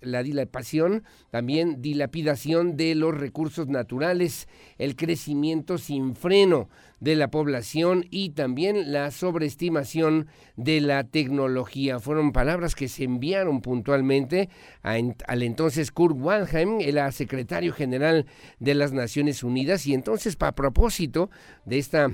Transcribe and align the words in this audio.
la 0.00 0.22
dilapación, 0.22 1.04
también 1.30 1.82
dilapidación 1.82 2.76
de 2.76 2.94
los 2.94 3.14
recursos 3.14 3.68
naturales, 3.68 4.48
el 4.78 4.96
crecimiento 4.96 5.76
sin 5.76 6.16
freno 6.16 6.68
de 7.00 7.16
la 7.16 7.30
población 7.30 8.06
y 8.10 8.30
también 8.30 8.92
la 8.92 9.10
sobreestimación 9.10 10.28
de 10.56 10.80
la 10.80 11.04
tecnología. 11.04 12.00
Fueron 12.00 12.32
palabras 12.32 12.74
que 12.74 12.88
se 12.88 13.04
enviaron 13.04 13.60
puntualmente 13.60 14.48
al 14.82 15.42
entonces 15.42 15.90
Kurt 15.90 16.16
Waldheim, 16.18 16.80
el 16.80 17.12
secretario 17.12 17.72
general 17.72 18.26
de 18.58 18.74
las 18.74 18.92
Naciones 18.92 19.42
Unidas, 19.42 19.86
y 19.86 19.94
entonces 19.94 20.36
a 20.40 20.54
propósito 20.54 21.30
de 21.64 21.78
esta 21.78 22.10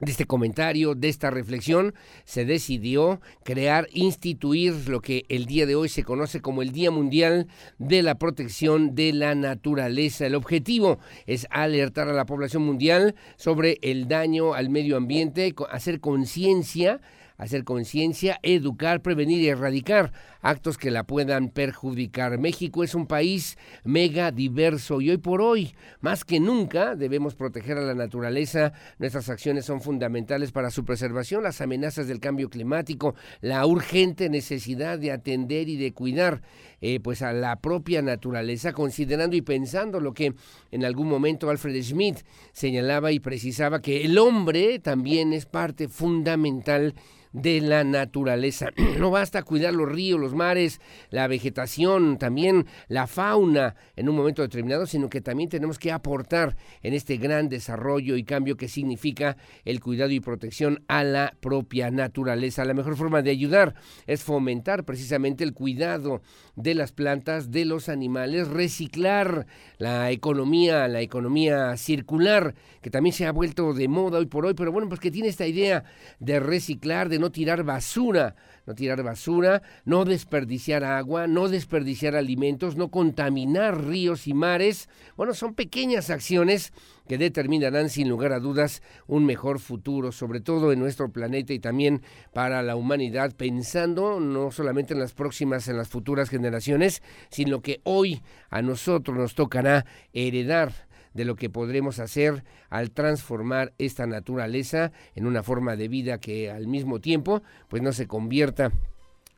de 0.00 0.10
este 0.10 0.26
comentario, 0.26 0.94
de 0.94 1.08
esta 1.08 1.30
reflexión, 1.30 1.94
se 2.24 2.44
decidió 2.44 3.20
crear, 3.44 3.88
instituir 3.92 4.88
lo 4.88 5.00
que 5.00 5.24
el 5.28 5.46
día 5.46 5.66
de 5.66 5.74
hoy 5.74 5.88
se 5.88 6.04
conoce 6.04 6.40
como 6.40 6.62
el 6.62 6.72
Día 6.72 6.90
Mundial 6.90 7.46
de 7.78 8.02
la 8.02 8.16
Protección 8.16 8.94
de 8.94 9.12
la 9.12 9.34
Naturaleza. 9.34 10.26
El 10.26 10.34
objetivo 10.34 10.98
es 11.26 11.46
alertar 11.50 12.08
a 12.08 12.12
la 12.12 12.26
población 12.26 12.62
mundial 12.62 13.14
sobre 13.36 13.78
el 13.82 14.08
daño 14.08 14.54
al 14.54 14.68
medio 14.68 14.96
ambiente, 14.96 15.54
hacer 15.70 16.00
conciencia 16.00 17.00
hacer 17.38 17.64
conciencia, 17.64 18.38
educar, 18.42 19.02
prevenir 19.02 19.40
y 19.40 19.48
erradicar 19.48 20.12
actos 20.48 20.78
que 20.78 20.90
la 20.90 21.04
puedan 21.04 21.48
perjudicar. 21.48 22.38
México 22.38 22.84
es 22.84 22.94
un 22.94 23.06
país 23.06 23.58
mega 23.84 24.30
diverso 24.30 25.00
y 25.00 25.10
hoy 25.10 25.18
por 25.18 25.40
hoy, 25.40 25.74
más 26.00 26.24
que 26.24 26.38
nunca, 26.38 26.94
debemos 26.94 27.34
proteger 27.34 27.78
a 27.78 27.82
la 27.82 27.94
naturaleza. 27.94 28.72
Nuestras 28.98 29.28
acciones 29.28 29.64
son 29.64 29.80
fundamentales 29.80 30.52
para 30.52 30.70
su 30.70 30.84
preservación, 30.84 31.42
las 31.42 31.60
amenazas 31.60 32.06
del 32.06 32.20
cambio 32.20 32.48
climático, 32.48 33.14
la 33.40 33.66
urgente 33.66 34.28
necesidad 34.28 34.98
de 34.98 35.12
atender 35.12 35.68
y 35.68 35.76
de 35.76 35.92
cuidar 35.92 36.42
eh, 36.80 37.00
pues 37.00 37.22
a 37.22 37.32
la 37.32 37.56
propia 37.60 38.02
naturaleza, 38.02 38.72
considerando 38.72 39.34
y 39.34 39.42
pensando 39.42 39.98
lo 39.98 40.14
que 40.14 40.34
en 40.70 40.84
algún 40.84 41.08
momento 41.08 41.50
Alfred 41.50 41.82
Schmidt 41.82 42.18
señalaba 42.52 43.10
y 43.12 43.18
precisaba 43.18 43.80
que 43.80 44.04
el 44.04 44.16
hombre 44.18 44.78
también 44.78 45.32
es 45.32 45.46
parte 45.46 45.88
fundamental 45.88 46.94
de 47.36 47.60
la 47.60 47.84
naturaleza. 47.84 48.70
No 48.96 49.10
basta 49.10 49.42
cuidar 49.42 49.74
los 49.74 49.90
ríos, 49.90 50.18
los 50.18 50.34
mares, 50.36 50.80
la 51.10 51.26
vegetación, 51.26 52.18
también 52.18 52.66
la 52.88 53.06
fauna 53.06 53.74
en 53.96 54.08
un 54.08 54.16
momento 54.16 54.42
determinado, 54.42 54.86
sino 54.86 55.08
que 55.08 55.20
también 55.20 55.48
tenemos 55.48 55.78
que 55.78 55.92
aportar 55.92 56.56
en 56.82 56.94
este 56.94 57.16
gran 57.16 57.48
desarrollo 57.48 58.16
y 58.16 58.24
cambio 58.24 58.56
que 58.56 58.68
significa 58.68 59.36
el 59.64 59.80
cuidado 59.80 60.10
y 60.10 60.20
protección 60.20 60.84
a 60.88 61.02
la 61.02 61.34
propia 61.40 61.90
naturaleza. 61.90 62.64
La 62.64 62.74
mejor 62.74 62.96
forma 62.96 63.22
de 63.22 63.30
ayudar 63.30 63.74
es 64.06 64.22
fomentar 64.22 64.84
precisamente 64.84 65.44
el 65.44 65.54
cuidado 65.54 66.22
de 66.54 66.74
las 66.74 66.92
plantas, 66.92 67.50
de 67.50 67.64
los 67.64 67.88
animales, 67.88 68.48
reciclar 68.48 69.46
la 69.78 70.10
economía, 70.10 70.88
la 70.88 71.00
economía 71.00 71.76
circular, 71.76 72.54
que 72.82 72.90
también 72.90 73.12
se 73.12 73.26
ha 73.26 73.32
vuelto 73.32 73.72
de 73.74 73.88
moda 73.88 74.18
hoy 74.18 74.26
por 74.26 74.46
hoy, 74.46 74.54
pero 74.54 74.72
bueno, 74.72 74.88
pues 74.88 75.00
que 75.00 75.10
tiene 75.10 75.28
esta 75.28 75.46
idea 75.46 75.84
de 76.18 76.40
reciclar, 76.40 77.08
de 77.08 77.18
no 77.18 77.30
tirar 77.30 77.62
basura, 77.64 78.36
no 78.66 78.74
tirar 78.74 79.02
basura, 79.02 79.62
no 79.84 80.04
desperdiciar 80.04 80.84
agua, 80.84 81.26
no 81.26 81.48
desperdiciar 81.48 82.16
alimentos, 82.16 82.76
no 82.76 82.88
contaminar 82.88 83.84
ríos 83.84 84.26
y 84.26 84.34
mares. 84.34 84.88
Bueno, 85.16 85.34
son 85.34 85.54
pequeñas 85.54 86.10
acciones 86.10 86.72
que 87.08 87.18
determinarán 87.18 87.88
sin 87.88 88.08
lugar 88.08 88.32
a 88.32 88.40
dudas 88.40 88.82
un 89.06 89.24
mejor 89.24 89.60
futuro, 89.60 90.10
sobre 90.12 90.40
todo 90.40 90.72
en 90.72 90.80
nuestro 90.80 91.10
planeta 91.10 91.52
y 91.52 91.58
también 91.58 92.02
para 92.32 92.62
la 92.62 92.76
humanidad, 92.76 93.32
pensando 93.36 94.18
no 94.18 94.50
solamente 94.50 94.94
en 94.94 95.00
las 95.00 95.12
próximas, 95.12 95.68
en 95.68 95.76
las 95.76 95.88
futuras 95.88 96.28
generaciones, 96.28 97.02
sino 97.30 97.60
que 97.60 97.80
hoy 97.84 98.22
a 98.50 98.62
nosotros 98.62 99.16
nos 99.16 99.34
tocará 99.34 99.86
heredar 100.12 100.85
de 101.16 101.24
lo 101.24 101.34
que 101.34 101.50
podremos 101.50 101.98
hacer 101.98 102.44
al 102.68 102.90
transformar 102.90 103.72
esta 103.78 104.06
naturaleza 104.06 104.92
en 105.14 105.26
una 105.26 105.42
forma 105.42 105.74
de 105.74 105.88
vida 105.88 106.18
que 106.18 106.50
al 106.50 106.68
mismo 106.68 107.00
tiempo 107.00 107.42
pues 107.68 107.82
no 107.82 107.92
se 107.92 108.06
convierta 108.06 108.70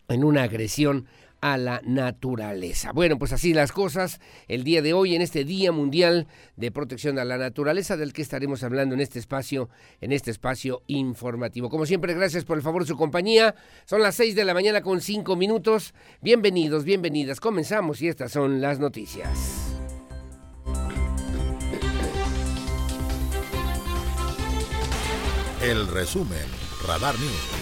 en 0.09 0.25
una 0.25 0.43
agresión 0.43 1.07
a 1.41 1.57
la 1.57 1.81
naturaleza. 1.85 2.91
Bueno, 2.93 3.17
pues 3.17 3.33
así 3.33 3.55
las 3.55 3.71
cosas 3.71 4.21
el 4.49 4.65
día 4.65 4.83
de 4.83 4.93
hoy 4.93 5.15
en 5.15 5.23
este 5.23 5.45
Día 5.45 5.71
Mundial 5.71 6.27
de 6.57 6.73
Protección 6.73 7.19
a 7.21 7.25
la 7.25 7.39
Naturaleza 7.39 7.97
del 7.97 8.13
que 8.13 8.23
estaremos 8.23 8.65
hablando 8.65 8.97
en 8.97 9.01
este 9.01 9.21
espacio 9.21 9.69
en 10.01 10.11
este 10.11 10.33
espacio 10.33 10.83
informativo. 10.89 11.71
Como 11.71 11.87
siempre, 11.87 12.13
gracias 12.15 12.45
por 12.45 12.57
el 12.57 12.65
favor 12.65 12.83
de 12.83 12.89
su 12.89 12.97
compañía. 12.97 13.55
Son 13.85 14.03
las 14.03 14.17
seis 14.17 14.35
de 14.35 14.45
la 14.45 14.55
mañana 14.55 14.83
con 14.83 15.01
cinco 15.01 15.37
minutos. 15.37 15.95
Bienvenidos, 16.21 16.83
bienvenidas. 16.83 17.39
Comenzamos 17.39 18.03
y 18.03 18.09
estas 18.09 18.33
son 18.33 18.61
las 18.61 18.81
noticias. 18.81 19.68
El 25.69 25.87
resumen, 25.87 26.47
Radar 26.87 27.19
News. 27.19 27.58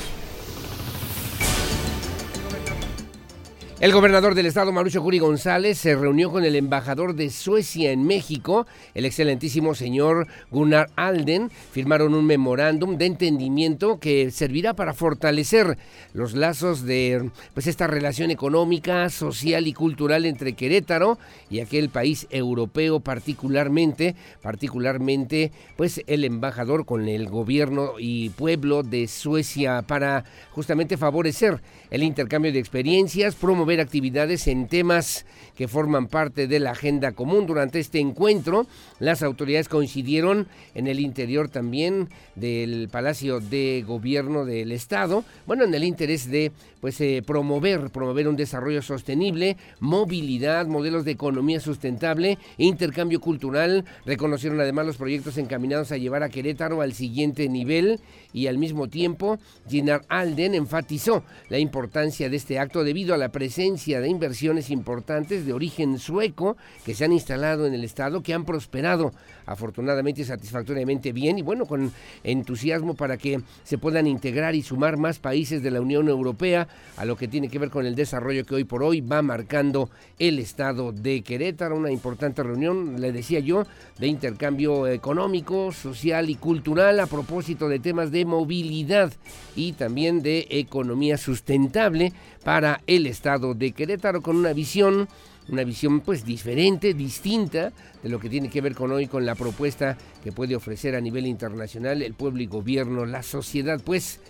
El 3.78 3.92
gobernador 3.92 4.34
del 4.34 4.46
estado, 4.46 4.72
Mauricio 4.72 5.02
Curi 5.02 5.18
González, 5.18 5.76
se 5.76 5.94
reunió 5.94 6.30
con 6.32 6.46
el 6.46 6.56
embajador 6.56 7.14
de 7.14 7.28
Suecia 7.28 7.92
en 7.92 8.06
México, 8.06 8.66
el 8.94 9.04
excelentísimo 9.04 9.74
señor 9.74 10.28
Gunnar 10.50 10.88
Alden. 10.96 11.50
Firmaron 11.72 12.14
un 12.14 12.24
memorándum 12.24 12.96
de 12.96 13.04
entendimiento 13.04 14.00
que 14.00 14.30
servirá 14.30 14.72
para 14.72 14.94
fortalecer 14.94 15.76
los 16.14 16.32
lazos 16.32 16.86
de 16.86 17.30
pues, 17.52 17.66
esta 17.66 17.86
relación 17.86 18.30
económica, 18.30 19.10
social 19.10 19.66
y 19.66 19.74
cultural 19.74 20.24
entre 20.24 20.54
Querétaro 20.54 21.18
y 21.50 21.60
aquel 21.60 21.90
país 21.90 22.26
europeo 22.30 23.00
particularmente, 23.00 24.16
particularmente 24.40 25.52
pues 25.76 26.00
el 26.06 26.24
embajador 26.24 26.86
con 26.86 27.08
el 27.08 27.28
gobierno 27.28 27.92
y 27.98 28.30
pueblo 28.30 28.82
de 28.82 29.06
Suecia 29.06 29.82
para 29.82 30.24
justamente 30.52 30.96
favorecer 30.96 31.60
el 31.90 32.02
intercambio 32.02 32.52
de 32.52 32.58
experiencias, 32.58 33.34
promover 33.34 33.80
actividades 33.80 34.46
en 34.46 34.68
temas 34.68 35.26
que 35.56 35.68
forman 35.68 36.08
parte 36.08 36.46
de 36.46 36.60
la 36.60 36.72
agenda 36.72 37.12
común. 37.12 37.46
Durante 37.46 37.80
este 37.80 37.98
encuentro, 37.98 38.66
las 38.98 39.22
autoridades 39.22 39.68
coincidieron 39.68 40.48
en 40.74 40.86
el 40.86 41.00
interior 41.00 41.48
también 41.48 42.08
del 42.34 42.88
Palacio 42.90 43.40
de 43.40 43.84
Gobierno 43.86 44.44
del 44.44 44.72
Estado, 44.72 45.24
bueno, 45.46 45.64
en 45.64 45.74
el 45.74 45.84
interés 45.84 46.30
de 46.30 46.52
pues 46.86 47.00
eh, 47.00 47.20
promover, 47.26 47.90
promover 47.90 48.28
un 48.28 48.36
desarrollo 48.36 48.80
sostenible, 48.80 49.56
movilidad, 49.80 50.68
modelos 50.68 51.04
de 51.04 51.10
economía 51.10 51.58
sustentable, 51.58 52.38
intercambio 52.58 53.20
cultural, 53.20 53.84
reconocieron 54.04 54.60
además 54.60 54.86
los 54.86 54.96
proyectos 54.96 55.36
encaminados 55.36 55.90
a 55.90 55.96
llevar 55.96 56.22
a 56.22 56.28
Querétaro 56.28 56.82
al 56.82 56.92
siguiente 56.92 57.48
nivel 57.48 57.98
y 58.32 58.46
al 58.46 58.58
mismo 58.58 58.86
tiempo 58.86 59.40
Ginar 59.68 60.02
Alden 60.08 60.54
enfatizó 60.54 61.24
la 61.48 61.58
importancia 61.58 62.30
de 62.30 62.36
este 62.36 62.60
acto 62.60 62.84
debido 62.84 63.14
a 63.14 63.18
la 63.18 63.30
presencia 63.30 64.00
de 64.00 64.08
inversiones 64.08 64.70
importantes 64.70 65.44
de 65.44 65.54
origen 65.54 65.98
sueco 65.98 66.56
que 66.84 66.94
se 66.94 67.04
han 67.04 67.12
instalado 67.12 67.66
en 67.66 67.74
el 67.74 67.82
estado, 67.82 68.22
que 68.22 68.32
han 68.32 68.44
prosperado 68.44 69.12
afortunadamente 69.46 70.22
y 70.22 70.24
satisfactoriamente 70.24 71.12
bien 71.12 71.38
y 71.38 71.42
bueno, 71.42 71.66
con 71.66 71.92
entusiasmo 72.24 72.94
para 72.94 73.16
que 73.16 73.40
se 73.64 73.78
puedan 73.78 74.06
integrar 74.06 74.54
y 74.54 74.62
sumar 74.62 74.96
más 74.96 75.18
países 75.18 75.62
de 75.62 75.70
la 75.70 75.80
Unión 75.80 76.08
Europea 76.08 76.68
a 76.96 77.04
lo 77.04 77.16
que 77.16 77.28
tiene 77.28 77.48
que 77.48 77.58
ver 77.58 77.70
con 77.70 77.86
el 77.86 77.94
desarrollo 77.94 78.44
que 78.44 78.56
hoy 78.56 78.64
por 78.64 78.82
hoy 78.82 79.00
va 79.00 79.22
marcando 79.22 79.88
el 80.18 80.38
estado 80.38 80.92
de 80.92 81.22
Querétaro, 81.22 81.76
una 81.76 81.90
importante 81.90 82.42
reunión, 82.42 83.00
le 83.00 83.12
decía 83.12 83.40
yo, 83.40 83.64
de 83.98 84.06
intercambio 84.06 84.86
económico, 84.86 85.72
social 85.72 86.28
y 86.30 86.34
cultural 86.34 87.00
a 87.00 87.06
propósito 87.06 87.68
de 87.68 87.78
temas 87.78 88.10
de 88.10 88.24
movilidad 88.24 89.12
y 89.54 89.72
también 89.72 90.22
de 90.22 90.46
economía 90.50 91.16
sustentable 91.16 92.12
para 92.44 92.80
el 92.86 93.06
estado 93.06 93.54
de 93.54 93.72
Querétaro 93.72 94.22
con 94.22 94.36
una 94.36 94.52
visión 94.52 95.08
una 95.48 95.64
visión 95.64 96.00
pues 96.00 96.24
diferente, 96.24 96.94
distinta 96.94 97.72
de 98.02 98.08
lo 98.08 98.18
que 98.18 98.28
tiene 98.28 98.50
que 98.50 98.60
ver 98.60 98.74
con 98.74 98.92
hoy 98.92 99.06
con 99.06 99.24
la 99.24 99.34
propuesta 99.34 99.96
que 100.22 100.32
puede 100.32 100.56
ofrecer 100.56 100.94
a 100.94 101.00
nivel 101.00 101.26
internacional 101.26 102.02
el 102.02 102.14
pueblo 102.14 102.42
y 102.42 102.46
gobierno, 102.46 103.06
la 103.06 103.22
sociedad 103.22 103.80
pues 103.84 104.20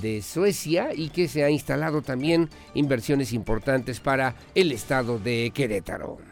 de 0.00 0.22
Suecia 0.22 0.90
y 0.94 1.10
que 1.10 1.28
se 1.28 1.44
ha 1.44 1.50
instalado 1.50 2.02
también 2.02 2.48
inversiones 2.74 3.32
importantes 3.32 4.00
para 4.00 4.36
el 4.54 4.72
estado 4.72 5.18
de 5.18 5.52
Querétaro. 5.54 6.31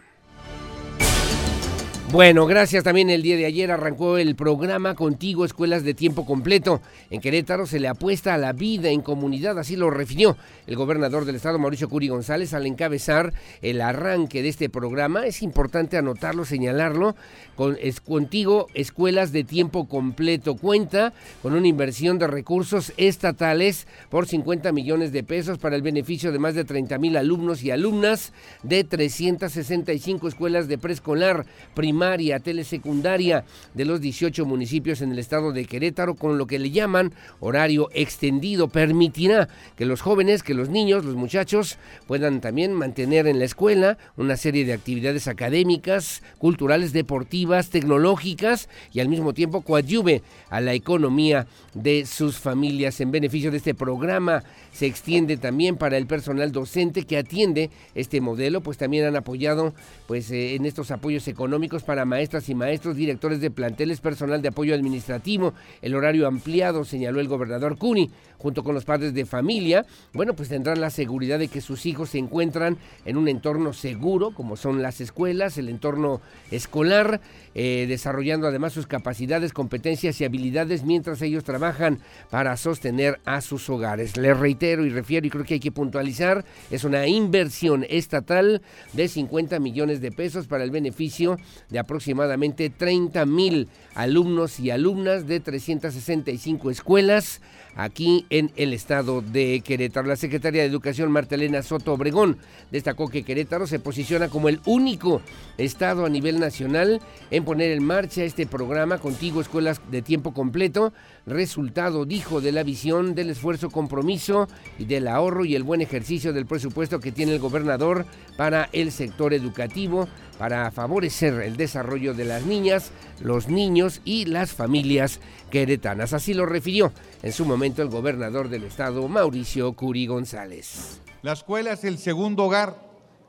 Bueno, 2.12 2.44
gracias 2.46 2.82
también 2.82 3.08
el 3.08 3.22
día 3.22 3.36
de 3.36 3.46
ayer 3.46 3.70
arrancó 3.70 4.18
el 4.18 4.34
programa 4.34 4.96
Contigo 4.96 5.44
Escuelas 5.44 5.84
de 5.84 5.94
Tiempo 5.94 6.26
Completo. 6.26 6.80
En 7.08 7.20
Querétaro 7.20 7.66
se 7.66 7.78
le 7.78 7.86
apuesta 7.86 8.34
a 8.34 8.38
la 8.38 8.52
vida 8.52 8.88
en 8.88 9.00
comunidad, 9.00 9.56
así 9.60 9.76
lo 9.76 9.90
refirió 9.90 10.36
el 10.66 10.74
gobernador 10.74 11.24
del 11.24 11.36
estado 11.36 11.60
Mauricio 11.60 11.88
Curi 11.88 12.08
González 12.08 12.52
al 12.52 12.66
encabezar 12.66 13.32
el 13.62 13.80
arranque 13.80 14.42
de 14.42 14.48
este 14.48 14.68
programa. 14.68 15.24
Es 15.24 15.40
importante 15.40 15.98
anotarlo, 15.98 16.44
señalarlo. 16.44 17.14
Con, 17.54 17.76
es, 17.80 18.00
contigo 18.00 18.66
Escuelas 18.74 19.30
de 19.30 19.44
Tiempo 19.44 19.86
Completo 19.86 20.56
cuenta 20.56 21.12
con 21.42 21.54
una 21.54 21.68
inversión 21.68 22.18
de 22.18 22.26
recursos 22.26 22.92
estatales 22.96 23.86
por 24.08 24.26
50 24.26 24.72
millones 24.72 25.12
de 25.12 25.22
pesos 25.22 25.58
para 25.58 25.76
el 25.76 25.82
beneficio 25.82 26.32
de 26.32 26.40
más 26.40 26.56
de 26.56 26.64
30 26.64 26.98
mil 26.98 27.16
alumnos 27.16 27.62
y 27.62 27.70
alumnas 27.70 28.32
de 28.64 28.82
365 28.82 30.26
escuelas 30.26 30.66
de 30.66 30.76
preescolar, 30.76 31.46
primaria 31.74 31.99
primaria, 32.00 32.40
telesecundaria 32.40 33.44
de 33.74 33.84
los 33.84 34.00
18 34.00 34.46
municipios 34.46 35.02
en 35.02 35.12
el 35.12 35.18
estado 35.18 35.52
de 35.52 35.66
Querétaro, 35.66 36.14
con 36.14 36.38
lo 36.38 36.46
que 36.46 36.58
le 36.58 36.70
llaman 36.70 37.12
horario 37.40 37.90
extendido. 37.92 38.68
Permitirá 38.68 39.50
que 39.76 39.84
los 39.84 40.00
jóvenes, 40.00 40.42
que 40.42 40.54
los 40.54 40.70
niños, 40.70 41.04
los 41.04 41.14
muchachos 41.14 41.76
puedan 42.06 42.40
también 42.40 42.72
mantener 42.72 43.26
en 43.26 43.38
la 43.38 43.44
escuela 43.44 43.98
una 44.16 44.38
serie 44.38 44.64
de 44.64 44.72
actividades 44.72 45.28
académicas, 45.28 46.22
culturales, 46.38 46.94
deportivas, 46.94 47.68
tecnológicas 47.68 48.70
y 48.94 49.00
al 49.00 49.10
mismo 49.10 49.34
tiempo 49.34 49.60
coadyuve 49.60 50.22
a 50.48 50.62
la 50.62 50.72
economía 50.72 51.46
de 51.74 52.06
sus 52.06 52.38
familias. 52.38 52.98
En 53.02 53.10
beneficio 53.10 53.50
de 53.50 53.58
este 53.58 53.74
programa 53.74 54.42
se 54.72 54.86
extiende 54.86 55.36
también 55.36 55.76
para 55.76 55.98
el 55.98 56.06
personal 56.06 56.50
docente 56.50 57.04
que 57.04 57.18
atiende 57.18 57.68
este 57.94 58.22
modelo, 58.22 58.62
pues 58.62 58.78
también 58.78 59.04
han 59.04 59.16
apoyado 59.16 59.74
pues 60.06 60.30
eh, 60.30 60.54
en 60.54 60.64
estos 60.64 60.90
apoyos 60.90 61.28
económicos 61.28 61.82
para 61.90 62.04
maestras 62.04 62.48
y 62.48 62.54
maestros, 62.54 62.94
directores 62.94 63.40
de 63.40 63.50
planteles, 63.50 64.00
personal 64.00 64.40
de 64.40 64.46
apoyo 64.46 64.76
administrativo, 64.76 65.54
el 65.82 65.96
horario 65.96 66.28
ampliado, 66.28 66.84
señaló 66.84 67.18
el 67.18 67.26
gobernador 67.26 67.76
Cuni, 67.78 68.08
junto 68.38 68.62
con 68.62 68.74
los 68.74 68.84
padres 68.84 69.12
de 69.12 69.26
familia, 69.26 69.84
bueno, 70.14 70.34
pues 70.34 70.48
tendrán 70.48 70.80
la 70.80 70.90
seguridad 70.90 71.38
de 71.38 71.48
que 71.48 71.60
sus 71.60 71.84
hijos 71.86 72.10
se 72.10 72.18
encuentran 72.18 72.78
en 73.04 73.16
un 73.16 73.26
entorno 73.26 73.72
seguro, 73.72 74.30
como 74.30 74.56
son 74.56 74.82
las 74.82 75.00
escuelas, 75.00 75.58
el 75.58 75.68
entorno 75.68 76.20
escolar, 76.52 77.20
eh, 77.54 77.86
desarrollando 77.88 78.46
además 78.46 78.72
sus 78.72 78.86
capacidades, 78.86 79.52
competencias 79.52 80.20
y 80.20 80.24
habilidades 80.24 80.84
mientras 80.84 81.20
ellos 81.20 81.44
trabajan 81.44 81.98
para 82.30 82.56
sostener 82.56 83.20
a 83.24 83.40
sus 83.40 83.68
hogares. 83.68 84.16
Les 84.16 84.38
reitero 84.38 84.86
y 84.86 84.90
refiero, 84.90 85.26
y 85.26 85.30
creo 85.30 85.44
que 85.44 85.54
hay 85.54 85.60
que 85.60 85.72
puntualizar, 85.72 86.44
es 86.70 86.84
una 86.84 87.08
inversión 87.08 87.84
estatal 87.90 88.62
de 88.92 89.08
50 89.08 89.58
millones 89.58 90.00
de 90.00 90.12
pesos 90.12 90.46
para 90.46 90.64
el 90.64 90.70
beneficio 90.70 91.36
de 91.68 91.79
aproximadamente 91.80 92.70
30 92.70 93.26
mil 93.26 93.68
alumnos 93.94 94.60
y 94.60 94.70
alumnas 94.70 95.26
de 95.26 95.40
365 95.40 96.70
escuelas 96.70 97.40
aquí 97.76 98.26
en 98.30 98.50
el 98.56 98.72
estado 98.72 99.22
de 99.22 99.60
Querétaro. 99.64 100.08
La 100.08 100.16
secretaria 100.16 100.62
de 100.62 100.68
Educación 100.68 101.10
Martelena 101.10 101.62
Soto 101.62 101.92
Obregón 101.92 102.38
destacó 102.70 103.08
que 103.08 103.22
Querétaro 103.22 103.66
se 103.66 103.78
posiciona 103.78 104.28
como 104.28 104.48
el 104.48 104.60
único 104.66 105.22
estado 105.58 106.04
a 106.04 106.08
nivel 106.08 106.40
nacional 106.40 107.00
en 107.30 107.44
poner 107.44 107.72
en 107.72 107.84
marcha 107.84 108.24
este 108.24 108.46
programa 108.46 108.98
Contigo 108.98 109.40
Escuelas 109.40 109.80
de 109.90 110.02
Tiempo 110.02 110.32
Completo, 110.32 110.92
resultado, 111.26 112.04
dijo, 112.04 112.40
de 112.40 112.52
la 112.52 112.62
visión, 112.62 113.14
del 113.14 113.30
esfuerzo, 113.30 113.70
compromiso 113.70 114.48
y 114.78 114.84
del 114.84 115.08
ahorro 115.08 115.44
y 115.44 115.54
el 115.54 115.62
buen 115.62 115.80
ejercicio 115.80 116.32
del 116.32 116.46
presupuesto 116.46 117.00
que 117.00 117.12
tiene 117.12 117.32
el 117.34 117.38
gobernador 117.38 118.06
para 118.36 118.68
el 118.72 118.92
sector 118.92 119.34
educativo, 119.34 120.08
para 120.38 120.70
favorecer 120.70 121.34
el 121.42 121.56
desarrollo 121.56 122.14
de 122.14 122.24
las 122.24 122.46
niñas, 122.46 122.92
los 123.20 123.48
niños 123.48 124.00
y 124.04 124.24
las 124.24 124.52
familias 124.52 125.20
queretanas. 125.50 126.12
Así 126.12 126.32
lo 126.32 126.46
refirió 126.46 126.92
en 127.22 127.32
su 127.32 127.44
momento 127.44 127.82
el 127.82 127.88
gobernador 127.88 128.48
del 128.48 128.64
estado, 128.64 129.06
Mauricio 129.08 129.72
Curi 129.74 130.06
González. 130.06 131.00
La 131.22 131.32
escuela 131.32 131.72
es 131.72 131.84
el 131.84 131.98
segundo 131.98 132.44
hogar, 132.44 132.76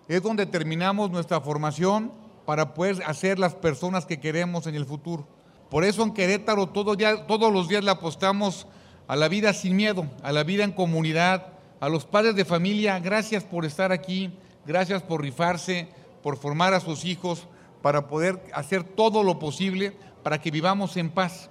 es 0.07 0.23
donde 0.23 0.45
terminamos 0.45 1.11
nuestra 1.11 1.41
formación 1.41 2.11
para 2.45 2.73
poder 2.73 3.03
hacer 3.05 3.39
las 3.39 3.55
personas 3.55 4.05
que 4.05 4.19
queremos 4.19 4.67
en 4.67 4.75
el 4.75 4.85
futuro. 4.85 5.27
Por 5.69 5.83
eso 5.83 6.03
en 6.03 6.13
Querétaro 6.13 6.67
todos 6.67 7.53
los 7.53 7.67
días 7.67 7.83
le 7.83 7.91
apostamos 7.91 8.67
a 9.07 9.15
la 9.15 9.27
vida 9.27 9.53
sin 9.53 9.75
miedo, 9.75 10.05
a 10.23 10.31
la 10.31 10.43
vida 10.43 10.63
en 10.63 10.71
comunidad, 10.71 11.47
a 11.79 11.89
los 11.89 12.05
padres 12.05 12.35
de 12.35 12.45
familia, 12.45 12.99
gracias 12.99 13.43
por 13.43 13.65
estar 13.65 13.91
aquí, 13.91 14.31
gracias 14.65 15.01
por 15.01 15.21
rifarse, 15.21 15.89
por 16.21 16.37
formar 16.37 16.73
a 16.73 16.79
sus 16.79 17.05
hijos, 17.05 17.47
para 17.81 18.07
poder 18.07 18.39
hacer 18.53 18.83
todo 18.83 19.23
lo 19.23 19.39
posible 19.39 19.93
para 20.23 20.39
que 20.39 20.51
vivamos 20.51 20.97
en 20.97 21.09
paz. 21.09 21.49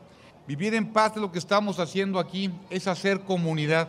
Vivir 0.50 0.74
en 0.74 0.92
paz 0.92 1.12
es 1.14 1.22
lo 1.22 1.30
que 1.30 1.38
estamos 1.38 1.78
haciendo 1.78 2.18
aquí, 2.18 2.50
es 2.70 2.88
hacer 2.88 3.20
comunidad. 3.20 3.88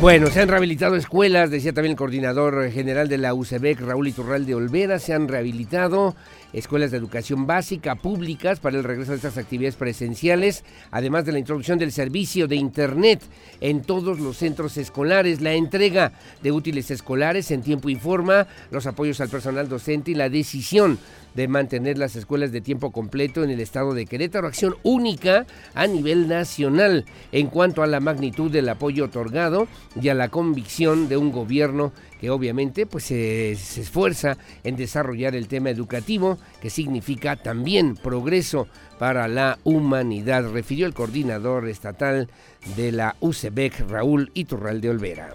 Bueno, 0.00 0.26
se 0.28 0.40
han 0.40 0.48
rehabilitado 0.48 0.96
escuelas, 0.96 1.50
decía 1.50 1.72
también 1.72 1.92
el 1.92 1.96
coordinador 1.96 2.68
general 2.72 3.06
de 3.08 3.18
la 3.18 3.32
UCEBEC, 3.32 3.82
Raúl 3.82 4.08
Iturral 4.08 4.46
de 4.46 4.56
Olvera, 4.56 4.98
se 4.98 5.14
han 5.14 5.28
rehabilitado 5.28 6.16
escuelas 6.52 6.90
de 6.90 6.96
educación 6.96 7.46
básica 7.46 7.94
públicas 7.94 8.58
para 8.58 8.78
el 8.78 8.82
regreso 8.82 9.12
de 9.12 9.18
estas 9.18 9.38
actividades 9.38 9.76
presenciales, 9.76 10.64
además 10.90 11.24
de 11.24 11.32
la 11.32 11.38
introducción 11.38 11.78
del 11.78 11.92
servicio 11.92 12.48
de 12.48 12.56
Internet 12.56 13.22
en 13.60 13.82
todos 13.82 14.18
los 14.18 14.38
centros 14.38 14.76
escolares, 14.76 15.40
la 15.40 15.52
entrega 15.52 16.14
de 16.42 16.50
útiles 16.50 16.90
escolares 16.90 17.52
en 17.52 17.62
tiempo 17.62 17.90
y 17.90 17.94
forma, 17.94 18.48
los 18.72 18.86
apoyos 18.86 19.20
al 19.20 19.28
personal 19.28 19.68
docente 19.68 20.10
y 20.10 20.14
la 20.14 20.30
decisión 20.30 20.98
de 21.34 21.48
mantener 21.48 21.98
las 21.98 22.16
escuelas 22.16 22.52
de 22.52 22.60
tiempo 22.60 22.90
completo 22.90 23.44
en 23.44 23.50
el 23.50 23.60
estado 23.60 23.94
de 23.94 24.06
Querétaro, 24.06 24.46
acción 24.46 24.76
única 24.82 25.46
a 25.74 25.86
nivel 25.86 26.28
nacional 26.28 27.04
en 27.32 27.48
cuanto 27.48 27.82
a 27.82 27.86
la 27.86 28.00
magnitud 28.00 28.50
del 28.50 28.68
apoyo 28.68 29.04
otorgado 29.04 29.68
y 30.00 30.08
a 30.08 30.14
la 30.14 30.28
convicción 30.28 31.08
de 31.08 31.16
un 31.16 31.32
gobierno 31.32 31.92
que 32.20 32.30
obviamente 32.30 32.84
pues 32.86 33.04
se, 33.04 33.52
esfuerza 33.52 34.36
en 34.62 34.76
desarrollar 34.76 35.34
el 35.34 35.48
tema 35.48 35.70
educativo, 35.70 36.38
que 36.60 36.68
significa 36.68 37.36
también 37.36 37.96
progreso 37.96 38.68
para 38.98 39.26
la 39.26 39.58
humanidad, 39.64 40.50
refirió 40.52 40.86
el 40.86 40.94
coordinador 40.94 41.68
estatal 41.68 42.28
de 42.76 42.92
la 42.92 43.16
UCEBEC, 43.20 43.88
Raúl 43.88 44.30
Iturralde 44.34 44.90
Olvera. 44.90 45.34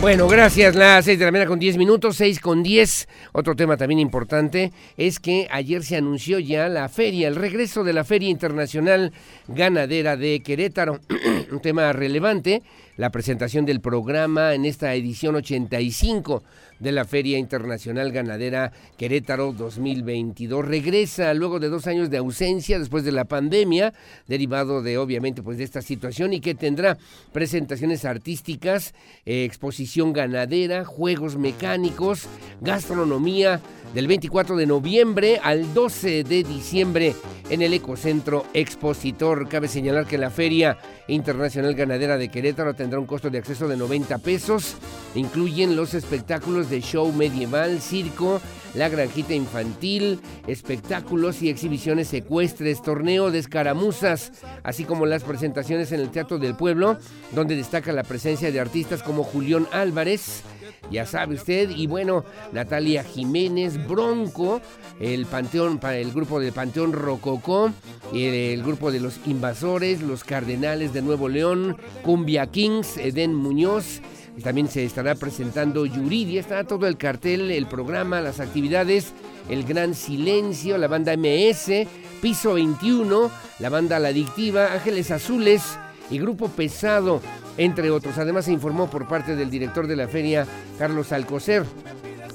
Bueno, 0.00 0.28
gracias. 0.28 0.76
Las 0.76 1.06
6 1.06 1.18
de 1.18 1.24
la 1.24 1.32
mañana 1.32 1.48
con 1.48 1.58
10 1.58 1.78
minutos, 1.78 2.16
6 2.16 2.38
con 2.40 2.62
10. 2.62 3.08
Otro 3.32 3.56
tema 3.56 3.76
también 3.76 3.98
importante 3.98 4.70
es 4.96 5.18
que 5.18 5.48
ayer 5.50 5.82
se 5.82 5.96
anunció 5.96 6.38
ya 6.38 6.68
la 6.68 6.88
feria, 6.88 7.28
el 7.28 7.34
regreso 7.34 7.82
de 7.82 7.94
la 7.94 8.04
Feria 8.04 8.28
Internacional 8.28 9.12
Ganadera 9.48 10.16
de 10.16 10.40
Querétaro. 10.40 11.00
Un 11.50 11.60
tema 11.60 11.92
relevante 11.92 12.62
la 12.96 13.10
presentación 13.10 13.66
del 13.66 13.80
programa 13.80 14.54
en 14.54 14.64
esta 14.64 14.94
edición 14.94 15.36
85 15.36 16.42
de 16.80 16.92
la 16.92 17.04
Feria 17.04 17.38
Internacional 17.38 18.12
Ganadera 18.12 18.72
Querétaro 18.96 19.52
2022. 19.52 20.64
Regresa 20.64 21.32
luego 21.34 21.58
de 21.58 21.68
dos 21.68 21.86
años 21.86 22.10
de 22.10 22.18
ausencia 22.18 22.78
después 22.78 23.04
de 23.04 23.12
la 23.12 23.24
pandemia, 23.24 23.92
derivado 24.26 24.82
de 24.82 24.98
obviamente 24.98 25.42
pues 25.42 25.58
de 25.58 25.64
esta 25.64 25.82
situación 25.82 26.32
y 26.32 26.40
que 26.40 26.54
tendrá 26.54 26.98
presentaciones 27.32 28.04
artísticas, 28.04 28.94
eh, 29.24 29.44
exposición 29.44 30.12
ganadera, 30.12 30.84
juegos 30.84 31.36
mecánicos, 31.36 32.26
gastronomía 32.60 33.60
del 33.94 34.06
24 34.08 34.56
de 34.56 34.66
noviembre 34.66 35.40
al 35.42 35.72
12 35.72 36.24
de 36.24 36.42
diciembre 36.42 37.14
en 37.48 37.62
el 37.62 37.72
Ecocentro 37.72 38.44
Expositor. 38.52 39.48
Cabe 39.48 39.68
señalar 39.68 40.06
que 40.06 40.18
la 40.18 40.30
Feria 40.30 40.76
Internacional 41.08 41.74
Ganadera 41.74 42.18
de 42.18 42.28
Querétaro 42.28 42.74
tendrá 42.74 42.85
un 42.94 43.06
costo 43.06 43.30
de 43.30 43.38
acceso 43.38 43.66
de 43.66 43.76
90 43.76 44.18
pesos. 44.18 44.76
Incluyen 45.14 45.74
los 45.74 45.94
espectáculos 45.94 46.70
de 46.70 46.80
show 46.80 47.12
medieval, 47.12 47.80
circo, 47.80 48.40
la 48.74 48.88
granjita 48.88 49.34
infantil, 49.34 50.20
espectáculos 50.46 51.42
y 51.42 51.48
exhibiciones 51.48 52.12
ecuestres, 52.12 52.82
torneo 52.82 53.30
de 53.30 53.40
escaramuzas, 53.40 54.32
así 54.62 54.84
como 54.84 55.06
las 55.06 55.24
presentaciones 55.24 55.90
en 55.92 56.00
el 56.00 56.10
Teatro 56.10 56.38
del 56.38 56.54
Pueblo, 56.54 56.98
donde 57.32 57.56
destaca 57.56 57.92
la 57.92 58.04
presencia 58.04 58.52
de 58.52 58.60
artistas 58.60 59.02
como 59.02 59.24
Julián 59.24 59.66
Álvarez, 59.72 60.42
ya 60.90 61.06
sabe 61.06 61.34
usted, 61.34 61.70
y 61.70 61.86
bueno, 61.86 62.24
Natalia 62.52 63.04
Jiménez, 63.04 63.86
Bronco, 63.86 64.60
el 65.00 65.26
Panteón, 65.26 65.80
el 65.82 66.12
grupo 66.12 66.40
del 66.40 66.52
Panteón 66.52 66.92
Rococó, 66.92 67.72
el 68.12 68.62
grupo 68.62 68.90
de 68.90 69.00
los 69.00 69.18
Invasores, 69.26 70.02
los 70.02 70.24
Cardenales 70.24 70.92
de 70.92 71.02
Nuevo 71.02 71.28
León, 71.28 71.76
Cumbia 72.02 72.46
Kings, 72.46 72.96
Eden 72.96 73.34
Muñoz, 73.34 74.00
también 74.42 74.68
se 74.68 74.84
estará 74.84 75.14
presentando 75.14 75.86
Yuridia, 75.86 76.40
está 76.40 76.64
todo 76.64 76.86
el 76.86 76.98
cartel, 76.98 77.50
el 77.50 77.66
programa, 77.66 78.20
las 78.20 78.38
actividades, 78.40 79.12
el 79.48 79.64
Gran 79.64 79.94
Silencio, 79.94 80.76
la 80.76 80.88
banda 80.88 81.16
MS, 81.16 81.86
Piso 82.20 82.54
21, 82.54 83.30
la 83.60 83.68
banda 83.70 83.98
La 83.98 84.08
Adictiva, 84.08 84.72
Ángeles 84.72 85.10
Azules 85.10 85.78
y 86.10 86.18
Grupo 86.18 86.48
Pesado 86.48 87.20
entre 87.58 87.90
otros. 87.90 88.18
Además 88.18 88.46
se 88.46 88.52
informó 88.52 88.88
por 88.88 89.08
parte 89.08 89.36
del 89.36 89.50
director 89.50 89.86
de 89.86 89.96
la 89.96 90.08
feria, 90.08 90.46
Carlos 90.78 91.12
Alcocer, 91.12 91.64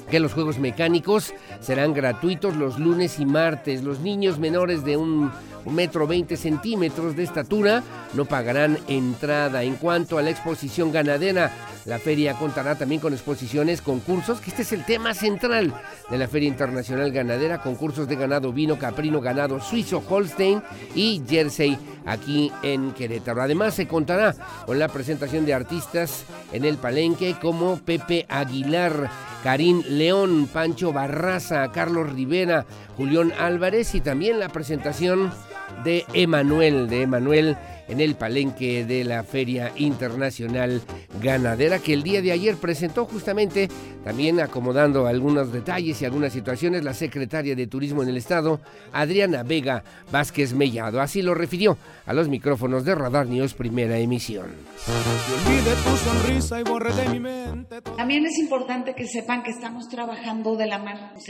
que 0.10 0.20
los 0.20 0.34
juegos 0.34 0.60
mecánicos 0.60 1.34
serán 1.62 1.94
gratuitos 1.94 2.56
los 2.56 2.80
lunes 2.80 3.20
y 3.20 3.26
martes. 3.26 3.84
Los 3.84 4.00
niños 4.00 4.40
menores 4.40 4.84
de 4.84 4.98
un, 4.98 5.32
metro 5.66 6.08
veinte 6.08 6.38
centímetros 6.38 7.16
de 7.16 7.24
estatura 7.24 7.84
no 8.14 8.26
pagarán 8.26 8.78
entrada. 8.88 9.64
En 9.64 9.76
cuanto 9.76 10.18
a 10.18 10.22
la 10.22 10.30
exposición 10.30 10.92
ganadera, 10.92 11.52
la 11.86 11.98
feria 11.98 12.36
contará 12.36 12.76
también 12.76 13.02
con 13.02 13.14
exposiciones, 13.14 13.82
concursos, 13.82 14.40
que 14.40 14.52
este 14.52 14.62
es 14.62 14.72
el 14.72 14.86
tema 14.86 15.14
central 15.14 15.74
de 16.10 16.18
la 16.18 16.28
Feria 16.28 16.48
Internacional 16.48 17.12
Ganadera, 17.12 17.62
concursos 17.62 18.08
de 18.08 18.16
ganado 18.16 18.54
vino, 18.54 18.78
caprino, 18.78 19.20
ganado 19.20 19.60
suizo, 19.60 20.04
Holstein 20.08 20.62
y 20.94 21.22
Jersey 21.28 21.78
aquí 22.06 22.52
en 22.62 22.92
Querétaro. 22.92 23.42
Además 23.42 23.74
se 23.74 23.88
contará 23.88 24.36
con 24.66 24.78
la 24.78 24.90
presentación 24.90 25.46
de 25.46 25.54
artistas 25.54 26.26
en 26.52 26.66
el 26.66 26.78
palenque 26.78 27.36
como 27.42 27.78
Pepe 27.78 28.26
Aguilar, 28.30 29.10
Karim 29.44 29.82
León, 29.88 30.48
Pancho 30.52 30.94
Barraza, 30.94 31.72
Carlos 31.72 32.14
Rivera, 32.14 32.66
Julián 32.96 33.34
Álvarez 33.40 33.96
y 33.96 34.02
también 34.02 34.40
la 34.40 34.50
presentación 34.50 35.32
de 35.84 36.06
Emanuel, 36.14 36.90
de 36.90 37.04
Emanuel 37.04 37.58
en 37.92 38.00
el 38.00 38.16
palenque 38.16 38.86
de 38.86 39.04
la 39.04 39.24
Feria 39.24 39.72
Internacional 39.76 40.82
Ganadera 41.22 41.80
que 41.80 41.94
el 41.94 42.04
día 42.04 42.22
de 42.22 42.32
ayer 42.32 42.56
presentó 42.56 43.06
justamente, 43.06 43.68
también 44.06 44.40
acomodando 44.40 45.08
algunos 45.08 45.52
detalles 45.52 46.02
y 46.02 46.06
algunas 46.06 46.32
situaciones, 46.32 46.86
la 46.86 46.94
secretaria 46.94 47.54
de 47.54 47.68
Turismo 47.68 48.02
en 48.02 48.10
el 48.10 48.18
Estado, 48.18 48.62
Adriana 48.94 49.44
Vega 49.44 49.84
Vázquez 50.10 50.54
Mellado. 50.54 51.02
Así 51.02 51.22
lo 51.22 51.36
refirió 51.36 51.78
a 52.06 52.14
los 52.14 52.30
micrófonos 52.30 52.86
de 52.86 52.96
Radar 52.96 53.28
News 53.28 53.54
Primera 53.54 53.98
Emisión. 53.98 54.48
También 57.98 58.26
es 58.26 58.38
importante 58.40 58.96
que 58.96 59.06
sepan 59.06 59.44
que 59.44 59.52
estamos 59.52 59.90
trabajando 59.90 60.56
de 60.56 60.68
la 60.68 60.78
mano 60.80 61.12
con 61.14 61.22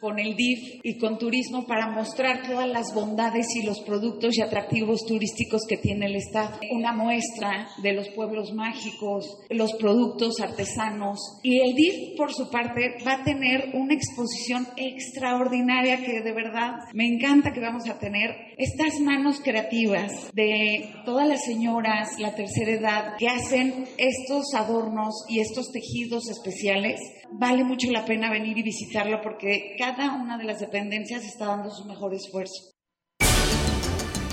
con 0.00 0.18
el 0.18 0.34
DIF 0.34 0.80
y 0.82 0.98
con 0.98 1.18
turismo 1.18 1.66
para 1.66 1.90
mostrar 1.90 2.42
todas 2.46 2.68
las 2.68 2.94
bondades 2.94 3.46
y 3.54 3.64
los 3.64 3.80
productos 3.82 4.36
y 4.36 4.42
atractivos 4.42 5.04
turísticos 5.06 5.62
que 5.68 5.76
tiene 5.76 6.06
el 6.06 6.16
Estado. 6.16 6.58
Una 6.72 6.92
muestra 6.92 7.68
de 7.82 7.92
los 7.92 8.08
pueblos 8.08 8.52
mágicos, 8.52 9.38
los 9.50 9.74
productos 9.74 10.40
artesanos. 10.40 11.18
Y 11.42 11.60
el 11.60 11.74
DIF, 11.74 12.16
por 12.16 12.32
su 12.32 12.50
parte, 12.50 12.96
va 13.06 13.14
a 13.14 13.24
tener 13.24 13.70
una 13.74 13.94
exposición 13.94 14.66
extraordinaria 14.76 16.04
que 16.04 16.22
de 16.22 16.32
verdad 16.32 16.72
me 16.94 17.06
encanta 17.06 17.52
que 17.52 17.60
vamos 17.60 17.88
a 17.88 17.98
tener. 17.98 18.49
Estas 18.60 19.00
manos 19.00 19.40
creativas 19.42 20.30
de 20.34 20.92
todas 21.06 21.26
las 21.26 21.46
señoras, 21.46 22.18
la 22.18 22.34
tercera 22.34 22.72
edad, 22.72 23.16
que 23.18 23.26
hacen 23.26 23.86
estos 23.96 24.52
adornos 24.54 25.24
y 25.30 25.40
estos 25.40 25.72
tejidos 25.72 26.28
especiales 26.28 27.00
vale 27.32 27.64
mucho 27.64 27.90
la 27.90 28.04
pena 28.04 28.30
venir 28.30 28.58
y 28.58 28.62
visitarlo 28.62 29.22
porque 29.22 29.76
cada 29.78 30.12
una 30.14 30.36
de 30.36 30.44
las 30.44 30.60
dependencias 30.60 31.24
está 31.24 31.46
dando 31.46 31.70
su 31.70 31.86
mejor 31.86 32.12
esfuerzo. 32.12 32.69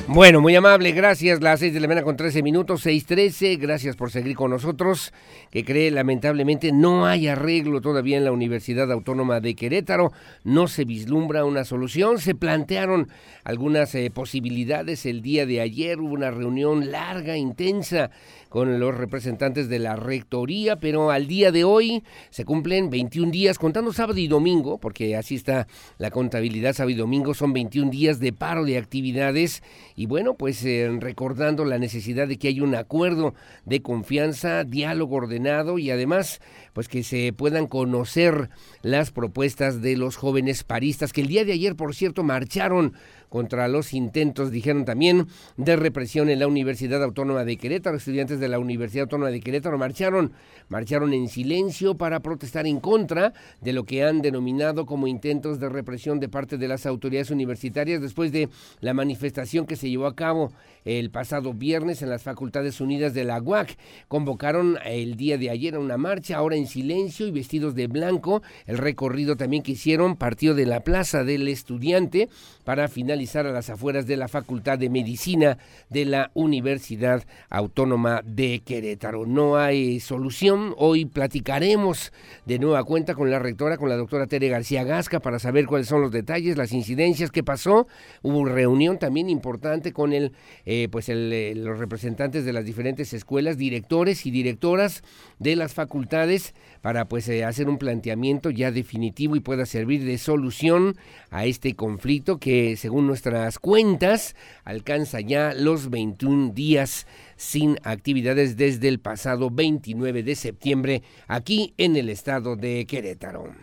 Bueno, 0.10 0.40
muy 0.40 0.56
amable, 0.56 0.94
gracias. 0.94 1.42
Las 1.42 1.60
6 1.60 1.74
de 1.74 1.82
la 1.82 1.88
mañana 1.90 2.06
con 2.06 2.16
13 2.16 2.42
minutos, 2.42 2.86
6.13. 2.86 3.60
Gracias 3.60 3.98
por 3.98 4.10
seguir 4.10 4.38
con 4.38 4.52
nosotros. 4.52 5.12
Que 5.52 5.66
cree, 5.66 5.92
lamentablemente, 5.92 6.72
no 6.72 7.06
hay 7.06 7.28
arreglo 7.28 7.82
todavía 7.82 8.16
en 8.16 8.24
la 8.24 8.32
Universidad 8.32 8.90
Autónoma 8.90 9.42
de 9.42 9.54
Querétaro. 9.54 10.14
No 10.46 10.70
se 10.70 10.86
vislumbra 10.86 11.44
una 11.44 11.66
solución. 11.66 12.20
Se 12.20 12.36
plantearon 12.36 13.10
algunas 13.44 13.94
eh, 13.96 14.10
posibilidades 14.10 15.06
el 15.06 15.22
día 15.22 15.46
de 15.46 15.60
ayer. 15.60 16.00
Hubo 16.00 16.14
una 16.14 16.32
reunión 16.32 16.90
larga, 16.90 17.36
intensa 17.36 18.10
con 18.50 18.80
los 18.80 18.96
representantes 18.96 19.70
de 19.70 19.80
la 19.80 19.96
rectoría, 19.96 20.78
pero 20.78 21.12
al 21.12 21.28
día 21.28 21.52
de 21.52 21.64
hoy 21.64 22.04
se 22.30 22.46
cumplen 22.46 22.90
21 22.90 23.32
días, 23.32 23.58
contando 23.58 23.94
sábado 23.94 24.20
y 24.20 24.28
domingo, 24.28 24.78
porque 24.78 25.16
así 25.16 25.36
está 25.36 25.68
la 25.98 26.12
contabilidad, 26.12 26.74
sábado 26.74 26.92
y 26.92 26.96
domingo 26.96 27.34
son 27.34 27.54
21 27.54 27.92
días 27.92 28.20
de 28.20 28.34
paro 28.34 28.66
de 28.66 28.78
actividades. 28.78 29.64
Y 29.96 30.06
bueno, 30.06 30.36
pues 30.36 30.64
eh, 30.66 30.90
recordando 31.00 31.66
la 31.66 31.80
necesidad 31.80 32.28
de 32.28 32.38
que 32.38 32.48
haya 32.48 32.64
un 32.64 32.76
acuerdo 32.76 33.34
de 33.66 33.82
confianza, 33.82 34.64
diálogo 34.64 35.16
ordenado 35.18 35.80
y 35.80 35.92
además 35.92 36.42
pues 36.74 36.88
que 36.88 37.04
se 37.04 37.34
puedan 37.34 37.68
conocer 37.68 38.50
las 38.82 39.12
propuestas 39.12 39.82
de 39.82 39.98
los 39.98 40.16
jóvenes 40.16 40.64
paristas 40.64 41.14
que 41.14 41.22
el 41.22 41.28
día 41.28 41.46
de 41.46 41.54
ayer, 41.54 41.76
por 41.76 41.96
cierto, 41.96 42.24
marcharon 42.24 42.94
contra 43.30 43.68
los 43.68 43.94
intentos, 43.94 44.52
dijeron 44.52 44.86
también, 44.86 45.28
de 45.58 45.76
represión 45.76 46.30
en 46.30 46.40
la 46.40 46.48
Universidad 46.48 47.04
Autónoma 47.04 47.44
de 47.44 47.58
Querétaro. 47.58 47.98
Estudiantes 47.98 48.40
de 48.40 48.48
la 48.48 48.60
Universidad 48.60 49.04
Autónoma 49.04 49.32
de 49.32 49.40
Querétaro 49.40 49.78
marcharon, 49.78 50.32
marcharon 50.70 51.14
en 51.14 51.28
silencio 51.28 51.96
para 51.96 52.20
protestar 52.22 52.68
en 52.68 52.80
contra 52.80 53.34
de 53.62 53.74
lo 53.74 53.84
que 53.84 54.04
han 54.04 54.22
denominado 54.22 54.86
como 54.86 55.08
intentos 55.08 55.60
de 55.60 55.70
represión 55.70 56.20
de 56.20 56.30
parte 56.30 56.58
de 56.58 56.68
las 56.68 56.86
autoridades 56.86 57.32
universitarias 57.32 58.02
después 58.02 58.32
de 58.32 58.50
la 58.80 58.94
manifestación 58.94 59.66
que 59.66 59.76
se 59.76 59.90
llevó 59.90 60.08
a 60.08 60.16
cabo 60.16 60.52
el 60.86 61.10
pasado 61.10 61.54
viernes 61.54 62.02
en 62.02 62.10
las 62.10 62.24
Facultades 62.24 62.82
Unidas 62.82 63.14
de 63.14 63.24
la 63.24 63.42
UAC. 63.42 63.78
Convocaron 64.08 64.78
el 64.86 65.16
día 65.16 65.38
de 65.38 65.50
ayer 65.50 65.76
a 65.76 65.80
una 65.80 65.98
marcha, 65.98 66.38
ahora 66.38 66.56
en 66.56 66.68
silencio 66.68 67.28
y 67.28 67.32
vestidos 67.32 67.76
de 67.76 67.88
blanco. 67.88 68.42
El 68.66 68.78
recorrido 68.78 69.36
también 69.36 69.64
que 69.64 69.74
hicieron 69.74 70.16
partió 70.16 70.56
de 70.56 70.66
la 70.66 70.82
Plaza 70.82 71.24
del 71.24 71.48
Estudiante 71.48 72.30
para 72.64 72.88
finalizar 72.88 73.48
a 73.48 73.52
las 73.52 73.70
afueras 73.70 74.08
de 74.08 74.18
la 74.18 74.28
Facultad 74.28 74.78
de 74.78 74.90
Medicina 74.90 75.58
de 75.90 76.06
la 76.06 76.32
Universidad 76.34 77.24
Autónoma 77.50 78.22
de 78.26 78.62
Querétaro. 78.66 79.26
No 79.26 79.58
hay 79.58 80.00
solución. 80.00 80.74
Hoy 80.78 81.06
platicaremos 81.06 82.12
de 82.46 82.60
nueva 82.60 82.84
cuenta 82.84 83.16
con 83.16 83.32
la 83.32 83.40
rectora, 83.40 83.78
con 83.78 83.90
la 83.90 83.96
doctora 83.96 84.28
Tere 84.28 84.50
García 84.50 84.84
Gasca, 84.84 85.20
para 85.20 85.40
saber 85.40 85.66
cuáles 85.66 85.88
son 85.88 86.02
los 86.02 86.12
detalles, 86.12 86.58
las 86.58 86.74
incidencias, 86.74 87.32
qué 87.32 87.44
pasó. 87.44 87.88
Hubo 88.22 88.46
reunión 88.46 89.00
también 89.00 89.30
importante 89.30 89.94
con 89.94 90.14
el 90.14 90.34
eh, 90.66 90.77
pues 90.92 91.10
eh, 91.10 91.54
los 91.56 91.80
representantes 91.80 92.46
de 92.46 92.54
las 92.54 92.66
diferentes 92.66 93.14
escuelas, 93.14 93.58
directores 93.58 94.26
y 94.26 94.32
directoras 94.32 95.04
de 95.40 95.56
las 95.56 95.74
facultades 95.74 96.54
para 96.82 97.08
pues 97.08 97.28
eh, 97.30 97.44
hacer 97.44 97.70
un 97.70 97.78
planteamiento 97.78 98.50
ya 98.50 98.72
definitivo 98.72 99.36
y 99.36 99.40
pueda 99.40 99.66
servir 99.66 100.04
de 100.06 100.18
solución 100.18 100.96
a 101.30 101.46
este 101.46 101.76
conflicto 101.76 102.38
que 102.40 102.76
según 102.78 103.08
nuestras 103.08 103.60
cuentas 103.60 104.36
alcanza 104.64 105.20
ya 105.20 105.54
los 105.54 105.90
21 105.90 106.54
días 106.54 107.08
sin 107.36 107.78
actividades 107.84 108.58
desde 108.58 108.88
el 108.88 109.00
pasado 109.00 109.50
29 109.50 110.24
de 110.24 110.36
septiembre 110.36 111.04
aquí 111.28 111.74
en 111.78 111.96
el 111.96 112.10
estado 112.10 112.56
de 112.56 112.86
Querétaro. 112.86 113.54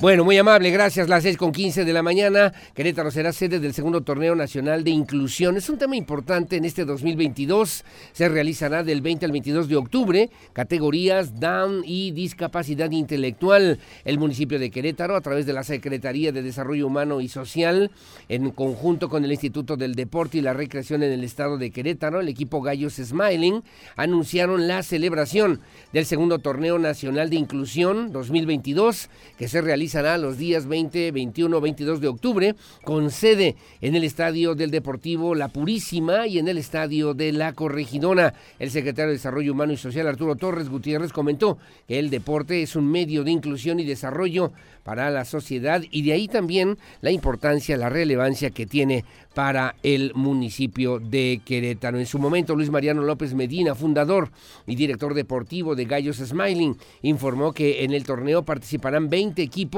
Bueno, 0.00 0.24
muy 0.24 0.38
amable, 0.38 0.70
gracias. 0.70 1.08
Las 1.08 1.24
6 1.24 1.36
con 1.36 1.50
15 1.50 1.84
de 1.84 1.92
la 1.92 2.04
mañana. 2.04 2.52
Querétaro 2.72 3.10
será 3.10 3.32
sede 3.32 3.58
del 3.58 3.74
segundo 3.74 4.02
torneo 4.02 4.36
nacional 4.36 4.84
de 4.84 4.92
inclusión. 4.92 5.56
Es 5.56 5.68
un 5.68 5.76
tema 5.76 5.96
importante 5.96 6.54
en 6.54 6.64
este 6.64 6.84
2022. 6.84 7.84
Se 8.12 8.28
realizará 8.28 8.84
del 8.84 9.00
20 9.00 9.26
al 9.26 9.32
22 9.32 9.68
de 9.68 9.74
octubre. 9.74 10.30
Categorías 10.52 11.40
Down 11.40 11.82
y 11.84 12.12
discapacidad 12.12 12.92
intelectual. 12.92 13.80
El 14.04 14.20
municipio 14.20 14.60
de 14.60 14.70
Querétaro, 14.70 15.16
a 15.16 15.20
través 15.20 15.46
de 15.46 15.52
la 15.52 15.64
Secretaría 15.64 16.30
de 16.30 16.42
Desarrollo 16.42 16.86
Humano 16.86 17.20
y 17.20 17.26
Social, 17.26 17.90
en 18.28 18.52
conjunto 18.52 19.08
con 19.08 19.24
el 19.24 19.32
Instituto 19.32 19.76
del 19.76 19.96
Deporte 19.96 20.38
y 20.38 20.42
la 20.42 20.54
Recreación 20.54 21.02
en 21.02 21.10
el 21.10 21.24
estado 21.24 21.58
de 21.58 21.72
Querétaro, 21.72 22.20
el 22.20 22.28
equipo 22.28 22.62
Gallos 22.62 22.94
Smiling, 23.02 23.64
anunciaron 23.96 24.68
la 24.68 24.84
celebración 24.84 25.60
del 25.92 26.06
segundo 26.06 26.38
torneo 26.38 26.78
nacional 26.78 27.30
de 27.30 27.36
inclusión 27.36 28.12
2022 28.12 29.10
que 29.36 29.48
se 29.48 29.60
realiza 29.60 29.87
los 29.94 30.36
días 30.36 30.66
20, 30.66 31.12
21, 31.12 31.60
22 31.60 32.00
de 32.00 32.08
octubre, 32.08 32.54
con 32.84 33.10
sede 33.10 33.56
en 33.80 33.94
el 33.94 34.04
Estadio 34.04 34.54
del 34.54 34.70
Deportivo 34.70 35.34
La 35.34 35.48
Purísima 35.48 36.26
y 36.26 36.38
en 36.38 36.46
el 36.46 36.58
Estadio 36.58 37.14
de 37.14 37.32
La 37.32 37.54
Corregidona. 37.54 38.34
El 38.58 38.70
secretario 38.70 39.08
de 39.08 39.14
Desarrollo 39.14 39.52
Humano 39.52 39.72
y 39.72 39.78
Social, 39.78 40.06
Arturo 40.06 40.36
Torres 40.36 40.68
Gutiérrez, 40.68 41.12
comentó 41.12 41.56
que 41.86 41.98
el 41.98 42.10
deporte 42.10 42.62
es 42.62 42.76
un 42.76 42.90
medio 42.90 43.24
de 43.24 43.30
inclusión 43.30 43.80
y 43.80 43.84
desarrollo 43.84 44.52
para 44.84 45.10
la 45.10 45.24
sociedad 45.24 45.82
y 45.90 46.02
de 46.02 46.12
ahí 46.12 46.28
también 46.28 46.78
la 47.00 47.10
importancia, 47.10 47.76
la 47.76 47.88
relevancia 47.90 48.50
que 48.50 48.66
tiene 48.66 49.04
para 49.34 49.76
el 49.82 50.12
municipio 50.14 50.98
de 50.98 51.40
Querétaro. 51.44 51.98
En 51.98 52.06
su 52.06 52.18
momento, 52.18 52.56
Luis 52.56 52.70
Mariano 52.70 53.02
López 53.02 53.34
Medina, 53.34 53.74
fundador 53.74 54.30
y 54.66 54.74
director 54.74 55.14
deportivo 55.14 55.76
de 55.76 55.84
Gallos 55.84 56.16
Smiling, 56.16 56.76
informó 57.02 57.52
que 57.52 57.84
en 57.84 57.92
el 57.92 58.02
torneo 58.02 58.42
participarán 58.42 59.08
20 59.08 59.40
equipos 59.42 59.77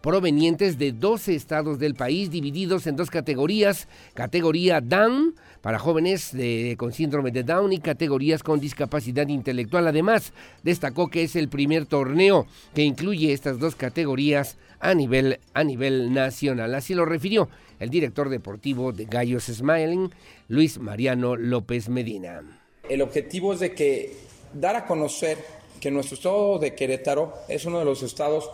provenientes 0.00 0.78
de 0.78 0.92
12 0.92 1.34
estados 1.34 1.78
del 1.78 1.94
país, 1.94 2.30
divididos 2.30 2.86
en 2.86 2.96
dos 2.96 3.10
categorías, 3.10 3.88
categoría 4.14 4.80
Down, 4.80 5.34
para 5.60 5.78
jóvenes 5.78 6.32
con 6.76 6.92
síndrome 6.92 7.30
de 7.30 7.42
Down 7.42 7.72
y 7.72 7.78
categorías 7.78 8.42
con 8.42 8.60
discapacidad 8.60 9.28
intelectual. 9.28 9.86
Además, 9.86 10.32
destacó 10.62 11.08
que 11.08 11.24
es 11.24 11.36
el 11.36 11.48
primer 11.48 11.86
torneo 11.86 12.46
que 12.74 12.82
incluye 12.82 13.32
estas 13.32 13.58
dos 13.58 13.74
categorías 13.74 14.56
a 14.80 14.94
nivel, 14.94 15.40
a 15.54 15.64
nivel 15.64 16.12
nacional. 16.12 16.74
Así 16.74 16.94
lo 16.94 17.04
refirió 17.04 17.48
el 17.80 17.90
director 17.90 18.28
deportivo 18.28 18.92
de 18.92 19.04
Gallos 19.04 19.44
Smiling, 19.44 20.10
Luis 20.48 20.78
Mariano 20.78 21.36
López 21.36 21.88
Medina. 21.88 22.42
El 22.88 23.02
objetivo 23.02 23.52
es 23.52 23.60
de 23.60 23.74
que 23.74 24.16
dar 24.54 24.76
a 24.76 24.86
conocer 24.86 25.38
que 25.80 25.90
nuestro 25.90 26.16
estado 26.16 26.58
de 26.58 26.74
Querétaro 26.74 27.34
es 27.48 27.64
uno 27.64 27.78
de 27.78 27.84
los 27.84 28.02
estados 28.02 28.50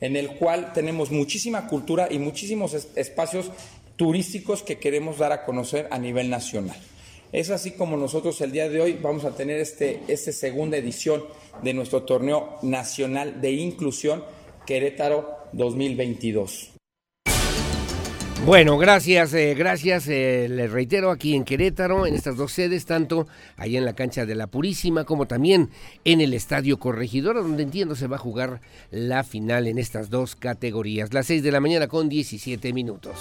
en 0.00 0.16
el 0.16 0.36
cual 0.36 0.72
tenemos 0.72 1.10
muchísima 1.10 1.66
cultura 1.68 2.08
y 2.10 2.18
muchísimos 2.18 2.74
espacios 2.94 3.50
turísticos 3.96 4.62
que 4.62 4.78
queremos 4.78 5.18
dar 5.18 5.32
a 5.32 5.44
conocer 5.44 5.88
a 5.90 5.98
nivel 5.98 6.30
nacional. 6.30 6.76
Es 7.32 7.50
así 7.50 7.72
como 7.72 7.96
nosotros 7.96 8.40
el 8.40 8.52
día 8.52 8.68
de 8.68 8.80
hoy 8.80 8.98
vamos 9.02 9.24
a 9.24 9.32
tener 9.32 9.58
este, 9.58 10.00
esta 10.08 10.32
segunda 10.32 10.76
edición 10.76 11.24
de 11.62 11.74
nuestro 11.74 12.02
torneo 12.04 12.58
nacional 12.62 13.40
de 13.40 13.52
inclusión 13.52 14.24
Querétaro 14.66 15.36
2022. 15.52 16.75
Bueno, 18.44 18.78
gracias, 18.78 19.34
eh, 19.34 19.54
gracias. 19.54 20.06
Eh, 20.08 20.46
les 20.48 20.70
reitero 20.70 21.10
aquí 21.10 21.34
en 21.34 21.44
Querétaro, 21.44 22.06
en 22.06 22.14
estas 22.14 22.36
dos 22.36 22.52
sedes, 22.52 22.84
tanto 22.84 23.26
allá 23.56 23.78
en 23.78 23.84
la 23.84 23.94
cancha 23.94 24.24
de 24.24 24.34
la 24.36 24.46
Purísima 24.46 25.04
como 25.04 25.26
también 25.26 25.70
en 26.04 26.20
el 26.20 26.32
Estadio 26.32 26.78
Corregidora, 26.78 27.40
donde 27.40 27.64
entiendo 27.64 27.96
se 27.96 28.06
va 28.06 28.16
a 28.16 28.20
jugar 28.20 28.60
la 28.90 29.24
final 29.24 29.66
en 29.66 29.78
estas 29.78 30.10
dos 30.10 30.36
categorías. 30.36 31.12
Las 31.12 31.26
6 31.26 31.42
de 31.42 31.50
la 31.50 31.60
mañana 31.60 31.88
con 31.88 32.08
17 32.08 32.72
minutos. 32.72 33.16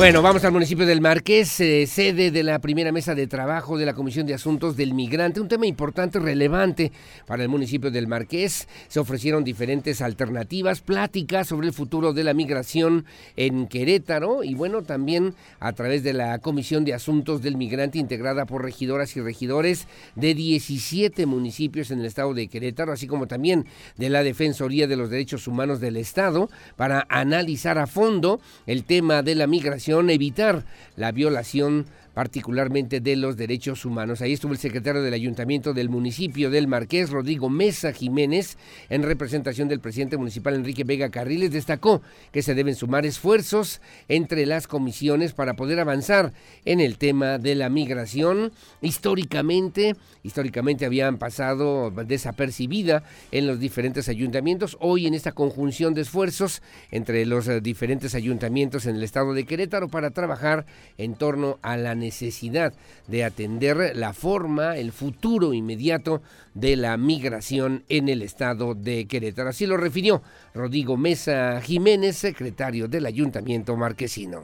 Bueno, 0.00 0.22
vamos 0.22 0.42
al 0.44 0.52
municipio 0.52 0.86
del 0.86 1.02
Marqués, 1.02 1.60
eh, 1.60 1.86
sede 1.86 2.30
de 2.30 2.42
la 2.42 2.58
primera 2.60 2.90
mesa 2.90 3.14
de 3.14 3.26
trabajo 3.26 3.76
de 3.76 3.84
la 3.84 3.92
Comisión 3.92 4.26
de 4.26 4.32
Asuntos 4.32 4.74
del 4.74 4.94
Migrante, 4.94 5.42
un 5.42 5.48
tema 5.48 5.66
importante, 5.66 6.18
relevante 6.18 6.90
para 7.26 7.42
el 7.42 7.50
municipio 7.50 7.90
del 7.90 8.08
Marqués. 8.08 8.66
Se 8.88 8.98
ofrecieron 8.98 9.44
diferentes 9.44 10.00
alternativas, 10.00 10.80
pláticas 10.80 11.48
sobre 11.48 11.66
el 11.66 11.74
futuro 11.74 12.14
de 12.14 12.24
la 12.24 12.32
migración 12.32 13.04
en 13.36 13.66
Querétaro 13.66 14.42
y 14.42 14.54
bueno, 14.54 14.84
también 14.84 15.34
a 15.58 15.74
través 15.74 16.02
de 16.02 16.14
la 16.14 16.38
Comisión 16.38 16.86
de 16.86 16.94
Asuntos 16.94 17.42
del 17.42 17.58
Migrante 17.58 17.98
integrada 17.98 18.46
por 18.46 18.64
regidoras 18.64 19.14
y 19.16 19.20
regidores 19.20 19.86
de 20.14 20.32
17 20.32 21.26
municipios 21.26 21.90
en 21.90 22.00
el 22.00 22.06
estado 22.06 22.32
de 22.32 22.48
Querétaro, 22.48 22.92
así 22.92 23.06
como 23.06 23.26
también 23.26 23.66
de 23.98 24.08
la 24.08 24.22
Defensoría 24.22 24.86
de 24.86 24.96
los 24.96 25.10
Derechos 25.10 25.46
Humanos 25.46 25.78
del 25.78 25.98
Estado, 25.98 26.48
para 26.76 27.04
analizar 27.10 27.76
a 27.76 27.86
fondo 27.86 28.40
el 28.66 28.84
tema 28.84 29.22
de 29.22 29.34
la 29.34 29.46
migración 29.46 29.89
evitar 30.10 30.64
la 30.96 31.12
violación 31.12 31.86
particularmente 32.14 33.00
de 33.00 33.16
los 33.16 33.36
derechos 33.36 33.84
humanos. 33.84 34.20
Ahí 34.20 34.32
estuvo 34.32 34.52
el 34.52 34.58
secretario 34.58 35.02
del 35.02 35.14
Ayuntamiento 35.14 35.72
del 35.72 35.88
municipio 35.88 36.50
del 36.50 36.66
Marqués, 36.66 37.10
Rodrigo 37.10 37.48
Mesa 37.48 37.92
Jiménez, 37.92 38.56
en 38.88 39.02
representación 39.02 39.68
del 39.68 39.80
presidente 39.80 40.16
municipal 40.16 40.54
Enrique 40.54 40.84
Vega 40.84 41.10
Carriles, 41.10 41.52
destacó 41.52 42.02
que 42.32 42.42
se 42.42 42.54
deben 42.54 42.74
sumar 42.74 43.06
esfuerzos 43.06 43.80
entre 44.08 44.46
las 44.46 44.66
comisiones 44.66 45.32
para 45.32 45.54
poder 45.54 45.80
avanzar 45.80 46.32
en 46.64 46.80
el 46.80 46.98
tema 46.98 47.38
de 47.38 47.54
la 47.54 47.68
migración. 47.68 48.52
Históricamente, 48.80 49.96
históricamente 50.22 50.86
habían 50.86 51.18
pasado 51.18 51.90
desapercibida 51.90 53.02
en 53.30 53.46
los 53.46 53.60
diferentes 53.60 54.08
ayuntamientos. 54.08 54.76
Hoy 54.80 55.06
en 55.06 55.14
esta 55.14 55.32
conjunción 55.32 55.94
de 55.94 56.02
esfuerzos 56.02 56.62
entre 56.90 57.24
los 57.26 57.48
eh, 57.48 57.60
diferentes 57.60 58.14
ayuntamientos 58.14 58.86
en 58.86 58.96
el 58.96 59.02
estado 59.02 59.34
de 59.34 59.44
Querétaro 59.44 59.88
para 59.88 60.10
trabajar 60.10 60.66
en 60.98 61.14
torno 61.14 61.58
a 61.62 61.76
la 61.76 61.94
necesidad 62.00 62.74
de 63.06 63.24
atender 63.24 63.92
la 63.94 64.12
forma, 64.12 64.76
el 64.76 64.90
futuro 64.90 65.52
inmediato 65.52 66.22
de 66.54 66.76
la 66.76 66.96
migración 66.96 67.84
en 67.88 68.08
el 68.08 68.22
estado 68.22 68.74
de 68.74 69.06
Querétaro. 69.06 69.50
Así 69.50 69.66
lo 69.66 69.76
refirió 69.76 70.22
Rodrigo 70.54 70.96
Mesa 70.96 71.60
Jiménez, 71.60 72.16
secretario 72.16 72.88
del 72.88 73.06
Ayuntamiento 73.06 73.76
Marquesino. 73.76 74.42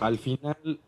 Al 0.00 0.18
final, 0.18 0.78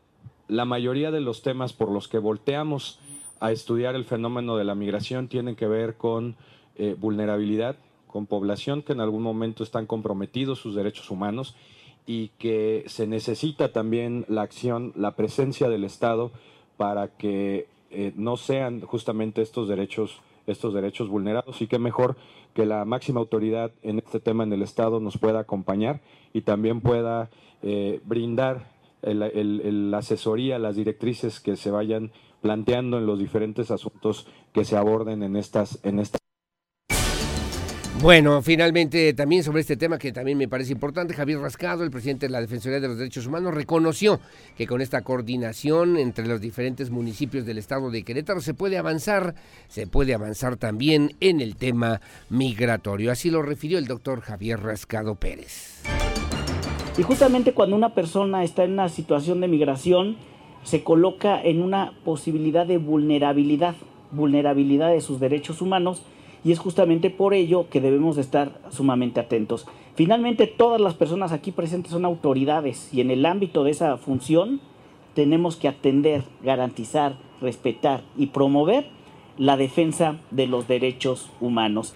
la 0.47 0.64
mayoría 0.64 1.11
de 1.11 1.21
los 1.21 1.43
temas 1.43 1.73
por 1.73 1.90
los 1.90 2.07
que 2.07 2.19
volteamos 2.19 3.01
a 3.40 3.53
estudiar 3.53 3.97
el 3.97 4.05
fenómeno 4.05 4.57
de 4.57 4.64
la 4.64 4.75
migración 4.75 5.29
tienen 5.29 5.57
que 5.57 5.66
ver 5.66 5.97
con 5.97 6.37
eh, 6.77 6.95
vulnerabilidad, 6.99 7.77
con 8.07 8.27
población 8.27 8.83
que 8.83 8.93
en 8.93 9.01
algún 9.01 9.23
momento 9.23 9.64
están 9.64 9.87
comprometidos 9.87 10.59
sus 10.61 10.75
derechos 10.75 11.11
humanos 11.11 11.57
y 12.07 12.29
que 12.39 12.85
se 12.87 13.07
necesita 13.07 13.73
también 13.73 14.25
la 14.29 14.43
acción, 14.43 14.93
la 14.97 15.17
presencia 15.17 15.69
del 15.69 15.85
Estado 15.85 16.31
para 16.77 17.09
que 17.09 17.67
eh, 17.91 18.13
no 18.17 18.37
sean 18.37 18.81
justamente 18.81 19.43
estos 19.43 19.69
derechos 19.69 20.21
estos 20.47 20.75
derechos 20.75 21.09
vulnerados 21.09 21.61
y 21.63 21.67
qué 21.67 21.79
mejor 21.79 22.17
que 22.55 22.67
la 22.67 22.85
máxima 22.85 23.21
autoridad 23.21 23.71
en 23.83 23.99
este 23.99 24.21
tema 24.21 24.45
en 24.45 24.53
el 24.53 24.63
Estado 24.63 25.01
nos 25.01 25.19
pueda 25.19 25.41
acompañar 25.41 26.01
y 26.33 26.43
también 26.43 26.81
pueda 26.81 27.31
eh, 27.63 28.01
brindar 28.05 28.71
la 29.03 29.99
asesoría, 29.99 30.59
las 30.59 30.77
directrices 30.77 31.41
que 31.41 31.57
se 31.57 31.71
vayan 31.71 32.13
planteando 32.43 32.99
en 32.99 33.07
los 33.07 33.19
diferentes 33.19 33.71
asuntos 33.71 34.27
que 34.53 34.65
se 34.65 34.77
aborden 34.77 35.23
en 35.23 35.37
estas, 35.37 35.79
en 35.85 36.01
estas 36.01 36.21
bueno, 38.03 38.41
finalmente 38.41 39.13
también 39.13 39.45
sobre 39.45 39.61
este 39.61 39.77
tema 39.77 39.99
que 39.99 40.11
también 40.11 40.39
me 40.39 40.49
parece 40.49 40.73
importante, 40.73 41.13
Javier 41.13 41.39
Rascado, 41.39 41.85
el 41.85 41.91
presidente 41.91 42.27
de 42.27 42.33
la 42.33 42.41
Defensoría 42.41 42.81
de 42.81 42.89
los 42.89 42.97
Derechos 42.97 43.27
Humanos, 43.27 43.53
reconoció 43.53 44.21
que 44.57 44.67
con 44.67 44.81
esta 44.81 45.03
coordinación 45.03 45.99
entre 45.99 46.27
los 46.27 46.41
diferentes 46.41 46.91
municipios 46.91 47.45
del 47.45 47.59
estado 47.59 47.91
de 47.91 48.03
Querétaro 48.03 48.41
se 48.41 48.55
puede 48.55 48.79
avanzar, 48.79 49.35
se 49.69 49.87
puede 49.87 50.15
avanzar 50.15 50.57
también 50.57 51.15
en 51.21 51.41
el 51.41 51.57
tema 51.57 52.01
migratorio. 52.31 53.13
Así 53.13 53.31
lo 53.31 53.43
refirió 53.43 53.77
el 53.77 53.87
doctor 53.87 54.23
Javier 54.23 54.61
Rascado 54.61 55.17
Pérez. 55.17 55.83
Y 56.97 57.03
justamente 57.03 57.53
cuando 57.53 57.77
una 57.77 57.95
persona 57.95 58.45
está 58.45 58.65
en 58.65 58.73
una 58.73 58.89
situación 58.89 59.41
de 59.41 59.49
migración, 59.49 60.17
se 60.63 60.83
coloca 60.83 61.41
en 61.43 61.63
una 61.63 61.93
posibilidad 62.05 62.67
de 62.67 62.79
vulnerabilidad, 62.79 63.75
vulnerabilidad 64.11 64.91
de 64.91 65.01
sus 65.01 65.21
derechos 65.21 65.61
humanos, 65.61 66.03
y 66.44 66.53
es 66.53 66.59
justamente 66.59 67.11
por 67.11 67.35
ello 67.35 67.68
que 67.70 67.81
debemos 67.81 68.18
estar 68.18 68.61
sumamente 68.70 69.20
atentos. 69.20 69.66
Finalmente, 69.94 70.46
todas 70.46 70.81
las 70.81 70.94
personas 70.94 71.33
aquí 71.33 71.53
presentes 71.53 71.92
son 71.92 72.05
autoridades 72.05 72.88
y 72.92 73.00
en 73.00 73.11
el 73.11 73.26
ámbito 73.26 73.64
de 73.64 73.72
esa 73.72 73.96
función 73.98 74.61
tenemos 75.14 75.57
que 75.57 75.68
atender, 75.68 76.24
garantizar, 76.42 77.18
respetar 77.40 78.03
y 78.16 78.26
promover 78.26 78.88
la 79.37 79.57
defensa 79.57 80.20
de 80.31 80.46
los 80.46 80.68
derechos 80.68 81.31
humanos. 81.40 81.94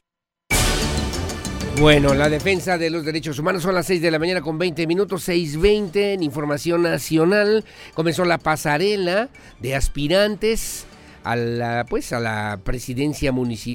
Bueno, 1.81 2.15
la 2.15 2.29
defensa 2.29 2.79
de 2.79 2.89
los 2.89 3.05
derechos 3.05 3.39
humanos 3.39 3.65
son 3.65 3.75
las 3.75 3.87
6 3.87 4.01
de 4.01 4.11
la 4.13 4.21
mañana 4.21 4.43
con 4.43 4.59
20 4.59 4.87
minutos, 4.87 5.29
6.20 5.29 6.15
en 6.15 6.23
Información 6.23 6.83
Nacional. 6.83 7.65
Comenzó 7.95 8.25
la 8.25 8.39
pasarela 8.39 9.29
de 9.61 9.75
aspirantes 9.75 10.87
a 11.25 11.37
la 11.37 11.87
pues 11.89 12.13
a 12.13 12.21
la 12.21 12.61
presidencia 12.63 13.33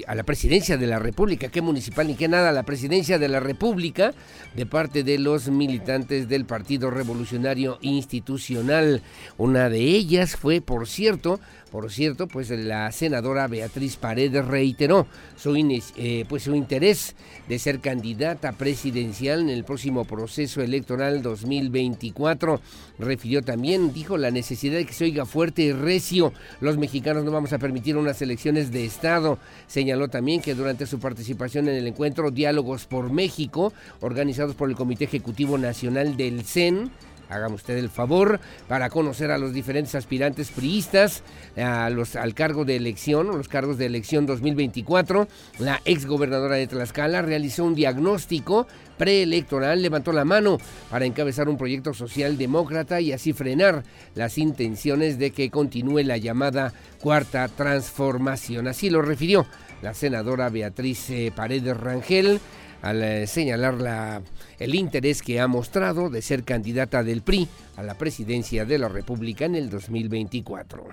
a 0.07 0.15
la 0.15 0.23
presidencia 0.23 0.77
de 0.77 0.87
la 0.87 0.99
República, 0.99 1.49
que 1.49 1.61
municipal 1.61 2.07
ni 2.07 2.15
que 2.15 2.27
nada, 2.27 2.49
a 2.49 2.53
la 2.53 2.63
presidencia 2.63 3.17
de 3.17 3.27
la 3.27 3.39
República 3.39 4.13
de 4.55 4.65
parte 4.65 5.03
de 5.03 5.17
los 5.17 5.49
militantes 5.49 6.29
del 6.29 6.45
Partido 6.45 6.91
Revolucionario 6.91 7.79
Institucional. 7.81 9.01
Una 9.37 9.69
de 9.69 9.79
ellas 9.79 10.35
fue, 10.35 10.61
por 10.61 10.87
cierto, 10.87 11.39
por 11.71 11.91
cierto, 11.91 12.27
pues 12.27 12.49
la 12.49 12.91
senadora 12.91 13.47
Beatriz 13.47 13.95
Paredes 13.95 14.45
reiteró 14.45 15.07
su, 15.37 15.55
eh, 15.55 16.25
pues, 16.27 16.43
su 16.43 16.55
interés 16.55 17.15
de 17.47 17.59
ser 17.59 17.79
candidata 17.79 18.51
presidencial 18.53 19.41
en 19.41 19.49
el 19.49 19.63
próximo 19.63 20.05
proceso 20.05 20.61
electoral 20.61 21.21
2024. 21.21 22.59
Refirió 22.97 23.41
también, 23.41 23.93
dijo, 23.93 24.17
la 24.17 24.31
necesidad 24.31 24.77
de 24.77 24.85
que 24.85 24.93
se 24.93 25.05
oiga 25.05 25.25
fuerte 25.25 25.61
y 25.61 25.71
recio. 25.71 26.33
Los 26.59 26.77
mexicanos 26.77 27.23
no 27.23 27.31
vamos 27.31 27.53
a 27.53 27.59
permitir 27.59 27.97
unas 27.97 28.21
elecciones 28.21 28.71
de 28.71 28.85
Estado. 28.85 29.37
Señaló 29.67 30.07
también 30.07 30.41
que 30.41 30.55
durante 30.55 30.85
su 30.85 30.99
participación 30.99 31.67
en 31.67 31.75
el 31.75 31.87
encuentro 31.87 32.31
Diálogos 32.31 32.85
por 32.85 33.11
México, 33.11 33.73
organizados 34.01 34.55
por 34.55 34.69
el 34.69 34.75
Comité 34.75 35.05
Ejecutivo 35.05 35.57
Nacional 35.57 36.17
del 36.17 36.43
CEN, 36.43 36.91
hágame 37.29 37.55
usted 37.55 37.77
el 37.77 37.89
favor, 37.89 38.39
para 38.67 38.89
conocer 38.89 39.31
a 39.31 39.37
los 39.37 39.53
diferentes 39.53 39.95
aspirantes 39.95 40.49
priistas 40.49 41.23
a 41.57 41.89
los, 41.89 42.15
al 42.15 42.33
cargo 42.33 42.65
de 42.65 42.75
elección, 42.75 43.27
los 43.27 43.47
cargos 43.47 43.77
de 43.77 43.85
elección 43.85 44.25
2024. 44.25 45.27
La 45.59 45.81
exgobernadora 45.85 46.55
de 46.55 46.67
Tlaxcala 46.67 47.21
realizó 47.21 47.63
un 47.63 47.75
diagnóstico 47.75 48.67
preelectoral, 48.97 49.81
levantó 49.81 50.11
la 50.11 50.25
mano 50.25 50.57
para 50.89 51.05
encabezar 51.05 51.47
un 51.47 51.57
proyecto 51.57 51.93
social 51.93 52.37
demócrata 52.37 52.99
y 52.99 53.13
así 53.13 53.33
frenar 53.33 53.83
las 54.15 54.37
intenciones 54.37 55.17
de 55.17 55.31
que 55.31 55.49
continúe 55.49 56.03
la 56.03 56.17
llamada 56.17 56.73
cuarta 56.99 57.47
transformación. 57.47 58.67
Así 58.67 58.89
lo 58.89 59.01
refirió 59.01 59.45
la 59.81 59.93
senadora 59.93 60.49
Beatriz 60.49 61.09
eh, 61.09 61.31
Paredes 61.33 61.77
Rangel 61.77 62.39
al 62.81 63.03
eh, 63.03 63.27
señalar 63.27 63.75
la, 63.75 64.21
el 64.57 64.75
interés 64.75 65.21
que 65.21 65.39
ha 65.39 65.47
mostrado 65.47 66.09
de 66.09 66.21
ser 66.21 66.43
candidata 66.43 67.03
del 67.03 67.21
PRI 67.21 67.47
a 67.77 67.83
la 67.83 67.97
presidencia 67.97 68.65
de 68.65 68.77
la 68.77 68.87
República 68.87 69.45
en 69.45 69.55
el 69.55 69.69
2024. 69.69 70.87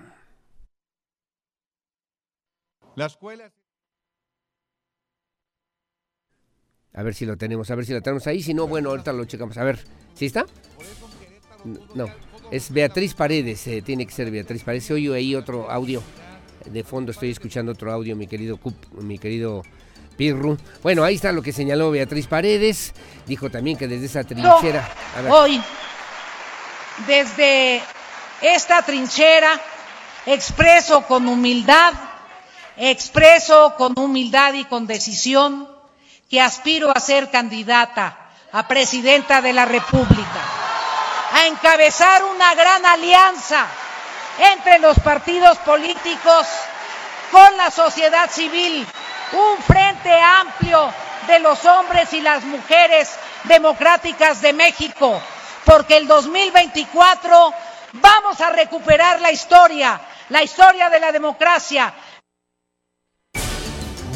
La 2.97 3.07
escuela... 3.07 3.53
A 6.95 7.03
ver 7.03 7.15
si 7.15 7.27
lo 7.27 7.37
tenemos, 7.37 7.71
a 7.71 7.75
ver 7.75 7.85
si 7.85 7.93
lo 7.93 8.01
tenemos 8.01 8.27
ahí. 8.27 8.43
Si 8.43 8.55
no, 8.55 8.67
bueno, 8.67 8.89
ahorita 8.89 9.13
lo 9.13 9.27
checamos. 9.27 9.59
A 9.59 9.65
ver, 9.65 9.79
¿sí 10.15 10.25
está? 10.25 10.47
No, 11.95 12.07
es 12.51 12.73
Beatriz 12.73 13.13
Paredes, 13.13 13.67
eh, 13.67 13.83
tiene 13.83 14.07
que 14.07 14.13
ser 14.13 14.31
Beatriz 14.31 14.65
Paredes. 14.65 14.91
Oye 14.91 15.15
ahí 15.15 15.35
otro 15.35 15.71
audio. 15.71 16.03
De 16.65 16.83
fondo 16.83 17.13
estoy 17.13 17.31
escuchando 17.31 17.73
otro 17.73 17.93
audio, 17.93 18.17
mi 18.17 18.27
querido 18.27 18.59
mi 19.03 19.19
querido 19.19 19.63
Pirru. 20.17 20.57
Bueno, 20.83 21.05
ahí 21.05 21.17
está 21.17 21.33
lo 21.33 21.43
que 21.43 21.53
señaló 21.53 21.91
Beatriz 21.91 22.27
Paredes. 22.27 22.93
Dijo 23.27 23.51
también 23.51 23.77
que 23.77 23.87
desde 23.87 24.07
esa 24.07 24.25
trinchera. 24.25 24.89
Hoy, 25.29 25.63
desde 27.07 27.83
esta 28.41 28.83
trinchera, 28.83 29.61
expreso 30.27 31.03
con 31.03 31.29
humildad, 31.29 31.93
expreso 32.77 33.75
con 33.77 33.99
humildad 33.99 34.55
y 34.55 34.65
con 34.65 34.87
decisión 34.87 35.69
que 36.31 36.41
aspiro 36.41 36.91
a 36.91 37.01
ser 37.01 37.31
candidata 37.31 38.19
a 38.53 38.67
presidenta 38.67 39.41
de 39.43 39.53
la 39.53 39.65
República, 39.65 40.41
a 41.33 41.47
encabezar 41.47 42.25
una 42.25 42.55
gran 42.55 42.85
alianza 42.87 43.67
entre 44.53 44.79
los 44.79 44.99
partidos 45.01 45.59
políticos 45.59 46.47
con 47.31 47.57
la 47.57 47.71
sociedad 47.71 48.31
civil 48.31 48.87
un 49.33 49.63
frente 49.63 50.13
amplio 50.13 50.93
de 51.27 51.39
los 51.41 51.65
hombres 51.65 52.13
y 52.13 52.21
las 52.21 52.45
mujeres 52.45 53.11
democráticas 53.45 54.41
de 54.41 54.53
México, 54.53 55.21
porque 55.65 55.97
el 55.97 56.07
2024 56.07 57.53
vamos 57.95 58.41
a 58.41 58.51
recuperar 58.51 59.21
la 59.21 59.33
historia, 59.33 60.01
la 60.29 60.43
historia 60.43 60.89
de 60.91 61.01
la 61.01 61.13
democracia. 61.13 61.93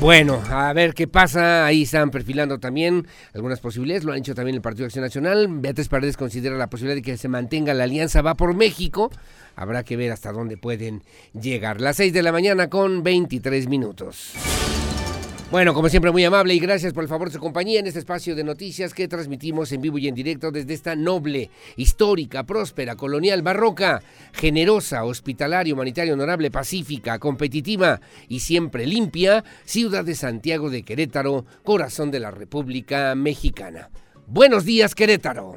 Bueno, 0.01 0.43
a 0.49 0.73
ver 0.73 0.95
qué 0.95 1.07
pasa. 1.07 1.67
Ahí 1.67 1.83
están 1.83 2.11
perfilando 2.11 2.59
también 2.59 3.07
algunas 3.35 3.61
posibilidades. 3.61 4.05
Lo 4.05 4.13
ha 4.13 4.17
hecho 4.17 4.35
también 4.35 4.55
el 4.55 4.63
Partido 4.63 4.87
Acción 4.87 5.05
Nacional. 5.05 5.47
Beatriz 5.51 5.89
Paredes 5.89 6.17
considera 6.17 6.57
la 6.57 6.71
posibilidad 6.71 6.97
de 6.97 7.03
que 7.03 7.19
se 7.19 7.29
mantenga 7.29 7.75
la 7.75 7.85
alianza 7.85 8.23
Va 8.23 8.35
por 8.35 8.55
México. 8.55 9.11
Habrá 9.57 9.85
que 9.85 9.99
ver 9.99 10.11
hasta 10.11 10.33
dónde 10.33 10.57
pueden 10.57 11.03
llegar. 11.39 11.83
Las 11.83 11.97
6 11.97 12.15
de 12.15 12.23
la 12.23 12.33
mañana 12.33 12.71
con 12.71 13.03
23 13.03 13.69
minutos. 13.69 14.33
Bueno, 15.51 15.75
como 15.75 15.89
siempre, 15.89 16.13
muy 16.13 16.25
amable 16.25 16.55
y 16.55 16.61
gracias 16.61 16.93
por 16.93 17.03
el 17.03 17.09
favor 17.09 17.27
de 17.27 17.35
su 17.35 17.41
compañía 17.41 17.81
en 17.81 17.87
este 17.89 17.99
espacio 17.99 18.37
de 18.37 18.45
noticias 18.45 18.95
que 18.95 19.09
transmitimos 19.09 19.73
en 19.73 19.81
vivo 19.81 19.99
y 19.99 20.07
en 20.07 20.15
directo 20.15 20.53
desde 20.53 20.75
esta 20.75 20.95
noble, 20.95 21.51
histórica, 21.77 22.45
próspera, 22.45 22.95
colonial, 22.95 23.43
barroca, 23.43 24.01
generosa, 24.33 25.03
hospitalaria, 25.03 25.75
humanitaria, 25.75 26.15
honorable, 26.15 26.53
pacífica, 26.53 27.19
competitiva 27.19 28.01
y 28.29 28.39
siempre 28.39 28.87
limpia 28.87 29.43
ciudad 29.65 30.05
de 30.05 30.15
Santiago 30.15 30.71
de 30.71 30.85
Querétaro, 30.85 31.45
corazón 31.65 32.13
de 32.13 32.21
la 32.21 32.31
República 32.31 33.17
Mexicana. 33.17 33.91
Buenos 34.29 34.65
días, 34.65 34.95
Querétaro. 34.95 35.57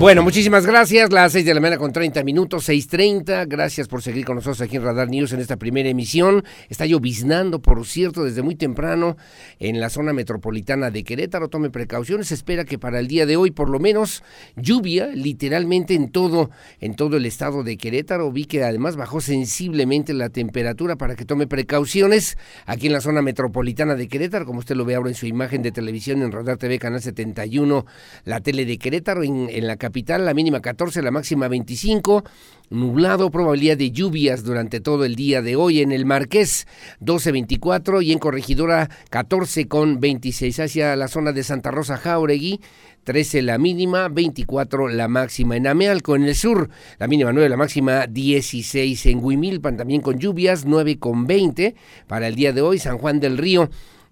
Bueno, 0.00 0.22
muchísimas 0.22 0.66
gracias. 0.66 1.12
Las 1.12 1.32
6 1.32 1.44
de 1.44 1.52
la 1.52 1.60
mañana 1.60 1.76
con 1.76 1.92
30 1.92 2.24
minutos, 2.24 2.70
6.30. 2.70 3.46
Gracias 3.46 3.86
por 3.86 4.00
seguir 4.00 4.24
con 4.24 4.36
nosotros 4.36 4.62
aquí 4.62 4.76
en 4.76 4.82
Radar 4.82 5.10
News 5.10 5.34
en 5.34 5.40
esta 5.40 5.58
primera 5.58 5.90
emisión. 5.90 6.42
Está 6.70 6.86
lloviznando, 6.86 7.60
por 7.60 7.86
cierto, 7.86 8.24
desde 8.24 8.40
muy 8.40 8.54
temprano 8.54 9.18
en 9.58 9.78
la 9.78 9.90
zona 9.90 10.14
metropolitana 10.14 10.90
de 10.90 11.04
Querétaro. 11.04 11.48
Tome 11.48 11.68
precauciones. 11.68 12.28
Se 12.28 12.34
espera 12.34 12.64
que 12.64 12.78
para 12.78 12.98
el 12.98 13.08
día 13.08 13.26
de 13.26 13.36
hoy, 13.36 13.50
por 13.50 13.68
lo 13.68 13.78
menos, 13.78 14.24
lluvia 14.56 15.08
literalmente 15.08 15.92
en 15.92 16.10
todo, 16.10 16.48
en 16.80 16.96
todo 16.96 17.18
el 17.18 17.26
estado 17.26 17.62
de 17.62 17.76
Querétaro. 17.76 18.32
Vi 18.32 18.46
que 18.46 18.64
además 18.64 18.96
bajó 18.96 19.20
sensiblemente 19.20 20.14
la 20.14 20.30
temperatura 20.30 20.96
para 20.96 21.14
que 21.14 21.26
tome 21.26 21.46
precauciones 21.46 22.38
aquí 22.64 22.86
en 22.86 22.94
la 22.94 23.02
zona 23.02 23.20
metropolitana 23.20 23.96
de 23.96 24.08
Querétaro, 24.08 24.46
como 24.46 24.60
usted 24.60 24.76
lo 24.76 24.86
ve 24.86 24.94
ahora 24.94 25.10
en 25.10 25.14
su 25.14 25.26
imagen 25.26 25.60
de 25.60 25.72
televisión 25.72 26.22
en 26.22 26.32
Radar 26.32 26.56
TV, 26.56 26.78
Canal 26.78 27.02
71, 27.02 27.84
la 28.24 28.40
tele 28.40 28.64
de 28.64 28.78
Querétaro, 28.78 29.22
en, 29.24 29.50
en 29.50 29.66
la 29.66 29.76
capital, 29.76 29.89
la 30.20 30.34
mínima 30.34 30.60
14, 30.60 31.02
la 31.02 31.10
máxima 31.10 31.48
25, 31.48 32.24
nublado, 32.70 33.30
probabilidad 33.30 33.76
de 33.76 33.90
lluvias 33.90 34.44
durante 34.44 34.80
todo 34.80 35.04
el 35.04 35.16
día 35.16 35.42
de 35.42 35.56
hoy 35.56 35.80
en 35.80 35.92
el 35.92 36.06
Marqués 36.06 36.66
12-24 37.00 38.02
y 38.02 38.12
en 38.12 38.18
Corregidora 38.18 38.88
14 39.10 39.66
con 39.68 40.00
26 40.00 40.60
hacia 40.60 40.96
la 40.96 41.08
zona 41.08 41.32
de 41.32 41.42
Santa 41.42 41.70
Rosa 41.70 41.96
Jauregui. 41.96 42.60
13 43.04 43.42
la 43.42 43.58
mínima, 43.58 44.08
24 44.08 44.88
la 44.88 45.08
máxima 45.08 45.56
en 45.56 45.66
Amealco, 45.66 46.16
en 46.16 46.24
el 46.24 46.34
sur, 46.34 46.68
la 46.98 47.08
mínima 47.08 47.32
9, 47.32 47.48
la 47.48 47.56
máxima 47.56 48.06
16 48.06 49.06
en 49.06 49.24
Huimilpan, 49.24 49.78
también 49.78 50.02
con 50.02 50.18
lluvias, 50.18 50.66
9 50.66 50.98
con 50.98 51.26
20 51.26 51.74
para 52.06 52.28
el 52.28 52.34
día 52.34 52.52
de 52.52 52.60
hoy, 52.60 52.78
San 52.78 52.98
Juan 52.98 53.18
del 53.18 53.38
Río 53.38 53.70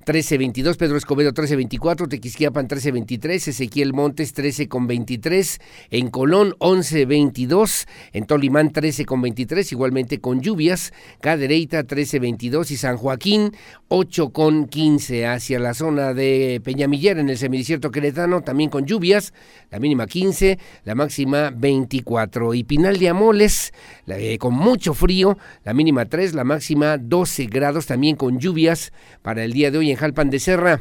13.22, 0.08 0.78
Pedro 0.78 0.96
Escobedo 0.96 1.34
13.24, 1.34 2.08
Tequisquiapan 2.08 2.66
13.23, 2.66 3.48
Ezequiel 3.48 3.92
Montes 3.92 4.34
13.23, 4.34 5.60
en 5.90 6.08
Colón 6.08 6.54
11.22, 6.60 7.86
en 8.14 8.24
Tolimán 8.24 8.72
13.23, 8.72 9.70
igualmente 9.70 10.18
con 10.18 10.40
lluvias, 10.40 10.94
Cadereyta 11.20 11.86
13.22 11.86 12.70
y 12.70 12.78
San 12.78 12.96
Joaquín 12.96 13.52
8.15 13.90 15.26
hacia 15.26 15.58
la 15.58 15.74
zona 15.74 16.14
de 16.14 16.62
Peñamiller 16.64 17.18
en 17.18 17.28
el 17.28 17.36
semidesierto 17.36 17.90
queretano, 17.90 18.40
también 18.40 18.70
con 18.70 18.86
lluvias, 18.86 19.34
la 19.70 19.78
mínima 19.78 20.06
15, 20.06 20.58
la 20.84 20.94
máxima 20.94 21.52
24 21.54 22.54
y 22.54 22.64
Pinal 22.64 22.98
de 22.98 23.10
Amoles 23.10 23.74
eh, 24.06 24.38
con 24.38 24.54
mucho 24.54 24.94
frío, 24.94 25.36
la 25.64 25.74
mínima 25.74 26.06
3, 26.06 26.32
la 26.32 26.44
máxima 26.44 26.96
12 26.96 27.44
grados, 27.44 27.84
también 27.84 28.16
con 28.16 28.38
lluvias 28.38 28.94
para 29.20 29.44
el 29.44 29.52
día 29.52 29.70
de 29.70 29.76
hoy 29.76 29.90
en 29.90 29.97
Jalpan 29.98 30.30
de 30.30 30.40
Serra. 30.40 30.80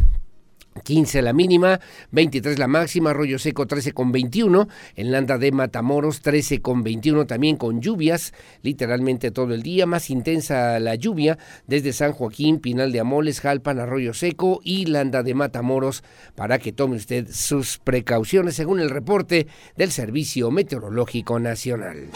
15 0.83 1.21
la 1.21 1.33
mínima, 1.33 1.79
23 2.11 2.59
la 2.59 2.67
máxima, 2.67 3.09
Arroyo 3.09 3.39
Seco 3.39 3.65
13 3.65 3.93
con 3.93 4.11
21, 4.11 4.67
en 4.95 5.11
Landa 5.11 5.37
de 5.37 5.51
Matamoros 5.51 6.21
13 6.21 6.61
con 6.61 6.83
21 6.83 7.25
también 7.25 7.57
con 7.57 7.81
lluvias, 7.81 8.33
literalmente 8.61 9.31
todo 9.31 9.53
el 9.53 9.63
día, 9.63 9.85
más 9.85 10.09
intensa 10.09 10.79
la 10.79 10.95
lluvia 10.95 11.37
desde 11.65 11.93
San 11.93 12.11
Joaquín, 12.11 12.59
Pinal 12.59 12.91
de 12.91 12.99
Amoles, 12.99 13.41
Jalpan, 13.41 13.79
Arroyo 13.79 14.13
Seco 14.13 14.59
y 14.63 14.85
Landa 14.85 15.23
de 15.23 15.33
Matamoros 15.33 16.03
para 16.35 16.59
que 16.59 16.71
tome 16.71 16.97
usted 16.97 17.27
sus 17.31 17.79
precauciones 17.79 18.55
según 18.55 18.79
el 18.79 18.89
reporte 18.89 19.47
del 19.75 19.91
Servicio 19.91 20.51
Meteorológico 20.51 21.39
Nacional. 21.39 22.11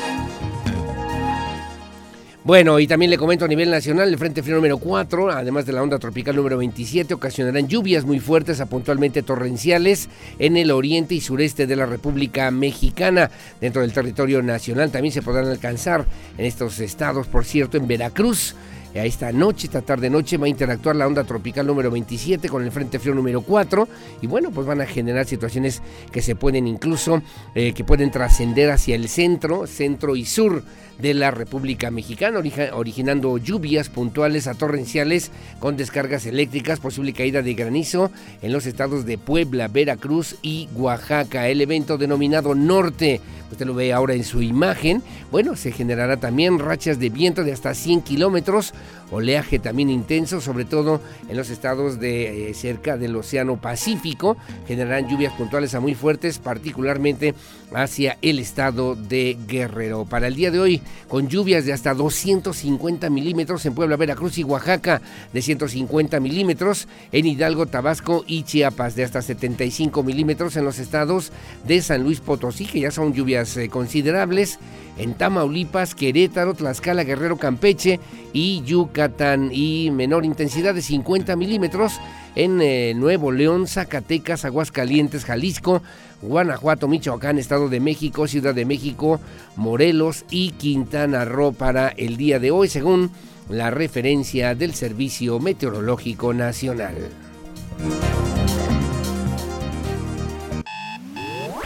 Bueno, 2.44 2.80
y 2.80 2.88
también 2.88 3.12
le 3.12 3.20
comento 3.20 3.46
a 3.46 3.48
nivel 3.48 3.70
nacional, 3.70 4.10
el 4.10 4.18
Frente 4.18 4.42
Frío 4.42 4.56
número 4.56 4.80
4, 4.80 5.30
además 5.30 5.68
de 5.68 5.74
la 5.74 5.84
onda 5.84 6.00
tropical 6.00 6.36
número 6.36 6.58
27, 6.58 7.14
ocasionarán 7.14 7.68
lluvias 7.68 8.04
muy 8.04 8.20
fuertes 8.20 8.60
a 8.60 8.66
puntualmente 8.66 9.22
torrenciales 9.22 10.10
en 10.40 10.58
el 10.58 10.72
oriente 10.72 11.14
y 11.14 11.22
sureste 11.22 11.68
de 11.68 11.76
la 11.76 11.86
República 11.86 12.50
Mexicana. 12.50 13.30
Dentro 13.62 13.84
del 13.84 13.94
territorio 13.94 14.42
nacional 14.42 14.90
también 14.90 15.14
se 15.14 15.22
podrán 15.22 15.50
alcanzar 15.50 16.08
en 16.36 16.46
estos 16.46 16.80
estados, 16.80 17.28
por 17.28 17.46
cierto, 17.46 17.78
en 17.78 17.88
Veracruz, 17.88 18.56
esta 18.94 19.32
noche, 19.32 19.68
esta 19.68 19.82
tarde 19.82 20.10
noche, 20.10 20.38
va 20.38 20.48
a 20.48 20.50
interactuar 20.50 20.96
la 20.96 21.08
onda 21.08 21.24
tropical 21.24 21.66
número 21.66 21.90
27 21.90 22.50
con 22.50 22.64
el 22.64 22.72
frente 22.72 23.00
frío 23.00 23.16
número 23.16 23.42
4 23.42 23.88
y 24.22 24.28
bueno, 24.28 24.52
pues 24.52 24.68
van 24.68 24.82
a 24.82 24.86
generar 24.86 25.26
situaciones 25.26 25.82
que 26.12 26.22
se 26.22 26.36
pueden 26.36 26.68
incluso, 26.68 27.22
eh, 27.56 27.74
que 27.74 27.84
pueden 27.84 28.12
trascender 28.12 28.70
hacia 28.70 28.96
el 28.96 29.08
centro, 29.08 29.66
centro 29.66 30.16
y 30.16 30.26
sur 30.26 30.64
de 31.00 31.14
la 31.14 31.32
República 31.32 31.92
Mexicana, 31.92 32.42
originando 32.74 33.38
lluvias 33.38 33.90
puntuales 33.90 34.48
a 34.48 34.54
torrenciales 34.54 35.32
con 35.60 35.78
descargas 35.78 36.26
eléctricas, 36.26 36.80
posible 36.80 37.14
caída 37.14 37.42
de 37.42 37.54
granizo 37.54 38.12
en 38.42 38.54
los 38.54 38.66
estados 38.66 39.06
de 39.06 39.18
Puebla, 39.18 39.68
Veracruz 39.68 40.36
y 40.42 40.70
Oaxaca. 40.76 41.48
El 41.48 41.62
evento 41.62 41.98
denominado 41.98 42.56
Norte, 42.56 43.20
usted 43.52 43.66
lo 43.66 43.74
ve 43.74 43.94
ahora 43.94 44.14
en 44.14 44.24
su 44.24 44.42
imagen, 44.42 45.02
bueno, 45.32 45.56
se 45.56 45.72
generará 45.72 46.18
también 46.18 46.60
rachas 46.60 47.00
de 47.00 47.10
viento 47.10 47.44
de 47.44 47.54
hasta 47.54 47.74
100 47.74 48.02
kilómetros 48.02 48.74
oleaje 49.12 49.60
también 49.60 49.90
intenso, 49.90 50.42
sobre 50.42 50.66
todo 50.66 51.02
en 51.30 51.38
los 51.38 51.50
estados 51.50 52.00
de 52.00 52.50
eh, 52.50 52.54
cerca 52.54 52.98
del 52.98 53.16
Océano 53.16 53.58
Pacífico. 53.58 54.38
Generarán 54.68 55.10
lluvias 55.10 55.34
puntuales 55.34 55.76
a 55.76 55.80
muy 55.80 55.94
fuertes, 55.94 56.40
particularmente 56.40 57.36
hacia 57.74 58.18
el 58.22 58.40
estado 58.40 58.96
de 58.96 59.38
Guerrero. 59.48 60.06
Para 60.06 60.28
el 60.28 60.36
día 60.36 60.52
de 60.52 60.60
hoy, 60.60 60.82
con 61.08 61.28
lluvias 61.28 61.66
de 61.66 61.74
hasta 61.74 61.94
250 61.94 63.10
milímetros 63.10 63.66
en 63.66 63.76
Puebla, 63.76 63.96
Veracruz 63.96 64.38
y 64.38 64.44
Oaxaca, 64.44 65.02
de 65.34 65.42
150 65.42 66.20
milímetros 66.20 66.88
en 67.12 67.26
Hidalgo, 67.26 67.66
Tabasco 67.66 68.24
y 68.28 68.44
Chiapas, 68.44 68.96
de 68.96 69.04
hasta 69.04 69.22
75 69.22 70.04
milímetros 70.04 70.56
en 70.56 70.66
los 70.66 70.80
estados 70.80 71.32
de 71.66 71.82
San 71.82 72.04
Luis 72.04 72.20
Potosí, 72.20 72.66
que 72.66 72.82
ya 72.82 72.92
son 72.92 73.14
lluvias 73.14 73.56
eh, 73.58 73.70
considerables 73.70 74.60
en 74.98 75.14
Tamaulipas, 75.14 75.96
Querétaro, 75.96 76.54
Tlaxcala, 76.54 77.04
Guerrero, 77.04 77.38
Campeche 77.38 78.00
y 78.34 78.62
Yucatán 78.64 79.50
y 79.52 79.90
menor 79.92 80.26
intensidad 80.26 80.76
de 80.76 80.82
50 80.82 81.36
milímetros 81.36 81.94
en 82.36 82.62
eh, 82.62 82.94
Nuevo 82.96 83.32
León, 83.32 83.68
Zacatecas, 83.68 84.46
Aguascalientes, 84.46 85.26
Jalisco, 85.26 85.82
Guanajuato, 86.22 86.88
Michoacán, 86.88 87.38
Estado 87.38 87.70
de 87.70 87.80
México, 87.80 88.28
Ciudad 88.28 88.54
de 88.54 88.66
México, 88.66 89.20
Morelos 89.56 90.26
y 90.30 90.52
Quintana 90.52 91.26
Roo 91.26 91.54
para 91.54 91.90
el 91.90 92.18
día 92.18 92.40
de 92.40 92.52
hoy, 92.52 92.70
según 92.70 93.12
la 93.50 93.72
referencia 93.72 94.56
del 94.56 94.74
Servicio 94.74 95.40
Meteorológico 95.40 96.34
Nacional. 96.34 96.96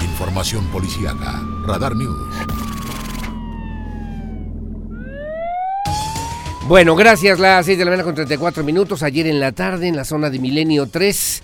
Información 0.02 0.66
policíaca, 0.72 1.42
Radar 1.68 1.96
News. 1.96 2.36
Bueno, 6.68 6.96
gracias. 6.96 7.38
Las 7.38 7.68
6 7.68 7.78
de 7.78 7.86
la 7.86 7.92
mañana 7.92 8.04
con 8.04 8.16
34 8.16 8.64
minutos. 8.64 9.04
Ayer 9.04 9.28
en 9.28 9.40
la 9.40 9.52
tarde, 9.52 9.88
en 9.88 9.96
la 9.96 10.04
zona 10.04 10.32
de 10.32 10.40
Milenio 10.40 10.88
3, 10.88 11.44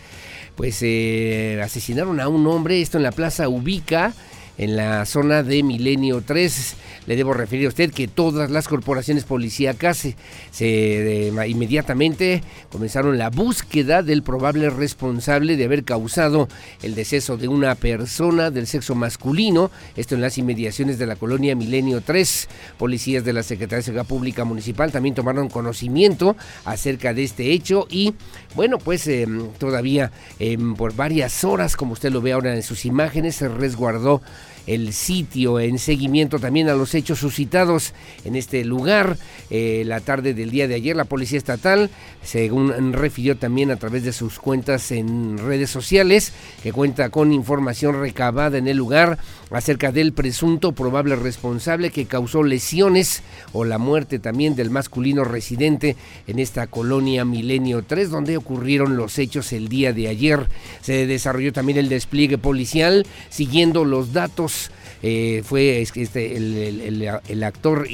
pues 0.55 0.79
eh, 0.81 1.59
asesinaron 1.63 2.19
a 2.19 2.27
un 2.27 2.45
hombre. 2.47 2.81
Esto 2.81 2.97
en 2.97 3.03
la 3.03 3.11
Plaza 3.11 3.49
Ubica 3.49 4.13
en 4.57 4.75
la 4.75 5.05
zona 5.05 5.43
de 5.43 5.63
Milenio 5.63 6.21
3. 6.21 6.75
Le 7.07 7.15
debo 7.15 7.33
referir 7.33 7.65
a 7.65 7.69
usted 7.69 7.91
que 7.91 8.07
todas 8.07 8.51
las 8.51 8.67
corporaciones 8.67 9.23
policíacas 9.23 10.07
se, 10.51 11.33
inmediatamente 11.47 12.43
comenzaron 12.71 13.17
la 13.17 13.29
búsqueda 13.29 14.03
del 14.03 14.23
probable 14.23 14.69
responsable 14.69 15.57
de 15.57 15.65
haber 15.65 15.83
causado 15.83 16.47
el 16.83 16.95
deceso 16.95 17.37
de 17.37 17.47
una 17.47 17.75
persona 17.75 18.51
del 18.51 18.67
sexo 18.67 18.93
masculino, 18.93 19.71
esto 19.95 20.15
en 20.15 20.21
las 20.21 20.37
inmediaciones 20.37 20.99
de 20.99 21.07
la 21.07 21.15
colonia 21.15 21.55
Milenio 21.55 22.01
3. 22.01 22.47
Policías 22.77 23.25
de 23.25 23.33
la 23.33 23.43
Secretaría 23.43 23.77
de 23.77 23.83
Seguridad 23.83 24.05
Pública 24.05 24.45
Municipal 24.45 24.91
también 24.91 25.15
tomaron 25.15 25.49
conocimiento 25.49 26.35
acerca 26.65 27.13
de 27.13 27.23
este 27.23 27.51
hecho 27.51 27.87
y 27.89 28.13
bueno, 28.55 28.77
pues 28.77 29.07
em, 29.07 29.49
todavía 29.57 30.11
em, 30.39 30.75
por 30.75 30.93
varias 30.95 31.43
horas, 31.43 31.75
como 31.75 31.93
usted 31.93 32.11
lo 32.11 32.21
ve 32.21 32.33
ahora 32.33 32.53
en 32.53 32.63
sus 32.63 32.85
imágenes, 32.85 33.35
se 33.35 33.47
resguardó 33.47 34.21
el 34.67 34.93
sitio 34.93 35.59
en 35.59 35.79
seguimiento 35.79 36.39
también 36.39 36.69
a 36.69 36.73
los 36.73 36.93
hechos 36.95 37.19
suscitados 37.19 37.93
en 38.25 38.35
este 38.35 38.63
lugar. 38.63 39.17
Eh, 39.49 39.83
la 39.85 39.99
tarde 39.99 40.33
del 40.33 40.51
día 40.51 40.67
de 40.67 40.75
ayer 40.75 40.95
la 40.95 41.05
Policía 41.05 41.37
Estatal, 41.37 41.89
según 42.23 42.93
refirió 42.93 43.37
también 43.37 43.71
a 43.71 43.75
través 43.75 44.03
de 44.03 44.13
sus 44.13 44.39
cuentas 44.39 44.91
en 44.91 45.37
redes 45.37 45.69
sociales, 45.69 46.33
que 46.63 46.71
cuenta 46.71 47.09
con 47.09 47.33
información 47.33 47.99
recabada 47.99 48.57
en 48.57 48.67
el 48.67 48.77
lugar 48.77 49.17
acerca 49.51 49.91
del 49.91 50.13
presunto 50.13 50.71
probable 50.71 51.15
responsable 51.15 51.91
que 51.91 52.05
causó 52.05 52.43
lesiones 52.43 53.23
o 53.51 53.65
la 53.65 53.77
muerte 53.77 54.19
también 54.19 54.55
del 54.55 54.69
masculino 54.69 55.23
residente 55.23 55.95
en 56.27 56.39
esta 56.39 56.67
colonia 56.67 57.25
Milenio 57.25 57.83
3, 57.83 58.09
donde 58.09 58.37
ocurrieron 58.37 58.95
los 58.95 59.19
hechos 59.19 59.51
el 59.53 59.67
día 59.67 59.93
de 59.93 60.07
ayer. 60.07 60.47
Se 60.81 61.05
desarrolló 61.07 61.51
también 61.51 61.77
el 61.77 61.89
despliegue 61.89 62.37
policial 62.37 63.05
siguiendo 63.29 63.85
los 63.85 64.13
datos. 64.13 64.60
Eh, 65.03 65.41
fue 65.43 65.81
este, 65.81 66.37
el, 66.37 67.43
actor 67.43 67.87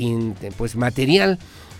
pues 0.57 0.75
material 0.75 1.39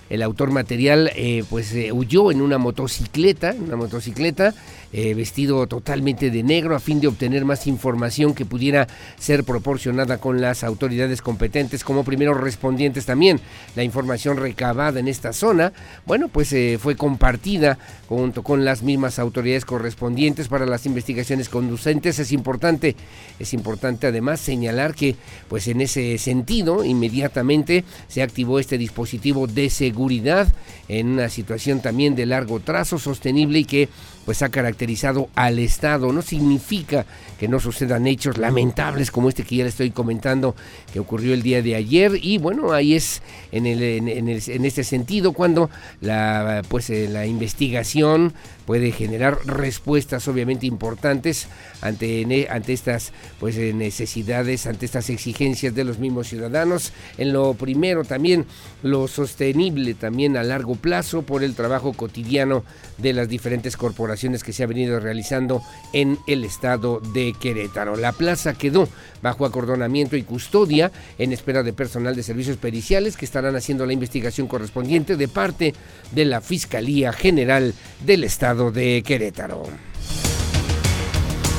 el 0.10 0.22
autor 0.22 0.52
material 0.52 1.12
eh, 1.16 1.44
pues 1.50 1.74
eh, 1.74 1.92
huyó 1.92 2.32
en 2.32 2.42
una 2.42 2.58
motocicleta, 2.58 3.56
una 3.60 3.76
motocicleta 3.76 4.54
eh, 4.94 5.14
vestido 5.14 5.68
totalmente 5.68 6.32
de 6.32 6.44
negro 6.44 6.76
a 6.76 6.80
fin 6.80 7.02
de 7.02 7.08
obtener 7.08 7.46
más 7.46 7.68
información 7.68 8.34
que 8.34 8.46
pudiera 8.46 8.88
ser 9.18 9.44
proporcionada 9.44 10.18
con 10.18 10.42
las 10.42 10.64
autoridades 10.64 11.22
competentes 11.22 11.84
como 11.84 12.04
primeros 12.04 12.40
respondientes 12.40 13.06
también. 13.06 13.40
La 13.76 13.84
información 13.84 14.38
recabada 14.38 15.00
en 15.00 15.08
esta 15.08 15.34
zona, 15.34 15.74
bueno, 16.06 16.30
pues 16.30 16.54
eh, 16.54 16.78
fue 16.82 16.96
compartida 16.96 17.78
junto 18.08 18.44
con 18.44 18.64
las 18.64 18.84
mismas 18.84 19.20
autoridades 19.20 19.66
correspondientes 19.66 20.48
para 20.48 20.66
las 20.66 20.86
investigaciones 20.86 21.50
conducentes. 21.50 22.20
Es 22.20 22.32
importante, 22.32 22.96
es 23.40 23.54
importante 23.54 24.08
además 24.08 24.40
señalar 24.40 24.96
que 24.96 25.16
pues 25.50 25.68
en 25.68 25.82
ese 25.82 26.18
sentido 26.18 26.84
inmediatamente 26.86 27.84
se 28.08 28.22
activó 28.22 28.60
este 28.60 28.78
dispositivo 28.78 29.48
de 29.48 29.70
seguridad 29.70 30.48
en 30.90 31.08
una 31.08 31.30
situación 31.30 31.82
también 31.82 32.16
de 32.16 32.26
largo 32.26 32.60
trazo 32.60 32.98
sostenible 32.98 33.60
y 33.60 33.66
que 33.66 33.90
pues 34.26 34.42
ha 34.42 34.50
caracterizado 34.50 35.30
al 35.36 35.60
Estado. 35.60 36.12
No 36.12 36.22
significa 36.22 37.06
que 37.40 37.48
no 37.48 37.60
sucedan 37.60 38.08
hechos 38.08 38.38
lamentables 38.38 39.12
como 39.12 39.30
este 39.30 39.44
que 39.44 39.58
ya 39.58 39.64
le 39.64 39.70
estoy 39.70 39.92
comentando 39.92 40.56
que 40.92 41.00
ocurrió 41.00 41.34
el 41.34 41.44
día 41.44 41.62
de 41.62 41.76
ayer 41.76 42.12
y 42.22 42.38
bueno, 42.38 42.74
ahí 42.74 42.94
es 42.94 43.22
en, 43.52 43.66
el, 43.66 43.82
en, 43.82 44.08
en 44.28 44.66
este 44.66 44.84
sentido 44.84 45.34
cuando 45.34 45.70
la, 46.02 46.62
pues, 46.68 46.90
eh, 46.90 47.08
la 47.10 47.26
investigación 47.26 48.34
puede 48.68 48.92
generar 48.92 49.40
respuestas 49.46 50.28
obviamente 50.28 50.68
importantes 50.68 51.48
ante, 51.80 52.48
ante 52.52 52.74
estas 52.74 53.14
pues, 53.40 53.56
eh, 53.56 53.72
necesidades, 53.74 54.68
ante 54.68 54.86
estas 54.86 55.10
exigencias 55.10 55.74
de 55.74 55.86
los 55.86 56.00
mismos 56.00 56.28
ciudadanos. 56.28 56.92
En 57.18 57.32
lo 57.32 57.54
primero 57.54 58.04
también 58.04 58.46
lo 58.84 59.08
sostenible 59.08 59.94
también 59.94 60.36
a 60.36 60.44
largo 60.44 60.76
plazo 60.76 61.22
por 61.22 61.46
el 61.46 61.56
trabajo 61.56 61.94
cotidiano 61.94 62.66
de 62.98 63.14
las 63.14 63.30
diferentes 63.30 63.78
corporaciones 63.78 64.44
que 64.44 64.52
se 64.52 64.64
ha 64.64 64.68
venido 64.68 65.00
realizando 65.00 65.62
en 65.94 66.20
el 66.28 66.44
estado 66.44 67.00
de 67.14 67.34
Querétaro. 67.40 67.96
La 67.96 68.12
plaza 68.12 68.54
quedó 68.54 68.90
bajo 69.22 69.46
acordonamiento 69.46 70.18
y 70.18 70.24
custodia 70.24 70.92
en 71.18 71.32
espera 71.32 71.64
de 71.64 71.72
personal 71.72 72.18
de 72.18 72.24
servicios 72.24 72.58
periciales 72.58 73.16
que 73.16 73.26
estarán 73.26 73.56
haciendo 73.56 73.86
la 73.86 73.94
investigación 73.94 74.48
correspondiente 74.48 75.16
de 75.16 75.28
parte 75.30 75.74
de 76.12 76.26
la 76.26 76.42
Fiscalía 76.42 77.14
General 77.14 77.74
del 78.06 78.26
Estado 78.26 78.57
de 78.58 79.04
Querétaro. 79.04 79.64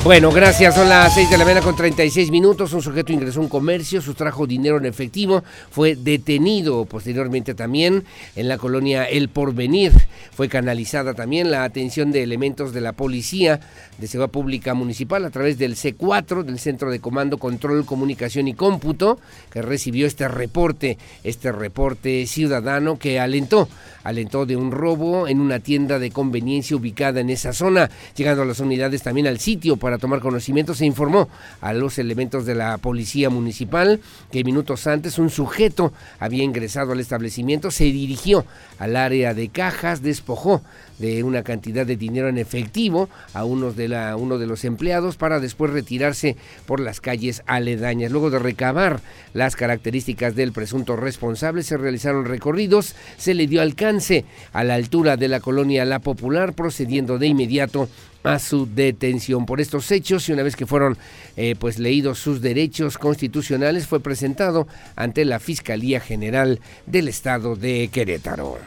Bueno, 0.09 0.33
gracias. 0.33 0.75
Son 0.75 0.89
las 0.89 1.13
6 1.13 1.29
de 1.29 1.37
la 1.37 1.45
mañana 1.45 1.61
con 1.61 1.77
36 1.77 2.31
minutos. 2.31 2.73
Un 2.73 2.81
sujeto 2.81 3.13
ingresó 3.13 3.41
a 3.41 3.43
un 3.43 3.51
comercio, 3.51 4.01
sustrajo 4.01 4.47
dinero 4.47 4.79
en 4.79 4.87
efectivo, 4.87 5.45
fue 5.71 5.97
detenido 5.97 6.87
posteriormente 6.87 7.55
también 7.55 8.05
en 8.35 8.49
la 8.49 8.57
colonia 8.57 9.05
El 9.05 9.29
Porvenir. 9.29 9.93
Fue 10.33 10.49
canalizada 10.49 11.13
también 11.13 11.51
la 11.51 11.63
atención 11.65 12.11
de 12.11 12.23
elementos 12.23 12.73
de 12.73 12.81
la 12.81 12.93
policía 12.93 13.61
de 13.99 14.07
Seguridad 14.07 14.31
Pública 14.31 14.73
Municipal 14.73 15.27
a 15.27 15.31
través 15.31 15.59
del 15.59 15.77
C4, 15.77 16.43
del 16.43 16.59
Centro 16.59 16.91
de 16.91 17.01
Comando, 17.01 17.37
Control, 17.37 17.85
Comunicación 17.85 18.49
y 18.49 18.55
Cómputo, 18.55 19.19
que 19.51 19.61
recibió 19.61 20.07
este 20.07 20.27
reporte, 20.27 20.97
este 21.23 21.53
reporte 21.53 22.27
ciudadano 22.27 22.99
que 22.99 23.21
alentó, 23.21 23.69
alentó 24.05 24.47
de 24.47 24.57
un 24.57 24.71
robo 24.71 25.29
en 25.29 25.39
una 25.39 25.59
tienda 25.59 25.99
de 25.99 26.11
conveniencia 26.11 26.77
ubicada 26.77 27.21
en 27.21 27.29
esa 27.29 27.53
zona, 27.53 27.91
llegando 28.17 28.43
a 28.43 28.47
las 28.47 28.61
unidades 28.61 29.03
también 29.03 29.27
al 29.27 29.39
sitio 29.39 29.77
para 29.77 29.98
tomar 29.99 30.21
conocimiento, 30.21 30.75
se 30.75 30.87
informó 30.87 31.29
a 31.61 31.73
los 31.73 31.99
elementos 31.99 32.47
de 32.47 32.55
la 32.55 32.79
policía 32.79 33.31
municipal 33.31 34.01
que 34.31 34.45
minutos 34.45 34.87
antes 34.87 35.19
un 35.19 35.31
sujeto 35.31 35.93
había 36.19 36.45
ingresado 36.45 36.93
al 36.93 37.01
establecimiento, 37.01 37.71
se 37.71 37.85
dirigió 37.85 38.45
al 38.79 38.97
área 38.97 39.35
de 39.35 39.49
cajas, 39.49 40.03
despojó 40.03 40.63
de 40.99 41.23
una 41.23 41.43
cantidad 41.43 41.87
de 41.87 41.97
dinero 41.97 42.29
en 42.29 42.39
efectivo 42.39 43.09
a 43.35 43.45
uno 43.45 43.73
de, 43.73 43.89
la, 43.89 44.17
uno 44.17 44.39
de 44.39 44.47
los 44.47 44.65
empleados 44.65 45.17
para 45.17 45.41
después 45.41 45.73
retirarse 45.73 46.37
por 46.67 46.81
las 46.81 47.01
calles 47.01 47.43
aledañas. 47.47 48.11
Luego 48.11 48.31
de 48.31 48.39
recabar 48.39 49.01
las 49.35 49.57
características 49.57 50.35
del 50.35 50.53
presunto 50.53 50.97
responsable, 50.97 51.63
se 51.63 51.77
realizaron 51.77 52.25
recorridos, 52.25 52.95
se 53.17 53.35
le 53.35 53.47
dio 53.47 53.63
alcance 53.63 54.25
a 54.53 54.65
la 54.65 54.75
altura 54.75 55.17
de 55.17 55.29
la 55.29 55.41
colonia 55.41 55.85
La 55.85 56.01
Popular, 56.01 56.53
procediendo 56.53 57.19
de 57.19 57.29
inmediato 57.29 57.89
a 58.25 58.39
su 58.39 58.67
detención 58.67 59.47
por 59.47 59.61
estos 59.61 59.91
hechos 59.91 60.29
y 60.29 60.33
una 60.33 60.43
vez 60.43 60.57
que 60.57 60.67
fueron 60.67 60.99
eh, 61.37 61.55
pues 61.59 61.79
leídos 61.79 62.19
sus 62.19 62.41
derechos 62.41 62.99
constitucionales 62.99 63.87
fue 63.87 64.01
presentado 64.01 64.67
ante 64.97 65.25
la 65.25 65.39
Fiscalía 65.39 66.01
General 66.01 66.61
del 66.87 67.09
Estado 67.09 67.57
de 67.57 67.89
Querétaro. 67.93 68.59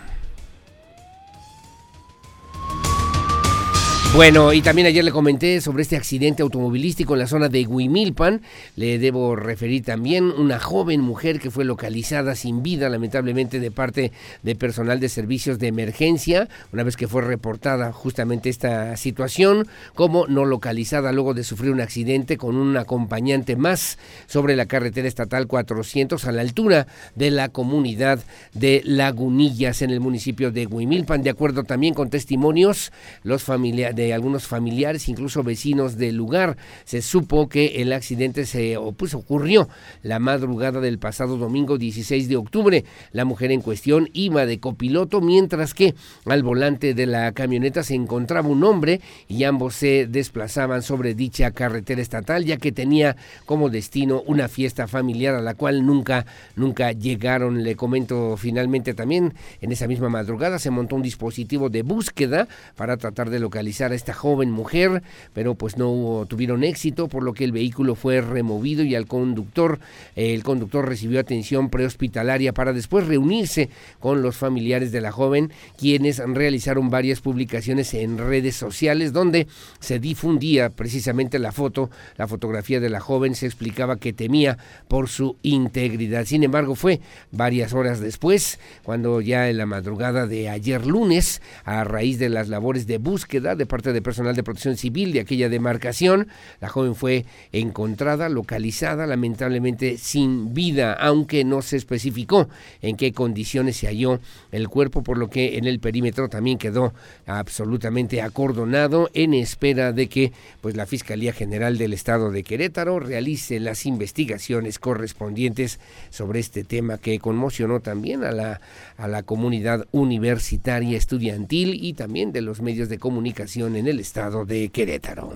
Bueno, 4.14 4.52
y 4.52 4.62
también 4.62 4.88
ayer 4.88 5.06
le 5.06 5.12
comenté 5.12 5.62
sobre 5.62 5.84
este 5.84 5.96
accidente 5.96 6.44
automovilístico 6.44 7.14
en 7.14 7.20
la 7.20 7.28
zona 7.28 7.48
de 7.48 7.66
Huimilpan. 7.66 8.42
Le 8.76 9.00
debo 9.00 9.38
referir 9.38 9.86
también 9.86 10.26
una 10.26 10.60
joven 10.60 11.00
mujer 11.00 11.40
que 11.40 11.50
fue 11.50 11.64
localizada 11.64 12.36
sin 12.36 12.62
vida, 12.62 12.90
lamentablemente, 12.90 13.62
de 13.62 13.72
parte 13.72 14.12
de 14.44 14.56
personal 14.56 15.00
de 15.00 15.08
servicios 15.08 15.60
de 15.60 15.68
emergencia, 15.68 16.50
una 16.74 16.84
vez 16.84 16.98
que 16.98 17.08
fue 17.08 17.22
reportada 17.22 17.94
justamente 17.94 18.50
esta 18.50 18.98
situación, 18.98 19.66
como 19.96 20.28
no 20.28 20.44
localizada 20.44 21.14
luego 21.14 21.34
de 21.34 21.46
sufrir 21.46 21.72
un 21.72 21.80
accidente 21.80 22.36
con 22.36 22.58
un 22.58 22.76
acompañante 22.76 23.56
más 23.56 23.98
sobre 24.28 24.58
la 24.58 24.66
carretera 24.66 25.08
estatal 25.08 25.48
400 25.48 26.26
a 26.26 26.34
la 26.34 26.42
altura 26.42 26.86
de 27.16 27.32
la 27.32 27.48
comunidad 27.48 28.20
de 28.54 28.82
Lagunillas 28.84 29.82
en 29.82 29.90
el 29.90 30.02
municipio 30.02 30.52
de 30.52 30.68
Huimilpan. 30.68 31.24
De 31.24 31.30
acuerdo 31.30 31.64
también 31.64 31.94
con 31.94 32.10
testimonios, 32.10 32.92
los 33.24 33.44
familiares 33.44 34.01
algunos 34.14 34.48
familiares, 34.48 35.08
incluso 35.10 35.44
vecinos 35.44 35.98
del 35.98 36.16
lugar. 36.16 36.58
Se 36.86 37.02
supo 37.02 37.48
que 37.48 37.82
el 37.82 37.94
accidente 37.94 38.46
se 38.46 38.78
pues, 38.98 39.14
ocurrió 39.14 39.70
la 40.02 40.20
madrugada 40.20 40.82
del 40.82 41.00
pasado 41.00 41.38
domingo 41.38 41.78
16 41.78 42.28
de 42.28 42.36
octubre. 42.36 42.86
La 43.12 43.26
mujer 43.26 43.52
en 43.52 43.62
cuestión 43.62 44.10
iba 44.14 44.46
de 44.46 44.60
copiloto, 44.60 45.22
mientras 45.22 45.74
que 45.74 45.94
al 46.26 46.44
volante 46.44 46.94
de 46.94 47.06
la 47.06 47.32
camioneta 47.32 47.84
se 47.84 47.96
encontraba 47.96 48.50
un 48.50 48.64
hombre 48.64 49.02
y 49.28 49.44
ambos 49.44 49.76
se 49.76 50.08
desplazaban 50.08 50.82
sobre 50.82 51.14
dicha 51.14 51.52
carretera 51.52 52.02
estatal, 52.02 52.46
ya 52.46 52.58
que 52.58 52.72
tenía 52.72 53.16
como 53.46 53.70
destino 53.70 54.24
una 54.26 54.48
fiesta 54.48 54.88
familiar 54.88 55.36
a 55.36 55.42
la 55.42 55.54
cual 55.54 55.86
nunca, 55.86 56.26
nunca 56.56 56.92
llegaron. 56.92 57.64
Le 57.64 57.76
comento 57.76 58.38
finalmente 58.38 58.94
también, 58.94 59.34
en 59.62 59.72
esa 59.72 59.88
misma 59.88 60.10
madrugada 60.10 60.60
se 60.60 60.72
montó 60.72 60.96
un 60.96 61.02
dispositivo 61.02 61.70
de 61.70 61.82
búsqueda 61.82 62.48
para 62.76 62.98
tratar 62.98 63.30
de 63.30 63.40
localizar 63.40 63.91
esta 63.96 64.14
joven 64.14 64.52
mujer, 64.52 65.04
pero 65.34 65.56
pues 65.56 65.78
no 65.78 66.26
tuvieron 66.28 66.64
éxito, 66.64 67.08
por 67.08 67.24
lo 67.24 67.34
que 67.34 67.44
el 67.44 67.52
vehículo 67.52 67.96
fue 67.96 68.22
removido 68.22 68.84
y 68.84 68.96
al 68.96 69.08
conductor, 69.08 69.80
el 70.16 70.44
conductor 70.44 70.88
recibió 70.88 71.20
atención 71.20 71.70
prehospitalaria 71.70 72.54
para 72.54 72.74
después 72.74 73.08
reunirse 73.08 73.70
con 74.00 74.22
los 74.22 74.38
familiares 74.38 74.92
de 74.92 75.02
la 75.02 75.12
joven, 75.12 75.52
quienes 75.78 76.20
realizaron 76.20 76.90
varias 76.90 77.22
publicaciones 77.22 77.94
en 77.94 78.18
redes 78.18 78.56
sociales 78.56 79.14
donde 79.14 79.48
se 79.80 80.00
difundía 80.00 80.70
precisamente 80.70 81.40
la 81.40 81.52
foto, 81.52 81.90
la 82.18 82.28
fotografía 82.28 82.80
de 82.80 82.90
la 82.90 83.00
joven, 83.00 83.36
se 83.36 83.46
explicaba 83.46 83.98
que 83.98 84.14
temía 84.14 84.58
por 84.88 85.10
su 85.10 85.38
integridad. 85.44 86.26
Sin 86.26 86.44
embargo, 86.44 86.76
fue 86.76 87.02
varias 87.32 87.74
horas 87.74 88.00
después, 88.00 88.60
cuando 88.84 89.22
ya 89.22 89.50
en 89.50 89.58
la 89.58 89.66
madrugada 89.66 90.28
de 90.28 90.50
ayer 90.50 90.86
lunes, 90.86 91.42
a 91.64 91.84
raíz 91.84 92.20
de 92.20 92.30
las 92.30 92.50
labores 92.50 92.88
de 92.88 92.98
búsqueda 92.98 93.56
de 93.56 93.66
de 93.82 94.02
personal 94.02 94.36
de 94.36 94.44
protección 94.44 94.78
civil 94.78 95.12
de 95.12 95.22
aquella 95.22 95.50
demarcación. 95.50 96.28
La 96.60 96.70
joven 96.70 96.94
fue 96.94 97.26
encontrada, 97.52 98.30
localizada, 98.30 99.08
lamentablemente 99.08 99.98
sin 99.98 100.54
vida, 100.54 100.94
aunque 100.94 101.44
no 101.44 101.64
se 101.64 101.78
especificó 101.78 102.48
en 102.82 102.98
qué 102.98 103.12
condiciones 103.12 103.78
se 103.78 103.88
halló 103.88 104.20
el 104.52 104.70
cuerpo, 104.70 105.02
por 105.02 105.18
lo 105.18 105.30
que 105.30 105.58
en 105.58 105.66
el 105.66 105.80
perímetro 105.80 106.30
también 106.30 106.60
quedó 106.60 106.94
absolutamente 107.26 108.22
acordonado 108.22 109.10
en 109.14 109.34
espera 109.34 109.92
de 109.92 110.08
que 110.08 110.32
pues 110.62 110.76
la 110.76 110.86
Fiscalía 110.86 111.34
General 111.34 111.78
del 111.78 111.94
Estado 111.94 112.32
de 112.32 112.44
Querétaro 112.44 113.00
realice 113.00 113.60
las 113.60 113.86
investigaciones 113.86 114.78
correspondientes 114.78 115.80
sobre 116.10 116.40
este 116.40 116.64
tema 116.64 116.98
que 116.98 117.20
conmocionó 117.20 117.80
también 117.80 118.24
a 118.24 118.32
la, 118.32 118.62
a 118.98 119.08
la 119.08 119.24
comunidad 119.24 119.88
universitaria 119.92 120.98
estudiantil 120.98 121.74
y 121.82 121.94
también 121.94 122.32
de 122.32 122.42
los 122.42 122.62
medios 122.62 122.90
de 122.90 123.00
comunicación 123.00 123.71
en 123.76 123.88
el 123.88 124.00
estado 124.00 124.46
de 124.46 124.70
Querétaro. 124.70 125.34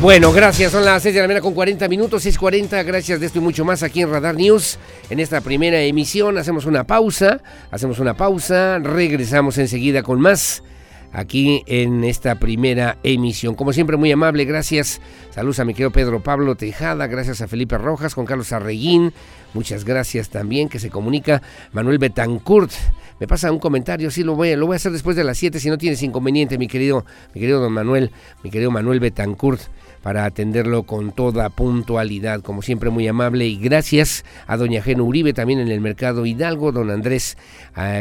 Bueno, 0.00 0.32
gracias. 0.32 0.72
Son 0.72 0.84
las 0.84 1.02
6 1.02 1.14
de 1.14 1.20
la 1.22 1.26
mañana 1.26 1.40
con 1.40 1.54
40 1.54 1.88
minutos, 1.88 2.26
6.40. 2.26 2.84
Gracias 2.84 3.20
de 3.20 3.26
esto 3.26 3.38
y 3.38 3.42
mucho 3.42 3.64
más 3.64 3.82
aquí 3.82 4.02
en 4.02 4.10
Radar 4.10 4.34
News. 4.34 4.78
En 5.08 5.18
esta 5.18 5.40
primera 5.40 5.80
emisión 5.80 6.36
hacemos 6.36 6.66
una 6.66 6.84
pausa. 6.84 7.40
Hacemos 7.70 7.98
una 8.00 8.14
pausa. 8.14 8.78
Regresamos 8.80 9.56
enseguida 9.56 10.02
con 10.02 10.20
más 10.20 10.62
aquí 11.14 11.62
en 11.66 12.04
esta 12.04 12.34
primera 12.34 12.98
emisión. 13.02 13.54
Como 13.54 13.72
siempre, 13.72 13.96
muy 13.96 14.12
amable, 14.12 14.44
gracias. 14.44 15.00
Saludos 15.30 15.60
a 15.60 15.64
mi 15.64 15.72
querido 15.72 15.90
Pedro 15.90 16.22
Pablo 16.22 16.56
Tejada, 16.56 17.06
gracias 17.06 17.40
a 17.40 17.48
Felipe 17.48 17.78
Rojas, 17.78 18.14
con 18.14 18.26
Carlos 18.26 18.52
Arreguín, 18.52 19.12
muchas 19.54 19.84
gracias 19.84 20.28
también, 20.28 20.68
que 20.68 20.80
se 20.80 20.90
comunica 20.90 21.40
Manuel 21.72 21.98
Betancourt. 21.98 22.72
Me 23.20 23.28
pasa 23.28 23.52
un 23.52 23.60
comentario, 23.60 24.10
sí 24.10 24.24
lo 24.24 24.34
voy, 24.34 24.56
lo 24.56 24.66
voy 24.66 24.74
a 24.74 24.76
hacer 24.76 24.90
después 24.90 25.16
de 25.16 25.22
las 25.22 25.38
7, 25.38 25.60
si 25.60 25.68
no 25.70 25.78
tienes 25.78 26.02
inconveniente, 26.02 26.58
mi 26.58 26.66
querido, 26.66 27.04
mi 27.32 27.40
querido 27.40 27.60
don 27.60 27.72
Manuel, 27.72 28.10
mi 28.42 28.50
querido 28.50 28.70
Manuel 28.70 28.98
Betancourt 28.98 29.60
para 30.02 30.24
atenderlo 30.24 30.82
con 30.82 31.12
toda 31.12 31.48
puntualidad, 31.48 32.42
como 32.42 32.60
siempre 32.60 32.90
muy 32.90 33.06
amable 33.08 33.46
y 33.46 33.56
gracias 33.56 34.24
a 34.46 34.56
doña 34.56 34.82
Geno 34.82 35.04
Uribe 35.04 35.32
también 35.32 35.60
en 35.60 35.68
el 35.68 35.80
mercado 35.80 36.26
Hidalgo, 36.26 36.72
don 36.72 36.90
Andrés 36.90 37.38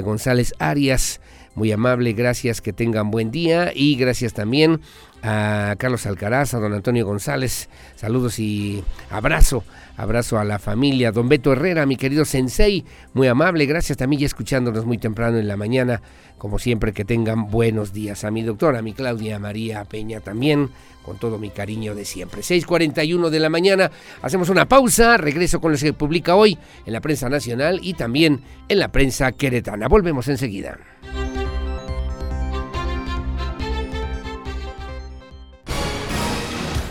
González 0.04 0.54
Arias, 0.60 1.22
muy 1.56 1.72
amable, 1.72 2.14
gracias, 2.14 2.60
que 2.60 2.74
tengan 2.74 3.12
buen 3.12 3.30
día 3.30 3.72
y 3.74 3.96
gracias 3.96 4.34
también 4.34 4.82
a 5.22 5.76
Carlos 5.78 6.06
Alcaraz, 6.06 6.54
a 6.56 6.60
don 6.60 6.74
Antonio 6.74 7.06
González, 7.06 7.70
saludos 7.96 8.40
y 8.40 8.84
abrazo, 9.10 9.64
abrazo 9.96 10.40
a 10.40 10.44
la 10.44 10.60
familia, 10.60 11.12
don 11.12 11.30
Beto 11.30 11.54
Herrera, 11.54 11.86
mi 11.86 11.96
querido 11.96 12.26
Sensei, 12.26 12.86
muy 13.14 13.28
amable, 13.28 13.66
gracias 13.66 13.98
también 13.98 14.22
ya 14.22 14.26
escuchándonos 14.26 14.86
muy 14.86 14.98
temprano 14.98 15.38
en 15.38 15.48
la 15.48 15.58
mañana, 15.58 16.02
como 16.38 16.60
siempre 16.60 16.94
que 16.94 17.06
tengan 17.06 17.50
buenos 17.50 17.94
días, 17.94 18.24
a 18.24 18.32
mi 18.32 18.44
doctora, 18.44 18.80
a 18.80 18.82
mi 18.82 18.94
Claudia 18.94 19.40
María 19.40 19.86
Peña 19.86 20.20
también, 20.20 20.70
con 21.04 21.18
todo 21.18 21.38
mi 21.38 21.50
cariño 21.50 21.96
de 21.96 22.06
siempre. 22.06 22.42
6.41 22.42 23.30
de 23.30 23.40
la 23.40 23.50
mañana, 23.50 23.92
hacemos 24.22 24.50
una 24.50 24.68
pausa, 24.68 25.18
regreso 25.18 25.62
con 25.62 25.72
lo 25.72 25.78
que 25.78 25.94
publica 25.94 26.36
hoy 26.36 26.58
en 26.86 26.94
la 26.94 27.02
prensa 27.02 27.30
nacional 27.30 27.80
y 27.84 27.94
también 27.94 28.42
en 28.70 28.80
la 28.80 28.92
prensa 28.92 29.32
queretana. 29.34 29.88
Volvemos 29.88 30.28
enseguida. 30.28 30.78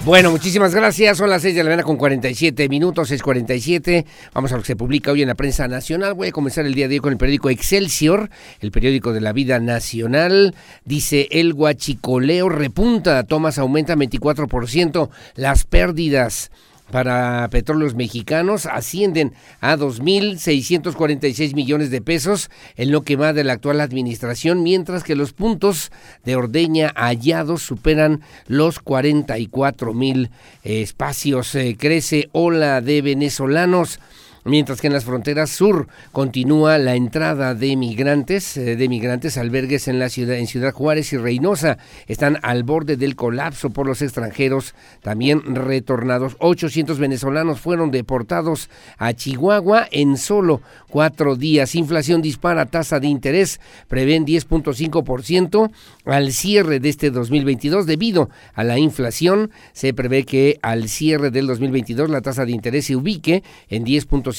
Bueno, 0.05 0.32
muchísimas 0.32 0.74
gracias. 0.74 1.18
Son 1.18 1.30
las 1.30 1.42
6 1.42 1.55
de 1.55 1.62
la 1.62 1.70
mañana 1.70 1.84
con 1.84 1.96
47 1.96 2.68
minutos, 2.68 3.12
6.47. 3.12 4.05
Vamos 4.34 4.50
a 4.50 4.57
lo 4.57 4.62
que 4.62 4.66
se 4.66 4.74
publica 4.74 5.12
hoy 5.12 5.22
en 5.22 5.28
la 5.28 5.36
prensa 5.36 5.68
nacional. 5.68 6.14
Voy 6.14 6.28
a 6.28 6.32
comenzar 6.32 6.66
el 6.66 6.74
día 6.74 6.88
de 6.88 6.96
hoy 6.96 7.00
con 7.00 7.12
el 7.12 7.18
periódico 7.18 7.50
Excelsior, 7.50 8.28
el 8.59 8.72
periódico 8.72 9.12
de 9.12 9.20
la 9.20 9.32
vida 9.32 9.61
nacional. 9.61 10.57
Dice, 10.84 11.28
el 11.30 11.55
guachicoleo 11.55 12.48
repunta, 12.48 13.22
tomas 13.22 13.59
aumenta 13.59 13.94
24%, 13.94 15.09
las 15.36 15.62
pérdidas 15.62 16.50
para 16.93 17.49
petróleos 17.51 17.97
mexicanos 17.97 18.66
ascienden 18.66 19.32
a 19.61 19.76
2.646 19.76 21.55
millones 21.55 21.90
de 21.90 22.01
pesos 22.01 22.51
en 22.76 22.93
lo 22.93 23.03
que 23.03 23.16
va 23.16 23.32
de 23.32 23.43
la 23.43 23.55
actual 23.55 23.80
administración, 23.80 24.62
mientras 24.62 25.03
que 25.03 25.16
los 25.16 25.32
puntos 25.32 25.90
de 26.24 26.36
ordeña 26.36 26.93
hallados 26.95 27.62
superan 27.62 28.20
los 28.47 28.78
44 28.78 29.95
mil 29.95 30.30
espacios. 30.62 31.55
Eh, 31.57 31.76
crece 31.76 32.28
ola 32.30 32.80
de 32.80 33.03
venezolanos 33.03 33.99
mientras 34.45 34.80
que 34.80 34.88
en 34.88 34.93
las 34.93 35.05
fronteras 35.05 35.51
sur 35.51 35.88
continúa 36.11 36.78
la 36.78 36.97
entrada 36.97 37.55
de 37.55 37.76
migrantes, 37.76 38.57
eh, 38.57 38.76
de 38.76 38.88
migrantes 38.88 39.38
albergues 39.38 39.88
en 39.88 39.99
la 39.99 40.09
ciudad 40.09 40.36
en 40.36 40.47
Ciudad 40.47 40.72
Juárez 40.72 41.12
y 41.12 41.16
Reynosa 41.16 41.78
están 42.07 42.38
al 42.43 42.64
borde 42.64 42.97
del 42.97 43.16
colapso 43.16 43.70
por 43.70 43.86
los 43.86 44.03
extranjeros 44.03 44.74
también 45.01 45.55
retornados. 45.55 46.36
800 46.38 46.99
venezolanos 46.99 47.61
fueron 47.61 47.90
deportados 47.90 48.68
a 48.99 49.12
Chihuahua 49.12 49.86
en 49.90 50.16
solo 50.16 50.61
cuatro 50.88 51.36
días. 51.36 51.74
Inflación 51.74 52.22
dispara, 52.22 52.66
tasa 52.66 53.01
de 53.01 53.07
interés 53.07 53.61
prevén 53.88 54.26
10.5% 54.26 55.70
al 56.05 56.32
cierre 56.32 56.80
de 56.80 56.88
este 56.88 57.11
2022 57.11 57.86
debido 57.86 58.30
a 58.55 58.64
la 58.64 58.78
inflación. 58.78 59.51
Se 59.72 59.95
prevé 59.95 60.24
que 60.24 60.59
al 60.62 60.88
cierre 60.88 61.30
del 61.30 61.47
2022 61.47 62.11
la 62.11 62.20
tasa 62.20 62.45
de 62.45 62.53
interés 62.53 62.86
se 62.86 62.97
ubique 62.97 63.43
en 63.68 63.84
10.5% 63.84 64.32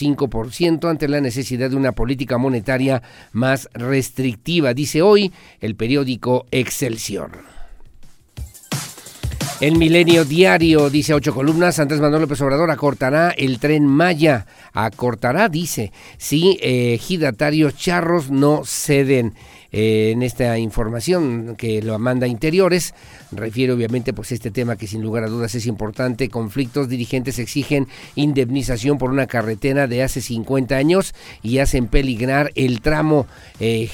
ciento 0.52 0.90
ante 0.90 1.08
la 1.08 1.22
necesidad 1.22 1.70
de 1.70 1.76
una 1.76 1.94
política 1.94 2.38
monetaria 2.38 3.02
más 3.32 3.70
restrictiva, 3.74 4.74
dice 4.74 5.02
hoy 5.02 5.32
el 5.60 5.76
periódico 5.76 6.46
Excelsior. 6.52 7.54
El 9.64 9.78
Milenio 9.78 10.26
Diario 10.26 10.90
dice 10.90 11.14
ocho 11.14 11.34
columnas. 11.34 11.80
Andrés 11.80 12.02
Manuel 12.02 12.24
López 12.24 12.42
Obrador 12.42 12.70
acortará 12.70 13.30
el 13.30 13.60
tren 13.60 13.88
Maya. 13.88 14.46
Acortará, 14.74 15.48
dice, 15.48 15.94
si 16.18 16.60
eh, 16.62 17.00
charros 17.78 18.30
no 18.30 18.64
ceden. 18.66 19.36
Eh, 19.74 20.12
en 20.12 20.22
esta 20.22 20.60
información 20.60 21.56
que 21.58 21.82
lo 21.82 21.98
manda 21.98 22.28
Interiores. 22.28 22.94
Refiere 23.32 23.74
obviamente 23.74 24.14
pues 24.14 24.32
este 24.32 24.52
tema 24.52 24.76
que 24.76 24.86
sin 24.86 25.02
lugar 25.02 25.24
a 25.24 25.28
dudas 25.28 25.56
es 25.56 25.66
importante. 25.66 26.30
Conflictos 26.30 26.88
dirigentes 26.88 27.40
exigen 27.40 27.88
indemnización 28.16 29.00
por 29.00 29.10
una 29.10 29.26
carretera 29.26 29.88
de 29.88 30.04
hace 30.04 30.22
50 30.22 30.76
años 30.76 31.16
y 31.42 31.58
hacen 31.58 31.88
peligrar 31.88 32.52
el 32.56 32.82
tramo 32.82 33.26
eh, 33.60 33.90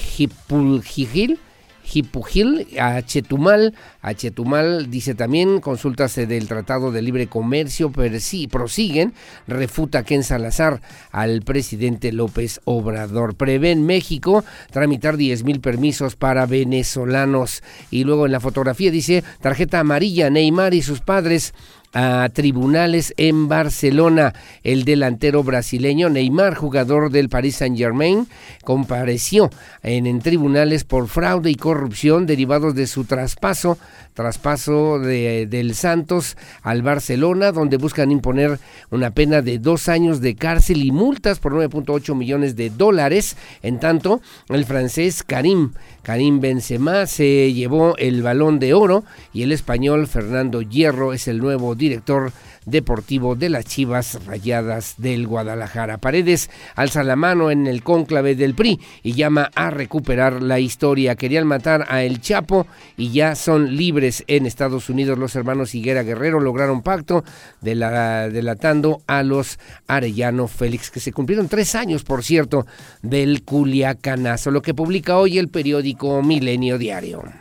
Jipujil, 1.90 2.68
a 2.78 3.02
Chetumal. 3.02 3.74
A 4.00 4.14
Chetumal 4.14 4.90
dice 4.90 5.14
también, 5.14 5.60
consultas 5.60 6.14
del 6.14 6.46
Tratado 6.46 6.92
de 6.92 7.02
Libre 7.02 7.26
Comercio 7.26 7.90
prosiguen, 7.90 9.12
refuta 9.48 10.04
Ken 10.04 10.22
Salazar 10.22 10.80
al 11.10 11.42
presidente 11.42 12.12
López 12.12 12.60
Obrador. 12.64 13.34
Prevé 13.34 13.72
en 13.72 13.84
México 13.84 14.44
tramitar 14.70 15.16
10 15.16 15.42
mil 15.42 15.60
permisos 15.60 16.14
para 16.14 16.46
venezolanos. 16.46 17.62
Y 17.90 18.04
luego 18.04 18.26
en 18.26 18.32
la 18.32 18.40
fotografía 18.40 18.90
dice, 18.92 19.24
tarjeta 19.40 19.80
amarilla, 19.80 20.30
Neymar 20.30 20.74
y 20.74 20.82
sus 20.82 21.00
padres 21.00 21.54
a 21.92 22.28
tribunales 22.32 23.14
en 23.16 23.48
Barcelona. 23.48 24.34
El 24.62 24.84
delantero 24.84 25.42
brasileño 25.42 26.08
Neymar, 26.08 26.54
jugador 26.54 27.10
del 27.10 27.28
Paris 27.28 27.56
Saint-Germain, 27.56 28.28
compareció 28.64 29.50
en, 29.82 30.06
en, 30.06 30.20
tribunales 30.20 30.84
por 30.84 31.08
fraude 31.08 31.50
y 31.50 31.56
corrupción 31.56 32.26
derivados 32.26 32.74
de 32.74 32.86
su 32.86 33.04
traspaso, 33.04 33.78
traspaso 34.20 34.98
de, 34.98 35.46
del 35.46 35.74
Santos 35.74 36.36
al 36.62 36.82
Barcelona, 36.82 37.52
donde 37.52 37.78
buscan 37.78 38.10
imponer 38.10 38.58
una 38.90 39.12
pena 39.12 39.40
de 39.40 39.58
dos 39.58 39.88
años 39.88 40.20
de 40.20 40.34
cárcel 40.34 40.84
y 40.84 40.92
multas 40.92 41.38
por 41.38 41.54
9.8 41.54 42.14
millones 42.14 42.54
de 42.54 42.68
dólares. 42.68 43.38
En 43.62 43.80
tanto, 43.80 44.20
el 44.50 44.66
francés 44.66 45.22
Karim 45.22 45.72
Karim 46.02 46.40
Benzema 46.40 47.06
se 47.06 47.52
llevó 47.52 47.96
el 47.96 48.22
balón 48.22 48.58
de 48.58 48.74
oro 48.74 49.04
y 49.32 49.42
el 49.42 49.52
español 49.52 50.06
Fernando 50.06 50.60
Hierro 50.60 51.14
es 51.14 51.26
el 51.26 51.38
nuevo 51.38 51.74
director 51.74 52.32
deportivo 52.70 53.34
de 53.34 53.50
las 53.50 53.64
Chivas 53.64 54.24
Rayadas 54.26 54.94
del 54.98 55.26
Guadalajara. 55.26 55.98
Paredes 55.98 56.50
alza 56.74 57.02
la 57.02 57.16
mano 57.16 57.50
en 57.50 57.66
el 57.66 57.82
cónclave 57.82 58.34
del 58.34 58.54
PRI 58.54 58.80
y 59.02 59.12
llama 59.12 59.50
a 59.54 59.70
recuperar 59.70 60.42
la 60.42 60.60
historia. 60.60 61.16
Querían 61.16 61.46
matar 61.46 61.86
a 61.88 62.02
El 62.02 62.20
Chapo 62.20 62.66
y 62.96 63.10
ya 63.10 63.34
son 63.34 63.76
libres 63.76 64.24
en 64.26 64.46
Estados 64.46 64.88
Unidos. 64.88 65.18
Los 65.18 65.36
hermanos 65.36 65.74
Higuera 65.74 66.02
Guerrero 66.02 66.40
lograron 66.40 66.82
pacto 66.82 67.24
de 67.60 67.74
la, 67.74 68.28
delatando 68.28 69.02
a 69.06 69.22
los 69.22 69.58
Arellano 69.86 70.48
Félix, 70.48 70.90
que 70.90 71.00
se 71.00 71.12
cumplieron 71.12 71.48
tres 71.48 71.74
años, 71.74 72.04
por 72.04 72.22
cierto, 72.22 72.66
del 73.02 73.42
Culiacanazo, 73.42 74.50
lo 74.50 74.62
que 74.62 74.74
publica 74.74 75.18
hoy 75.18 75.38
el 75.38 75.48
periódico 75.48 76.22
Milenio 76.22 76.78
Diario. 76.78 77.39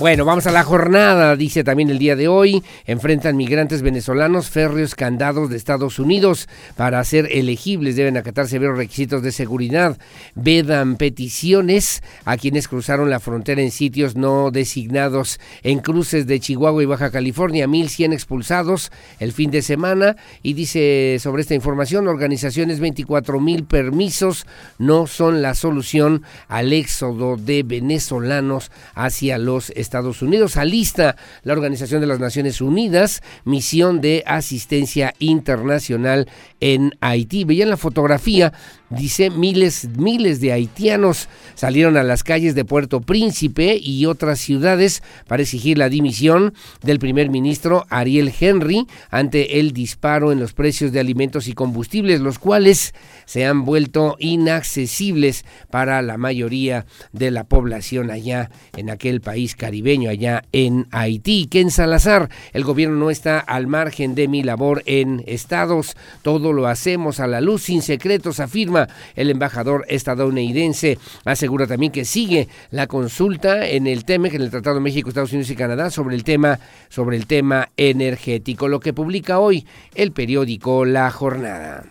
Bueno, 0.00 0.24
vamos 0.24 0.46
a 0.46 0.50
la 0.50 0.64
jornada, 0.64 1.36
dice 1.36 1.62
también 1.62 1.90
el 1.90 1.98
día 1.98 2.16
de 2.16 2.26
hoy. 2.26 2.64
Enfrentan 2.86 3.36
migrantes 3.36 3.82
venezolanos 3.82 4.48
férreos 4.48 4.94
candados 4.94 5.50
de 5.50 5.58
Estados 5.58 5.98
Unidos. 5.98 6.48
Para 6.74 7.04
ser 7.04 7.28
elegibles 7.30 7.96
deben 7.96 8.16
acatar 8.16 8.48
severos 8.48 8.78
requisitos 8.78 9.22
de 9.22 9.30
seguridad. 9.30 9.98
Vedan 10.34 10.96
peticiones 10.96 12.02
a 12.24 12.38
quienes 12.38 12.66
cruzaron 12.66 13.10
la 13.10 13.20
frontera 13.20 13.60
en 13.60 13.70
sitios 13.70 14.16
no 14.16 14.50
designados. 14.50 15.38
En 15.62 15.80
cruces 15.80 16.26
de 16.26 16.40
Chihuahua 16.40 16.82
y 16.82 16.86
Baja 16.86 17.10
California, 17.10 17.66
1.100 17.66 18.14
expulsados 18.14 18.90
el 19.18 19.32
fin 19.32 19.50
de 19.50 19.60
semana. 19.60 20.16
Y 20.42 20.54
dice 20.54 21.18
sobre 21.20 21.42
esta 21.42 21.54
información, 21.54 22.08
organizaciones 22.08 22.80
24.000 22.80 23.66
permisos 23.66 24.46
no 24.78 25.06
son 25.06 25.42
la 25.42 25.54
solución 25.54 26.22
al 26.48 26.72
éxodo 26.72 27.36
de 27.36 27.64
venezolanos 27.64 28.70
hacia 28.94 29.36
los 29.36 29.68
Estados 29.68 29.89
Estados 29.90 30.22
Unidos. 30.22 30.56
Alista 30.56 31.16
la 31.42 31.52
Organización 31.52 32.00
de 32.00 32.06
las 32.06 32.20
Naciones 32.20 32.60
Unidas, 32.60 33.22
misión 33.44 34.00
de 34.00 34.22
asistencia 34.24 35.14
internacional 35.18 36.28
en 36.60 36.92
Haití. 37.00 37.42
Veían 37.42 37.70
la 37.70 37.76
fotografía, 37.76 38.52
dice, 38.90 39.30
miles, 39.30 39.88
miles 39.96 40.40
de 40.40 40.52
haitianos 40.52 41.28
salieron 41.54 41.96
a 41.96 42.02
las 42.02 42.24
calles 42.24 42.54
de 42.54 42.64
Puerto 42.64 43.00
Príncipe 43.00 43.78
y 43.80 44.06
otras 44.06 44.40
ciudades 44.40 45.02
para 45.26 45.42
exigir 45.42 45.78
la 45.78 45.88
dimisión 45.88 46.54
del 46.82 46.98
primer 46.98 47.30
ministro 47.30 47.86
Ariel 47.88 48.32
Henry 48.38 48.86
ante 49.10 49.60
el 49.60 49.72
disparo 49.72 50.32
en 50.32 50.40
los 50.40 50.52
precios 50.52 50.92
de 50.92 51.00
alimentos 51.00 51.46
y 51.46 51.52
combustibles, 51.52 52.20
los 52.20 52.38
cuales 52.38 52.94
se 53.26 53.46
han 53.46 53.64
vuelto 53.64 54.16
inaccesibles 54.18 55.44
para 55.70 56.02
la 56.02 56.18
mayoría 56.18 56.86
de 57.12 57.30
la 57.30 57.44
población 57.44 58.10
allá 58.10 58.50
en 58.76 58.90
aquel 58.90 59.20
país 59.20 59.54
caribeño, 59.54 60.10
allá 60.10 60.44
en 60.52 60.88
Haití. 60.90 61.46
Ken 61.46 61.70
Salazar, 61.70 62.28
el 62.52 62.64
gobierno 62.64 62.96
no 62.96 63.10
está 63.10 63.38
al 63.38 63.68
margen 63.68 64.14
de 64.14 64.26
mi 64.26 64.42
labor 64.42 64.82
en 64.86 65.22
estados, 65.26 65.96
todo 66.22 66.52
lo 66.52 66.66
hacemos 66.66 67.20
a 67.20 67.28
la 67.28 67.40
luz 67.40 67.62
sin 67.62 67.82
secretos, 67.82 68.40
afirma 68.40 68.79
el 69.14 69.30
embajador 69.30 69.84
estadounidense. 69.88 70.98
Asegura 71.24 71.66
también 71.66 71.92
que 71.92 72.04
sigue 72.04 72.48
la 72.70 72.86
consulta 72.86 73.66
en 73.66 73.86
el 73.86 74.04
TEMEC, 74.04 74.34
en 74.34 74.42
el 74.42 74.50
Tratado 74.50 74.80
México, 74.80 75.08
Estados 75.08 75.32
Unidos 75.32 75.50
y 75.50 75.56
Canadá, 75.56 75.90
sobre 75.90 76.16
el 76.16 76.24
tema, 76.24 76.58
sobre 76.88 77.16
el 77.16 77.26
tema 77.26 77.68
energético, 77.76 78.68
lo 78.68 78.80
que 78.80 78.92
publica 78.92 79.38
hoy 79.38 79.66
el 79.94 80.12
periódico 80.12 80.84
La 80.84 81.10
Jornada. 81.10 81.84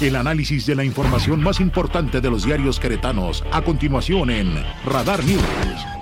El 0.00 0.16
análisis 0.16 0.66
de 0.66 0.74
la 0.74 0.82
información 0.82 1.40
más 1.40 1.60
importante 1.60 2.20
de 2.20 2.28
los 2.28 2.44
diarios 2.44 2.80
queretanos, 2.80 3.44
a 3.52 3.62
continuación 3.62 4.30
en 4.30 4.52
Radar 4.84 5.22
News. 5.24 6.01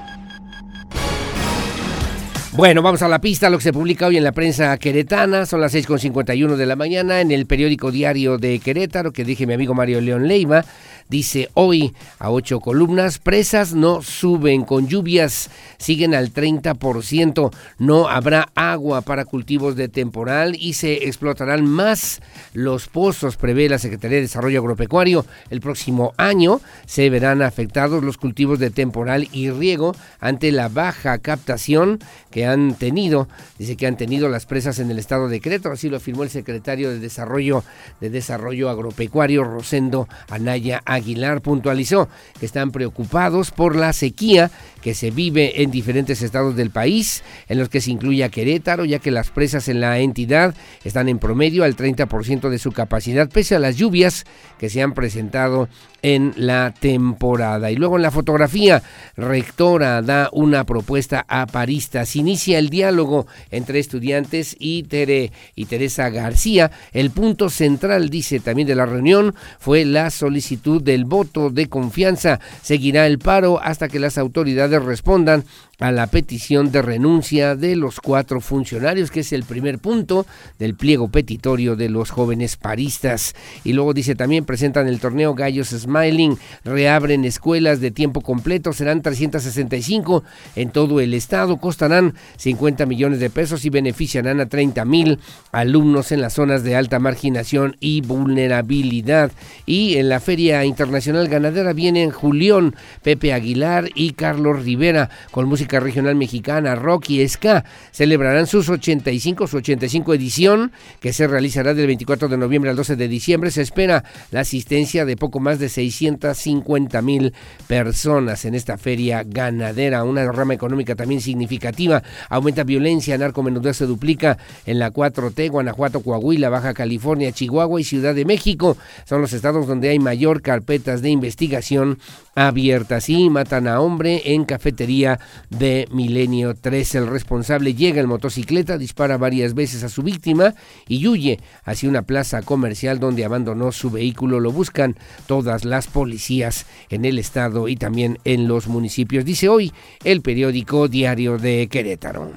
Bueno, 2.61 2.83
vamos 2.83 3.01
a 3.01 3.09
la 3.09 3.23
pista, 3.23 3.49
lo 3.49 3.57
que 3.57 3.65
se 3.65 3.73
publica 3.73 4.07
hoy 4.07 4.19
en 4.19 4.23
la 4.23 4.33
prensa 4.33 4.77
queretana, 4.77 5.47
son 5.47 5.63
las 5.63 5.75
6.51 5.75 6.57
de 6.57 6.67
la 6.67 6.77
mañana, 6.77 7.23
en 7.23 7.31
el 7.31 7.47
periódico 7.47 7.91
diario 7.91 8.37
de 8.37 8.59
Querétaro, 8.59 9.15
que 9.15 9.25
dije 9.25 9.47
mi 9.47 9.55
amigo 9.55 9.73
Mario 9.73 10.03
León 10.03 10.29
Leiva, 10.29 10.67
dice 11.09 11.49
hoy 11.55 11.95
a 12.19 12.31
ocho 12.31 12.61
columnas, 12.61 13.19
presas 13.19 13.73
no 13.73 14.03
suben, 14.03 14.65
con 14.65 14.89
lluvias 14.89 15.49
siguen 15.79 16.15
al 16.15 16.35
30%, 16.35 17.51
no 17.79 18.09
habrá 18.09 18.51
agua 18.55 19.01
para 19.01 19.25
cultivos 19.25 19.75
de 19.75 19.89
temporal 19.89 20.55
y 20.55 20.75
se 20.75 21.09
explotarán 21.09 21.65
más 21.65 22.21
los 22.53 22.89
pozos, 22.89 23.39
prevé 23.39 23.71
la 23.71 23.79
Secretaría 23.79 24.17
de 24.17 24.23
Desarrollo 24.25 24.61
Agropecuario. 24.61 25.25
El 25.49 25.63
próximo 25.63 26.13
año 26.19 26.61
se 26.85 27.09
verán 27.09 27.41
afectados 27.41 28.05
los 28.05 28.19
cultivos 28.19 28.59
de 28.59 28.69
temporal 28.69 29.29
y 29.33 29.49
riego 29.51 29.97
ante 30.21 30.53
la 30.53 30.69
baja 30.69 31.17
captación 31.21 32.01
que 32.31 32.50
han 32.51 32.75
tenido, 32.75 33.29
dice 33.59 33.77
que 33.77 33.87
han 33.87 33.97
tenido 33.97 34.29
las 34.29 34.47
presas 34.47 34.79
en 34.79 34.91
el 34.91 34.99
estado 34.99 35.29
de 35.29 35.41
Querétaro, 35.41 35.75
así 35.75 35.89
lo 35.89 35.97
afirmó 35.97 36.23
el 36.23 36.31
secretario 36.31 36.91
de 36.91 36.99
Desarrollo 36.99 37.65
de 38.01 38.11
Desarrollo 38.11 38.69
Agropecuario 38.71 39.45
Rosendo 39.45 40.09
Anaya 40.29 40.83
Aguilar 40.85 41.41
puntualizó 41.41 42.09
que 42.39 42.47
están 42.47 42.71
preocupados 42.71 43.51
por 43.51 43.77
la 43.77 43.93
sequía 43.93 44.51
que 44.83 44.95
se 44.95 45.11
vive 45.11 45.63
en 45.63 45.71
diferentes 45.71 46.23
estados 46.23 46.57
del 46.57 46.71
país, 46.71 47.23
en 47.49 47.59
los 47.59 47.69
que 47.69 47.81
se 47.81 47.91
incluye 47.91 48.25
a 48.25 48.31
Querétaro, 48.31 48.85
ya 48.85 48.99
que 48.99 49.11
las 49.11 49.31
presas 49.31 49.69
en 49.69 49.81
la 49.81 49.99
entidad 49.99 50.55
están 50.85 51.09
en 51.09 51.19
promedio 51.19 51.65
al 51.65 51.77
30% 51.77 52.49
de 52.49 52.59
su 52.59 52.73
capacidad, 52.73 53.29
pese 53.29 53.57
a 53.57 53.59
las 53.59 53.77
lluvias 53.77 54.25
que 54.59 54.71
se 54.71 54.83
han 54.83 54.95
presentado 54.95 55.69
en 56.03 56.33
la 56.37 56.73
temporada. 56.79 57.71
Y 57.71 57.77
luego 57.77 57.97
en 57.97 58.03
la 58.03 58.11
fotografía, 58.11 58.83
Rectora 59.17 60.03
da 60.03 60.31
una 60.33 60.65
propuesta 60.65 61.25
a 61.29 61.47
paristas. 61.47 62.09
Inicia 62.41 62.59
el 62.59 62.71
diálogo 62.71 63.27
entre 63.51 63.81
estudiantes 63.81 64.57
y, 64.59 64.85
Tere, 64.85 65.31
y 65.55 65.67
Teresa 65.67 66.09
García. 66.09 66.71
El 66.91 67.11
punto 67.11 67.51
central, 67.51 68.09
dice 68.09 68.41
también 68.41 68.67
de 68.67 68.75
la 68.75 68.87
reunión, 68.87 69.35
fue 69.59 69.85
la 69.85 70.09
solicitud 70.09 70.83
del 70.83 71.05
voto 71.05 71.51
de 71.51 71.69
confianza. 71.69 72.41
Seguirá 72.63 73.07
el 73.07 73.19
paro 73.19 73.61
hasta 73.63 73.89
que 73.89 74.01
las 74.01 74.17
autoridades 74.17 74.83
respondan 74.83 75.45
a 75.81 75.91
la 75.91 76.07
petición 76.07 76.71
de 76.71 76.83
renuncia 76.83 77.57
de 77.57 77.75
los 77.75 78.01
cuatro 78.01 78.41
funcionarios, 78.41 79.11
que 79.11 79.21
es 79.21 79.33
el 79.33 79.45
primer 79.45 79.79
punto 79.79 80.27
del 80.59 80.75
pliego 80.75 81.09
petitorio 81.09 81.75
de 81.75 81.89
los 81.89 82.11
jóvenes 82.11 82.57
paristas. 82.57 83.35
Y 83.65 83.73
luego 83.73 83.95
dice 83.95 84.15
también 84.15 84.45
presentan 84.45 84.87
el 84.87 85.01
torneo 85.01 85.35
Gallos 85.35 85.69
Smiling, 85.69 86.37
reabren 86.65 87.25
escuelas 87.25 87.81
de 87.81 87.91
tiempo 87.91 88.21
completo, 88.21 88.73
serán 88.73 89.01
365 89.03 90.23
en 90.55 90.71
todo 90.71 91.01
el 91.01 91.15
estado, 91.15 91.57
costarán 91.57 92.15
50 92.37 92.85
millones 92.87 93.21
de 93.21 93.31
pesos 93.31 93.65
y 93.65 93.71
beneficiarán 93.71 94.41
a 94.41 94.47
30 94.47 94.85
mil 94.85 95.19
alumnos 95.51 96.13
en 96.13 96.21
las 96.21 96.35
zonas 96.35 96.63
de 96.63 96.77
alta 96.77 96.99
marginación 96.99 97.77
y 97.81 98.03
vulnerabilidad. 98.03 99.33
Y 99.65 99.97
en 99.97 100.11
la 100.11 100.21
Feria 100.21 100.65
Internacional 100.67 101.29
Ganadera 101.29 101.73
vienen 101.73 102.11
Julián, 102.11 102.75
Pepe 103.03 103.33
Aguilar 103.33 103.89
y 103.95 104.13
Carlos 104.13 104.65
Rivera 104.65 105.09
con 105.31 105.49
música 105.49 105.70
regional 105.79 106.17
mexicana, 106.17 106.75
rock 106.75 107.11
y 107.11 107.29
ska 107.29 107.65
celebrarán 107.93 108.47
sus 108.47 108.69
85, 108.69 109.47
su 109.47 109.59
85 109.59 110.15
edición, 110.15 110.73
que 110.99 111.13
se 111.13 111.27
realizará 111.27 111.75
del 111.75 111.87
24 111.87 112.29
de 112.29 112.37
noviembre 112.37 112.71
al 112.71 112.77
12 112.77 112.97
de 112.97 113.07
diciembre. 113.07 113.51
Se 113.51 113.63
espera 113.63 114.03
la 114.31 114.41
asistencia 114.41 115.05
de 115.05 115.17
poco 115.17 115.39
más 115.39 115.59
de 115.59 115.69
650 115.69 117.03
mil 117.03 117.35
personas 117.69 118.45
en 118.45 118.55
esta 118.55 118.79
feria 118.79 119.23
ganadera, 119.25 120.03
una 120.05 120.31
rama 120.33 120.55
económica 120.55 120.95
también 120.95 121.21
significativa. 121.21 122.03
Aumenta 122.29 122.65
violencia, 122.65 123.19
narcomenudeo 123.19 123.75
se 123.75 123.87
duplica 123.87 124.39
en 124.67 124.79
la 124.79 124.93
4T, 124.93 125.51
Guanajuato, 125.51 126.01
Coahuila, 126.01 126.49
Baja 126.49 126.75
California, 126.75 127.33
Chihuahua 127.33 127.81
y 127.81 127.85
Ciudad 127.85 128.15
de 128.15 128.25
México. 128.25 128.77
Son 129.05 129.21
los 129.21 129.33
estados 129.33 129.67
donde 129.67 129.91
hay 129.91 129.99
mayor 129.99 130.43
carpetas 130.43 131.03
de 131.03 131.11
investigación 131.11 131.99
abiertas 132.47 133.09
y 133.09 133.29
matan 133.31 133.69
a 133.69 133.81
hombre 133.81 134.35
en 134.35 134.45
cafetería 134.45 135.21
de 135.51 135.87
Milenio 135.91 136.55
3. 136.55 136.95
El 136.95 137.07
responsable 137.07 137.75
llega 137.75 138.01
en 138.01 138.09
motocicleta, 138.09 138.79
dispara 138.79 139.17
varias 139.17 139.55
veces 139.55 139.85
a 139.85 139.89
su 139.89 140.03
víctima 140.03 140.55
y 140.89 141.07
huye 141.07 141.41
hacia 141.65 141.89
una 141.89 142.03
plaza 142.03 142.43
comercial 142.43 142.99
donde 142.99 143.25
abandonó 143.25 143.73
su 143.73 143.91
vehículo. 143.91 144.41
Lo 144.41 144.53
buscan 144.53 144.97
todas 145.27 145.65
las 145.65 145.87
policías 145.87 146.67
en 146.89 147.05
el 147.05 147.19
estado 147.19 147.69
y 147.69 147.77
también 147.77 148.19
en 148.25 148.49
los 148.49 148.69
municipios, 148.69 149.25
dice 149.25 149.49
hoy 149.49 149.73
el 150.05 150.23
periódico 150.23 150.89
Diario 150.89 151.39
de 151.39 151.69
Querétaro. 151.69 152.33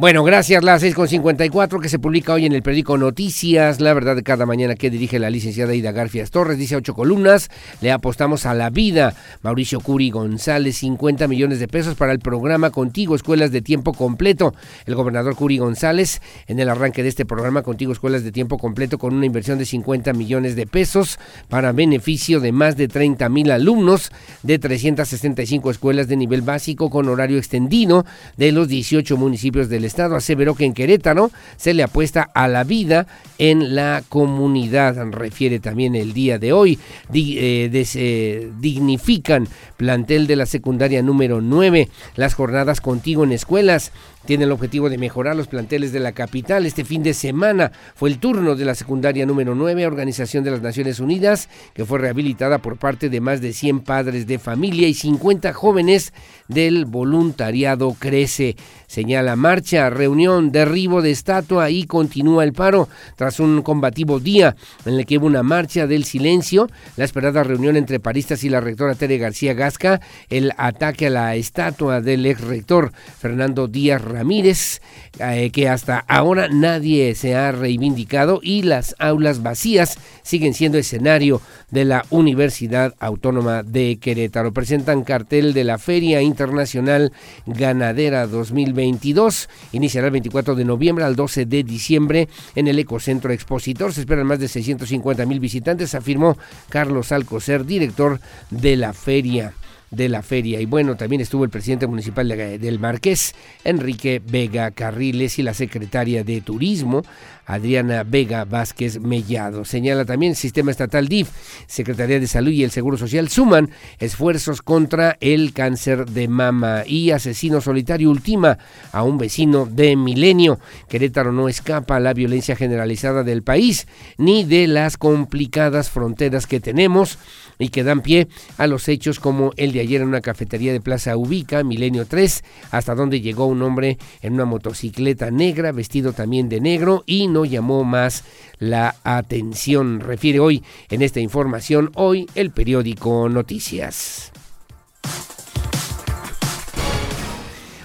Bueno, 0.00 0.24
gracias. 0.24 0.64
Las 0.64 0.82
6.54 0.82 1.78
que 1.78 1.90
se 1.90 1.98
publica 1.98 2.32
hoy 2.32 2.46
en 2.46 2.54
el 2.54 2.62
periódico 2.62 2.96
Noticias, 2.96 3.82
la 3.82 3.92
verdad 3.92 4.16
de 4.16 4.22
cada 4.22 4.46
mañana 4.46 4.74
que 4.74 4.88
dirige 4.88 5.18
la 5.18 5.28
licenciada 5.28 5.74
Ida 5.74 5.92
Garfias 5.92 6.30
Torres, 6.30 6.56
dice 6.56 6.74
ocho 6.74 6.94
columnas, 6.94 7.50
le 7.82 7.92
apostamos 7.92 8.46
a 8.46 8.54
la 8.54 8.70
vida. 8.70 9.12
Mauricio 9.42 9.78
Curi 9.80 10.08
González, 10.08 10.78
50 10.78 11.28
millones 11.28 11.60
de 11.60 11.68
pesos 11.68 11.96
para 11.96 12.12
el 12.12 12.18
programa 12.18 12.70
Contigo 12.70 13.14
Escuelas 13.14 13.52
de 13.52 13.60
Tiempo 13.60 13.92
Completo. 13.92 14.54
El 14.86 14.94
gobernador 14.94 15.36
Curi 15.36 15.58
González, 15.58 16.22
en 16.46 16.60
el 16.60 16.70
arranque 16.70 17.02
de 17.02 17.10
este 17.10 17.26
programa 17.26 17.60
Contigo 17.60 17.92
Escuelas 17.92 18.24
de 18.24 18.32
Tiempo 18.32 18.56
Completo, 18.56 18.96
con 18.96 19.12
una 19.12 19.26
inversión 19.26 19.58
de 19.58 19.66
50 19.66 20.14
millones 20.14 20.56
de 20.56 20.66
pesos 20.66 21.18
para 21.50 21.72
beneficio 21.72 22.40
de 22.40 22.52
más 22.52 22.78
de 22.78 22.88
30 22.88 23.28
mil 23.28 23.50
alumnos 23.50 24.12
de 24.44 24.58
365 24.58 25.70
escuelas 25.70 26.08
de 26.08 26.16
nivel 26.16 26.40
básico 26.40 26.88
con 26.88 27.06
horario 27.06 27.36
extendido 27.36 28.06
de 28.38 28.50
los 28.50 28.66
18 28.66 29.18
municipios 29.18 29.68
del 29.68 29.89
Estado 29.90 30.14
aseveró 30.14 30.54
que 30.54 30.64
en 30.64 30.72
Querétaro 30.72 31.32
se 31.56 31.74
le 31.74 31.82
apuesta 31.82 32.30
a 32.32 32.46
la 32.46 32.62
vida 32.62 33.08
en 33.38 33.74
la 33.74 34.04
comunidad. 34.08 34.96
Refiere 35.10 35.58
también 35.58 35.96
el 35.96 36.12
día 36.12 36.38
de 36.38 36.52
hoy. 36.52 36.78
Eh, 37.12 38.50
dignifican 38.60 39.48
plantel 39.76 40.28
de 40.28 40.36
la 40.36 40.46
secundaria 40.46 41.02
número 41.02 41.40
9. 41.40 41.88
Las 42.14 42.34
jornadas 42.34 42.80
contigo 42.80 43.24
en 43.24 43.32
escuelas 43.32 43.90
tiene 44.26 44.44
el 44.44 44.52
objetivo 44.52 44.90
de 44.90 44.98
mejorar 44.98 45.36
los 45.36 45.48
planteles 45.48 45.92
de 45.92 46.00
la 46.00 46.12
capital. 46.12 46.66
Este 46.66 46.84
fin 46.84 47.02
de 47.02 47.14
semana 47.14 47.72
fue 47.94 48.10
el 48.10 48.18
turno 48.18 48.54
de 48.54 48.64
la 48.64 48.74
secundaria 48.74 49.26
número 49.26 49.54
9, 49.54 49.86
Organización 49.86 50.44
de 50.44 50.50
las 50.50 50.62
Naciones 50.62 51.00
Unidas, 51.00 51.48
que 51.74 51.84
fue 51.84 51.98
rehabilitada 51.98 52.58
por 52.58 52.76
parte 52.76 53.08
de 53.08 53.20
más 53.20 53.40
de 53.40 53.52
100 53.52 53.80
padres 53.80 54.26
de 54.26 54.38
familia 54.38 54.88
y 54.88 54.94
50 54.94 55.52
jóvenes 55.52 56.12
del 56.48 56.84
voluntariado 56.84 57.94
Crece. 57.98 58.56
Señala 58.86 59.36
marcha 59.36 59.88
reunión, 59.88 60.52
derribo 60.52 61.00
de 61.00 61.12
estatua 61.12 61.70
y 61.70 61.84
continúa 61.84 62.44
el 62.44 62.52
paro 62.52 62.88
tras 63.16 63.40
un 63.40 63.62
combativo 63.62 64.20
día 64.20 64.56
en 64.84 64.94
el 64.94 65.06
que 65.06 65.18
hubo 65.18 65.26
una 65.26 65.42
marcha 65.42 65.86
del 65.86 66.04
silencio, 66.04 66.68
la 66.96 67.04
esperada 67.04 67.42
reunión 67.42 67.76
entre 67.76 68.00
paristas 68.00 68.44
y 68.44 68.48
la 68.48 68.60
rectora 68.60 68.94
Tere 68.94 69.18
García 69.18 69.54
Gasca, 69.54 70.00
el 70.28 70.52
ataque 70.56 71.06
a 71.06 71.10
la 71.10 71.36
estatua 71.36 72.00
del 72.00 72.26
ex 72.26 72.40
rector 72.40 72.92
Fernando 73.18 73.68
Díaz 73.68 74.02
Ramírez, 74.10 74.80
eh, 75.18 75.50
que 75.52 75.68
hasta 75.68 75.98
ahora 76.08 76.48
nadie 76.48 77.14
se 77.14 77.34
ha 77.34 77.52
reivindicado 77.52 78.40
y 78.42 78.62
las 78.62 78.94
aulas 78.98 79.42
vacías 79.42 79.98
siguen 80.22 80.54
siendo 80.54 80.78
escenario 80.78 81.40
de 81.70 81.84
la 81.84 82.04
Universidad 82.10 82.94
Autónoma 83.00 83.62
de 83.62 83.98
Querétaro. 84.00 84.52
Presentan 84.52 85.04
cartel 85.04 85.54
de 85.54 85.64
la 85.64 85.78
Feria 85.78 86.22
Internacional 86.22 87.12
Ganadera 87.46 88.26
2022. 88.26 89.48
Iniciará 89.72 90.08
el 90.08 90.12
24 90.12 90.54
de 90.54 90.64
noviembre 90.64 91.04
al 91.04 91.16
12 91.16 91.46
de 91.46 91.62
diciembre 91.62 92.28
en 92.54 92.68
el 92.68 92.78
Ecocentro 92.78 93.32
Expositor. 93.32 93.92
Se 93.92 94.00
esperan 94.00 94.26
más 94.26 94.38
de 94.38 94.48
650 94.48 95.26
mil 95.26 95.40
visitantes, 95.40 95.94
afirmó 95.94 96.36
Carlos 96.68 97.12
Alcocer, 97.12 97.64
director 97.64 98.20
de 98.50 98.76
la 98.76 98.92
feria 98.92 99.54
de 99.90 100.08
la 100.08 100.22
feria. 100.22 100.60
Y 100.60 100.66
bueno, 100.66 100.96
también 100.96 101.20
estuvo 101.20 101.44
el 101.44 101.50
presidente 101.50 101.86
municipal 101.86 102.28
del 102.28 102.78
Marqués, 102.78 103.34
Enrique 103.64 104.22
Vega 104.24 104.70
Carriles, 104.70 105.38
y 105.38 105.42
la 105.42 105.54
secretaria 105.54 106.24
de 106.24 106.40
Turismo, 106.40 107.02
Adriana 107.46 108.04
Vega 108.04 108.44
Vázquez 108.44 109.00
Mellado. 109.00 109.64
Señala 109.64 110.04
también 110.04 110.30
el 110.30 110.36
sistema 110.36 110.70
estatal 110.70 111.08
DIF, 111.08 111.30
Secretaría 111.66 112.20
de 112.20 112.26
Salud 112.26 112.52
y 112.52 112.62
el 112.62 112.70
Seguro 112.70 112.96
Social 112.96 113.28
suman 113.28 113.70
esfuerzos 113.98 114.62
contra 114.62 115.16
el 115.20 115.52
cáncer 115.52 116.06
de 116.06 116.28
mama 116.28 116.84
y 116.86 117.10
asesino 117.10 117.60
solitario 117.60 118.10
ultima 118.10 118.58
a 118.92 119.02
un 119.02 119.18
vecino 119.18 119.66
de 119.66 119.96
Milenio. 119.96 120.60
Querétaro 120.88 121.32
no 121.32 121.48
escapa 121.48 121.96
a 121.96 122.00
la 122.00 122.14
violencia 122.14 122.54
generalizada 122.54 123.24
del 123.24 123.42
país 123.42 123.88
ni 124.16 124.44
de 124.44 124.68
las 124.68 124.96
complicadas 124.96 125.90
fronteras 125.90 126.46
que 126.46 126.60
tenemos 126.60 127.18
y 127.60 127.68
que 127.68 127.84
dan 127.84 128.00
pie 128.00 128.26
a 128.58 128.66
los 128.66 128.88
hechos 128.88 129.20
como 129.20 129.52
el 129.56 129.72
de 129.72 129.80
ayer 129.80 130.00
en 130.00 130.08
una 130.08 130.20
cafetería 130.20 130.72
de 130.72 130.80
Plaza 130.80 131.16
Ubica, 131.16 131.62
Milenio 131.62 132.06
3, 132.06 132.42
hasta 132.72 132.94
donde 132.96 133.20
llegó 133.20 133.46
un 133.46 133.62
hombre 133.62 133.98
en 134.22 134.32
una 134.32 134.46
motocicleta 134.46 135.30
negra, 135.30 135.70
vestido 135.70 136.12
también 136.12 136.48
de 136.48 136.60
negro 136.60 137.04
y 137.06 137.28
no 137.28 137.44
llamó 137.44 137.84
más 137.84 138.24
la 138.58 138.96
atención. 139.04 140.00
Refiere 140.00 140.40
hoy 140.40 140.64
en 140.88 141.02
esta 141.02 141.20
información, 141.20 141.92
hoy 141.94 142.26
el 142.34 142.50
periódico 142.50 143.28
Noticias. 143.28 144.29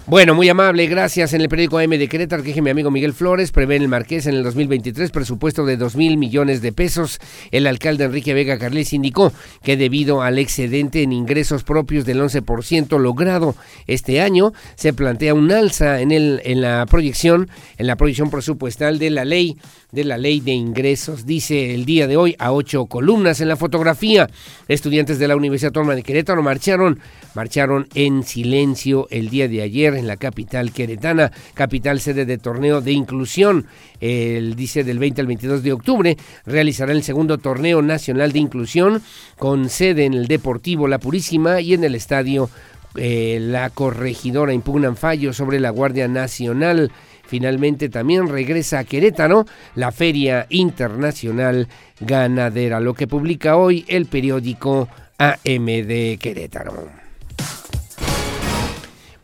Bueno, 0.08 0.36
muy 0.36 0.47
amable, 0.47 0.86
gracias. 0.86 1.34
En 1.34 1.41
el 1.41 1.49
periódico 1.49 1.80
AM 1.80 1.89
de 1.89 2.08
Querétaro, 2.08 2.43
que 2.43 2.62
mi 2.62 2.70
amigo 2.70 2.91
Miguel 2.91 3.12
Flores, 3.12 3.51
prevé 3.51 3.78
en 3.78 3.82
el 3.82 3.88
Marqués 3.88 4.28
en 4.28 4.36
el 4.36 4.43
2023 4.43 5.10
presupuesto 5.10 5.66
de 5.66 5.78
2 5.78 5.95
mil 5.95 6.18
millones 6.18 6.62
de 6.62 6.72
pesos. 6.72 7.20
El 7.49 7.66
alcalde 7.66 8.03
Enrique 8.03 8.36
Vega 8.36 8.60
Carles 8.60 8.93
indicó 8.93 9.34
que 9.64 9.78
debido 9.78 10.22
al 10.22 10.38
excedente 10.38 11.01
en 11.01 11.12
ingresos 11.12 11.64
propios 11.64 12.06
del 12.06 12.22
11% 12.22 12.99
logrado 12.99 13.56
este 13.88 14.22
año, 14.22 14.53
se 14.76 14.93
plantea 14.93 15.34
un 15.34 15.51
alza 15.51 15.99
en, 15.99 16.12
el, 16.12 16.39
en 16.45 16.62
la 16.62 16.86
proyección, 16.86 17.49
en 17.80 17.88
la 17.88 17.95
proyección 17.95 18.30
presupuestal 18.30 18.99
de 18.99 19.10
la 19.10 19.26
ley 19.26 19.58
de 19.95 20.03
la 20.03 20.17
ley 20.17 20.41
de 20.41 20.51
ingresos. 20.51 21.25
Dice 21.25 21.73
el 21.73 21.85
día 21.85 22.05
de 22.05 22.17
hoy 22.17 22.35
a 22.37 22.51
ocho 22.51 22.85
columnas 22.85 23.39
en 23.39 23.47
la 23.47 23.55
fotografía. 23.55 24.29
Estudiantes 24.67 25.17
de 25.17 25.27
la 25.27 25.37
Universidad 25.37 25.69
Autónoma 25.69 25.95
de 25.95 26.03
Querétaro 26.03 26.43
marcharon, 26.43 26.99
marcharon 27.33 27.87
en 27.95 28.23
silencio 28.23 29.07
el 29.09 29.29
día 29.29 29.47
de 29.47 29.61
ayer 29.61 29.95
en 29.95 30.05
la 30.05 30.17
capital 30.17 30.73
queretana, 30.73 31.31
capital 31.53 32.01
sede 32.01 32.25
de 32.25 32.37
torneo 32.37 32.81
de 32.81 32.91
inclusión. 32.91 33.65
El 34.01 34.55
dice 34.55 34.83
del 34.83 34.99
20 34.99 35.21
al 35.21 35.27
22 35.27 35.63
de 35.63 35.71
octubre 35.71 36.17
realizará 36.45 36.91
el 36.91 37.01
segundo 37.01 37.37
torneo 37.37 37.81
nacional 37.81 38.33
de 38.33 38.39
inclusión 38.39 39.01
con 39.37 39.69
sede 39.69 40.05
en 40.05 40.13
el 40.13 40.27
Deportivo 40.27 40.89
La 40.89 40.99
Purísima 40.99 41.61
y 41.61 41.73
en 41.73 41.85
el 41.85 41.95
estadio 41.95 42.49
eh, 42.97 43.39
La 43.41 43.69
Corregidora 43.69 44.53
impugnan 44.53 44.97
fallos 44.97 45.37
sobre 45.37 45.61
la 45.61 45.69
Guardia 45.69 46.09
Nacional. 46.09 46.91
Finalmente 47.28 47.89
también 47.89 48.30
regresa 48.30 48.80
a 48.80 48.84
Querétaro 48.84 49.45
la 49.76 49.91
Feria 49.91 50.45
Internacional 50.49 51.67
Ganadera, 51.99 52.80
lo 52.80 52.93
que 52.93 53.07
publica 53.07 53.55
hoy 53.55 53.86
el 53.88 54.05
periódico 54.05 54.88
AM 55.17 55.65
de 55.65 56.17
Querétaro. 56.21 57.05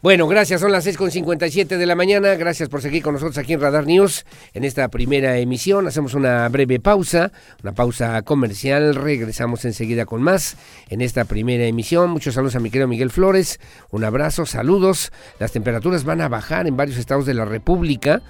Bueno, 0.02 0.28
gracias. 0.28 0.62
Son 0.62 0.72
las 0.72 0.88
6.57 0.88 1.78
de 1.78 1.86
la 1.86 1.94
mañana. 1.94 2.34
Gracias 2.34 2.70
por 2.70 2.82
seguir 2.82 3.04
con 3.04 3.14
nosotros 3.14 3.38
aquí 3.38 3.54
en 3.54 3.62
Radar 3.62 3.86
News 3.86 4.26
en 4.56 4.64
esta 4.64 4.88
primera 4.88 5.38
emisión. 5.38 5.86
Hacemos 5.86 6.16
una 6.16 6.50
breve 6.50 6.80
pausa, 6.80 7.32
una 7.62 7.74
pausa 7.74 8.20
comercial. 8.24 8.96
Regresamos 8.96 9.64
enseguida 9.64 10.08
con 10.08 10.24
más 10.24 10.58
en 10.90 11.02
esta 11.02 11.26
primera 11.26 11.66
emisión. 11.66 12.10
Muchos 12.10 12.34
saludos 12.34 12.56
a 12.56 12.60
mi 12.60 12.72
querido 12.72 12.88
Miguel 12.88 13.12
Flores. 13.12 13.60
Un 13.92 14.04
abrazo, 14.04 14.48
saludos. 14.48 15.12
Las 15.38 15.52
temperaturas 15.52 16.04
van 16.04 16.22
a 16.22 16.30
bajar 16.30 16.66
en 16.66 16.76
varios 16.76 16.98
estados 16.98 17.28
de 17.28 17.36
la 17.36 17.46
República. 17.46 18.24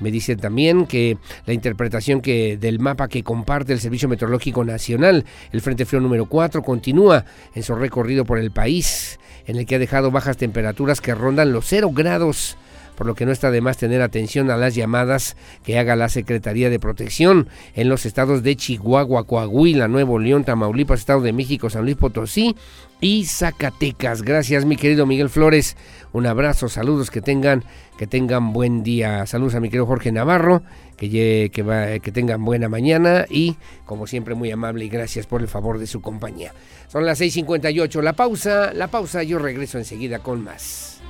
Me 0.00 0.10
dicen 0.10 0.38
también 0.38 0.86
que 0.86 1.18
la 1.46 1.52
interpretación 1.52 2.20
que 2.20 2.56
del 2.56 2.78
mapa 2.78 3.08
que 3.08 3.22
comparte 3.22 3.72
el 3.72 3.80
Servicio 3.80 4.08
Meteorológico 4.08 4.64
Nacional, 4.64 5.24
el 5.52 5.60
Frente 5.60 5.86
Frío 5.86 6.00
número 6.00 6.26
4, 6.26 6.62
continúa 6.62 7.24
en 7.54 7.62
su 7.62 7.74
recorrido 7.74 8.24
por 8.24 8.38
el 8.38 8.50
país 8.50 9.18
en 9.46 9.56
el 9.56 9.66
que 9.66 9.76
ha 9.76 9.78
dejado 9.78 10.10
bajas 10.10 10.36
temperaturas 10.36 11.00
que 11.00 11.14
rondan 11.14 11.52
los 11.52 11.66
cero 11.66 11.90
grados 11.92 12.56
por 12.96 13.06
lo 13.06 13.14
que 13.14 13.26
no 13.26 13.32
está 13.32 13.50
de 13.50 13.60
más 13.60 13.76
tener 13.76 14.02
atención 14.02 14.50
a 14.50 14.56
las 14.56 14.74
llamadas 14.74 15.36
que 15.62 15.78
haga 15.78 15.94
la 15.94 16.08
Secretaría 16.08 16.70
de 16.70 16.80
Protección 16.80 17.48
en 17.74 17.88
los 17.88 18.06
estados 18.06 18.42
de 18.42 18.56
Chihuahua, 18.56 19.26
Coahuila, 19.26 19.86
Nuevo 19.86 20.18
León, 20.18 20.44
Tamaulipas, 20.44 21.00
Estado 21.00 21.20
de 21.20 21.32
México, 21.32 21.70
San 21.70 21.84
Luis 21.84 21.96
Potosí 21.96 22.56
y 23.00 23.24
Zacatecas. 23.24 24.22
Gracias, 24.22 24.64
mi 24.64 24.76
querido 24.76 25.06
Miguel 25.06 25.28
Flores. 25.28 25.76
Un 26.12 26.26
abrazo, 26.26 26.68
saludos, 26.68 27.10
que 27.10 27.20
tengan, 27.20 27.64
que 27.98 28.06
tengan 28.06 28.52
buen 28.52 28.82
día. 28.82 29.26
Saludos 29.26 29.54
a 29.54 29.60
mi 29.60 29.68
querido 29.68 29.86
Jorge 29.86 30.12
Navarro, 30.12 30.62
que, 30.96 31.50
que, 31.52 32.00
que 32.02 32.12
tengan 32.12 32.44
buena 32.44 32.68
mañana 32.68 33.26
y, 33.28 33.56
como 33.84 34.06
siempre, 34.06 34.34
muy 34.34 34.50
amable 34.50 34.84
y 34.84 34.88
gracias 34.88 35.26
por 35.26 35.42
el 35.42 35.48
favor 35.48 35.78
de 35.78 35.86
su 35.86 36.00
compañía. 36.00 36.52
Son 36.88 37.04
las 37.04 37.20
6:58. 37.20 38.02
La 38.02 38.14
pausa, 38.14 38.72
la 38.72 38.88
pausa, 38.88 39.22
yo 39.22 39.38
regreso 39.38 39.78
enseguida 39.78 40.20
con 40.20 40.42
más. 40.42 41.00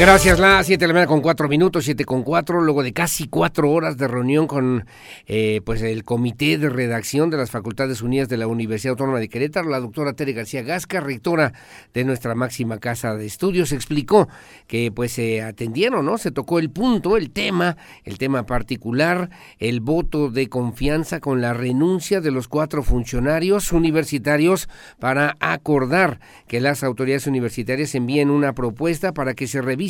Gracias, 0.00 0.40
la 0.40 0.64
7 0.64 0.82
de 0.82 0.88
la 0.88 0.94
mañana 0.94 1.06
con 1.06 1.20
4 1.20 1.48
minutos, 1.48 1.84
7 1.84 2.04
con 2.06 2.22
4, 2.22 2.62
luego 2.62 2.82
de 2.82 2.92
casi 2.92 3.28
4 3.28 3.70
horas 3.70 3.98
de 3.98 4.08
reunión 4.08 4.46
con 4.46 4.86
eh, 5.26 5.60
pues 5.64 5.82
el 5.82 6.02
Comité 6.02 6.56
de 6.58 6.70
Redacción 6.70 7.28
de 7.30 7.36
las 7.36 7.50
Facultades 7.50 8.00
Unidas 8.02 8.28
de 8.28 8.38
la 8.38 8.46
Universidad 8.46 8.92
Autónoma 8.92 9.20
de 9.20 9.28
Querétaro, 9.28 9.68
la 9.68 9.78
doctora 9.78 10.14
Tere 10.14 10.32
García 10.32 10.62
Gasca, 10.62 11.00
rectora 11.00 11.52
de 11.92 12.04
nuestra 12.04 12.34
máxima 12.34 12.78
casa 12.78 13.14
de 13.14 13.26
estudios, 13.26 13.70
explicó 13.70 14.28
que 14.66 14.90
pues 14.90 15.12
se 15.12 15.42
atendieron, 15.42 16.06
¿no? 16.06 16.18
Se 16.18 16.32
tocó 16.32 16.58
el 16.58 16.70
punto, 16.70 17.16
el 17.16 17.30
tema, 17.30 17.76
el 18.02 18.18
tema 18.18 18.44
particular, 18.44 19.30
el 19.58 19.80
voto 19.80 20.30
de 20.30 20.48
confianza 20.48 21.20
con 21.20 21.40
la 21.40 21.52
renuncia 21.52 22.20
de 22.20 22.30
los 22.32 22.48
cuatro 22.48 22.82
funcionarios 22.82 23.72
universitarios 23.72 24.68
para 24.98 25.36
acordar 25.38 26.18
que 26.48 26.60
las 26.60 26.82
autoridades 26.82 27.26
universitarias 27.26 27.94
envíen 27.94 28.30
una 28.30 28.54
propuesta 28.54 29.12
para 29.12 29.34
que 29.34 29.46
se 29.46 29.60
revise 29.60 29.81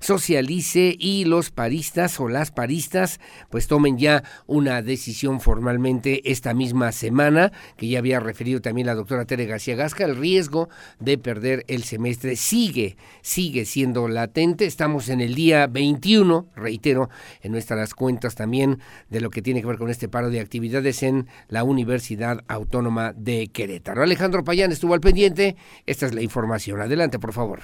socialice 0.00 0.94
y 0.98 1.24
los 1.24 1.50
paristas 1.50 2.18
o 2.20 2.28
las 2.28 2.50
paristas 2.50 3.20
pues 3.50 3.66
tomen 3.66 3.98
ya 3.98 4.22
una 4.46 4.82
decisión 4.82 5.40
formalmente 5.40 6.30
esta 6.30 6.54
misma 6.54 6.92
semana, 6.92 7.52
que 7.76 7.88
ya 7.88 7.98
había 7.98 8.20
referido 8.20 8.60
también 8.60 8.86
la 8.86 8.94
doctora 8.94 9.24
Tere 9.24 9.46
García 9.46 9.76
Gasca, 9.76 10.04
el 10.04 10.16
riesgo 10.16 10.68
de 10.98 11.18
perder 11.18 11.64
el 11.68 11.84
semestre 11.84 12.36
sigue, 12.36 12.96
sigue 13.22 13.64
siendo 13.64 14.08
latente. 14.08 14.66
Estamos 14.66 15.08
en 15.08 15.20
el 15.20 15.34
día 15.34 15.66
21, 15.66 16.48
reitero, 16.56 17.10
en 17.42 17.52
nuestras 17.52 17.94
cuentas 17.94 18.34
también 18.34 18.80
de 19.08 19.20
lo 19.20 19.30
que 19.30 19.42
tiene 19.42 19.60
que 19.60 19.66
ver 19.66 19.78
con 19.78 19.90
este 19.90 20.08
paro 20.08 20.30
de 20.30 20.40
actividades 20.40 21.02
en 21.02 21.28
la 21.48 21.64
Universidad 21.64 22.42
Autónoma 22.48 23.12
de 23.12 23.48
Querétaro. 23.48 24.02
Alejandro 24.02 24.44
Payán 24.44 24.72
estuvo 24.72 24.94
al 24.94 25.00
pendiente. 25.00 25.56
Esta 25.86 26.06
es 26.06 26.14
la 26.14 26.22
información. 26.22 26.80
Adelante, 26.80 27.18
por 27.18 27.32
favor. 27.32 27.60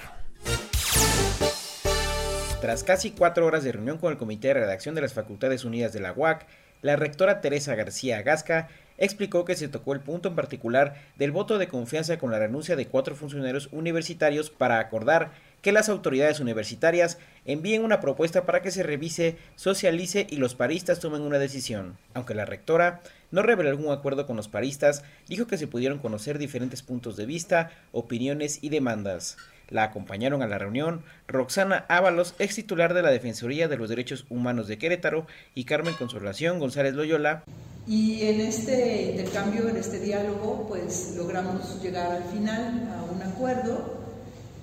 Tras 2.61 2.83
casi 2.83 3.11
cuatro 3.11 3.45
horas 3.45 3.65
de 3.65 3.73
reunión 3.73 3.99
con 3.99 4.11
el 4.11 4.19
Comité 4.19 4.49
de 4.49 4.55
Redacción 4.55 4.95
de 4.95 5.03
las 5.03 5.13
Facultades 5.13 5.65
Unidas 5.65 5.93
de 5.93 6.01
la 6.01 6.13
UAC, 6.13 6.47
la 6.81 6.97
rectora 6.97 7.43
Teresa 7.43 7.75
García 7.75 8.23
Gasca 8.23 8.69
explicó 8.97 9.45
que 9.45 9.57
se 9.57 9.69
tocó 9.69 9.93
el 9.93 10.01
punto 10.01 10.31
en 10.31 10.35
particular 10.35 10.95
del 11.17 11.33
voto 11.33 11.59
de 11.59 11.69
confianza 11.69 12.19
con 12.19 12.31
la 12.31 12.39
renuncia 12.39 12.75
de 12.75 12.87
cuatro 12.87 13.15
funcionarios 13.15 13.69
universitarios 13.73 14.49
para 14.49 14.79
acordar 14.79 15.33
que 15.61 15.71
las 15.71 15.91
autoridades 15.91 16.41
universitarias 16.41 17.19
envíen 17.45 17.85
una 17.85 18.01
propuesta 18.01 18.47
para 18.47 18.63
que 18.63 18.71
se 18.71 18.83
revise, 18.83 19.37
socialice 19.57 20.27
y 20.31 20.37
los 20.37 20.55
paristas 20.55 20.99
tomen 20.99 21.23
una 21.23 21.39
decisión. 21.39 21.99
Aunque 22.15 22.35
la 22.35 22.47
rectora 22.47 23.03
no 23.31 23.43
reveló 23.43 23.69
algún 23.69 23.93
acuerdo 23.93 24.27
con 24.27 24.37
los 24.37 24.49
paristas, 24.49 25.05
dijo 25.29 25.47
que 25.47 25.59
se 25.59 25.67
pudieron 25.67 25.99
conocer 25.99 26.39
diferentes 26.39 26.83
puntos 26.83 27.17
de 27.17 27.27
vista, 27.27 27.71
opiniones 27.93 28.61
y 28.63 28.71
demandas. 28.71 29.37
La 29.69 29.85
acompañaron 29.85 30.43
a 30.43 30.47
la 30.47 30.59
reunión 30.59 31.03
Roxana 31.27 31.85
Ábalos, 31.89 32.35
ex 32.39 32.55
titular 32.55 32.95
de 32.95 33.03
la 33.03 33.11
Defensoría 33.11 33.69
de 33.69 33.77
los 33.77 33.89
Derechos 33.89 34.27
Humanos 34.29 34.69
de 34.69 34.79
Querétaro, 34.79 35.27
y 35.55 35.65
Carmen 35.65 35.95
Consolación 35.95 36.59
González 36.59 36.95
Loyola. 36.95 37.43
Y 37.87 38.23
en 38.23 38.41
este 38.41 39.11
intercambio, 39.11 39.69
en 39.69 39.77
este 39.77 40.01
diálogo, 40.01 40.67
pues 40.69 41.15
logramos 41.17 41.83
llegar 41.83 42.11
al 42.11 42.25
final 42.25 42.89
a 42.97 43.05
un 43.05 43.23
acuerdo 43.23 43.97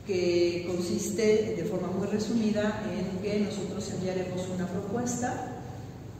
que 0.06 0.66
consiste 0.68 1.56
de 1.56 1.64
forma 1.64 1.88
muy 1.88 2.08
resumida 2.08 2.84
en 2.92 3.22
que 3.22 3.40
nosotros 3.40 3.90
enviaremos 3.92 4.48
una 4.50 4.68
propuesta 4.68 5.54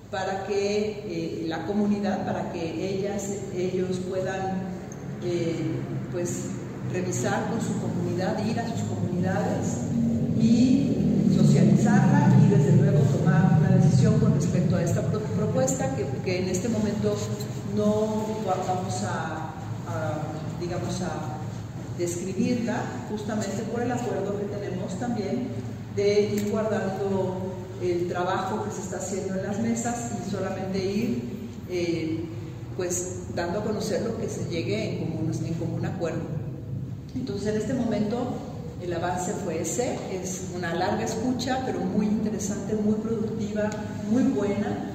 para 0.10 0.46
que 0.46 1.04
eh, 1.06 1.44
la 1.48 1.66
comunidad, 1.66 2.26
para 2.26 2.52
que 2.54 2.62
ellas, 2.62 3.30
ellos 3.56 4.00
puedan 4.08 4.62
eh, 5.24 5.56
pues 6.12 6.50
revisar 6.94 7.50
con 7.50 7.60
su 7.60 7.74
comunidad, 7.82 8.46
ir 8.46 8.60
a 8.60 8.68
sus 8.70 8.82
comunidades 8.82 9.78
y 10.40 11.32
socializarla 11.36 12.38
y 12.46 12.50
desde 12.50 12.78
luego 12.78 13.00
tomar 13.00 13.58
una 13.60 13.78
decisión 13.78 14.20
con 14.20 14.36
respecto 14.36 14.76
a 14.76 14.84
esta 14.84 15.02
propuesta 15.02 15.96
que, 15.96 16.40
en 16.40 16.50
este 16.50 16.70
momento 16.70 17.16
no 17.76 18.28
vamos 18.46 19.04
a, 19.04 19.54
digamos, 20.62 21.02
a 21.02 21.40
describirla 21.98 22.78
justamente 23.10 23.64
por 23.64 23.82
el 23.82 23.92
acuerdo 23.92 24.38
que 24.40 24.46
tenemos 24.46 25.00
también 25.00 25.48
de 25.96 26.22
ir 26.36 26.52
guardando 26.52 27.56
el 27.82 28.08
trabajo 28.08 28.64
que 28.64 28.72
se 28.72 28.82
está 28.82 28.98
haciendo 28.98 29.36
en 29.36 29.44
las 29.44 29.60
mesas 29.60 30.12
y 30.26 30.32
solamente 30.32 30.84
ir 30.84 31.24
eh, 31.70 32.26
pues 32.78 33.24
dando 33.36 33.60
a 33.60 33.64
conocer 33.64 34.02
lo 34.02 34.18
que 34.18 34.30
se 34.30 34.50
llegue 34.50 34.98
en 34.98 35.06
común, 35.06 35.32
en 35.46 35.54
común 35.56 35.86
acuerdo. 35.86 36.43
Entonces, 37.16 37.48
en 37.48 37.62
este 37.62 37.74
momento, 37.74 38.38
el 38.82 38.94
avance 38.94 39.34
fue 39.34 39.62
ese, 39.62 39.98
es 40.12 40.50
una 40.56 40.74
larga 40.74 41.04
escucha, 41.04 41.62
pero 41.66 41.80
muy 41.80 42.06
interesante, 42.06 42.76
muy 42.76 42.96
productiva, 42.96 43.70
muy 44.10 44.24
buena 44.24 44.90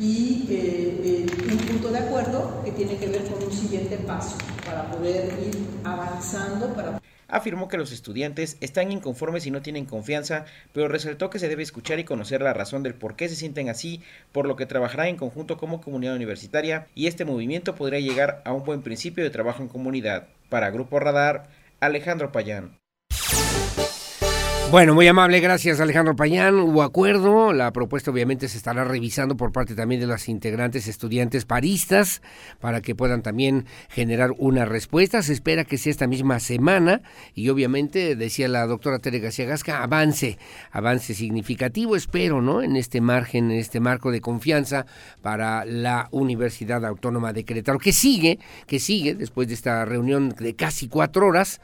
y 0.00 0.46
eh, 0.48 1.26
eh, 1.26 1.26
un 1.50 1.58
punto 1.58 1.90
de 1.90 1.98
acuerdo 1.98 2.62
que 2.64 2.70
tiene 2.70 2.96
que 2.96 3.08
ver 3.08 3.24
con 3.24 3.42
un 3.42 3.52
siguiente 3.52 3.96
paso 3.98 4.36
para 4.64 4.88
poder 4.92 5.32
ir 5.44 5.58
avanzando, 5.82 6.72
para 6.74 7.00
afirmó 7.28 7.68
que 7.68 7.76
los 7.76 7.92
estudiantes 7.92 8.56
están 8.60 8.90
inconformes 8.90 9.46
y 9.46 9.50
no 9.50 9.60
tienen 9.60 9.84
confianza, 9.84 10.46
pero 10.72 10.88
resaltó 10.88 11.28
que 11.28 11.38
se 11.38 11.48
debe 11.48 11.62
escuchar 11.62 11.98
y 11.98 12.04
conocer 12.04 12.40
la 12.40 12.54
razón 12.54 12.82
del 12.82 12.94
por 12.94 13.16
qué 13.16 13.28
se 13.28 13.36
sienten 13.36 13.68
así, 13.68 14.02
por 14.32 14.46
lo 14.46 14.56
que 14.56 14.66
trabajará 14.66 15.08
en 15.08 15.16
conjunto 15.16 15.58
como 15.58 15.80
comunidad 15.80 16.16
universitaria 16.16 16.86
y 16.94 17.06
este 17.06 17.26
movimiento 17.26 17.74
podría 17.74 18.00
llegar 18.00 18.40
a 18.44 18.52
un 18.52 18.64
buen 18.64 18.82
principio 18.82 19.24
de 19.24 19.30
trabajo 19.30 19.62
en 19.62 19.68
comunidad. 19.68 20.28
Para 20.48 20.70
Grupo 20.70 20.98
Radar, 20.98 21.48
Alejandro 21.80 22.32
Payán. 22.32 22.78
Bueno, 24.70 24.94
muy 24.94 25.08
amable, 25.08 25.40
gracias 25.40 25.80
Alejandro 25.80 26.14
Payán. 26.14 26.56
Hubo 26.56 26.82
acuerdo, 26.82 27.54
la 27.54 27.72
propuesta 27.72 28.10
obviamente 28.10 28.48
se 28.48 28.58
estará 28.58 28.84
revisando 28.84 29.34
por 29.34 29.50
parte 29.50 29.74
también 29.74 30.02
de 30.02 30.06
las 30.06 30.28
integrantes 30.28 30.88
estudiantes 30.88 31.46
paristas 31.46 32.20
para 32.60 32.82
que 32.82 32.94
puedan 32.94 33.22
también 33.22 33.64
generar 33.88 34.32
una 34.36 34.66
respuesta. 34.66 35.22
Se 35.22 35.32
espera 35.32 35.64
que 35.64 35.78
sea 35.78 35.90
esta 35.90 36.06
misma 36.06 36.38
semana 36.38 37.00
y 37.34 37.48
obviamente, 37.48 38.14
decía 38.14 38.46
la 38.46 38.66
doctora 38.66 38.98
Tere 38.98 39.20
García 39.20 39.46
Gasca, 39.46 39.82
avance, 39.82 40.36
avance 40.70 41.14
significativo, 41.14 41.96
espero, 41.96 42.42
¿no? 42.42 42.60
En 42.60 42.76
este 42.76 43.00
margen, 43.00 43.50
en 43.50 43.58
este 43.58 43.80
marco 43.80 44.10
de 44.10 44.20
confianza 44.20 44.84
para 45.22 45.64
la 45.64 46.08
Universidad 46.10 46.84
Autónoma 46.84 47.32
de 47.32 47.44
Querétaro, 47.44 47.78
que 47.78 47.94
sigue, 47.94 48.38
que 48.66 48.80
sigue 48.80 49.14
después 49.14 49.48
de 49.48 49.54
esta 49.54 49.86
reunión 49.86 50.28
de 50.28 50.54
casi 50.54 50.88
cuatro 50.88 51.26
horas 51.26 51.58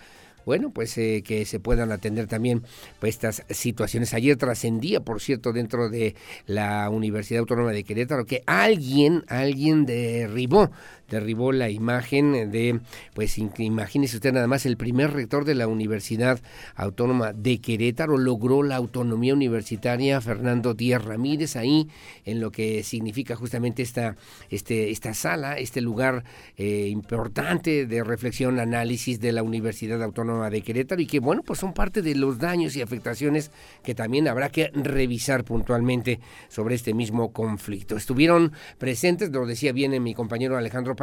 bueno, 0.45 0.71
pues 0.71 0.97
eh, 0.99 1.23
que 1.25 1.45
se 1.45 1.61
puedan 1.61 1.93
atender 1.93 2.27
también 2.27 2.63
pues, 3.01 3.15
estas 3.15 3.45
situaciones. 3.51 4.15
Ayer 4.15 4.37
trascendía, 4.37 5.01
por 5.01 5.21
cierto, 5.21 5.53
dentro 5.53 5.89
de 5.89 6.15
la 6.47 6.89
Universidad 6.91 7.41
Autónoma 7.41 7.73
de 7.73 7.85
Querétaro, 7.85 8.27
que 8.27 8.43
alguien, 8.47 9.25
alguien 9.29 9.87
derribó 9.87 10.71
derribó 11.15 11.53
la 11.53 11.71
imagen 11.71 12.51
de, 12.51 12.81
pues 13.15 13.39
imagínese 13.39 14.17
usted 14.17 14.33
nada 14.33 14.49
más, 14.49 14.67
el 14.67 14.77
primer 14.77 15.13
rector 15.13 15.45
de 15.45 15.55
la 15.55 15.69
Universidad 15.69 16.41
Autónoma 16.75 17.33
de 17.33 17.61
Querétaro 17.61 18.19
logró 18.19 18.63
la 18.63 18.77
autonomía 18.77 19.33
universitaria, 19.33 20.21
Fernando 20.21 20.75
Díaz 20.75 21.05
Ramírez, 21.05 21.55
ahí 21.55 21.89
en 22.25 22.41
lo 22.41 22.51
que 22.51 22.83
significa 22.83 23.37
justamente 23.37 23.83
esta, 23.83 24.17
este, 24.51 24.91
esta 24.91 25.15
sala, 25.15 25.57
este 25.59 25.81
lugar 25.81 26.25
eh, 26.57 26.89
importante 26.89 27.87
de 27.87 28.03
reflexión, 28.03 28.59
análisis 28.59 29.21
de 29.21 29.31
la 29.31 29.45
Universidad 29.45 30.03
Autónoma 30.03 30.51
de 30.51 30.63
Querétaro 30.63 31.01
y 31.01 31.07
que 31.07 31.21
bueno, 31.21 31.43
pues 31.45 31.61
son 31.61 31.75
parte 31.75 32.03
de 32.03 32.17
los 32.17 32.39
daños 32.39 32.75
y 32.75 32.83
afectaciones 32.83 33.53
que 33.85 33.95
también 33.95 34.27
habrá 34.27 34.49
que 34.49 34.71
revisar 34.75 35.45
puntualmente 35.45 36.19
sobre 36.49 36.75
este 36.75 36.93
mismo 36.93 37.33
conflicto. 37.33 37.97
Estuvieron 37.97 38.53
presentes, 38.79 39.31
lo 39.31 39.47
decía 39.47 39.73
bien 39.73 40.03
mi 40.03 40.15
compañero 40.15 40.57
Alejandro 40.57 40.97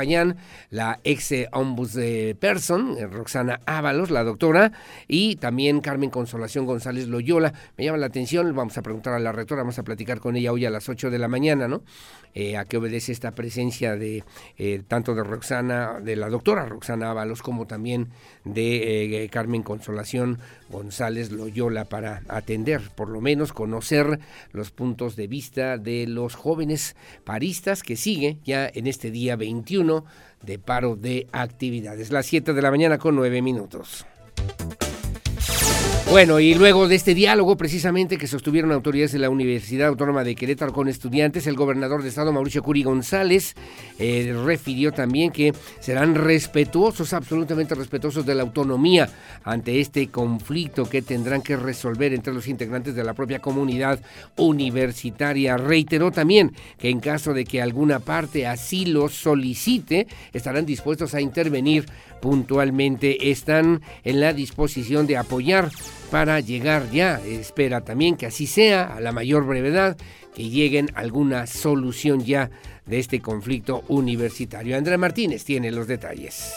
La 0.69 0.99
ex 1.03 1.33
person, 2.39 2.95
eh, 2.97 3.07
Roxana 3.07 3.61
Ábalos, 3.65 4.09
la 4.09 4.23
doctora, 4.23 4.71
y 5.07 5.35
también 5.35 5.81
Carmen 5.81 6.09
Consolación 6.09 6.65
González 6.65 7.07
Loyola. 7.07 7.53
Me 7.77 7.85
llama 7.85 7.97
la 7.97 8.07
atención, 8.07 8.53
vamos 8.55 8.77
a 8.77 8.81
preguntar 8.81 9.13
a 9.13 9.19
la 9.19 9.31
rectora, 9.31 9.61
vamos 9.61 9.79
a 9.79 9.83
platicar 9.83 10.19
con 10.19 10.35
ella 10.35 10.51
hoy 10.51 10.65
a 10.65 10.69
las 10.69 10.89
8 10.89 11.09
de 11.09 11.19
la 11.19 11.27
mañana, 11.27 11.67
¿no? 11.67 11.83
Eh, 12.33 12.57
a 12.57 12.65
qué 12.65 12.77
obedece 12.77 13.11
esta 13.11 13.31
presencia 13.31 13.95
de 13.95 14.23
eh, 14.57 14.81
tanto 14.87 15.15
de 15.15 15.23
Roxana, 15.23 15.99
de 16.01 16.15
la 16.15 16.29
doctora 16.29 16.65
Roxana 16.65 17.11
Ábalos, 17.11 17.41
como 17.41 17.67
también 17.67 18.09
de 18.45 19.29
Carmen 19.31 19.63
Consolación 19.63 20.39
González 20.69 21.31
Loyola 21.31 21.85
para 21.85 22.23
atender, 22.27 22.81
por 22.95 23.09
lo 23.09 23.21
menos 23.21 23.53
conocer 23.53 24.19
los 24.51 24.71
puntos 24.71 25.15
de 25.15 25.27
vista 25.27 25.77
de 25.77 26.07
los 26.07 26.35
jóvenes 26.35 26.95
paristas 27.23 27.83
que 27.83 27.95
sigue 27.95 28.37
ya 28.43 28.69
en 28.73 28.87
este 28.87 29.11
día 29.11 29.35
21 29.35 30.05
de 30.41 30.59
paro 30.59 30.95
de 30.95 31.27
actividades. 31.31 32.11
Las 32.11 32.25
7 32.25 32.53
de 32.53 32.61
la 32.61 32.71
mañana 32.71 32.97
con 32.97 33.15
9 33.15 33.41
minutos. 33.41 34.05
Bueno, 36.09 36.41
y 36.41 36.53
luego 36.55 36.89
de 36.89 36.95
este 36.95 37.15
diálogo 37.15 37.55
precisamente 37.55 38.17
que 38.17 38.27
sostuvieron 38.27 38.73
autoridades 38.73 39.13
de 39.13 39.19
la 39.19 39.29
Universidad 39.29 39.87
Autónoma 39.87 40.25
de 40.25 40.35
Querétaro 40.35 40.73
con 40.73 40.89
estudiantes, 40.89 41.47
el 41.47 41.55
gobernador 41.55 42.03
de 42.03 42.09
Estado 42.09 42.33
Mauricio 42.33 42.63
Curi 42.63 42.83
González 42.83 43.55
eh, 43.97 44.35
refirió 44.43 44.91
también 44.91 45.31
que 45.31 45.53
serán 45.79 46.15
respetuosos, 46.15 47.13
absolutamente 47.13 47.75
respetuosos 47.75 48.25
de 48.25 48.35
la 48.35 48.43
autonomía 48.43 49.09
ante 49.45 49.79
este 49.79 50.09
conflicto 50.09 50.89
que 50.89 51.01
tendrán 51.01 51.41
que 51.41 51.55
resolver 51.55 52.13
entre 52.13 52.33
los 52.33 52.49
integrantes 52.49 52.93
de 52.93 53.05
la 53.05 53.13
propia 53.13 53.39
comunidad 53.39 54.01
universitaria. 54.35 55.55
Reiteró 55.55 56.11
también 56.11 56.51
que 56.77 56.89
en 56.89 56.99
caso 56.99 57.33
de 57.33 57.45
que 57.45 57.61
alguna 57.61 57.99
parte 57.99 58.47
así 58.47 58.85
lo 58.85 59.07
solicite, 59.07 60.07
estarán 60.33 60.65
dispuestos 60.65 61.13
a 61.13 61.21
intervenir 61.21 61.85
puntualmente, 62.21 63.31
están 63.31 63.81
en 64.03 64.19
la 64.19 64.33
disposición 64.33 65.07
de 65.07 65.17
apoyar 65.17 65.71
para 66.09 66.39
llegar 66.39 66.89
ya, 66.91 67.21
espera 67.25 67.81
también 67.81 68.17
que 68.17 68.25
así 68.25 68.47
sea, 68.47 68.95
a 68.95 68.99
la 68.99 69.11
mayor 69.11 69.45
brevedad, 69.45 69.97
que 70.35 70.49
lleguen 70.49 70.89
alguna 70.95 71.47
solución 71.47 72.23
ya 72.23 72.49
de 72.85 72.99
este 72.99 73.19
conflicto 73.21 73.83
universitario. 73.87 74.77
Andrea 74.77 74.97
Martínez 74.97 75.43
tiene 75.43 75.71
los 75.71 75.87
detalles. 75.87 76.53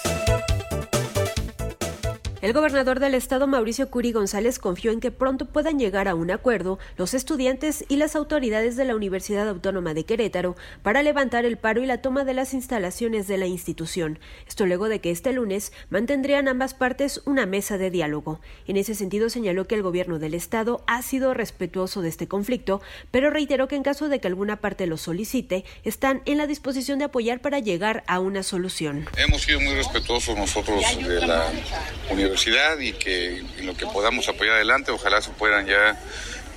El 2.44 2.52
gobernador 2.52 3.00
del 3.00 3.14
estado, 3.14 3.46
Mauricio 3.46 3.88
Curi 3.88 4.12
González, 4.12 4.58
confió 4.58 4.92
en 4.92 5.00
que 5.00 5.10
pronto 5.10 5.46
puedan 5.46 5.78
llegar 5.78 6.08
a 6.08 6.14
un 6.14 6.30
acuerdo 6.30 6.78
los 6.98 7.14
estudiantes 7.14 7.86
y 7.88 7.96
las 7.96 8.14
autoridades 8.14 8.76
de 8.76 8.84
la 8.84 8.94
Universidad 8.94 9.48
Autónoma 9.48 9.94
de 9.94 10.04
Querétaro 10.04 10.54
para 10.82 11.02
levantar 11.02 11.46
el 11.46 11.56
paro 11.56 11.82
y 11.82 11.86
la 11.86 12.02
toma 12.02 12.26
de 12.26 12.34
las 12.34 12.52
instalaciones 12.52 13.28
de 13.28 13.38
la 13.38 13.46
institución. 13.46 14.18
Esto 14.46 14.66
luego 14.66 14.90
de 14.90 15.00
que 15.00 15.10
este 15.10 15.32
lunes 15.32 15.72
mantendrían 15.88 16.46
ambas 16.46 16.74
partes 16.74 17.22
una 17.24 17.46
mesa 17.46 17.78
de 17.78 17.90
diálogo. 17.90 18.42
En 18.66 18.76
ese 18.76 18.94
sentido, 18.94 19.30
señaló 19.30 19.66
que 19.66 19.76
el 19.76 19.82
gobierno 19.82 20.18
del 20.18 20.34
estado 20.34 20.84
ha 20.86 21.00
sido 21.00 21.32
respetuoso 21.32 22.02
de 22.02 22.10
este 22.10 22.28
conflicto, 22.28 22.82
pero 23.10 23.30
reiteró 23.30 23.68
que 23.68 23.76
en 23.76 23.82
caso 23.82 24.10
de 24.10 24.20
que 24.20 24.28
alguna 24.28 24.60
parte 24.60 24.86
lo 24.86 24.98
solicite, 24.98 25.64
están 25.82 26.20
en 26.26 26.36
la 26.36 26.46
disposición 26.46 26.98
de 26.98 27.06
apoyar 27.06 27.40
para 27.40 27.60
llegar 27.60 28.04
a 28.06 28.20
una 28.20 28.42
solución. 28.42 29.06
Hemos 29.16 29.40
sido 29.40 29.60
muy 29.60 29.76
respetuosos 29.76 30.36
nosotros 30.36 30.82
de 30.98 31.26
la 31.26 31.50
universidad 32.10 32.33
y 32.80 32.92
que 32.92 33.44
lo 33.62 33.76
que 33.76 33.86
podamos 33.86 34.28
apoyar 34.28 34.56
adelante, 34.56 34.90
ojalá 34.90 35.20
se 35.20 35.30
puedan 35.30 35.66
ya 35.66 35.98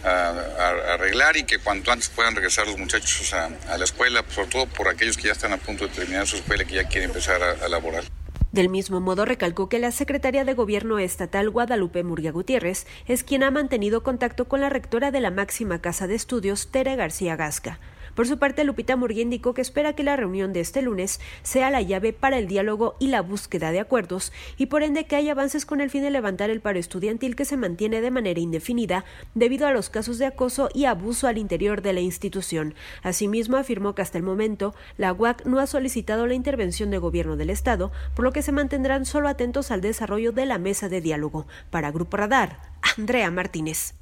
arreglar 0.04 1.38
y 1.38 1.44
que 1.44 1.60
cuanto 1.60 1.92
antes 1.92 2.10
puedan 2.10 2.36
regresar 2.36 2.68
los 2.68 2.78
muchachos 2.78 3.34
a, 3.34 3.78
la 3.78 3.84
escuela, 3.84 4.24
sobre 4.30 4.50
todo 4.50 4.66
por 4.68 4.88
aquellos 4.88 5.18
que 5.18 5.24
ya 5.24 5.34
están 5.34 5.54
a 5.54 5.58
punto 5.58 5.88
de 5.88 5.94
terminar 5.94 6.28
su 6.28 6.38
escuela 6.38 6.64
y 6.64 6.66
que 6.66 6.76
ya 6.76 6.88
quieren 6.88 7.10
empezar 7.10 7.42
a, 7.42 7.66
a 7.66 7.70
laborar. 7.70 8.04
Del 8.52 8.70
mismo 8.70 9.02
modo, 9.02 9.26
recalcó 9.26 9.70
que 9.70 9.78
la 9.78 9.92
secretaria 9.92 10.46
de 10.46 10.54
Gobierno 10.54 11.00
estatal 11.00 11.50
Guadalupe 11.50 12.04
Murguía 12.04 12.32
Gutiérrez 12.32 12.88
es 13.06 13.24
quien 13.24 13.44
ha 13.44 13.52
mantenido 13.52 14.04
contacto 14.04 14.48
con 14.48 14.62
la 14.62 14.70
rectora 14.70 15.12
de 15.12 15.20
la 15.20 15.32
máxima 15.32 15.82
casa 15.82 16.08
de 16.08 16.16
estudios, 16.16 16.72
Tere 16.72 16.96
García 16.96 17.36
Gasca. 17.36 17.80
Por 18.18 18.28
su 18.28 18.40
parte, 18.40 18.64
Lupita 18.64 18.96
Murguía 18.96 19.22
indicó 19.22 19.54
que 19.54 19.62
espera 19.62 19.94
que 19.94 20.02
la 20.02 20.16
reunión 20.16 20.52
de 20.52 20.60
este 20.60 20.82
lunes 20.82 21.20
sea 21.44 21.70
la 21.70 21.84
llave 21.84 22.14
para 22.14 22.40
el 22.40 22.48
diálogo 22.48 22.96
y 23.00 23.10
la 23.10 23.22
búsqueda 23.22 23.72
de 23.72 23.80
acuerdos 23.80 24.34
y 24.58 24.66
por 24.66 24.82
ende 24.82 25.06
que 25.06 25.16
haya 25.16 25.34
avances 25.34 25.68
con 25.68 25.82
el 25.82 25.92
fin 25.92 26.02
de 26.02 26.10
levantar 26.10 26.50
el 26.50 26.60
paro 26.60 26.80
estudiantil 26.80 27.36
que 27.36 27.46
se 27.46 27.58
mantiene 27.58 28.02
de 28.02 28.10
manera 28.10 28.40
indefinida 28.40 29.06
debido 29.36 29.68
a 29.68 29.72
los 29.72 29.92
casos 29.92 30.18
de 30.18 30.26
acoso 30.26 30.70
y 30.74 30.86
abuso 30.86 31.28
al 31.28 31.38
interior 31.38 31.84
de 31.84 31.94
la 31.94 32.00
institución. 32.00 32.74
Asimismo, 33.04 33.56
afirmó 33.56 33.94
que 33.94 34.02
hasta 34.02 34.18
el 34.18 34.24
momento 34.24 34.74
la 34.98 35.14
UAC 35.14 35.46
no 35.46 35.60
ha 35.60 35.68
solicitado 35.68 36.26
la 36.26 36.34
intervención 36.34 36.90
del 36.90 37.02
gobierno 37.02 37.38
del 37.38 37.52
Estado, 37.52 37.92
por 38.16 38.26
lo 38.26 38.32
que 38.32 38.42
se 38.42 38.52
mantendrán 38.52 39.06
solo 39.06 39.30
atentos 39.30 39.70
al 39.70 39.82
desarrollo 39.82 40.32
de 40.32 40.48
la 40.48 40.58
mesa 40.58 40.90
de 40.90 41.02
diálogo. 41.02 41.46
Para 41.70 41.92
Grupo 41.92 42.18
Radar, 42.18 42.58
Andrea 42.98 43.30
Martínez. 43.30 43.94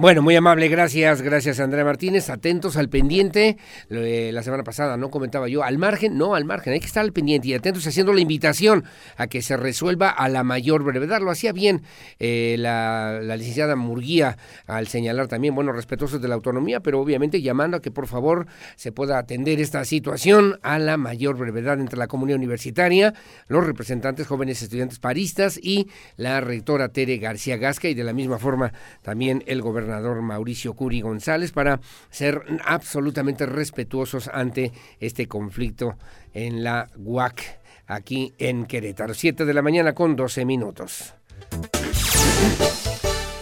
Bueno, 0.00 0.22
muy 0.22 0.36
amable, 0.36 0.68
gracias, 0.68 1.22
gracias 1.22 1.58
Andrea 1.58 1.84
Martínez. 1.84 2.30
Atentos 2.30 2.76
al 2.76 2.88
pendiente. 2.88 3.56
la 3.88 4.44
semana 4.44 4.62
pasada 4.62 4.96
no 4.96 5.10
comentaba 5.10 5.48
yo, 5.48 5.64
al 5.64 5.76
margen, 5.76 6.16
no 6.16 6.36
al 6.36 6.44
margen, 6.44 6.72
hay 6.72 6.78
que 6.78 6.86
estar 6.86 7.02
al 7.02 7.12
pendiente 7.12 7.48
y 7.48 7.54
atentos 7.54 7.84
haciendo 7.84 8.12
la 8.12 8.20
invitación 8.20 8.84
a 9.16 9.26
que 9.26 9.42
se 9.42 9.56
resuelva 9.56 10.08
a 10.08 10.28
la 10.28 10.44
mayor 10.44 10.84
brevedad. 10.84 11.20
Lo 11.20 11.32
hacía 11.32 11.52
bien 11.52 11.82
eh, 12.20 12.54
la, 12.60 13.18
licenciada 13.36 13.74
Murguía 13.74 14.38
al 14.68 14.86
señalar 14.86 15.26
también, 15.26 15.56
bueno, 15.56 15.72
respetuosos 15.72 16.22
de 16.22 16.28
la 16.28 16.36
autonomía, 16.36 16.78
pero 16.78 17.00
obviamente 17.00 17.42
llamando 17.42 17.78
a 17.78 17.82
que 17.82 17.90
por 17.90 18.06
favor 18.06 18.46
se 18.76 18.92
pueda 18.92 19.18
atender 19.18 19.60
esta 19.60 19.84
situación 19.84 20.60
a 20.62 20.78
la 20.78 20.96
mayor 20.96 21.36
brevedad 21.36 21.80
entre 21.80 21.98
la 21.98 22.06
comunidad 22.06 22.38
universitaria, 22.38 23.14
los 23.48 23.66
representantes 23.66 24.28
jóvenes 24.28 24.62
estudiantes 24.62 25.00
paristas 25.00 25.58
y 25.60 25.88
la 26.16 26.40
rectora 26.40 26.90
Tere 26.90 27.16
García 27.16 27.56
Gasca 27.56 27.88
y 27.88 27.94
de 27.94 28.04
la 28.04 28.12
misma 28.12 28.38
forma 28.38 28.72
también 29.02 29.42
el 29.48 29.60
gobernador 29.60 29.87
gobernador 29.88 30.20
Mauricio 30.20 30.74
Curi 30.74 31.00
González 31.00 31.52
para 31.52 31.80
ser 32.10 32.42
absolutamente 32.64 33.46
respetuosos 33.46 34.28
ante 34.28 34.72
este 35.00 35.26
conflicto 35.26 35.96
en 36.34 36.62
la 36.62 36.90
UAC 36.96 37.58
aquí 37.86 38.34
en 38.38 38.66
Querétaro. 38.66 39.14
Siete 39.14 39.46
de 39.46 39.54
la 39.54 39.62
mañana 39.62 39.94
con 39.94 40.14
12 40.14 40.44
minutos. 40.44 41.14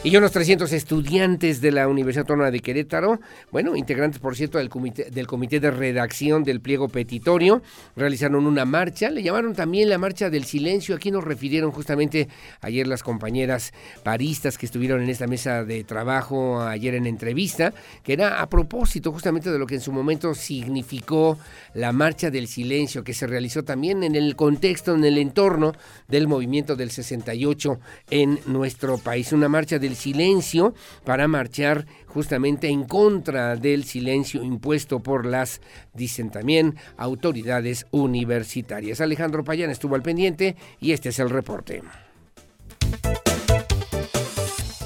Y 0.04 0.16
unos 0.16 0.30
300 0.30 0.72
estudiantes 0.72 1.60
de 1.60 1.72
la 1.72 1.88
Universidad 1.88 2.22
Autónoma 2.22 2.52
de 2.52 2.60
Querétaro, 2.60 3.18
bueno, 3.50 3.74
integrantes, 3.74 4.20
por 4.20 4.36
cierto, 4.36 4.58
del 4.58 4.68
comité, 4.68 5.10
del 5.10 5.26
comité 5.26 5.58
de 5.58 5.72
redacción 5.72 6.44
del 6.44 6.60
pliego 6.60 6.88
petitorio, 6.88 7.60
realizaron 7.96 8.46
una 8.46 8.64
marcha, 8.64 9.10
le 9.10 9.24
llamaron 9.24 9.52
también 9.56 9.88
la 9.88 9.98
marcha 9.98 10.30
del 10.30 10.44
silencio. 10.44 10.94
Aquí 10.94 11.10
nos 11.10 11.24
refirieron 11.24 11.72
justamente 11.72 12.28
ayer 12.60 12.86
las 12.86 13.02
compañeras 13.02 13.72
paristas 14.04 14.58
que 14.58 14.66
estuvieron 14.66 15.02
en 15.02 15.08
esta 15.08 15.26
mesa 15.26 15.64
de 15.64 15.82
trabajo 15.82 16.62
ayer 16.62 16.94
en 16.94 17.06
entrevista, 17.06 17.74
que 18.04 18.12
era 18.12 18.40
a 18.40 18.48
propósito 18.48 19.10
justamente 19.10 19.50
de 19.50 19.58
lo 19.58 19.66
que 19.66 19.74
en 19.74 19.80
su 19.80 19.90
momento 19.90 20.36
significó 20.36 21.36
la 21.74 21.90
marcha 21.90 22.30
del 22.30 22.46
silencio, 22.46 23.02
que 23.02 23.12
se 23.12 23.26
realizó 23.26 23.64
también 23.64 24.04
en 24.04 24.14
el 24.14 24.36
contexto, 24.36 24.94
en 24.94 25.04
el 25.04 25.18
entorno 25.18 25.72
del 26.06 26.28
movimiento 26.28 26.76
del 26.76 26.92
68 26.92 27.80
en 28.10 28.38
nuestro 28.46 28.98
país. 28.98 29.32
Una 29.32 29.48
marcha 29.48 29.80
del 29.80 29.95
silencio 29.96 30.74
para 31.04 31.26
marchar 31.26 31.86
justamente 32.06 32.68
en 32.68 32.84
contra 32.84 33.56
del 33.56 33.84
silencio 33.84 34.42
impuesto 34.42 35.02
por 35.02 35.26
las, 35.26 35.60
dicen 35.94 36.30
también, 36.30 36.76
autoridades 36.96 37.86
universitarias. 37.90 39.00
Alejandro 39.00 39.42
Payán 39.42 39.70
estuvo 39.70 39.94
al 39.96 40.02
pendiente 40.02 40.56
y 40.80 40.92
este 40.92 41.08
es 41.08 41.18
el 41.18 41.30
reporte. 41.30 41.82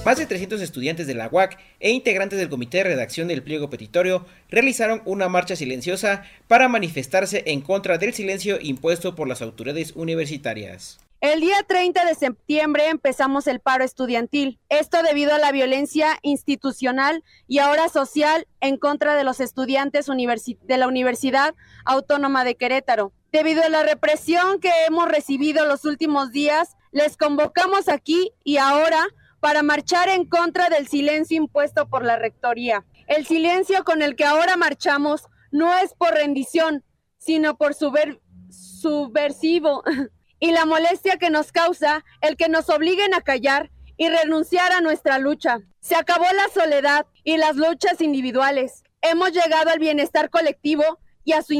Más 0.04 0.16
de 0.16 0.24
300 0.24 0.62
estudiantes 0.62 1.06
de 1.06 1.14
la 1.14 1.28
UAC 1.30 1.58
e 1.78 1.90
integrantes 1.90 2.38
del 2.38 2.48
comité 2.48 2.78
de 2.78 2.84
redacción 2.84 3.28
del 3.28 3.42
pliego 3.42 3.68
petitorio 3.68 4.24
realizaron 4.48 5.02
una 5.04 5.28
marcha 5.28 5.56
silenciosa 5.56 6.22
para 6.48 6.68
manifestarse 6.68 7.42
en 7.46 7.60
contra 7.60 7.98
del 7.98 8.14
silencio 8.14 8.58
impuesto 8.62 9.14
por 9.14 9.28
las 9.28 9.42
autoridades 9.42 9.92
universitarias. 9.94 10.98
El 11.20 11.40
día 11.42 11.56
30 11.68 12.06
de 12.06 12.14
septiembre 12.14 12.88
empezamos 12.88 13.46
el 13.46 13.60
paro 13.60 13.84
estudiantil. 13.84 14.58
Esto 14.70 15.02
debido 15.02 15.34
a 15.34 15.38
la 15.38 15.52
violencia 15.52 16.18
institucional 16.22 17.22
y 17.46 17.58
ahora 17.58 17.90
social 17.90 18.48
en 18.60 18.78
contra 18.78 19.14
de 19.14 19.24
los 19.24 19.40
estudiantes 19.40 20.06
de 20.06 20.78
la 20.78 20.88
Universidad 20.88 21.54
Autónoma 21.84 22.44
de 22.44 22.54
Querétaro. 22.54 23.12
Debido 23.32 23.62
a 23.62 23.68
la 23.68 23.82
represión 23.82 24.60
que 24.60 24.72
hemos 24.88 25.10
recibido 25.10 25.66
los 25.66 25.84
últimos 25.84 26.32
días, 26.32 26.74
les 26.90 27.18
convocamos 27.18 27.90
aquí 27.90 28.32
y 28.42 28.56
ahora 28.56 29.06
para 29.40 29.62
marchar 29.62 30.08
en 30.08 30.24
contra 30.24 30.70
del 30.70 30.88
silencio 30.88 31.36
impuesto 31.36 31.86
por 31.90 32.02
la 32.02 32.16
Rectoría. 32.16 32.86
El 33.06 33.26
silencio 33.26 33.84
con 33.84 34.00
el 34.00 34.16
que 34.16 34.24
ahora 34.24 34.56
marchamos 34.56 35.26
no 35.50 35.76
es 35.76 35.92
por 35.92 36.14
rendición, 36.14 36.82
sino 37.18 37.58
por 37.58 37.74
subversivo 37.74 38.22
y 40.40 40.50
la 40.52 40.66
molestia 40.66 41.18
que 41.18 41.30
nos 41.30 41.52
causa 41.52 42.04
el 42.22 42.36
que 42.36 42.48
nos 42.48 42.68
obliguen 42.70 43.14
a 43.14 43.20
callar 43.20 43.70
y 43.96 44.08
renunciar 44.08 44.72
a 44.72 44.80
nuestra 44.80 45.18
lucha. 45.18 45.60
Se 45.80 45.94
acabó 45.94 46.24
la 46.24 46.48
soledad 46.52 47.06
y 47.22 47.36
las 47.36 47.56
luchas 47.56 48.00
individuales. 48.00 48.82
Hemos 49.02 49.32
llegado 49.32 49.70
al 49.70 49.78
bienestar 49.78 50.30
colectivo 50.30 50.98
y 51.22 51.32
a 51.32 51.42
su, 51.42 51.52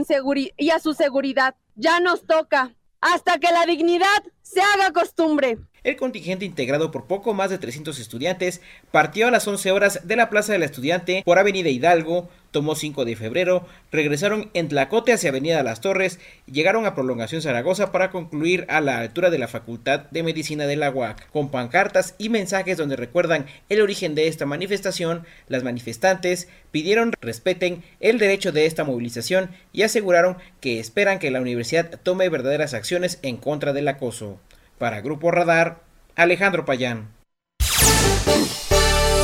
y 0.57 0.71
a 0.71 0.79
su 0.79 0.95
seguridad. 0.95 1.55
Ya 1.75 2.01
nos 2.01 2.27
toca, 2.27 2.75
hasta 3.01 3.39
que 3.39 3.53
la 3.53 3.67
dignidad 3.67 4.25
se 4.43 4.63
haga 4.63 4.91
costumbre. 4.93 5.59
El 5.83 5.97
contingente 5.97 6.45
integrado 6.45 6.91
por 6.91 7.07
poco 7.07 7.33
más 7.33 7.49
de 7.49 7.57
300 7.57 7.99
estudiantes 7.99 8.61
partió 8.91 9.27
a 9.27 9.31
las 9.31 9.49
11 9.49 9.71
horas 9.71 10.01
de 10.05 10.17
la 10.17 10.29
Plaza 10.29 10.53
del 10.53 10.63
Estudiante 10.63 11.23
por 11.25 11.39
Avenida 11.39 11.71
Hidalgo, 11.71 12.29
tomó 12.51 12.75
5 12.75 13.07
de 13.07 13.17
febrero, 13.17 13.67
regresaron 13.91 14.51
en 14.53 14.69
Tlacote 14.69 15.15
hacia 15.15 15.31
Avenida 15.31 15.63
Las 15.63 15.81
Torres 15.81 16.19
y 16.47 16.53
llegaron 16.53 16.85
a 16.85 16.95
Prolongación 16.95 17.41
Zaragoza 17.41 17.93
para 17.93 18.11
concluir 18.11 18.67
a 18.69 18.83
la 18.83 18.99
altura 18.99 19.31
de 19.31 19.39
la 19.39 19.49
Facultad 19.49 20.01
de 20.11 20.23
Medicina 20.23 20.67
de 20.67 20.77
la 20.77 20.91
UAC. 20.91 21.31
Con 21.31 21.51
pancartas 21.51 22.15
y 22.19 22.29
mensajes 22.29 22.77
donde 22.77 22.97
recuerdan 22.97 23.47
el 23.71 23.81
origen 23.81 24.15
de 24.15 24.29
esta 24.29 24.45
manifestación, 24.45 25.25
las 25.49 25.65
manifestantes 25.65 26.49
pidieron 26.73 27.15
respeten 27.23 27.83
el 28.01 28.19
derecho 28.19 28.53
de 28.53 28.67
esta 28.67 28.85
movilización 28.85 29.51
y 29.73 29.83
aseguraron 29.83 30.37
que 30.61 30.79
esperan 30.79 31.19
que 31.19 31.31
la 31.31 31.41
universidad 31.41 32.01
tome 32.03 32.29
verdaderas 32.29 32.75
acciones 32.75 33.19
en 33.23 33.39
contra 33.39 33.73
del 33.73 33.89
acoso. 33.89 34.39
Para 34.81 35.03
Grupo 35.03 35.31
Radar, 35.31 35.83
Alejandro 36.17 36.65
Payán. 36.65 37.11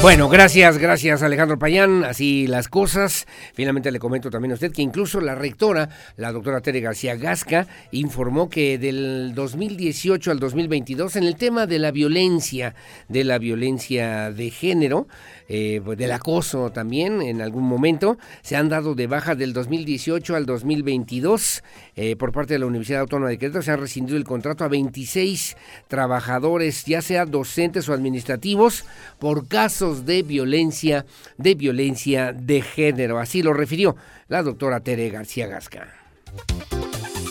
Bueno, 0.03 0.29
gracias, 0.29 0.77
gracias 0.77 1.23
Alejandro 1.23 1.59
Payán. 1.59 2.05
Así 2.05 2.47
las 2.47 2.69
cosas. 2.69 3.27
Finalmente 3.55 3.91
le 3.91 3.99
comento 3.99 4.29
también 4.29 4.53
a 4.53 4.55
usted 4.55 4.71
que 4.71 4.83
incluso 4.83 5.19
la 5.23 5.35
rectora, 5.35 5.89
la 6.17 6.31
doctora 6.31 6.61
Tere 6.61 6.81
García 6.81 7.17
Gasca, 7.17 7.67
informó 7.91 8.51
que 8.51 8.77
del 8.77 9.33
2018 9.35 10.31
al 10.31 10.39
2022 10.39 11.17
en 11.17 11.25
el 11.25 11.37
tema 11.37 11.67
de 11.67 11.79
la 11.79 11.91
violencia, 11.91 12.75
de 13.09 13.25
la 13.25 13.39
violencia 13.39 14.31
de 14.31 14.51
género, 14.51 15.09
eh, 15.49 15.81
pues, 15.85 15.99
del 15.99 16.13
acoso 16.13 16.71
también 16.71 17.23
en 17.23 17.41
algún 17.41 17.65
momento. 17.65 18.19
Se 18.43 18.57
han 18.57 18.69
dado 18.69 18.95
de 18.95 19.07
baja 19.07 19.35
del 19.35 19.53
2018 19.53 20.37
al 20.37 20.47
2022 20.47 21.63
eh, 21.95 22.17
por 22.17 22.33
parte 22.33 22.55
de 22.55 22.59
la 22.59 22.67
Universidad 22.67 23.01
Autónoma 23.01 23.31
de 23.31 23.39
Querétaro. 23.39 23.63
Se 23.63 23.71
ha 23.71 23.77
rescindido 23.77 24.17
el 24.17 24.25
contrato 24.25 24.65
a 24.65 24.69
26 24.69 25.57
trabajadores, 25.89 26.85
ya 26.85 27.03
sea 27.03 27.27
docentes 27.27 27.89
o 27.89 27.93
administrativos, 27.93 28.85
por 29.19 29.49
casos 29.49 30.07
de 30.07 30.23
violencia, 30.23 31.07
de 31.39 31.55
violencia 31.55 32.33
de 32.33 32.63
género. 32.63 33.19
Así 33.19 33.43
lo 33.43 33.53
refirió 33.53 33.97
la 34.29 34.43
doctora 34.43 34.81
Tere 34.81 35.11
García 35.11 35.47
Gasca. 35.47 35.89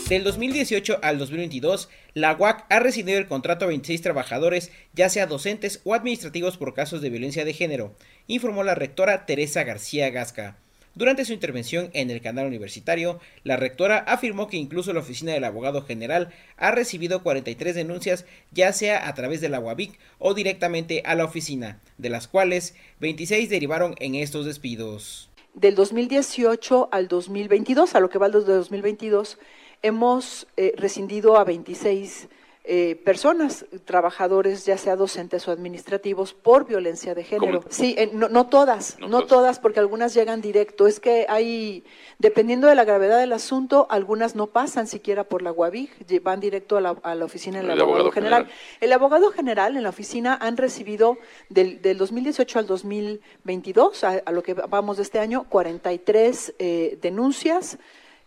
Del 0.09 0.23
2018 0.23 0.99
al 1.01 1.17
2022, 1.17 1.89
la 2.13 2.35
UAC 2.35 2.67
ha 2.69 2.79
rescindido 2.79 3.17
el 3.17 3.25
contrato 3.25 3.65
a 3.65 3.69
26 3.69 4.03
trabajadores, 4.03 4.71
ya 4.93 5.09
sea 5.09 5.25
docentes 5.25 5.81
o 5.83 5.95
administrativos 5.95 6.57
por 6.57 6.75
casos 6.75 7.01
de 7.01 7.09
violencia 7.09 7.43
de 7.43 7.53
género, 7.53 7.95
informó 8.27 8.63
la 8.63 8.75
rectora 8.75 9.25
Teresa 9.25 9.63
García 9.63 10.11
Gasca. 10.11 10.57
Durante 10.93 11.25
su 11.25 11.33
intervención 11.33 11.89
en 11.93 12.11
el 12.11 12.21
canal 12.21 12.45
universitario, 12.45 13.19
la 13.43 13.57
rectora 13.57 13.97
afirmó 13.97 14.47
que 14.47 14.57
incluso 14.57 14.93
la 14.93 14.99
oficina 14.99 15.33
del 15.33 15.43
abogado 15.43 15.81
general 15.81 16.29
ha 16.55 16.69
recibido 16.69 17.23
43 17.23 17.73
denuncias, 17.73 18.25
ya 18.51 18.73
sea 18.73 19.07
a 19.07 19.13
través 19.15 19.41
de 19.41 19.49
la 19.49 19.59
UABIC 19.59 19.97
o 20.19 20.35
directamente 20.35 21.01
a 21.03 21.15
la 21.15 21.25
oficina, 21.25 21.81
de 21.97 22.09
las 22.09 22.27
cuales 22.27 22.75
26 22.99 23.49
derivaron 23.49 23.95
en 23.99 24.13
estos 24.13 24.45
despidos. 24.45 25.31
Del 25.55 25.73
2018 25.73 26.89
al 26.91 27.07
2022, 27.07 27.95
a 27.95 28.01
lo 28.01 28.09
que 28.09 28.19
va 28.19 28.29
del 28.29 28.45
2022, 28.45 29.39
hemos 29.85 30.47
eh, 30.57 30.73
rescindido 30.77 31.37
a 31.37 31.43
26 31.43 32.27
eh, 32.67 32.99
personas, 33.05 33.67
trabajadores, 33.85 34.65
ya 34.65 34.75
sea 34.79 34.95
docentes 34.95 35.47
o 35.47 35.51
administrativos, 35.51 36.33
por 36.33 36.65
violencia 36.65 37.13
de 37.13 37.23
género. 37.23 37.63
Sí, 37.69 37.93
eh, 37.95 38.09
no, 38.11 38.47
todas, 38.47 38.97
no, 38.99 39.27
todas, 39.27 39.59
porque 39.59 39.79
algunas 39.79 40.15
llegan 40.15 40.41
directo. 40.41 40.87
Es 40.87 40.99
que 40.99 41.27
hay, 41.29 41.83
dependiendo 42.17 42.67
de 42.67 42.73
la 42.73 42.83
gravedad 42.83 43.19
del 43.19 43.33
asunto, 43.33 43.85
algunas 43.91 44.35
no 44.35 44.47
pasan 44.47 44.87
siquiera 44.87 45.25
por 45.25 45.43
la 45.43 45.51
UABIG, 45.51 46.23
van 46.23 46.39
directo 46.39 46.77
a 46.77 46.81
la, 46.81 47.23
oficina 47.23 47.59
del 47.59 47.79
abogado, 47.79 48.11
general. 48.11 48.49
El 48.81 48.91
abogado 48.93 49.29
general 49.29 49.77
en 49.77 49.83
la 49.83 49.89
oficina 49.89 50.35
han 50.41 50.57
recibido 50.57 51.19
del, 51.49 51.79
2018 51.95 52.57
al 52.57 52.65
2022, 52.65 54.03
a, 54.03 54.23
a, 54.25 54.31
lo 54.31 54.41
que 54.41 54.55
vamos 54.55 54.97
de 54.97 55.03
este 55.03 55.19
año, 55.19 55.45
43 55.49 56.55
eh, 56.57 56.97
denuncias 56.99 57.77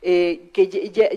eh, 0.00 0.50
que 0.52 0.68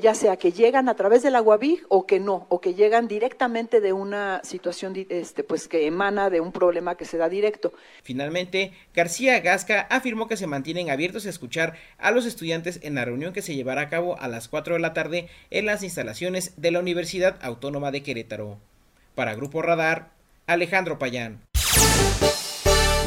ya, 0.02 0.16
sea 0.16 0.38
que 0.38 0.52
llegan 0.52 0.90
a 0.90 0.96
través 0.96 1.22
del 1.22 1.36
aguabig 1.36 1.84
o 1.88 2.08
que 2.08 2.20
no, 2.20 2.48
o 2.50 2.60
que 2.62 2.74
llegan 2.74 3.08
directamente 3.08 3.80
de 3.80 3.94
una 3.94 4.42
situación 4.44 5.06
este, 5.10 5.44
pues 5.44 5.68
que 5.68 5.86
emana 5.86 6.32
de 6.32 6.42
un 6.42 6.52
problema 6.52 6.96
que 6.96 7.06
se 7.06 7.18
da 7.18 7.30
directo. 7.30 7.74
Finalmente, 8.02 8.74
García 8.96 9.40
Gasca 9.40 9.82
afirmó 9.92 10.28
que 10.28 10.36
se 10.36 10.48
mantienen 10.48 10.90
abiertos 10.90 11.28
a 11.28 11.30
escuchar 11.30 11.76
a 12.00 12.10
los 12.10 12.26
estudiantes 12.26 12.80
en 12.82 12.96
la 12.96 13.06
reunión 13.06 13.34
que 13.34 13.44
se 13.44 13.56
llevará 13.56 13.82
a 13.82 13.90
cabo 13.90 14.20
a 14.20 14.28
las 14.28 14.48
4 14.48 14.74
de 14.74 14.80
la 14.80 14.94
tarde 14.94 15.28
en 15.52 15.68
las 15.68 15.84
instalaciones 15.84 16.54
de 16.58 16.72
la 16.72 16.80
Universidad 16.80 17.38
Autónoma 17.44 17.92
de 17.92 18.02
Querétaro. 18.02 18.58
Para 19.14 19.36
Grupo 19.36 19.62
Radar, 19.62 20.10
Alejandro 20.48 20.98
Payán. 20.98 21.42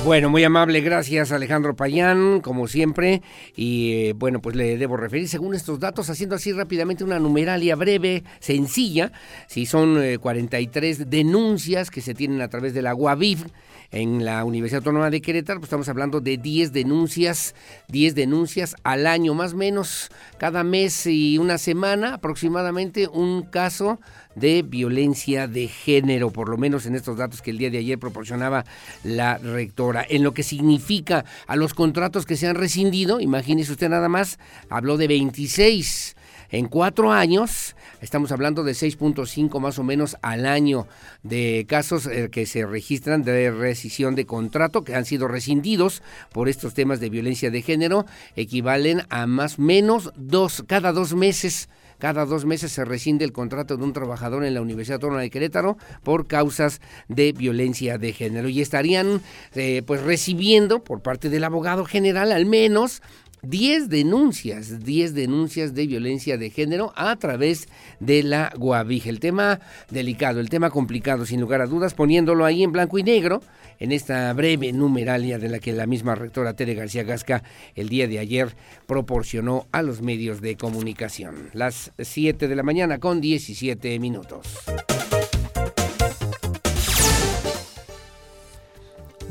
Bueno, 0.04 0.28
muy 0.28 0.44
amable, 0.44 0.82
gracias 0.82 1.32
Alejandro 1.32 1.74
Payán, 1.76 2.40
como 2.42 2.68
siempre. 2.68 3.22
Y 3.56 3.92
eh, 3.92 4.12
bueno, 4.12 4.42
pues 4.42 4.54
le 4.54 4.76
debo 4.76 4.98
referir, 4.98 5.26
según 5.30 5.54
estos 5.54 5.80
datos, 5.80 6.10
haciendo 6.10 6.36
así 6.36 6.52
rápidamente 6.52 7.04
una 7.04 7.18
numeralia 7.18 7.74
breve, 7.74 8.22
sencilla, 8.38 9.12
si 9.46 9.64
son 9.64 9.98
43 10.20 11.00
eh, 11.00 11.04
denuncias 11.06 11.90
que 11.90 12.02
se 12.02 12.12
tienen 12.12 12.42
a 12.42 12.48
través 12.48 12.74
de 12.74 12.82
la 12.82 12.94
UAVIV 12.94 13.46
en 13.94 14.24
la 14.24 14.44
Universidad 14.44 14.80
Autónoma 14.80 15.08
de 15.08 15.22
Querétaro, 15.22 15.60
pues 15.60 15.68
estamos 15.68 15.88
hablando 15.88 16.20
de 16.20 16.36
10 16.36 16.72
denuncias, 16.72 17.54
10 17.88 18.16
denuncias 18.16 18.74
al 18.82 19.06
año, 19.06 19.34
más 19.34 19.52
o 19.52 19.56
menos 19.56 20.10
cada 20.36 20.64
mes 20.64 21.06
y 21.06 21.38
una 21.38 21.58
semana 21.58 22.14
aproximadamente 22.14 23.06
un 23.06 23.42
caso 23.42 24.00
de 24.34 24.62
violencia 24.62 25.46
de 25.46 25.68
género, 25.68 26.30
por 26.30 26.48
lo 26.48 26.56
menos 26.56 26.86
en 26.86 26.96
estos 26.96 27.18
datos 27.18 27.40
que 27.40 27.52
el 27.52 27.58
día 27.58 27.70
de 27.70 27.78
ayer 27.78 27.96
proporcionaba 27.96 28.64
la 29.04 29.38
rectora. 29.38 30.04
En 30.08 30.24
lo 30.24 30.34
que 30.34 30.42
significa 30.42 31.24
a 31.46 31.54
los 31.54 31.72
contratos 31.72 32.26
que 32.26 32.36
se 32.36 32.48
han 32.48 32.56
rescindido, 32.56 33.20
imagínese 33.20 33.70
usted 33.70 33.88
nada 33.88 34.08
más, 34.08 34.40
habló 34.70 34.96
de 34.96 35.06
26 35.06 36.16
en 36.50 36.66
cuatro 36.66 37.12
años, 37.12 37.76
estamos 38.04 38.32
hablando 38.32 38.64
de 38.64 38.72
6.5 38.72 39.58
más 39.60 39.78
o 39.78 39.82
menos 39.82 40.16
al 40.20 40.44
año 40.44 40.86
de 41.22 41.64
casos 41.66 42.06
eh, 42.06 42.28
que 42.30 42.44
se 42.44 42.66
registran 42.66 43.22
de 43.22 43.50
rescisión 43.50 44.14
de 44.14 44.26
contrato, 44.26 44.84
que 44.84 44.94
han 44.94 45.06
sido 45.06 45.26
rescindidos 45.26 46.02
por 46.30 46.48
estos 46.48 46.74
temas 46.74 47.00
de 47.00 47.08
violencia 47.08 47.50
de 47.50 47.62
género, 47.62 48.04
equivalen 48.36 49.02
a 49.08 49.26
más 49.26 49.58
o 49.58 49.62
menos 49.62 50.12
dos, 50.16 50.62
cada 50.66 50.92
dos 50.92 51.14
meses 51.14 51.68
cada 51.98 52.26
dos 52.26 52.44
meses 52.44 52.72
se 52.72 52.84
rescinde 52.84 53.24
el 53.24 53.32
contrato 53.32 53.76
de 53.76 53.84
un 53.84 53.92
trabajador 53.92 54.44
en 54.44 54.52
la 54.52 54.60
Universidad 54.60 54.96
Autónoma 54.96 55.22
de 55.22 55.30
Querétaro 55.30 55.78
por 56.02 56.26
causas 56.26 56.80
de 57.08 57.32
violencia 57.32 57.96
de 57.96 58.12
género. 58.12 58.48
Y 58.48 58.60
estarían 58.60 59.22
eh, 59.54 59.82
pues 59.86 60.02
recibiendo 60.02 60.82
por 60.82 61.00
parte 61.00 61.30
del 61.30 61.44
abogado 61.44 61.84
general 61.84 62.32
al 62.32 62.46
menos 62.46 63.00
10 63.46 63.88
denuncias, 63.88 64.84
10 64.84 65.14
denuncias 65.14 65.74
de 65.74 65.86
violencia 65.86 66.36
de 66.38 66.50
género 66.50 66.92
a 66.96 67.16
través 67.16 67.68
de 68.00 68.22
la 68.22 68.52
Guavija. 68.56 69.10
El 69.10 69.20
tema 69.20 69.60
delicado, 69.90 70.40
el 70.40 70.48
tema 70.48 70.70
complicado, 70.70 71.26
sin 71.26 71.40
lugar 71.40 71.60
a 71.60 71.66
dudas, 71.66 71.94
poniéndolo 71.94 72.44
ahí 72.44 72.62
en 72.62 72.72
blanco 72.72 72.98
y 72.98 73.02
negro, 73.02 73.42
en 73.78 73.92
esta 73.92 74.32
breve 74.32 74.72
numeralia 74.72 75.38
de 75.38 75.48
la 75.48 75.58
que 75.58 75.72
la 75.72 75.86
misma 75.86 76.14
rectora 76.14 76.54
Tere 76.54 76.74
García 76.74 77.02
Gasca 77.02 77.42
el 77.74 77.88
día 77.88 78.08
de 78.08 78.18
ayer 78.18 78.54
proporcionó 78.86 79.66
a 79.72 79.82
los 79.82 80.00
medios 80.00 80.40
de 80.40 80.56
comunicación. 80.56 81.50
Las 81.52 81.92
7 81.98 82.48
de 82.48 82.56
la 82.56 82.62
mañana 82.62 82.98
con 82.98 83.20
17 83.20 83.98
minutos. 83.98 84.58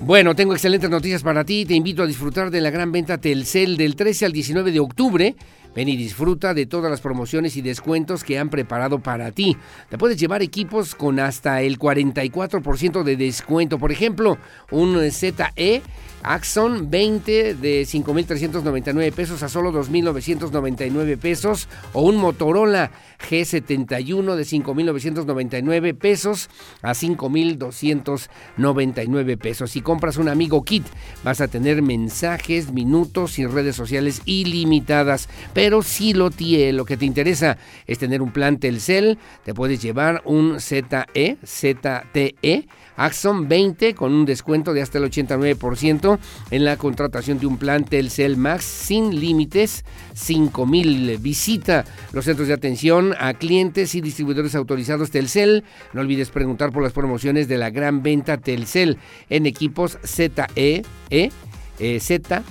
Bueno, 0.06 0.36
tengo 0.36 0.52
excelentes 0.52 0.90
noticias 0.90 1.24
para 1.24 1.46
ti. 1.46 1.64
Te 1.66 1.76
invito 1.76 2.04
a 2.04 2.06
disfrutar 2.06 2.52
de 2.52 2.60
la 2.60 2.70
gran 2.70 2.92
venta 2.92 3.20
Telcel 3.20 3.78
del 3.78 3.96
13 3.96 4.26
al 4.26 4.34
19 4.34 4.74
de 4.74 4.80
octubre 4.82 5.36
Ven 5.76 5.90
y 5.90 5.98
disfruta 5.98 6.54
de 6.54 6.66
todas 6.66 6.92
las 6.92 7.02
promociones 7.02 7.58
y 7.58 7.62
descuentos 7.62 8.24
que 8.24 8.38
han 8.38 8.50
preparado 8.50 9.00
para 9.00 9.32
ti. 9.32 9.58
Te 9.90 9.98
puedes 9.98 10.18
llevar 10.18 10.42
equipos 10.44 10.94
con 10.94 11.20
hasta 11.20 11.62
el 11.62 11.80
44% 11.80 13.04
de 13.04 13.16
descuento. 13.18 13.80
Por 13.80 13.92
ejemplo, 13.92 14.38
un 14.70 15.00
ZE 15.12 15.82
Axon 16.24 16.90
20 16.90 17.54
de 17.56 17.82
5.399 17.84 19.14
pesos 19.14 19.44
a 19.44 19.50
solo 19.50 19.72
2.999 19.72 21.18
pesos 21.18 21.68
o 21.92 22.02
un 22.02 22.16
Motorola 22.18 22.92
G71 23.30 24.36
de 24.36 24.44
5.999 24.44 25.96
pesos 25.96 26.50
a 26.82 26.94
5.299 26.94 29.38
pesos. 29.38 29.72
Si 29.72 29.82
compras 29.82 30.16
un 30.18 30.30
amigo 30.30 30.64
kit 30.64 30.86
vas 31.24 31.42
a 31.42 31.48
tener 31.48 31.82
mensajes, 31.82 32.72
minutos 32.72 33.40
y 33.40 33.46
redes 33.46 33.76
sociales 33.76 34.22
ilimitadas. 34.26 35.28
Pero 35.54 35.82
si 35.84 36.14
lo 36.14 36.32
tiene, 36.32 36.74
lo 36.74 36.86
que 36.86 36.98
te 36.98 37.06
interesa 37.06 37.58
es 37.86 38.00
tener 38.00 38.22
un 38.22 38.32
plan 38.32 38.60
Telcel, 38.60 39.18
te 39.44 39.54
puedes 39.54 39.82
llevar 39.82 40.22
un 40.26 40.60
ZE, 40.60 41.38
ZTE 41.46 42.68
Axon 42.98 43.48
20 43.48 43.96
con 43.96 44.14
un 44.14 44.26
descuento 44.26 44.74
de 44.74 44.82
hasta 44.82 44.98
el 44.98 45.06
89% 45.06 46.20
en 46.52 46.66
la 46.66 46.78
contratación 46.78 47.40
de 47.40 47.48
un 47.48 47.58
plan 47.58 47.86
Telcel 47.86 48.38
Max 48.38 48.64
sin 48.64 49.20
límites, 49.20 49.86
5000. 50.14 51.18
Visita 51.20 51.86
los 52.12 52.26
centros 52.26 52.48
de 52.48 52.54
atención 52.54 53.16
a 53.20 53.34
clientes 53.34 53.96
y 53.96 54.02
distribuidores 54.02 54.56
autorizados 54.56 55.12
Telcel. 55.12 55.64
No 55.94 56.02
olvides 56.02 56.30
preguntar 56.30 56.72
por 56.72 56.84
las 56.84 56.94
promociones 56.94 57.48
de 57.48 57.58
la 57.58 57.70
gran 57.70 58.04
venta 58.04 58.38
Telcel 58.38 58.98
en 59.30 59.46
equipos 59.46 59.98
ZE, 60.06 60.84
e, 61.10 61.32
eh, 61.80 62.00
Z, 62.00 62.44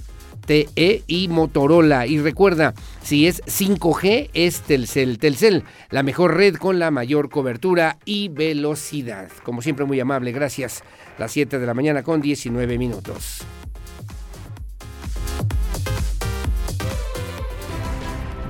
TE 0.47 1.03
y 1.07 1.29
Motorola. 1.29 2.07
Y 2.07 2.19
recuerda, 2.19 2.75
si 3.03 3.27
es 3.27 3.43
5G, 3.45 4.31
es 4.35 4.63
Telcel. 4.63 5.19
Telcel, 5.19 5.65
la 5.91 6.03
mejor 6.03 6.37
red 6.37 6.57
con 6.57 6.79
la 6.79 6.91
mayor 6.91 7.29
cobertura 7.29 7.99
y 8.05 8.29
velocidad. 8.29 9.31
Como 9.43 9.63
siempre, 9.63 9.85
muy 9.85 10.01
amable, 10.01 10.33
gracias. 10.33 10.83
Las 11.19 11.33
7 11.33 11.59
de 11.59 11.67
la 11.67 11.75
mañana 11.75 12.03
con 12.03 12.21
19 12.21 12.79
minutos. 12.79 13.43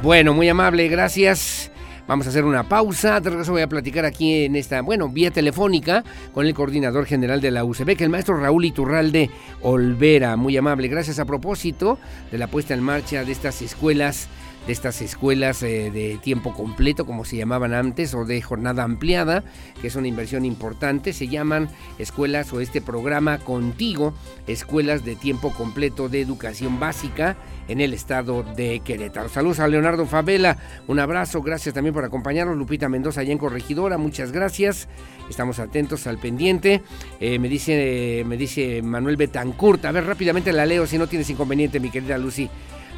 Bueno, 0.03 0.34
muy 0.34 0.49
amable, 0.49 0.88
gracias. 0.88 1.72
Vamos 2.12 2.26
a 2.26 2.28
hacer 2.28 2.44
una 2.44 2.68
pausa. 2.68 3.20
De 3.20 3.30
regreso 3.30 3.52
voy 3.52 3.62
a 3.62 3.68
platicar 3.70 4.04
aquí 4.04 4.44
en 4.44 4.54
esta, 4.54 4.82
bueno, 4.82 5.08
vía 5.08 5.30
telefónica 5.30 6.04
con 6.34 6.44
el 6.44 6.52
coordinador 6.52 7.06
general 7.06 7.40
de 7.40 7.50
la 7.50 7.64
UCB, 7.64 7.96
que 7.96 8.04
el 8.04 8.10
maestro 8.10 8.36
Raúl 8.36 8.66
Iturralde 8.66 9.30
Olvera. 9.62 10.36
Muy 10.36 10.54
amable. 10.54 10.88
Gracias 10.88 11.18
a 11.18 11.24
propósito 11.24 11.98
de 12.30 12.36
la 12.36 12.48
puesta 12.48 12.74
en 12.74 12.82
marcha 12.82 13.24
de 13.24 13.32
estas 13.32 13.62
escuelas 13.62 14.28
de 14.66 14.72
estas 14.72 15.02
escuelas 15.02 15.62
eh, 15.62 15.90
de 15.90 16.18
tiempo 16.22 16.52
completo, 16.54 17.04
como 17.04 17.24
se 17.24 17.36
llamaban 17.36 17.74
antes, 17.74 18.14
o 18.14 18.24
de 18.24 18.40
jornada 18.40 18.84
ampliada, 18.84 19.42
que 19.80 19.88
es 19.88 19.96
una 19.96 20.08
inversión 20.08 20.44
importante. 20.44 21.12
Se 21.12 21.28
llaman 21.28 21.68
escuelas 21.98 22.52
o 22.52 22.60
este 22.60 22.80
programa 22.80 23.38
Contigo, 23.38 24.14
escuelas 24.46 25.04
de 25.04 25.16
tiempo 25.16 25.52
completo 25.52 26.08
de 26.08 26.20
educación 26.20 26.78
básica 26.78 27.36
en 27.68 27.80
el 27.80 27.92
estado 27.94 28.42
de 28.42 28.80
Querétaro. 28.80 29.28
Saludos 29.28 29.60
a 29.60 29.68
Leonardo 29.68 30.06
Favela, 30.06 30.58
un 30.86 30.98
abrazo, 30.98 31.42
gracias 31.42 31.74
también 31.74 31.94
por 31.94 32.04
acompañarnos. 32.04 32.56
Lupita 32.56 32.88
Mendoza 32.88 33.22
allá 33.22 33.32
en 33.32 33.38
Corregidora, 33.38 33.98
muchas 33.98 34.32
gracias. 34.32 34.88
Estamos 35.28 35.58
atentos 35.58 36.06
al 36.06 36.18
pendiente. 36.18 36.82
Eh, 37.20 37.38
me, 37.38 37.48
dice, 37.48 38.24
me 38.26 38.36
dice 38.36 38.82
Manuel 38.82 39.16
Betancourt, 39.16 39.84
a 39.84 39.92
ver 39.92 40.04
rápidamente 40.04 40.52
la 40.52 40.66
leo 40.66 40.86
si 40.86 40.98
no 40.98 41.06
tienes 41.06 41.30
inconveniente, 41.30 41.80
mi 41.80 41.90
querida 41.90 42.18
Lucy. 42.18 42.48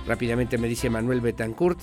Rápidamente 0.06 0.58
me 0.58 0.68
dice 0.68 0.90
Manuel 0.90 1.20
Betancourt, 1.20 1.78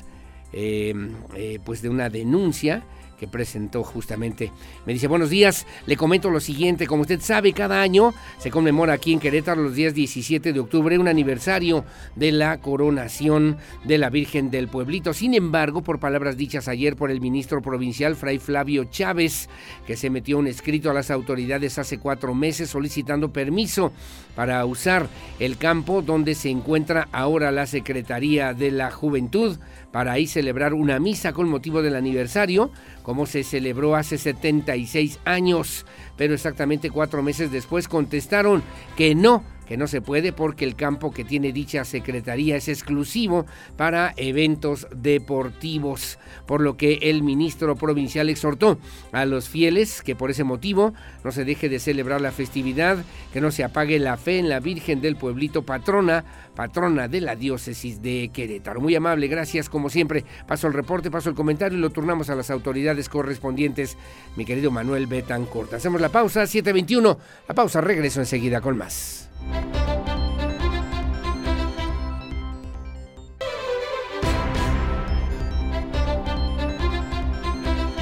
eh, 0.53 0.93
eh, 1.35 1.59
pues 1.63 1.81
de 1.81 1.89
una 1.89 2.09
denuncia 2.09 2.83
que 3.21 3.27
presentó 3.27 3.83
justamente. 3.83 4.51
Me 4.87 4.93
dice, 4.93 5.05
buenos 5.05 5.29
días, 5.29 5.67
le 5.85 5.95
comento 5.95 6.31
lo 6.31 6.39
siguiente, 6.39 6.87
como 6.87 7.03
usted 7.03 7.21
sabe, 7.21 7.53
cada 7.53 7.79
año 7.79 8.15
se 8.39 8.49
conmemora 8.49 8.93
aquí 8.93 9.13
en 9.13 9.19
Querétaro 9.19 9.61
los 9.61 9.75
días 9.75 9.93
17 9.93 10.51
de 10.51 10.59
octubre 10.59 10.97
un 10.97 11.07
aniversario 11.07 11.85
de 12.15 12.31
la 12.31 12.59
coronación 12.59 13.57
de 13.83 13.99
la 13.99 14.09
Virgen 14.09 14.49
del 14.49 14.69
Pueblito. 14.69 15.13
Sin 15.13 15.35
embargo, 15.35 15.83
por 15.83 15.99
palabras 15.99 16.35
dichas 16.35 16.67
ayer 16.67 16.95
por 16.95 17.11
el 17.11 17.21
ministro 17.21 17.61
provincial 17.61 18.15
Fray 18.15 18.39
Flavio 18.39 18.85
Chávez, 18.85 19.49
que 19.85 19.97
se 19.97 20.09
metió 20.09 20.39
un 20.39 20.47
escrito 20.47 20.89
a 20.89 20.95
las 20.95 21.11
autoridades 21.11 21.77
hace 21.77 21.99
cuatro 21.99 22.33
meses 22.33 22.71
solicitando 22.71 23.31
permiso 23.31 23.91
para 24.35 24.65
usar 24.65 25.07
el 25.39 25.57
campo 25.57 26.01
donde 26.01 26.33
se 26.33 26.49
encuentra 26.49 27.07
ahora 27.11 27.51
la 27.51 27.67
Secretaría 27.67 28.55
de 28.55 28.71
la 28.71 28.89
Juventud 28.89 29.59
para 29.91 30.13
ahí 30.13 30.27
celebrar 30.27 30.73
una 30.73 30.99
misa 30.99 31.33
con 31.33 31.49
motivo 31.49 31.81
del 31.81 31.95
aniversario, 31.95 32.71
como 33.03 33.25
se 33.25 33.43
celebró 33.43 33.95
hace 33.95 34.17
76 34.17 35.19
años, 35.25 35.85
pero 36.17 36.33
exactamente 36.33 36.89
cuatro 36.89 37.21
meses 37.23 37.51
después 37.51 37.87
contestaron 37.87 38.63
que 38.95 39.15
no, 39.15 39.43
que 39.71 39.77
no 39.77 39.87
se 39.87 40.01
puede 40.01 40.33
porque 40.33 40.65
el 40.65 40.75
campo 40.75 41.11
que 41.11 41.23
tiene 41.23 41.53
dicha 41.53 41.85
secretaría 41.85 42.57
es 42.57 42.67
exclusivo 42.67 43.45
para 43.77 44.13
eventos 44.17 44.85
deportivos, 44.93 46.19
por 46.45 46.59
lo 46.59 46.75
que 46.75 46.95
el 47.03 47.23
ministro 47.23 47.77
provincial 47.77 48.27
exhortó 48.27 48.77
a 49.13 49.23
los 49.23 49.47
fieles 49.47 50.01
que 50.01 50.13
por 50.13 50.29
ese 50.29 50.43
motivo 50.43 50.93
no 51.23 51.31
se 51.31 51.45
deje 51.45 51.69
de 51.69 51.79
celebrar 51.79 52.19
la 52.19 52.33
festividad, 52.33 52.97
que 53.31 53.39
no 53.39 53.49
se 53.49 53.63
apague 53.63 53.97
la 53.97 54.17
fe 54.17 54.39
en 54.39 54.49
la 54.49 54.59
Virgen 54.59 54.99
del 54.99 55.15
Pueblito 55.15 55.61
patrona, 55.61 56.25
patrona 56.53 57.07
de 57.07 57.21
la 57.21 57.37
diócesis 57.37 58.01
de 58.01 58.29
Querétaro. 58.33 58.81
Muy 58.81 58.93
amable, 58.95 59.29
gracias 59.29 59.69
como 59.69 59.89
siempre. 59.89 60.25
Paso 60.49 60.67
el 60.67 60.73
reporte, 60.73 61.09
paso 61.09 61.29
el 61.29 61.35
comentario 61.35 61.77
y 61.77 61.81
lo 61.81 61.91
turnamos 61.91 62.29
a 62.29 62.35
las 62.35 62.51
autoridades 62.51 63.07
correspondientes, 63.07 63.97
mi 64.35 64.43
querido 64.43 64.69
Manuel 64.69 65.07
Betancourt. 65.07 65.73
Hacemos 65.75 66.01
la 66.01 66.09
pausa, 66.09 66.45
721. 66.45 67.17
La 67.47 67.55
pausa, 67.55 67.79
regreso 67.79 68.19
enseguida 68.19 68.59
con 68.59 68.77
más. 68.77 69.30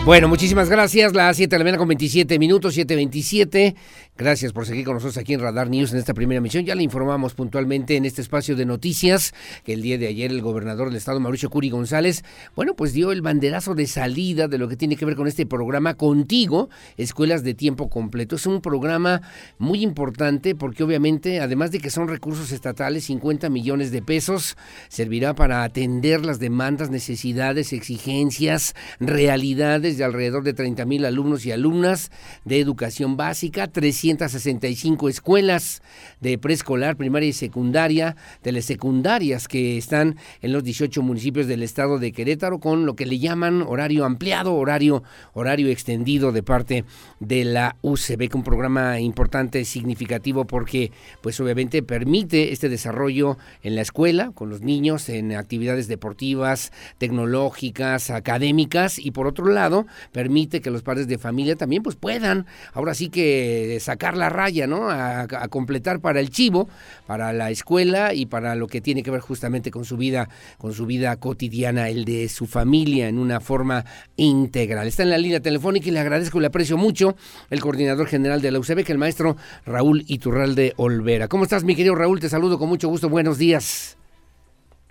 Bueno, 0.10 0.28
muchísimas 0.28 0.70
gracias. 0.70 1.14
Las 1.14 1.38
7 1.38 1.54
de 1.54 1.60
la 1.60 1.64
mañana 1.64 1.78
con 1.78 1.88
27 1.88 2.40
minutos, 2.40 2.76
7.27. 2.76 3.76
Gracias 4.20 4.52
por 4.52 4.66
seguir 4.66 4.84
con 4.84 4.96
nosotros 4.96 5.18
aquí 5.18 5.34
en 5.34 5.40
Radar 5.40 5.70
News 5.70 5.94
en 5.94 5.98
esta 5.98 6.14
primera 6.14 6.40
emisión. 6.40 6.66
Ya 6.66 6.76
le 6.76 6.84
informamos 6.84 7.36
puntualmente 7.36 7.96
en 7.96 8.04
este 8.04 8.22
espacio 8.22 8.58
de 8.58 8.66
noticias 8.66 9.34
que 9.64 9.72
el 9.72 9.82
día 9.82 9.98
de 9.98 10.08
ayer 10.08 10.30
el 10.30 10.42
gobernador 10.42 10.90
del 10.90 10.98
estado, 10.98 11.22
Mauricio 11.22 11.50
Curi 11.50 11.70
González, 11.70 12.26
bueno, 12.54 12.76
pues 12.76 12.92
dio 12.92 13.14
el 13.14 13.22
banderazo 13.22 13.76
de 13.76 13.88
salida 13.88 14.50
de 14.50 14.58
lo 14.58 14.68
que 14.68 14.76
tiene 14.76 14.98
que 14.98 15.06
ver 15.06 15.16
con 15.16 15.30
este 15.30 15.46
programa 15.46 15.94
Contigo, 15.94 16.70
Escuelas 16.98 17.46
de 17.46 17.54
Tiempo 17.54 17.90
Completo. 17.90 18.36
Es 18.36 18.46
un 18.46 18.60
programa 18.60 19.22
muy 19.58 19.84
importante 19.84 20.54
porque 20.54 20.84
obviamente, 20.84 21.40
además 21.40 21.72
de 21.72 21.80
que 21.80 21.90
son 21.90 22.10
recursos 22.10 22.52
estatales, 22.52 23.06
50 23.06 23.50
millones 23.50 23.90
de 23.90 24.02
pesos, 24.02 24.58
servirá 24.90 25.34
para 25.34 25.64
atender 25.64 26.26
las 26.26 26.40
demandas, 26.40 26.90
necesidades, 26.90 27.72
exigencias, 27.72 28.76
realidades 29.00 29.98
de 29.98 30.04
alrededor 30.04 30.44
de 30.44 30.52
30 30.52 30.84
mil 30.84 31.06
alumnos 31.06 31.46
y 31.46 31.54
alumnas 31.54 32.12
de 32.44 32.60
educación 32.60 33.16
básica, 33.16 33.68
300 33.68 34.09
365 34.18 35.10
escuelas 35.10 35.82
de 36.20 36.38
preescolar, 36.38 36.98
primaria 36.98 37.30
y 37.30 37.34
secundaria, 37.34 38.16
telesecundarias 38.42 39.48
que 39.48 39.78
están 39.78 40.18
en 40.42 40.54
los 40.54 40.64
18 40.64 41.02
municipios 41.02 41.48
del 41.48 41.64
estado 41.64 42.00
de 42.00 42.12
Querétaro 42.12 42.60
con 42.60 42.86
lo 42.86 42.96
que 42.96 43.06
le 43.06 43.20
llaman 43.20 43.62
horario 43.62 44.06
ampliado, 44.06 44.56
horario, 44.56 45.04
horario 45.34 45.70
extendido 45.70 46.32
de 46.32 46.44
parte 46.44 46.86
de 47.20 47.46
la 47.46 47.76
UCB, 47.82 48.30
un 48.34 48.44
programa 48.44 49.00
importante, 49.00 49.66
significativo 49.66 50.46
porque 50.46 50.92
pues 51.22 51.40
obviamente 51.40 51.84
permite 51.84 52.52
este 52.52 52.70
desarrollo 52.70 53.38
en 53.64 53.76
la 53.76 53.82
escuela 53.82 54.32
con 54.34 54.50
los 54.50 54.62
niños 54.62 55.10
en 55.10 55.36
actividades 55.36 55.88
deportivas, 55.88 56.72
tecnológicas, 56.98 58.10
académicas 58.10 59.00
y 59.00 59.12
por 59.12 59.28
otro 59.28 59.48
lado 59.48 59.86
permite 60.12 60.62
que 60.62 60.72
los 60.72 60.82
padres 60.82 61.08
de 61.08 61.18
familia 61.18 61.56
también 61.56 61.84
pues 61.84 61.96
puedan 61.96 62.46
ahora 62.74 62.94
sí 62.94 63.10
que 63.10 63.78
sacar 63.82 63.99
la 64.00 64.30
raya, 64.30 64.66
¿no? 64.66 64.90
A, 64.90 65.28
completar 65.50 66.00
para 66.00 66.20
el 66.20 66.30
chivo, 66.30 66.70
para 67.06 67.34
la 67.34 67.52
escuela 67.52 68.14
y 68.14 68.26
para 68.26 68.56
lo 68.56 68.68
que 68.68 68.82
tiene 68.82 69.04
que 69.04 69.12
ver 69.12 69.22
justamente 69.22 69.72
con 69.72 69.86
su 69.86 69.98
vida, 69.98 70.30
con 70.58 70.74
su 70.74 70.86
vida 70.86 71.16
cotidiana, 71.18 71.90
el 71.90 72.06
de 72.06 72.30
su 72.30 72.48
familia 72.48 73.08
en 73.08 73.20
una 73.20 73.40
forma 73.40 73.86
integral. 74.16 74.88
Está 74.88 75.04
en 75.04 75.10
la 75.12 75.18
línea 75.18 75.40
telefónica 75.40 75.88
y 75.88 75.92
le 75.92 76.00
agradezco 76.00 76.38
y 76.38 76.42
le 76.42 76.48
aprecio 76.48 76.78
mucho 76.78 77.16
el 77.50 77.60
coordinador 77.60 78.08
general 78.08 78.42
de 78.42 78.52
la 78.52 78.60
UCB, 78.60 78.84
que 78.84 78.92
el 78.92 78.98
maestro 78.98 79.38
Raúl 79.66 80.04
Iturralde 80.08 80.74
Olvera. 80.78 81.28
¿Cómo 81.28 81.44
estás, 81.44 81.64
mi 81.64 81.76
querido 81.76 81.96
Raúl? 81.96 82.20
Te 82.20 82.30
saludo 82.30 82.58
con 82.58 82.70
mucho 82.70 82.88
gusto. 82.88 83.10
Buenos 83.10 83.38
días. 83.38 83.99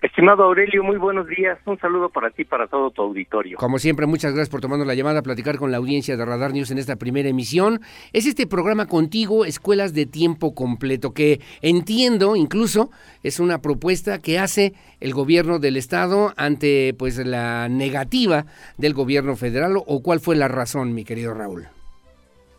Estimado 0.01 0.45
Aurelio, 0.45 0.85
muy 0.85 0.97
buenos 0.97 1.27
días. 1.27 1.59
Un 1.65 1.77
saludo 1.81 2.09
para 2.09 2.31
ti, 2.31 2.45
para 2.45 2.69
todo 2.69 2.93
tu 2.93 3.03
auditorio. 3.03 3.59
Como 3.59 3.81
siempre, 3.81 4.07
muchas 4.07 4.33
gracias 4.33 4.49
por 4.49 4.61
tomarnos 4.61 4.87
la 4.87 4.95
llamada 4.95 5.19
a 5.19 5.23
platicar 5.23 5.57
con 5.59 5.73
la 5.73 5.79
audiencia 5.79 6.17
de 6.17 6.25
Radar 6.25 6.53
News 6.53 6.71
en 6.71 6.79
esta 6.79 6.95
primera 6.95 7.29
emisión. 7.29 7.81
Es 8.13 8.25
este 8.25 8.47
programa 8.47 8.87
contigo, 8.87 9.45
Escuelas 9.45 9.95
de 9.95 10.07
Tiempo 10.07 10.55
Completo, 10.55 11.13
que 11.13 11.41
entiendo 11.63 12.37
incluso 12.37 12.91
es 13.25 13.41
una 13.41 13.59
propuesta 13.59 14.21
que 14.21 14.39
hace 14.39 14.73
el 15.01 15.15
gobierno 15.15 15.59
del 15.59 15.77
Estado 15.77 16.33
ante 16.37 16.95
pues 16.97 17.19
la 17.19 17.69
negativa 17.69 18.45
del 18.77 18.95
gobierno 18.95 19.35
federal 19.35 19.79
o 19.85 20.01
cuál 20.01 20.21
fue 20.21 20.37
la 20.37 20.47
razón, 20.47 20.95
mi 20.95 21.05
querido 21.05 21.35
Raúl. 21.35 21.67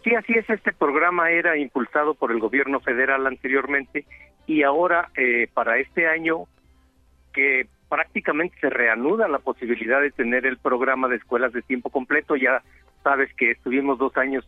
Sí, 0.04 0.14
así 0.14 0.34
es. 0.34 0.50
Este 0.50 0.74
programa 0.74 1.32
era 1.32 1.58
impulsado 1.58 2.16
por 2.16 2.34
el 2.34 2.40
gobierno 2.40 2.82
federal 2.82 3.26
anteriormente 3.26 4.04
y 4.46 4.64
ahora 4.64 5.08
eh, 5.16 5.48
para 5.54 5.78
este 5.78 6.06
año 6.06 6.48
que 7.34 7.67
prácticamente 7.89 8.55
se 8.61 8.69
reanuda 8.69 9.27
la 9.27 9.39
posibilidad 9.39 10.01
de 10.01 10.11
tener 10.11 10.45
el 10.45 10.57
programa 10.57 11.07
de 11.07 11.17
escuelas 11.17 11.51
de 11.53 11.61
tiempo 11.61 11.89
completo. 11.89 12.36
Ya 12.36 12.63
sabes 13.03 13.34
que 13.36 13.51
estuvimos 13.51 13.97
dos 13.97 14.15
años 14.17 14.47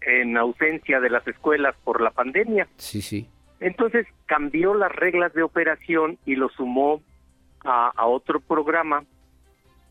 en 0.00 0.36
ausencia 0.36 1.00
de 1.00 1.10
las 1.10 1.26
escuelas 1.26 1.74
por 1.84 2.00
la 2.00 2.10
pandemia. 2.10 2.66
Sí, 2.76 3.00
sí. 3.00 3.28
Entonces 3.60 4.06
cambió 4.26 4.74
las 4.74 4.90
reglas 4.92 5.32
de 5.34 5.42
operación 5.42 6.18
y 6.24 6.34
lo 6.34 6.48
sumó 6.48 7.02
a, 7.62 8.06
otro 8.06 8.40
programa 8.40 9.04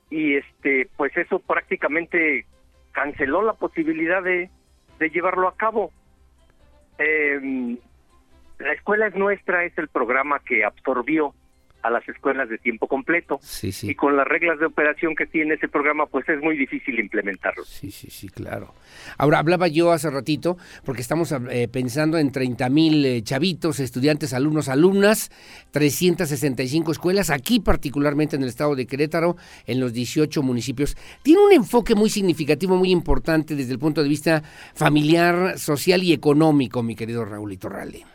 y 0.09 0.35
este 0.37 0.89
pues 0.97 1.15
eso 1.15 1.37
prácticamente 1.37 2.47
canceló 2.91 3.43
la 3.43 3.53
posibilidad 3.53 4.23
de, 4.23 4.49
de 4.97 5.09
llevarlo 5.11 5.47
a 5.47 5.55
cabo. 5.55 5.91
Eh, 6.97 7.77
la 8.57 8.73
escuela 8.73 9.07
es 9.07 9.15
nuestra 9.15 9.63
es 9.65 9.77
el 9.77 9.87
programa 9.87 10.39
que 10.39 10.65
absorbió 10.65 11.35
a 11.81 11.89
las 11.89 12.07
escuelas 12.07 12.49
de 12.49 12.57
tiempo 12.57 12.87
completo. 12.87 13.39
Sí, 13.41 13.71
sí. 13.71 13.91
Y 13.91 13.95
con 13.95 14.15
las 14.15 14.27
reglas 14.27 14.59
de 14.59 14.65
operación 14.65 15.15
que 15.15 15.25
tiene 15.25 15.55
ese 15.55 15.67
programa, 15.67 16.05
pues 16.05 16.27
es 16.29 16.41
muy 16.41 16.57
difícil 16.57 16.99
implementarlo. 16.99 17.63
Sí, 17.63 17.91
sí, 17.91 18.09
sí, 18.09 18.29
claro. 18.29 18.73
Ahora, 19.17 19.39
hablaba 19.39 19.67
yo 19.67 19.91
hace 19.91 20.09
ratito, 20.09 20.57
porque 20.83 21.01
estamos 21.01 21.31
eh, 21.31 21.67
pensando 21.71 22.17
en 22.17 22.31
30 22.31 22.69
mil 22.69 23.05
eh, 23.05 23.21
chavitos, 23.21 23.79
estudiantes, 23.79 24.33
alumnos, 24.33 24.69
alumnas, 24.69 25.31
365 25.71 26.91
escuelas, 26.91 27.29
aquí 27.29 27.59
particularmente 27.59 28.35
en 28.35 28.43
el 28.43 28.49
estado 28.49 28.75
de 28.75 28.85
Querétaro, 28.85 29.35
en 29.65 29.79
los 29.79 29.93
18 29.93 30.41
municipios. 30.41 30.97
Tiene 31.23 31.41
un 31.41 31.53
enfoque 31.53 31.95
muy 31.95 32.09
significativo, 32.09 32.75
muy 32.75 32.91
importante 32.91 33.55
desde 33.55 33.73
el 33.73 33.79
punto 33.79 34.03
de 34.03 34.09
vista 34.09 34.43
familiar, 34.73 35.57
social 35.57 36.03
y 36.03 36.13
económico, 36.13 36.83
mi 36.83 36.95
querido 36.95 37.25
Raúl 37.25 37.53
Itorralde. 37.53 38.05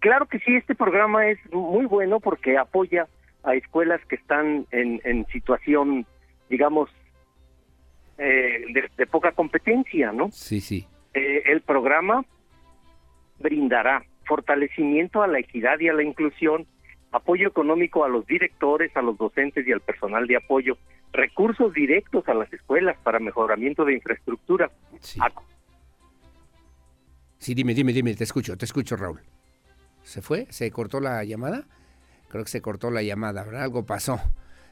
Claro 0.00 0.26
que 0.26 0.38
sí, 0.40 0.54
este 0.54 0.74
programa 0.74 1.26
es 1.28 1.38
muy 1.52 1.86
bueno 1.86 2.20
porque 2.20 2.58
apoya 2.58 3.08
a 3.42 3.54
escuelas 3.54 4.00
que 4.06 4.16
están 4.16 4.66
en, 4.70 5.26
situación, 5.32 6.04
digamos, 6.50 6.90
eh, 8.18 8.64
de, 8.96 9.06
poca 9.06 9.32
competencia, 9.32 10.12
¿no? 10.12 10.30
Sí, 10.32 10.60
sí. 10.60 10.86
Eh, 11.14 11.42
el 11.46 11.60
programa 11.62 12.24
brindará 13.38 14.04
fortalecimiento 14.26 15.22
a 15.22 15.28
la 15.28 15.38
equidad 15.38 15.78
y 15.80 15.88
a 15.88 15.94
la 15.94 16.02
inclusión, 16.02 16.66
apoyo 17.12 17.48
económico 17.48 18.04
a 18.04 18.08
los 18.08 18.26
directores, 18.26 18.94
a 18.96 19.02
los 19.02 19.16
docentes 19.16 19.66
y 19.66 19.72
al 19.72 19.80
personal 19.80 20.26
de 20.26 20.36
apoyo, 20.36 20.76
recursos 21.12 21.72
directos 21.72 22.28
a 22.28 22.34
las 22.34 22.52
escuelas 22.52 22.96
para 23.02 23.18
mejoramiento 23.20 23.84
de 23.84 23.94
infraestructura. 23.94 24.70
Sí, 25.00 25.20
sí 27.38 27.54
dime, 27.54 27.74
dime, 27.74 27.92
dime, 27.92 28.14
te 28.14 28.24
escucho, 28.24 28.56
te 28.56 28.64
escucho, 28.64 28.96
Raúl. 28.96 29.20
¿Se 30.06 30.22
fue? 30.22 30.46
¿Se 30.50 30.70
cortó 30.70 31.00
la 31.00 31.24
llamada? 31.24 31.64
Creo 32.28 32.44
que 32.44 32.50
se 32.50 32.60
cortó 32.60 32.92
la 32.92 33.02
llamada, 33.02 33.42
¿verdad? 33.42 33.64
Algo 33.64 33.86
pasó. 33.86 34.20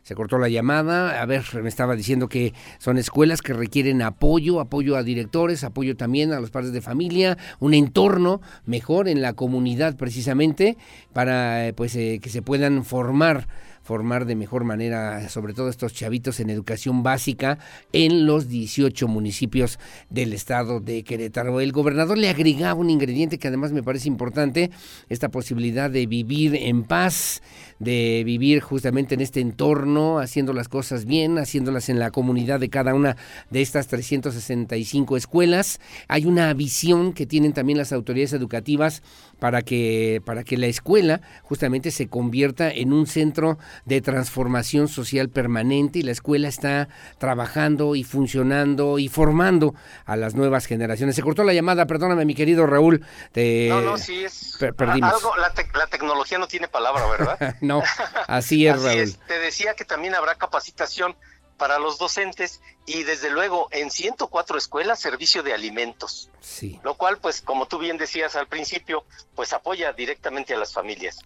Se 0.04 0.14
cortó 0.14 0.38
la 0.38 0.48
llamada. 0.48 1.20
A 1.20 1.26
ver, 1.26 1.42
me 1.60 1.68
estaba 1.68 1.96
diciendo 1.96 2.28
que 2.28 2.54
son 2.78 2.98
escuelas 2.98 3.42
que 3.42 3.52
requieren 3.52 4.00
apoyo, 4.00 4.60
apoyo 4.60 4.96
a 4.96 5.02
directores, 5.02 5.64
apoyo 5.64 5.96
también 5.96 6.32
a 6.32 6.38
los 6.38 6.52
padres 6.52 6.72
de 6.72 6.80
familia, 6.80 7.36
un 7.58 7.74
entorno 7.74 8.42
mejor 8.64 9.08
en 9.08 9.22
la 9.22 9.32
comunidad 9.32 9.96
precisamente 9.96 10.76
para 11.12 11.66
eh, 11.66 11.72
pues 11.72 11.96
eh, 11.96 12.20
que 12.22 12.30
se 12.30 12.40
puedan 12.40 12.84
formar 12.84 13.48
formar 13.84 14.24
de 14.24 14.34
mejor 14.34 14.64
manera, 14.64 15.28
sobre 15.28 15.52
todo 15.52 15.68
estos 15.68 15.92
chavitos 15.92 16.40
en 16.40 16.48
educación 16.50 17.02
básica 17.02 17.58
en 17.92 18.26
los 18.26 18.48
18 18.48 19.06
municipios 19.06 19.78
del 20.08 20.32
estado 20.32 20.80
de 20.80 21.04
Querétaro. 21.04 21.60
El 21.60 21.70
gobernador 21.70 22.16
le 22.16 22.30
agregaba 22.30 22.80
un 22.80 22.88
ingrediente 22.88 23.38
que 23.38 23.48
además 23.48 23.72
me 23.72 23.82
parece 23.82 24.08
importante, 24.08 24.70
esta 25.10 25.28
posibilidad 25.28 25.90
de 25.90 26.06
vivir 26.06 26.56
en 26.56 26.84
paz, 26.84 27.42
de 27.78 28.22
vivir 28.24 28.60
justamente 28.60 29.14
en 29.14 29.20
este 29.20 29.40
entorno, 29.40 30.18
haciendo 30.18 30.52
las 30.52 30.68
cosas 30.68 31.04
bien, 31.04 31.38
haciéndolas 31.38 31.88
en 31.88 31.98
la 31.98 32.10
comunidad 32.10 32.60
de 32.60 32.70
cada 32.70 32.94
una 32.94 33.16
de 33.50 33.62
estas 33.62 33.88
365 33.88 35.16
escuelas. 35.16 35.80
Hay 36.08 36.26
una 36.26 36.52
visión 36.54 37.12
que 37.12 37.26
tienen 37.26 37.52
también 37.52 37.78
las 37.78 37.92
autoridades 37.92 38.32
educativas 38.32 39.02
para 39.38 39.62
que, 39.62 40.22
para 40.24 40.44
que 40.44 40.56
la 40.56 40.66
escuela 40.66 41.20
justamente 41.42 41.90
se 41.90 42.08
convierta 42.08 42.70
en 42.70 42.92
un 42.92 43.06
centro 43.06 43.58
de 43.84 44.00
transformación 44.00 44.88
social 44.88 45.28
permanente 45.28 45.98
y 45.98 46.02
la 46.02 46.12
escuela 46.12 46.48
está 46.48 46.88
trabajando 47.18 47.94
y 47.94 48.04
funcionando 48.04 48.98
y 48.98 49.08
formando 49.08 49.74
a 50.06 50.16
las 50.16 50.34
nuevas 50.34 50.66
generaciones. 50.66 51.16
Se 51.16 51.22
cortó 51.22 51.44
la 51.44 51.52
llamada, 51.52 51.86
perdóname 51.86 52.24
mi 52.24 52.34
querido 52.34 52.66
Raúl. 52.66 53.04
Te... 53.32 53.68
No, 53.68 53.80
no, 53.80 53.98
sí 53.98 54.24
es... 54.24 54.56
Algo, 54.62 55.36
la, 55.36 55.86
tecnología 55.86 56.38
no 56.38 56.46
tiene 56.46 56.68
palabra, 56.68 57.06
¿verdad? 57.06 57.56
no, 57.64 57.82
así 58.28 58.66
es, 58.66 58.82
Raúl. 58.82 59.14
Te 59.26 59.38
decía 59.38 59.74
que 59.74 59.84
también 59.84 60.14
habrá 60.14 60.34
capacitación 60.36 61.16
para 61.56 61.78
los 61.78 61.98
docentes 61.98 62.60
y 62.86 63.04
desde 63.04 63.30
luego 63.30 63.68
en 63.70 63.90
104 63.90 64.58
escuelas 64.58 65.00
servicio 65.00 65.42
de 65.42 65.54
alimentos. 65.54 66.30
Sí. 66.40 66.80
Lo 66.82 66.94
cual, 66.94 67.18
pues, 67.18 67.40
como 67.42 67.66
tú 67.66 67.78
bien 67.78 67.96
decías 67.96 68.36
al 68.36 68.48
principio, 68.48 69.04
pues 69.34 69.52
apoya 69.52 69.92
directamente 69.92 70.54
a 70.54 70.58
las 70.58 70.72
familias. 70.72 71.20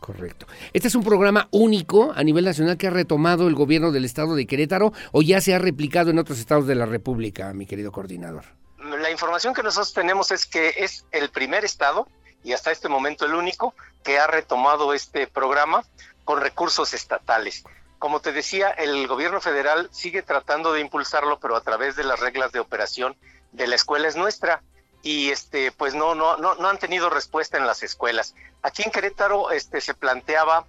Correcto. 0.00 0.46
¿Este 0.72 0.88
es 0.88 0.94
un 0.94 1.04
programa 1.04 1.48
único 1.50 2.12
a 2.16 2.24
nivel 2.24 2.44
nacional 2.44 2.78
que 2.78 2.86
ha 2.86 2.90
retomado 2.90 3.48
el 3.48 3.54
gobierno 3.54 3.92
del 3.92 4.04
estado 4.04 4.34
de 4.34 4.46
Querétaro 4.46 4.92
o 5.12 5.22
ya 5.22 5.40
se 5.40 5.54
ha 5.54 5.58
replicado 5.58 6.10
en 6.10 6.18
otros 6.18 6.38
estados 6.38 6.66
de 6.66 6.74
la 6.74 6.86
República, 6.86 7.52
mi 7.52 7.66
querido 7.66 7.92
coordinador? 7.92 8.44
La 8.78 9.10
información 9.10 9.52
que 9.52 9.62
nosotros 9.62 9.92
tenemos 9.92 10.30
es 10.30 10.46
que 10.46 10.74
es 10.78 11.04
el 11.12 11.28
primer 11.30 11.64
estado 11.64 12.08
y 12.42 12.52
hasta 12.52 12.70
este 12.70 12.88
momento 12.88 13.26
el 13.26 13.34
único 13.34 13.74
que 14.02 14.18
ha 14.18 14.26
retomado 14.26 14.94
este 14.94 15.26
programa 15.26 15.84
con 16.24 16.40
recursos 16.40 16.94
estatales. 16.94 17.64
Como 17.98 18.20
te 18.20 18.32
decía, 18.32 18.70
el 18.70 19.06
gobierno 19.06 19.40
federal 19.40 19.90
sigue 19.92 20.22
tratando 20.22 20.72
de 20.72 20.80
impulsarlo, 20.80 21.38
pero 21.38 21.56
a 21.56 21.60
través 21.60 21.96
de 21.96 22.04
las 22.04 22.20
reglas 22.20 22.52
de 22.52 22.60
operación 22.60 23.16
de 23.52 23.66
la 23.66 23.74
escuela 23.74 24.08
es 24.08 24.16
nuestra 24.16 24.62
y 25.02 25.30
este 25.30 25.72
pues 25.72 25.94
no 25.94 26.14
no 26.14 26.36
no 26.36 26.54
no 26.56 26.68
han 26.68 26.78
tenido 26.78 27.10
respuesta 27.10 27.58
en 27.58 27.66
las 27.66 27.82
escuelas. 27.82 28.34
Aquí 28.62 28.82
en 28.82 28.90
Querétaro 28.90 29.50
este 29.50 29.80
se 29.80 29.94
planteaba 29.94 30.66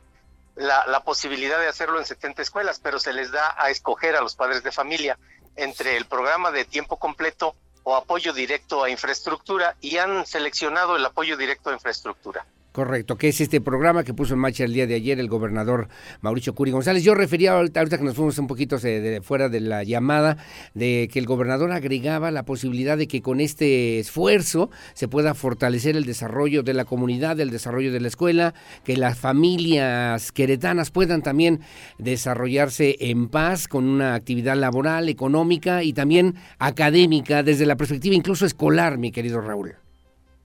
la, 0.56 0.86
la, 0.88 1.04
posibilidad 1.04 1.60
de 1.60 1.68
hacerlo 1.68 2.00
en 2.00 2.06
70 2.06 2.42
escuelas, 2.42 2.80
pero 2.82 3.00
se 3.00 3.14
les 3.14 3.32
da 3.32 3.56
a 3.58 3.70
escoger 3.70 4.18
a 4.18 4.22
los 4.22 4.36
padres 4.36 4.64
de 4.64 4.72
familia 4.72 5.18
entre 5.56 5.96
el 5.96 6.06
programa 6.06 6.52
de 6.52 6.66
tiempo 6.66 6.98
completo 6.98 7.56
o 7.84 7.96
apoyo 7.96 8.34
directo 8.34 8.84
a 8.84 8.90
infraestructura 8.90 9.76
y 9.82 9.98
han 9.98 10.26
seleccionado 10.26 10.96
el 10.96 11.06
apoyo 11.06 11.38
directo 11.38 11.70
a 11.70 11.74
infraestructura. 11.74 12.46
Correcto, 12.72 13.18
que 13.18 13.28
es 13.28 13.42
este 13.42 13.60
programa 13.60 14.06
que 14.06 14.14
puso 14.14 14.34
en 14.34 14.40
marcha 14.40 14.64
el 14.64 14.72
día 14.72 14.88
de 14.88 14.96
ayer 14.96 15.20
el 15.20 15.28
gobernador 15.28 15.90
Mauricio 16.22 16.56
Curi 16.56 16.72
González. 16.72 17.04
Yo 17.04 17.14
refería 17.14 17.52
ahorita, 17.52 17.86
que 17.86 18.04
nos 18.06 18.16
fuimos 18.16 18.38
un 18.38 18.48
poquito 18.48 18.78
de, 18.78 19.20
fuera 19.22 19.50
de 19.50 19.60
la 19.60 19.84
llamada, 19.84 20.38
de 20.74 21.10
que 21.12 21.20
el 21.20 21.26
gobernador 21.26 21.74
agregaba 21.74 22.32
la 22.32 22.44
posibilidad 22.44 22.98
de 22.98 23.10
que 23.10 23.22
con 23.22 23.42
este 23.42 24.00
esfuerzo 24.00 24.70
se 24.94 25.10
pueda 25.10 25.34
fortalecer 25.34 25.98
el 25.98 26.06
desarrollo 26.06 26.64
de 26.64 26.74
la 26.74 26.86
comunidad, 26.86 27.38
el 27.42 27.50
desarrollo 27.50 27.92
de 27.92 28.00
la 28.00 28.08
escuela, 28.08 28.54
que 28.86 28.96
las 28.96 29.20
familias 29.20 30.32
queretanas 30.32 30.92
puedan 30.92 31.24
también 31.24 31.60
desarrollarse 31.98 32.96
en 33.02 33.28
paz 33.28 33.68
con 33.68 33.84
una 33.84 34.16
actividad 34.16 34.56
laboral, 34.56 35.10
económica 35.10 35.84
y 35.84 35.92
también 35.92 36.36
académica 36.58 37.44
desde 37.44 37.66
la 37.66 37.76
perspectiva 37.76 38.16
incluso 38.16 38.46
escolar, 38.46 38.98
mi 38.98 39.12
querido 39.12 39.42
Raúl. 39.42 39.76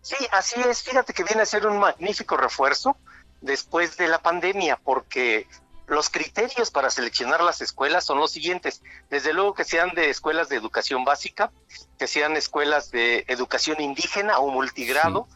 Sí, 0.07 0.15
así 0.31 0.61
es. 0.61 0.85
Fíjate 0.85 1.13
que 1.13 1.25
viene 1.25 1.43
a 1.43 1.47
ser 1.47 1.67
un 1.67 1.81
magnífico 1.81 2.37
refuerzo 2.37 2.97
después 3.41 3.97
de 3.97 4.07
la 4.07 4.21
pandemia, 4.21 4.77
porque 4.77 5.49
los 5.89 6.11
criterios 6.11 6.71
para 6.71 6.91
seleccionar 6.91 7.43
las 7.43 7.61
escuelas 7.61 8.05
son 8.05 8.19
los 8.19 8.31
siguientes. 8.31 8.83
Desde 9.11 9.33
luego 9.33 9.55
que 9.55 9.65
sean 9.65 9.91
de 9.97 10.09
escuelas 10.09 10.49
de 10.49 10.55
educación 10.55 11.05
básica, 11.05 11.51
que 11.99 12.07
sean 12.07 12.37
escuelas 12.37 12.93
de 12.93 13.25
educación 13.27 13.81
indígena 13.81 14.39
o 14.39 14.49
multigrado. 14.49 15.27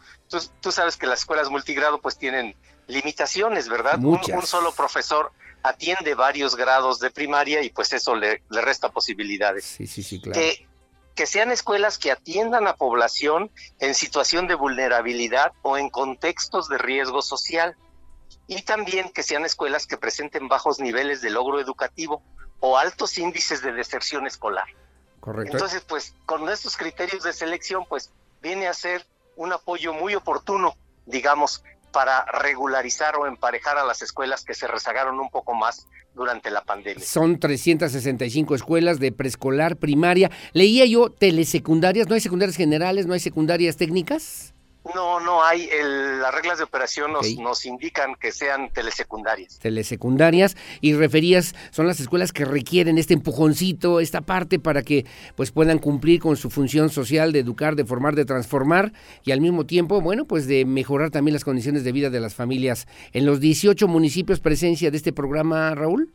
Tú, 0.60 0.70
sabes 0.70 0.96
que 0.96 1.08
las 1.08 1.18
escuelas 1.18 1.50
multigrado 1.50 2.00
pues 2.00 2.16
tienen 2.16 2.54
limitaciones, 2.86 3.68
¿verdad? 3.68 3.98
Un, 3.98 4.20
solo 4.46 4.72
profesor 4.72 5.32
atiende 5.64 6.14
varios 6.14 6.54
grados 6.54 7.00
de 7.00 7.10
primaria 7.10 7.60
y 7.64 7.70
pues 7.70 7.92
eso 7.92 8.14
le, 8.14 8.40
resta 8.50 8.90
posibilidades. 8.90 9.64
Sí, 9.64 9.88
sí, 9.88 10.04
sí, 10.04 10.20
claro 10.20 10.40
que 10.40 10.69
sean 11.26 11.50
escuelas 11.50 11.98
que 11.98 12.10
atiendan 12.10 12.66
a 12.66 12.74
población 12.74 13.50
en 13.78 13.94
situación 13.94 14.46
de 14.46 14.54
vulnerabilidad 14.54 15.52
o 15.62 15.76
en 15.76 15.90
contextos 15.90 16.68
de 16.68 16.78
riesgo 16.78 17.22
social. 17.22 17.76
Y 18.46 18.62
también 18.62 19.10
que 19.10 19.22
sean 19.22 19.44
escuelas 19.44 19.86
que 19.86 19.96
presenten 19.96 20.48
bajos 20.48 20.80
niveles 20.80 21.20
de 21.20 21.30
logro 21.30 21.60
educativo 21.60 22.22
o 22.58 22.78
altos 22.78 23.16
índices 23.18 23.62
de 23.62 23.72
deserción 23.72 24.26
escolar. 24.26 24.66
Correcto. 25.20 25.52
Entonces, 25.52 25.82
pues 25.82 26.14
con 26.26 26.48
estos 26.48 26.76
criterios 26.76 27.22
de 27.22 27.32
selección, 27.32 27.84
pues 27.88 28.10
viene 28.40 28.66
a 28.66 28.74
ser 28.74 29.06
un 29.36 29.52
apoyo 29.52 29.92
muy 29.92 30.14
oportuno, 30.14 30.76
digamos, 31.06 31.62
para 31.92 32.24
regularizar 32.26 33.16
o 33.16 33.26
emparejar 33.26 33.78
a 33.78 33.84
las 33.84 34.02
escuelas 34.02 34.44
que 34.44 34.54
se 34.54 34.66
rezagaron 34.66 35.18
un 35.18 35.30
poco 35.30 35.54
más 35.54 35.86
durante 36.14 36.50
la 36.50 36.62
pandemia. 36.62 37.04
Son 37.04 37.38
365 37.38 38.54
escuelas 38.54 38.98
de 38.98 39.12
preescolar, 39.12 39.76
primaria. 39.76 40.30
Leía 40.52 40.84
yo 40.86 41.10
telesecundarias, 41.10 42.08
¿no 42.08 42.14
hay 42.14 42.20
secundarias 42.20 42.56
generales, 42.56 43.06
no 43.06 43.14
hay 43.14 43.20
secundarias 43.20 43.76
técnicas? 43.76 44.49
No, 44.94 45.20
no 45.20 45.44
hay. 45.44 45.68
las 46.20 46.34
reglas 46.34 46.58
de 46.58 46.64
operación 46.64 47.12
nos, 47.12 47.28
nos, 47.36 47.66
indican 47.66 48.14
que 48.14 48.32
sean 48.32 48.70
telesecundarias. 48.72 49.58
Telesecundarias 49.58 50.56
y 50.80 50.94
referías 50.94 51.54
son 51.70 51.86
las 51.86 52.00
escuelas 52.00 52.32
que 52.32 52.46
requieren 52.46 52.96
este 52.96 53.14
empujoncito, 53.14 54.00
esta 54.00 54.22
parte 54.22 54.58
para 54.58 54.82
que 54.82 55.04
pues 55.36 55.50
puedan 55.50 55.78
cumplir 55.78 56.20
con 56.20 56.36
su 56.36 56.50
función 56.50 56.88
social 56.88 57.32
de 57.32 57.40
educar, 57.40 57.76
de 57.76 57.84
formar, 57.84 58.14
de 58.14 58.24
transformar 58.24 58.92
y 59.22 59.32
al 59.32 59.40
mismo 59.40 59.66
tiempo, 59.66 60.00
bueno, 60.00 60.24
pues 60.24 60.46
de 60.46 60.64
mejorar 60.64 61.10
también 61.10 61.34
las 61.34 61.44
condiciones 61.44 61.84
de 61.84 61.92
vida 61.92 62.08
de 62.08 62.20
las 62.20 62.34
familias. 62.34 62.86
En 63.12 63.26
los 63.26 63.38
18 63.40 63.86
municipios 63.86 64.40
presencia 64.40 64.90
de 64.90 64.96
este 64.96 65.12
programa, 65.12 65.74
Raúl. 65.74 66.10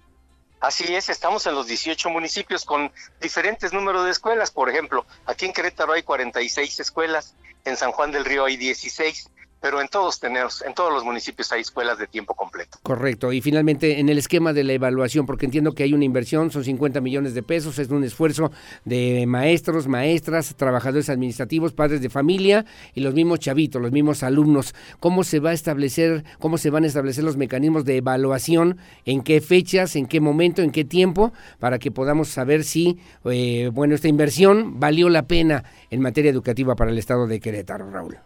Así 0.59 0.95
es, 0.95 1.09
estamos 1.09 1.45
en 1.45 1.53
los 1.53 1.67
18 1.67 2.09
municipios 2.09 2.65
con 2.65 2.91
diferentes 3.21 3.71
números 3.71 4.05
de 4.05 4.11
escuelas. 4.11 4.49
Por 4.49 4.69
ejemplo, 4.69 5.05
aquí 5.27 5.45
en 5.45 5.53
Querétaro 5.53 5.93
hay 5.93 6.01
46 6.01 6.79
escuelas, 6.79 7.35
en 7.65 7.75
San 7.75 7.91
Juan 7.91 8.11
del 8.11 8.25
Río 8.25 8.45
hay 8.45 8.57
16, 8.57 9.29
pero 9.65 9.81
en 9.81 9.87
todos 9.87 10.19
tenemos, 10.19 10.61
en 10.61 10.75
todos 10.75 10.93
los 10.93 11.03
municipios 11.03 11.51
hay 11.51 11.61
escuelas 11.61 11.97
de 11.97 12.05
tiempo 12.05 12.35
completo. 12.35 12.77
Correcto. 12.83 13.33
Y 13.33 13.41
finalmente, 13.41 13.99
en 13.99 14.09
el 14.09 14.19
esquema 14.19 14.53
de 14.53 14.63
la 14.63 14.73
evaluación, 14.73 15.25
porque 15.25 15.47
entiendo 15.47 15.71
que 15.71 15.81
hay 15.81 15.91
una 15.91 16.05
inversión, 16.05 16.51
son 16.51 16.63
50 16.63 17.01
millones 17.01 17.33
de 17.33 17.41
pesos, 17.41 17.79
es 17.79 17.89
un 17.89 18.03
esfuerzo 18.03 18.51
de 18.83 19.25
maestros, 19.25 19.87
maestras, 19.87 20.53
trabajadores 20.55 21.09
administrativos, 21.09 21.73
padres 21.73 21.99
de 21.99 22.11
familia 22.11 22.63
y 22.93 23.01
los 23.01 23.15
mismos 23.15 23.39
chavitos, 23.39 23.81
los 23.81 23.91
mismos 23.91 24.21
alumnos. 24.21 24.75
¿Cómo 24.99 25.23
se 25.23 25.39
va 25.39 25.49
a 25.49 25.53
establecer, 25.53 26.25
cómo 26.37 26.59
se 26.59 26.69
van 26.69 26.83
a 26.83 26.87
establecer 26.87 27.23
los 27.23 27.35
mecanismos 27.35 27.85
de 27.85 27.97
evaluación? 27.97 28.77
¿En 29.03 29.23
qué 29.23 29.41
fechas, 29.41 29.95
en 29.95 30.05
qué 30.05 30.21
momento, 30.21 30.61
en 30.61 30.69
qué 30.69 30.85
tiempo? 30.85 31.33
Para 31.57 31.79
que 31.79 31.89
podamos 31.89 32.27
saber 32.27 32.65
si, 32.65 32.99
eh, 33.23 33.71
bueno, 33.73 33.95
esta 33.95 34.09
inversión 34.09 34.79
valió 34.79 35.09
la 35.09 35.23
pena 35.23 35.63
en 35.89 36.01
materia 36.01 36.29
educativa 36.29 36.75
para 36.75 36.91
el 36.91 36.99
Estado 36.99 37.25
de 37.25 37.39
Querétaro, 37.39 37.89
Raúl. 37.89 38.19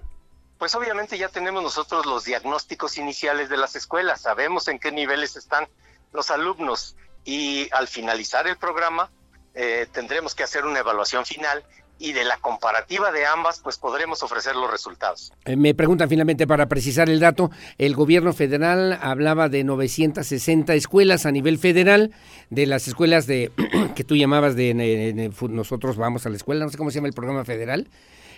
Pues 0.60 0.76
obviamente 0.76 1.18
ya 1.18 1.30
tenemos 1.30 1.64
nosotros 1.64 2.06
los 2.06 2.26
diagnósticos 2.26 2.98
iniciales 2.98 3.48
de 3.48 3.56
las 3.56 3.78
escuelas, 3.78 4.22
sabemos 4.22 4.68
en 4.68 4.78
qué 4.78 4.92
niveles 4.92 5.38
están 5.38 5.68
los 6.12 6.30
alumnos 6.32 6.98
y 7.24 7.70
al 7.72 7.88
finalizar 7.88 8.46
el 8.46 8.58
programa 8.58 9.10
eh, 9.56 9.88
tendremos 9.94 10.36
que 10.36 10.44
hacer 10.44 10.66
una 10.66 10.80
evaluación 10.80 11.26
final 11.26 11.64
y 11.98 12.12
de 12.12 12.26
la 12.26 12.38
comparativa 12.38 13.12
de 13.14 13.26
ambas, 13.26 13.62
pues 13.62 13.78
podremos 13.78 14.22
ofrecer 14.22 14.56
los 14.56 14.70
resultados. 14.70 15.32
Eh, 15.46 15.56
me 15.56 15.74
preguntan 15.74 16.10
finalmente 16.10 16.46
para 16.46 16.68
precisar 16.68 17.10
el 17.10 17.22
dato, 17.22 17.52
el 17.78 17.96
gobierno 17.96 18.34
federal 18.34 19.00
hablaba 19.02 19.48
de 19.48 19.64
960 19.64 20.74
escuelas 20.74 21.26
a 21.26 21.32
nivel 21.32 21.58
federal, 21.58 22.12
de 22.50 22.66
las 22.66 22.86
escuelas 22.90 23.28
de 23.28 23.52
que 23.96 24.04
tú 24.04 24.18
llamabas 24.18 24.58
de 24.58 25.32
nosotros 25.50 25.96
vamos 25.96 26.26
a 26.26 26.30
la 26.30 26.36
escuela, 26.36 26.66
no 26.66 26.72
sé 26.72 26.78
cómo 26.78 26.92
se 26.92 26.96
llama 26.96 27.08
el 27.08 27.14
programa 27.14 27.46
federal, 27.46 27.88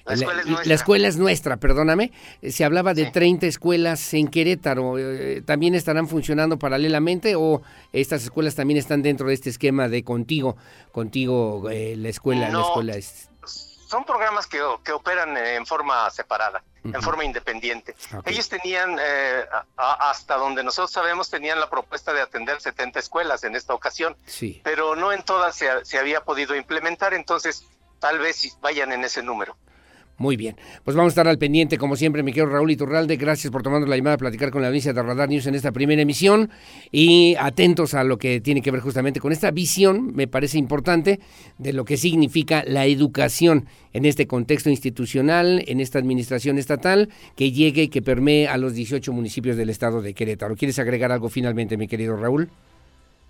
la 0.06 0.14
escuela, 0.14 0.42
es 0.42 0.48
nuestra. 0.48 0.68
la 0.68 0.76
escuela 0.76 1.08
es 1.08 1.18
nuestra, 1.18 1.58
perdóname. 1.58 2.12
Eh, 2.42 2.52
se 2.52 2.66
hablaba 2.66 2.94
de 2.94 3.12
30 3.12 3.46
escuelas 3.48 4.14
en 4.14 4.28
Querétaro. 4.28 4.98
Eh, 4.98 5.42
¿También 5.46 5.76
estarán 5.76 6.08
funcionando 6.08 6.58
paralelamente 6.58 7.36
o 7.36 7.62
estas 7.94 8.24
escuelas 8.24 8.56
también 8.56 8.78
están 8.78 9.02
dentro 9.02 9.28
de 9.28 9.34
este 9.34 9.50
esquema 9.50 9.88
de 9.88 10.04
contigo, 10.04 10.58
contigo 10.92 11.70
eh, 11.70 11.96
la 11.98 12.10
escuela, 12.10 12.50
la 12.50 12.62
escuela 12.62 12.96
es... 12.96 13.30
Son 13.46 14.06
programas 14.06 14.48
que, 14.48 14.62
que 14.86 14.94
operan 14.94 15.36
en 15.36 15.66
forma 15.66 16.10
separada, 16.12 16.64
en 16.82 17.02
forma 17.02 17.26
independiente. 17.26 17.94
Ellos 18.24 18.48
tenían, 18.48 18.98
hasta 19.76 20.38
donde 20.38 20.64
nosotros 20.64 20.92
sabemos, 20.92 21.30
tenían 21.30 21.60
la 21.60 21.70
propuesta 21.70 22.14
de 22.14 22.22
atender 22.22 22.62
70 22.62 23.00
escuelas 23.00 23.44
en 23.44 23.54
esta 23.54 23.74
ocasión, 23.74 24.16
sí. 24.26 24.62
pero 24.64 24.96
no 24.96 25.12
en 25.12 25.24
todas 25.24 25.58
se, 25.58 25.84
se 25.84 26.00
había 26.00 26.24
podido 26.24 26.56
implementar, 26.56 27.14
entonces 27.14 27.66
tal 28.00 28.20
vez 28.20 28.58
vayan 28.62 28.94
en 28.94 29.04
ese 29.04 29.22
número. 29.24 29.58
Muy 30.18 30.38
bien, 30.38 30.56
pues 30.84 30.96
vamos 30.96 31.10
a 31.10 31.14
estar 31.14 31.28
al 31.28 31.40
pendiente, 31.40 31.78
como 31.80 31.96
siempre, 31.96 32.22
mi 32.22 32.32
querido 32.32 32.54
Raúl 32.54 32.70
Iturralde. 32.70 33.18
Gracias 33.18 33.52
por 33.52 33.64
tomarnos 33.64 33.90
la 33.90 33.98
llamada 33.98 34.16
a 34.16 34.20
platicar 34.20 34.52
con 34.52 34.62
la 34.62 34.68
audiencia 34.68 34.94
de 34.94 35.02
Radar 35.02 35.30
News 35.30 35.48
en 35.48 35.56
esta 35.56 35.72
primera 35.72 36.02
emisión 36.02 36.52
y 36.92 37.36
atentos 37.40 37.96
a 37.96 38.04
lo 38.04 38.18
que 38.18 38.40
tiene 38.40 38.62
que 38.62 38.70
ver 38.70 38.82
justamente 38.82 39.20
con 39.20 39.32
esta 39.32 39.50
visión, 39.50 40.14
me 40.14 40.28
parece 40.28 40.60
importante, 40.60 41.20
de 41.58 41.74
lo 41.74 41.86
que 41.86 41.98
significa 41.98 42.64
la 42.68 42.86
educación 42.86 43.68
en 43.94 44.06
este 44.06 44.28
contexto 44.28 44.70
institucional, 44.70 45.64
en 45.68 45.80
esta 45.80 45.98
administración 45.98 46.58
estatal, 46.58 47.10
que 47.36 47.52
llegue 47.52 47.84
y 47.84 47.88
que 47.88 48.02
permee 48.02 48.48
a 48.48 48.58
los 48.58 48.74
18 48.74 49.12
municipios 49.12 49.58
del 49.58 49.70
estado 49.70 50.02
de 50.02 50.14
Querétaro. 50.14 50.56
¿Quieres 50.56 50.78
agregar 50.80 51.12
algo 51.12 51.30
finalmente, 51.30 51.78
mi 51.78 51.88
querido 51.88 52.16
Raúl? 52.16 52.50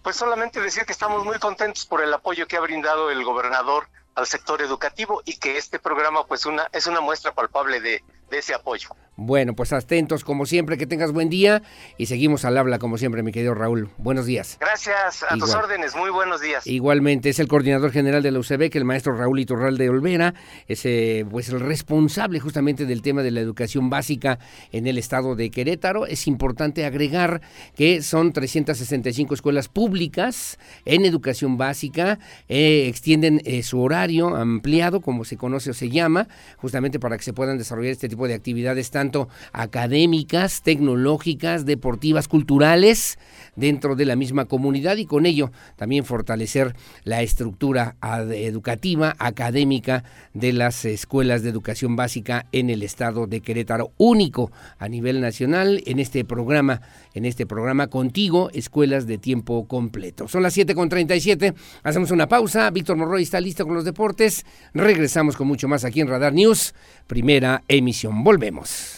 Pues 0.04 0.16
solamente 0.16 0.60
decir 0.60 0.84
que 0.84 0.92
estamos 0.92 1.24
muy 1.24 1.38
contentos 1.38 1.86
por 1.86 2.02
el 2.02 2.14
apoyo 2.14 2.48
que 2.48 2.58
ha 2.58 2.62
brindado 2.62 3.12
el 3.12 3.24
gobernador 3.24 3.88
al 4.16 4.28
sector 4.28 4.62
educativo 4.62 5.22
y 5.26 5.38
que 5.38 5.58
este 5.58 5.80
programa 5.80 6.26
pues 6.26 6.46
una 6.46 6.68
es 6.72 6.88
una 6.88 7.02
muestra 7.02 7.34
palpable 7.34 7.80
de, 7.80 8.04
de 8.32 8.40
ese 8.40 8.56
apoyo. 8.56 8.90
Bueno, 9.18 9.54
pues 9.54 9.72
atentos 9.74 10.24
como 10.24 10.46
siempre, 10.46 10.78
que 10.78 10.88
tengas 10.88 11.12
buen 11.12 11.30
día 11.30 11.62
y 11.98 12.08
seguimos 12.08 12.44
al 12.46 12.58
habla 12.58 12.80
como 12.80 12.98
siempre, 12.98 13.22
mi 13.22 13.32
querido 13.32 13.54
Raúl. 13.54 13.90
Buenos 13.98 14.26
días. 14.26 14.58
Gracias, 14.60 15.24
a 15.30 15.38
tus 15.38 15.54
órdenes, 15.54 15.96
muy 15.96 16.10
buenos 16.10 16.42
días. 16.42 16.66
Igualmente, 16.66 17.30
es 17.30 17.40
el 17.40 17.48
coordinador 17.48 17.92
general 17.92 18.24
de 18.24 18.32
la 18.32 18.40
UCB, 18.40 18.72
que 18.72 18.78
el 18.78 18.86
maestro 18.86 19.16
Raúl 19.16 19.40
Iturralde 19.40 19.90
Olvera, 19.90 20.34
es 20.68 20.86
eh, 20.86 21.26
pues 21.30 21.50
el 21.50 21.60
responsable 21.60 22.40
justamente 22.40 22.86
del 22.86 23.02
tema 23.02 23.22
de 23.22 23.32
la 23.32 23.42
educación 23.42 23.90
básica 23.90 24.40
en 24.72 24.88
el 24.88 24.98
estado 24.98 25.36
de 25.36 25.52
Querétaro. 25.52 26.08
Es 26.08 26.26
importante 26.26 26.86
agregar 26.86 27.42
que 27.76 28.02
son 28.02 28.34
365 28.34 29.34
escuelas 29.34 29.68
públicas 29.68 30.58
en 30.86 31.06
educación 31.06 31.58
básica, 31.58 32.18
eh, 32.48 32.88
extienden 32.88 33.42
eh, 33.46 33.62
su 33.62 33.82
horario 33.82 34.36
ampliado, 34.36 35.02
como 35.02 35.26
se 35.26 35.38
conoce 35.38 35.72
o 35.72 35.74
se 35.74 35.90
llama, 35.90 36.28
justamente 36.58 37.00
para 37.00 37.18
que 37.18 37.24
se 37.24 37.34
puedan 37.34 37.58
desarrollar 37.58 37.92
este 37.92 38.10
tipo 38.10 38.21
de 38.28 38.34
actividades 38.34 38.92
tanto 38.92 39.30
académicas, 39.54 40.62
tecnológicas, 40.62 41.66
deportivas, 41.66 42.28
culturales 42.28 43.18
dentro 43.56 43.96
de 43.96 44.06
la 44.06 44.16
misma 44.16 44.46
comunidad 44.46 44.98
y 44.98 45.06
con 45.06 45.26
ello 45.26 45.52
también 45.76 46.06
fortalecer 46.06 46.76
la 47.04 47.22
estructura 47.22 47.96
educativa, 48.34 49.16
académica 49.20 50.04
de 50.34 50.54
las 50.54 50.86
escuelas 50.86 51.44
de 51.44 51.50
educación 51.50 51.96
básica 51.96 52.46
en 52.52 52.70
el 52.70 52.84
estado 52.84 53.28
de 53.28 53.42
Querétaro, 53.42 53.92
único 53.98 54.52
a 54.78 54.88
nivel 54.88 55.22
nacional 55.22 55.82
en 55.86 56.00
este 56.00 56.24
programa, 56.26 56.82
en 57.14 57.26
este 57.26 57.46
programa 57.46 57.88
contigo, 57.88 58.50
escuelas 58.54 59.08
de 59.08 59.18
tiempo 59.18 59.68
completo. 59.68 60.28
Son 60.28 60.44
las 60.44 60.58
7.37, 60.58 61.54
hacemos 61.84 62.12
una 62.12 62.28
pausa, 62.28 62.70
Víctor 62.70 62.98
Morroy 62.98 63.24
está 63.24 63.40
listo 63.40 63.66
con 63.66 63.76
los 63.76 63.86
deportes, 63.86 64.46
regresamos 64.74 65.36
con 65.36 65.48
mucho 65.48 65.68
más 65.68 65.86
aquí 65.86 66.02
en 66.02 66.08
Radar 66.08 66.34
News, 66.34 66.74
primera 67.08 67.64
emisión, 67.68 68.24
volvemos. 68.24 68.98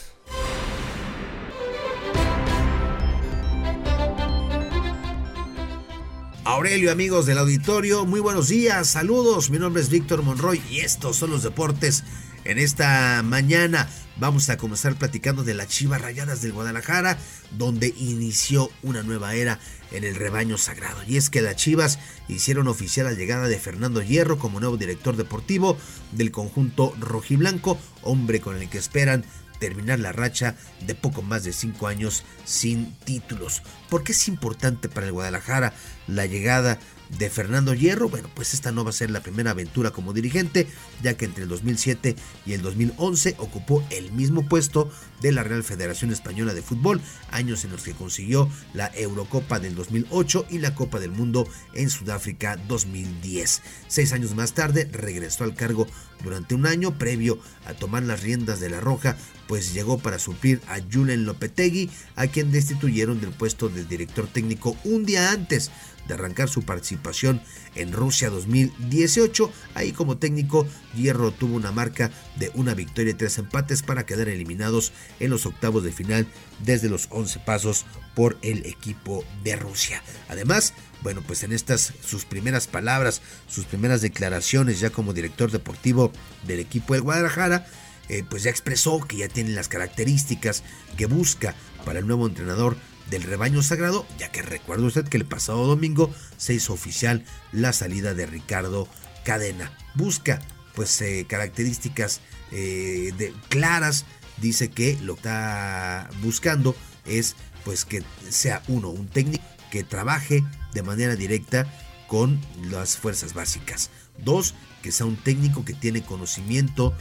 Aurelio, 6.46 6.92
amigos 6.92 7.26
del 7.26 7.38
auditorio, 7.38 8.06
muy 8.06 8.20
buenos 8.20 8.50
días, 8.50 8.90
saludos, 8.90 9.50
mi 9.50 9.60
nombre 9.60 9.82
es 9.82 9.90
Víctor 9.90 10.24
Monroy 10.24 10.62
y 10.70 10.80
estos 10.80 11.16
son 11.16 11.32
los 11.32 11.42
deportes. 11.42 12.04
En 12.44 12.60
esta 12.60 13.22
mañana 13.24 13.90
vamos 14.18 14.50
a 14.50 14.58
comenzar 14.58 14.96
platicando 14.96 15.46
de 15.46 15.54
las 15.54 15.70
Chivas 15.70 16.02
Rayadas 16.02 16.42
del 16.42 16.52
Guadalajara, 16.52 17.18
donde 17.52 17.94
inició 17.98 18.70
una 18.82 19.04
nueva 19.04 19.36
era 19.36 19.58
en 19.92 20.04
el 20.04 20.16
rebaño 20.16 20.58
sagrado. 20.58 21.00
Y 21.08 21.16
es 21.16 21.30
que 21.30 21.42
las 21.42 21.56
Chivas 21.56 22.00
hicieron 22.28 22.68
oficial 22.68 23.06
la 23.06 23.14
llegada 23.14 23.48
de 23.48 23.58
Fernando 23.58 24.02
Hierro 24.02 24.38
como 24.38 24.60
nuevo 24.60 24.76
director 24.76 25.16
deportivo 25.16 25.78
del 26.12 26.32
conjunto 26.32 26.94
rojiblanco, 27.00 27.78
hombre 28.02 28.42
con 28.42 28.58
el 28.58 28.70
que 28.70 28.80
esperan 28.80 29.24
terminar 29.60 30.00
la 30.00 30.12
racha 30.12 30.56
de 30.86 30.96
poco 30.96 31.22
más 31.22 31.44
de 31.44 31.54
cinco 31.54 31.88
años 31.88 32.24
sin 32.46 32.94
títulos. 33.00 33.62
¿Por 33.90 34.04
qué 34.04 34.12
es 34.12 34.28
importante 34.28 34.90
para 34.90 35.08
el 35.08 35.14
Guadalajara 35.14 35.74
la 36.08 36.26
llegada 36.26 36.80
de 37.18 37.30
Fernando 37.30 37.74
Hierro, 37.74 38.10
bueno, 38.10 38.30
pues 38.34 38.54
esta 38.54 38.72
no 38.72 38.84
va 38.84 38.90
a 38.90 38.94
ser 38.94 39.12
la 39.12 39.22
primera 39.22 39.52
aventura 39.52 39.92
como 39.92 40.14
dirigente, 40.14 40.68
ya 41.02 41.16
que 41.16 41.26
entre 41.26 41.44
el 41.44 41.50
2007 41.50 42.16
y 42.46 42.54
el 42.54 42.62
2011 42.62 43.36
ocupó 43.38 43.84
el 43.90 44.12
mismo 44.12 44.48
puesto 44.48 44.90
de 45.22 45.32
la 45.32 45.44
Real 45.44 45.64
Federación 45.64 46.12
Española 46.12 46.54
de 46.54 46.62
Fútbol, 46.62 47.02
años 47.32 47.64
en 47.64 47.72
los 47.72 47.84
que 47.84 47.94
consiguió 47.94 48.50
la 48.74 48.92
Eurocopa 48.96 49.60
del 49.60 49.76
2008 49.76 50.48
y 50.50 50.60
la 50.60 50.76
Copa 50.76 51.00
del 51.00 51.12
Mundo 51.12 51.48
en 51.74 51.90
Sudáfrica 51.90 52.58
2010. 52.68 53.62
Seis 53.88 54.12
años 54.14 54.36
más 54.36 54.54
tarde 54.54 54.90
regresó 54.92 55.44
al 55.44 55.56
cargo 55.56 55.88
durante 56.24 56.56
un 56.56 56.66
año 56.66 56.98
previo 56.98 57.40
a 57.66 57.74
tomar 57.74 58.04
las 58.04 58.22
riendas 58.22 58.60
de 58.60 58.70
la 58.70 58.80
Roja, 58.80 59.18
pues 59.48 59.74
llegó 59.74 60.00
para 60.00 60.20
suplir 60.20 60.62
a 60.68 60.80
Julen 60.92 61.26
Lopetegui, 61.26 61.90
a 62.16 62.28
quien 62.28 62.52
destituyeron 62.52 63.20
del 63.20 63.32
puesto 63.32 63.70
de 63.70 63.84
director 63.84 64.28
técnico 64.28 64.76
un 64.84 65.06
día 65.06 65.32
antes 65.32 65.72
de 66.08 66.14
arrancar 66.14 66.50
su 66.50 66.64
participación 66.64 67.42
en 67.76 67.92
Rusia 67.92 68.30
2018. 68.30 69.52
Ahí 69.76 69.92
como 69.92 70.18
técnico, 70.18 70.68
Hierro 70.96 71.32
tuvo 71.32 71.56
una 71.56 71.72
marca 71.72 72.12
de 72.36 72.52
una 72.56 72.74
victoria 72.74 73.12
y 73.12 73.16
tres 73.16 73.38
empates 73.38 73.84
para 73.84 74.06
quedar 74.06 74.30
eliminados 74.30 74.92
en 75.20 75.30
los 75.30 75.46
octavos 75.46 75.84
de 75.84 75.92
final 75.92 76.28
desde 76.64 76.90
los 76.90 77.08
11 77.10 77.40
pasos 77.40 77.86
por 78.16 78.38
el 78.42 78.66
equipo 78.66 79.24
de 79.44 79.56
Rusia. 79.56 80.04
Además, 80.30 80.74
bueno, 81.02 81.22
pues 81.26 81.44
en 81.44 81.52
estas 81.52 81.94
sus 82.06 82.26
primeras 82.26 82.68
palabras, 82.68 83.22
sus 83.48 83.66
primeras 83.66 84.02
declaraciones 84.02 84.80
ya 84.80 84.90
como 84.90 85.14
director 85.14 85.52
deportivo 85.52 86.12
del 86.48 86.60
equipo 86.60 86.94
del 86.94 87.04
Guadalajara, 87.04 87.66
eh, 88.10 88.24
pues 88.30 88.44
ya 88.44 88.50
expresó 88.50 89.00
que 89.02 89.18
ya 89.18 89.28
tiene 89.28 89.52
las 89.52 89.70
características 89.70 90.64
que 90.98 91.06
busca 91.06 91.56
para 91.86 92.00
el 92.00 92.08
nuevo 92.08 92.28
entrenador 92.28 92.78
del 93.10 93.24
rebaño 93.24 93.62
sagrado, 93.62 94.06
ya 94.18 94.32
que 94.32 94.42
recuerda 94.42 94.86
usted 94.86 95.08
que 95.08 95.18
el 95.18 95.26
pasado 95.26 95.66
domingo 95.66 96.14
se 96.38 96.54
hizo 96.54 96.74
oficial 96.74 97.24
la 97.52 97.74
salida 97.74 98.14
de 98.14 98.26
Ricardo 98.26 98.88
Cadena. 99.24 99.72
Busca 99.96 100.42
pues 100.76 101.02
eh, 101.02 101.26
características 101.28 102.22
eh, 102.52 103.14
de, 103.18 103.34
claras, 103.50 104.06
dice 104.38 104.70
que 104.70 104.98
lo 105.02 105.14
está 105.16 106.10
buscando 106.22 106.76
es 107.06 107.36
pues 107.64 107.86
que 107.86 108.04
sea 108.30 108.62
uno, 108.68 108.90
un 108.90 109.08
técnico 109.08 109.44
que 109.72 109.84
trabaje 109.84 110.44
de 110.74 110.84
manera 110.84 111.16
directa 111.16 111.68
con 112.08 112.40
las 112.70 112.98
fuerzas 112.98 113.34
básicas. 113.34 113.90
Dos, 114.18 114.54
que 114.82 114.92
sea 114.92 115.06
un 115.06 115.16
técnico 115.16 115.66
que 115.66 115.74
tiene 115.74 116.04
conocimiento 116.04 116.94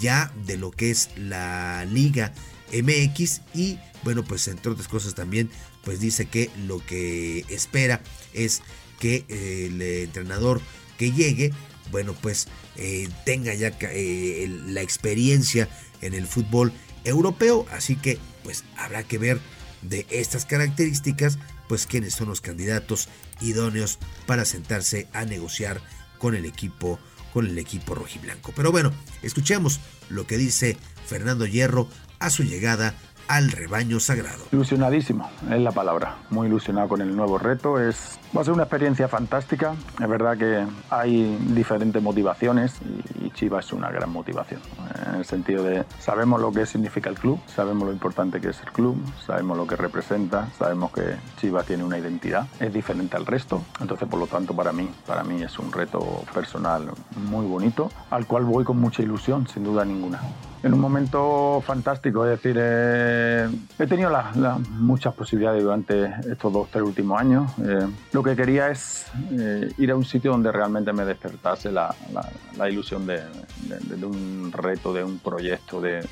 ya 0.00 0.32
de 0.46 0.56
lo 0.56 0.70
que 0.70 0.90
es 0.90 1.10
la 1.16 1.84
liga 1.84 2.32
MX 2.72 3.42
y 3.54 3.78
bueno 4.02 4.24
pues 4.24 4.48
entre 4.48 4.72
otras 4.72 4.88
cosas 4.88 5.14
también 5.14 5.50
pues 5.84 6.00
dice 6.00 6.26
que 6.26 6.50
lo 6.66 6.84
que 6.84 7.44
espera 7.48 8.02
es 8.32 8.62
que 8.98 9.24
eh, 9.28 9.66
el 9.70 9.80
entrenador 9.82 10.60
que 10.98 11.12
llegue 11.12 11.52
bueno 11.90 12.14
pues 12.14 12.48
eh, 12.76 13.08
tenga 13.24 13.54
ya 13.54 13.72
eh, 13.80 14.48
la 14.66 14.82
experiencia 14.82 15.68
en 16.02 16.14
el 16.14 16.26
fútbol 16.26 16.72
europeo. 17.04 17.66
Así 17.72 17.96
que 17.96 18.18
pues 18.44 18.64
habrá 18.76 19.02
que 19.02 19.18
ver 19.18 19.40
de 19.82 20.06
estas 20.10 20.44
características 20.44 21.38
pues 21.68 21.86
quiénes 21.86 22.14
son 22.14 22.28
los 22.28 22.40
candidatos 22.40 23.08
idóneos 23.40 23.98
para 24.26 24.44
sentarse 24.44 25.08
a 25.12 25.24
negociar 25.24 25.80
con 26.18 26.34
el 26.34 26.44
equipo 26.44 26.98
con 27.32 27.46
el 27.46 27.58
equipo 27.58 27.94
rojiblanco. 27.94 28.52
Pero 28.54 28.72
bueno 28.72 28.92
escuchemos 29.22 29.80
lo 30.08 30.26
que 30.26 30.36
dice 30.36 30.76
Fernando 31.06 31.46
Hierro 31.46 31.88
a 32.20 32.30
su 32.30 32.42
llegada 32.42 32.94
al 33.28 33.50
rebaño 33.50 34.00
sagrado. 34.00 34.44
Ilusionadísimo, 34.52 35.28
es 35.50 35.60
la 35.60 35.72
palabra. 35.72 36.16
Muy 36.30 36.46
ilusionado 36.46 36.88
con 36.88 37.00
el 37.00 37.14
nuevo 37.14 37.38
reto. 37.38 37.80
Es, 37.80 38.18
va 38.36 38.42
a 38.42 38.44
ser 38.44 38.54
una 38.54 38.64
experiencia 38.64 39.08
fantástica. 39.08 39.74
Es 40.00 40.08
verdad 40.08 40.36
que 40.36 40.64
hay 40.90 41.36
diferentes 41.48 42.02
motivaciones 42.02 42.74
y, 43.20 43.26
Chivas 43.36 43.66
es 43.66 43.72
una 43.74 43.90
gran 43.90 44.10
motivación. 44.10 44.62
En 45.08 45.16
el 45.16 45.24
sentido 45.26 45.62
de 45.62 45.84
sabemos 45.98 46.40
lo 46.40 46.52
que 46.52 46.64
significa 46.64 47.10
el 47.10 47.16
club, 47.16 47.38
sabemos 47.46 47.86
lo 47.86 47.92
importante 47.92 48.40
que 48.40 48.48
es 48.48 48.60
el 48.60 48.72
club, 48.72 48.96
sabemos 49.26 49.58
lo 49.58 49.66
que 49.66 49.76
representa, 49.76 50.48
sabemos 50.58 50.90
que 50.90 51.16
Chivas 51.38 51.66
tiene 51.66 51.84
una 51.84 51.98
identidad, 51.98 52.46
es 52.60 52.72
diferente 52.72 53.14
al 53.14 53.26
resto. 53.26 53.62
Entonces, 53.78 54.08
por 54.08 54.18
lo 54.18 54.26
tanto, 54.26 54.56
para 54.56 54.72
mí, 54.72 54.88
para 55.06 55.22
mí 55.22 55.42
es 55.42 55.58
un 55.58 55.70
reto 55.70 56.24
personal 56.32 56.90
muy 57.28 57.44
bonito, 57.44 57.90
al 58.10 58.26
cual 58.26 58.44
voy 58.44 58.64
con 58.64 58.78
mucha 58.78 59.02
ilusión, 59.02 59.46
sin 59.48 59.64
duda 59.64 59.84
ninguna 59.84 60.18
en 60.66 60.74
un 60.74 60.80
momento 60.80 61.62
fantástico. 61.64 62.24
Es 62.26 62.42
decir, 62.42 62.56
eh, 62.58 63.48
he 63.78 63.86
tenido 63.86 64.10
muchas 64.70 65.14
posibilidades 65.14 65.62
durante 65.62 66.06
estos 66.30 66.52
dos, 66.52 66.68
tres 66.70 66.82
últimos 66.82 67.20
años. 67.20 67.50
Eh, 67.64 67.86
lo 68.12 68.22
que 68.22 68.34
quería 68.34 68.68
es 68.68 69.06
eh, 69.30 69.72
ir 69.78 69.90
a 69.92 69.96
un 69.96 70.04
sitio 70.04 70.32
donde 70.32 70.50
realmente 70.50 70.92
me 70.92 71.04
despertase 71.04 71.70
la, 71.70 71.94
ilusión 72.68 73.06
de, 73.06 73.22
un 74.04 74.50
reto, 74.52 74.92
de 74.92 75.04
un 75.04 75.18
proyecto, 75.20 75.80
de, 75.80 76.04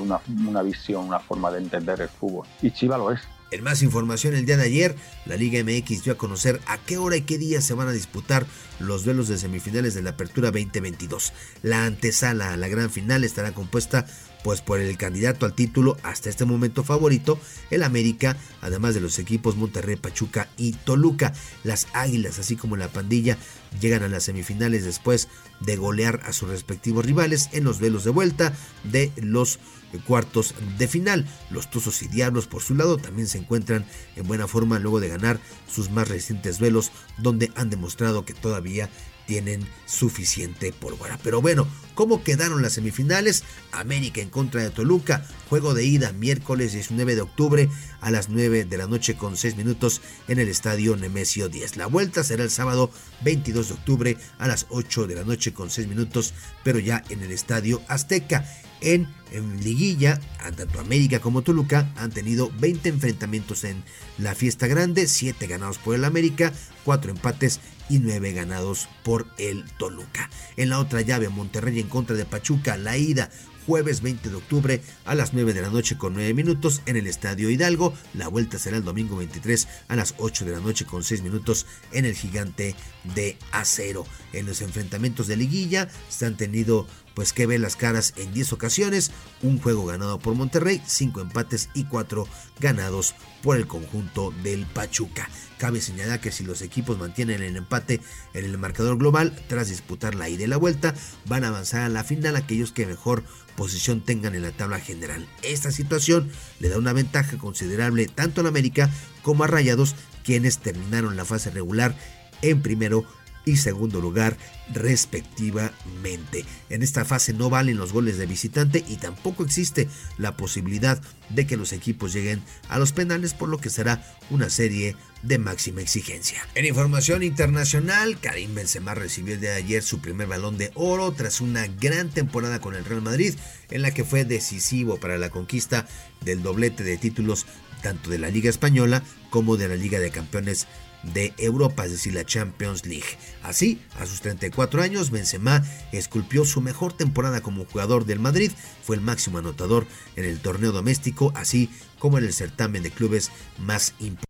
una, 0.00 0.18
una 0.46 0.62
visión, 0.62 1.06
una 1.06 1.18
forma 1.18 1.50
de 1.50 1.58
entender 1.58 2.00
el 2.00 2.08
fútbol. 2.08 2.46
Y 2.62 2.70
Chiva 2.70 2.96
lo 2.96 3.10
es 3.10 3.20
En 3.50 3.64
más 3.64 3.82
información, 3.82 4.34
el 4.34 4.44
día 4.44 4.58
de 4.58 4.64
ayer, 4.64 4.94
la 5.24 5.36
Liga 5.36 5.62
MX 5.62 6.04
dio 6.04 6.12
a 6.12 6.18
conocer 6.18 6.60
a 6.66 6.76
qué 6.76 6.98
hora 6.98 7.16
y 7.16 7.22
qué 7.22 7.38
día 7.38 7.62
se 7.62 7.72
van 7.72 7.88
a 7.88 7.92
disputar 7.92 8.46
los 8.78 9.04
duelos 9.04 9.28
de 9.28 9.38
semifinales 9.38 9.94
de 9.94 10.02
la 10.02 10.10
Apertura 10.10 10.50
2022. 10.50 11.32
La 11.62 11.86
antesala 11.86 12.52
a 12.52 12.56
la 12.58 12.68
gran 12.68 12.90
final 12.90 13.24
estará 13.24 13.52
compuesta 13.52 14.04
pues 14.44 14.60
por 14.60 14.80
el 14.80 14.96
candidato 14.96 15.46
al 15.46 15.54
título 15.54 15.96
hasta 16.02 16.28
este 16.28 16.44
momento 16.44 16.84
favorito, 16.84 17.40
el 17.70 17.82
América, 17.82 18.36
además 18.60 18.94
de 18.94 19.00
los 19.00 19.18
equipos 19.18 19.56
Monterrey, 19.56 19.96
Pachuca 19.96 20.48
y 20.56 20.72
Toluca. 20.72 21.32
Las 21.64 21.88
Águilas, 21.92 22.38
así 22.38 22.56
como 22.56 22.76
la 22.76 22.88
pandilla, 22.88 23.38
llegan 23.80 24.02
a 24.02 24.08
las 24.08 24.24
semifinales 24.24 24.84
después 24.84 25.28
de 25.60 25.76
golear 25.76 26.20
a 26.24 26.32
sus 26.32 26.48
respectivos 26.48 27.04
rivales 27.04 27.48
en 27.52 27.64
los 27.64 27.78
duelos 27.78 28.04
de 28.04 28.10
vuelta 28.10 28.52
de 28.84 29.12
los 29.16 29.58
cuartos 30.06 30.54
de 30.76 30.88
final. 30.88 31.26
Los 31.50 31.70
Tuzos 31.70 32.02
y 32.02 32.08
Diablos 32.08 32.46
por 32.46 32.62
su 32.62 32.74
lado 32.74 32.98
también 32.98 33.26
se 33.26 33.38
encuentran 33.38 33.86
en 34.16 34.26
buena 34.26 34.46
forma 34.46 34.78
luego 34.78 35.00
de 35.00 35.08
ganar 35.08 35.40
sus 35.70 35.90
más 35.90 36.08
recientes 36.08 36.58
duelos 36.58 36.92
donde 37.16 37.50
han 37.54 37.70
demostrado 37.70 38.24
que 38.24 38.34
todavía 38.34 38.90
tienen 39.28 39.60
suficiente 39.84 40.72
pólvora. 40.72 41.18
Pero 41.22 41.42
bueno, 41.42 41.68
¿cómo 41.94 42.24
quedaron 42.24 42.62
las 42.62 42.72
semifinales? 42.72 43.44
América 43.72 44.22
en 44.22 44.30
contra 44.30 44.62
de 44.62 44.70
Toluca, 44.70 45.22
juego 45.50 45.74
de 45.74 45.84
ida 45.84 46.12
miércoles 46.12 46.72
19 46.72 47.14
de 47.14 47.20
octubre 47.20 47.68
a 48.00 48.10
las 48.10 48.30
9 48.30 48.64
de 48.64 48.78
la 48.78 48.86
noche 48.86 49.18
con 49.18 49.36
6 49.36 49.56
minutos 49.56 50.00
en 50.28 50.38
el 50.38 50.48
estadio 50.48 50.96
Nemesio 50.96 51.50
10. 51.50 51.76
La 51.76 51.86
vuelta 51.88 52.24
será 52.24 52.42
el 52.42 52.48
sábado 52.48 52.90
22 53.20 53.68
de 53.68 53.74
octubre 53.74 54.16
a 54.38 54.48
las 54.48 54.64
8 54.70 55.06
de 55.06 55.16
la 55.16 55.24
noche 55.24 55.52
con 55.52 55.68
6 55.68 55.88
minutos, 55.88 56.32
pero 56.64 56.78
ya 56.78 57.04
en 57.10 57.22
el 57.22 57.30
estadio 57.30 57.82
Azteca. 57.86 58.46
En, 58.80 59.08
en, 59.32 59.62
liguilla, 59.62 60.20
tanto 60.56 60.80
América 60.80 61.18
como 61.18 61.42
Toluca 61.42 61.92
han 61.96 62.12
tenido 62.12 62.50
20 62.60 62.88
enfrentamientos 62.88 63.64
en 63.64 63.82
la 64.18 64.36
fiesta 64.36 64.68
grande, 64.68 65.06
7 65.06 65.48
ganados 65.48 65.78
por 65.78 65.96
el 65.96 66.04
América, 66.04 66.52
4 66.84 67.10
empates 67.10 67.60
y 67.88 67.98
9 67.98 68.32
ganados 68.32 68.88
por 69.02 69.26
el 69.38 69.64
Toluca. 69.78 70.30
En 70.56 70.70
la 70.70 70.78
otra 70.78 71.00
llave, 71.00 71.28
Monterrey 71.28 71.80
en 71.80 71.88
contra 71.88 72.16
de 72.16 72.24
Pachuca, 72.24 72.76
la 72.76 72.96
ida 72.96 73.30
jueves 73.68 74.00
20 74.00 74.30
de 74.30 74.34
octubre 74.34 74.82
a 75.04 75.14
las 75.14 75.34
9 75.34 75.52
de 75.52 75.60
la 75.60 75.68
noche 75.68 75.98
con 75.98 76.14
9 76.14 76.32
minutos 76.32 76.80
en 76.86 76.96
el 76.96 77.06
Estadio 77.06 77.50
Hidalgo. 77.50 77.92
La 78.14 78.28
vuelta 78.28 78.58
será 78.58 78.78
el 78.78 78.84
domingo 78.84 79.18
23 79.18 79.68
a 79.88 79.94
las 79.94 80.14
8 80.16 80.46
de 80.46 80.52
la 80.52 80.60
noche 80.60 80.86
con 80.86 81.04
6 81.04 81.20
minutos 81.20 81.66
en 81.92 82.06
el 82.06 82.14
Gigante 82.14 82.74
de 83.14 83.36
Acero. 83.52 84.06
En 84.32 84.46
los 84.46 84.62
enfrentamientos 84.62 85.26
de 85.26 85.36
liguilla 85.36 85.90
se 86.08 86.24
han 86.24 86.38
tenido 86.38 86.86
pues 87.14 87.34
que 87.34 87.44
ve 87.44 87.58
las 87.58 87.76
caras 87.76 88.14
en 88.16 88.32
10 88.32 88.54
ocasiones, 88.54 89.10
un 89.42 89.60
juego 89.60 89.84
ganado 89.84 90.18
por 90.18 90.34
Monterrey, 90.34 90.80
5 90.86 91.20
empates 91.20 91.68
y 91.74 91.84
4 91.84 92.26
ganados 92.60 93.14
por 93.42 93.58
el 93.58 93.66
conjunto 93.66 94.32
del 94.42 94.64
Pachuca. 94.64 95.28
Cabe 95.58 95.80
señalar 95.80 96.20
que 96.20 96.30
si 96.30 96.44
los 96.44 96.62
equipos 96.62 96.98
mantienen 96.98 97.42
el 97.42 97.56
empate 97.56 98.00
en 98.32 98.44
el 98.44 98.56
marcador 98.58 98.96
global, 98.96 99.34
tras 99.48 99.68
disputar 99.68 100.14
la 100.14 100.28
ida 100.28 100.44
y 100.44 100.46
la 100.46 100.56
vuelta, 100.56 100.94
van 101.26 101.44
a 101.44 101.48
avanzar 101.48 101.82
a 101.82 101.88
la 101.88 102.04
final 102.04 102.36
aquellos 102.36 102.70
que 102.70 102.86
mejor 102.86 103.24
posición 103.56 104.00
tengan 104.00 104.36
en 104.36 104.42
la 104.42 104.52
tabla 104.52 104.78
general. 104.78 105.28
Esta 105.42 105.72
situación 105.72 106.30
le 106.60 106.68
da 106.68 106.78
una 106.78 106.92
ventaja 106.92 107.38
considerable 107.38 108.06
tanto 108.06 108.40
a 108.40 108.48
América 108.48 108.88
como 109.22 109.42
a 109.42 109.48
Rayados, 109.48 109.96
quienes 110.22 110.58
terminaron 110.58 111.16
la 111.16 111.24
fase 111.24 111.50
regular 111.50 111.96
en 112.40 112.62
primero 112.62 113.04
y 113.48 113.56
segundo 113.56 114.00
lugar 114.00 114.36
respectivamente. 114.72 116.44
En 116.68 116.82
esta 116.82 117.04
fase 117.04 117.32
no 117.32 117.50
valen 117.50 117.78
los 117.78 117.92
goles 117.92 118.18
de 118.18 118.26
visitante 118.26 118.84
y 118.86 118.96
tampoco 118.96 119.44
existe 119.44 119.88
la 120.18 120.36
posibilidad 120.36 121.00
de 121.30 121.46
que 121.46 121.56
los 121.56 121.72
equipos 121.72 122.12
lleguen 122.12 122.42
a 122.68 122.78
los 122.78 122.92
penales 122.92 123.34
por 123.34 123.48
lo 123.48 123.58
que 123.58 123.70
será 123.70 124.04
una 124.30 124.50
serie 124.50 124.96
de 125.22 125.38
máxima 125.38 125.80
exigencia. 125.80 126.46
En 126.54 126.64
información 126.64 127.22
internacional, 127.22 128.20
Karim 128.20 128.54
Benzema 128.54 128.94
recibió 128.94 129.34
el 129.34 129.40
de 129.40 129.52
ayer 129.52 129.82
su 129.82 130.00
primer 130.00 130.28
balón 130.28 130.58
de 130.58 130.70
oro 130.74 131.12
tras 131.12 131.40
una 131.40 131.66
gran 131.66 132.10
temporada 132.10 132.60
con 132.60 132.74
el 132.74 132.84
Real 132.84 133.02
Madrid 133.02 133.34
en 133.70 133.82
la 133.82 133.92
que 133.92 134.04
fue 134.04 134.24
decisivo 134.24 134.98
para 134.98 135.18
la 135.18 135.30
conquista 135.30 135.86
del 136.24 136.42
doblete 136.42 136.84
de 136.84 136.98
títulos 136.98 137.46
tanto 137.82 138.10
de 138.10 138.18
la 138.18 138.30
Liga 138.30 138.50
Española 138.50 139.02
como 139.30 139.56
de 139.56 139.68
la 139.68 139.76
Liga 139.76 140.00
de 140.00 140.10
Campeones 140.10 140.66
de 141.02 141.32
Europa, 141.38 141.84
es 141.84 141.92
decir, 141.92 142.14
la 142.14 142.24
Champions 142.24 142.86
League. 142.86 143.18
Así, 143.42 143.80
a 143.98 144.06
sus 144.06 144.20
34 144.20 144.82
años, 144.82 145.10
Benzema 145.10 145.64
esculpió 145.92 146.44
su 146.44 146.60
mejor 146.60 146.92
temporada 146.92 147.40
como 147.40 147.64
jugador 147.64 148.04
del 148.04 148.20
Madrid, 148.20 148.52
fue 148.82 148.96
el 148.96 149.02
máximo 149.02 149.38
anotador 149.38 149.86
en 150.16 150.24
el 150.24 150.40
torneo 150.40 150.72
doméstico, 150.72 151.32
así 151.34 151.70
como 151.98 152.18
en 152.18 152.24
el 152.24 152.32
certamen 152.32 152.82
de 152.82 152.90
clubes 152.90 153.30
más 153.58 153.94
importante. 153.98 154.27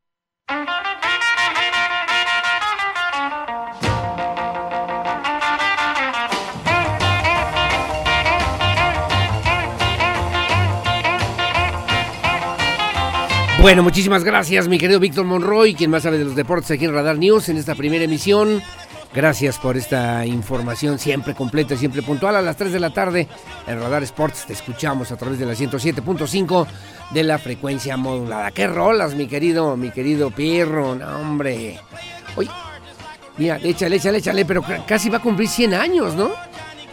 Bueno, 13.61 13.83
muchísimas 13.83 14.23
gracias, 14.23 14.69
mi 14.69 14.79
querido 14.79 15.01
Víctor 15.01 15.25
Monroy, 15.25 15.75
quien 15.75 15.91
más 15.91 16.05
sabe 16.05 16.17
de 16.17 16.25
los 16.25 16.37
deportes 16.37 16.71
aquí 16.71 16.85
en 16.85 16.95
Radar 16.95 17.19
News 17.19 17.49
en 17.49 17.57
esta 17.57 17.75
primera 17.75 18.05
emisión. 18.05 18.63
Gracias 19.13 19.59
por 19.59 19.77
esta 19.77 20.25
información 20.25 20.97
siempre 21.01 21.35
completa, 21.35 21.77
siempre 21.77 22.03
puntual. 22.03 22.37
A 22.37 22.41
las 22.41 22.57
3 22.57 22.73
de 22.73 22.79
la 22.79 22.91
tarde 22.91 23.27
en 23.67 23.81
Radar 23.81 24.05
Sports 24.05 24.47
te 24.47 24.53
escuchamos 24.53 25.11
a 25.11 25.17
través 25.17 25.41
de 25.41 25.47
la 25.47 25.55
107.5 25.55 26.67
de 27.11 27.25
la 27.25 27.37
frecuencia 27.39 27.97
modulada. 27.97 28.53
¡Qué 28.53 28.69
rolas, 28.69 29.17
mi 29.17 29.27
querido, 29.27 29.77
mi 29.77 29.91
querido 29.91 30.31
Pierro! 30.31 30.95
No, 30.95 31.19
hombre. 31.19 31.81
Oye, 32.37 32.51
mira, 33.39 33.59
échale, 33.61 33.97
échale, 33.97 34.19
échale, 34.19 34.45
pero 34.45 34.63
casi 34.87 35.11
va 35.11 35.19
a 35.19 35.23
cumplir 35.23 35.49
100 35.49 35.75
años, 35.75 36.15
¿no? 36.15 36.31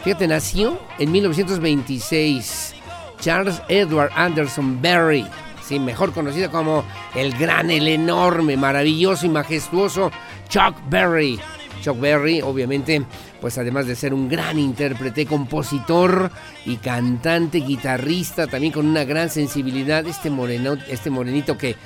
Fíjate, 0.02 0.26
nació 0.26 0.80
en 0.98 1.12
1926 1.12 2.74
Charles 3.20 3.62
Edward 3.68 4.10
Anderson 4.16 4.82
Berry 4.82 5.24
sí, 5.66 5.78
mejor 5.80 6.12
conocido 6.12 6.50
como 6.50 6.84
el 7.14 7.36
gran, 7.36 7.70
el 7.70 7.88
enorme, 7.88 8.56
maravilloso 8.56 9.26
y 9.26 9.30
majestuoso 9.30 10.10
Chuck 10.48 10.76
Berry. 10.88 11.38
Chuck 11.82 12.00
Berry, 12.00 12.40
obviamente, 12.40 13.02
pues 13.40 13.58
además 13.58 13.86
de 13.86 13.96
ser 13.96 14.14
un 14.14 14.28
gran 14.28 14.58
intérprete, 14.58 15.26
compositor 15.26 16.30
y 16.64 16.76
cantante, 16.76 17.58
guitarrista, 17.58 18.46
también 18.46 18.72
con 18.72 18.86
una 18.86 19.04
gran 19.04 19.28
sensibilidad, 19.28 20.06
este, 20.06 20.30
moreno, 20.30 20.76
este 20.88 21.10
morenito 21.10 21.58
que 21.58 21.76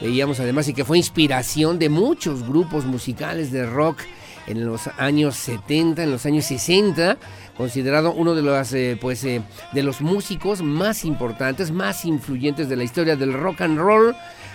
veíamos 0.00 0.38
además 0.40 0.68
y 0.68 0.74
que 0.74 0.84
fue 0.84 0.98
inspiración 0.98 1.78
de 1.78 1.88
muchos 1.88 2.46
grupos 2.46 2.84
musicales 2.84 3.50
de 3.50 3.66
rock 3.66 4.00
en 4.46 4.64
los 4.64 4.88
años 4.98 5.36
70, 5.36 6.02
en 6.02 6.10
los 6.10 6.24
años 6.26 6.46
60, 6.46 7.18
considerado 7.58 8.12
uno 8.12 8.36
de 8.36 8.42
los, 8.42 8.72
eh, 8.72 8.96
pues, 8.98 9.24
eh, 9.24 9.42
de 9.72 9.82
los 9.82 10.00
músicos 10.00 10.62
más 10.62 11.04
importantes, 11.04 11.72
más 11.72 12.04
influyentes 12.04 12.68
de 12.68 12.76
la 12.76 12.84
historia 12.84 13.16
del 13.16 13.34
rock 13.34 13.62
and 13.62 13.78
roll 13.78 14.14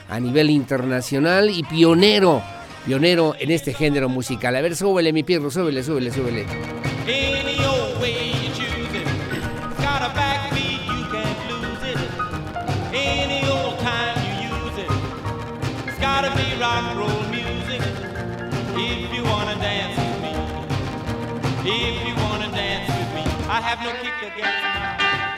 a 0.09 0.19
nivel 0.19 0.49
internacional 0.49 1.49
y 1.49 1.63
pionero, 1.63 2.41
pionero 2.85 3.35
en 3.37 3.51
este 3.51 3.73
género 3.73 4.07
musical. 4.07 4.55
A 4.55 4.61
ver, 4.61 4.75
súbele 4.75 5.11
mi 5.11 5.23
pierro, 5.23 5.51
súbele, 5.51 5.83
súbele, 5.83 6.11
súbele. 6.11 6.45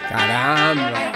Caramba. 0.10 1.12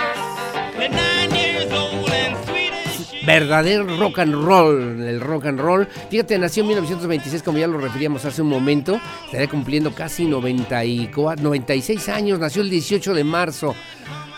Verdadero 3.25 3.97
rock 3.97 4.19
and 4.19 4.33
roll, 4.33 5.01
el 5.01 5.21
rock 5.21 5.45
and 5.45 5.59
roll. 5.59 5.87
Fíjate, 6.09 6.37
nació 6.37 6.63
en 6.63 6.69
1926, 6.69 7.43
como 7.43 7.57
ya 7.57 7.67
lo 7.67 7.77
referíamos 7.77 8.25
hace 8.25 8.41
un 8.41 8.49
momento. 8.49 8.99
Estaría 9.25 9.47
cumpliendo 9.47 9.93
casi 9.93 10.25
94, 10.25 11.41
96 11.41 12.09
años. 12.09 12.39
Nació 12.39 12.63
el 12.63 12.69
18 12.69 13.13
de 13.13 13.23
marzo. 13.23 13.75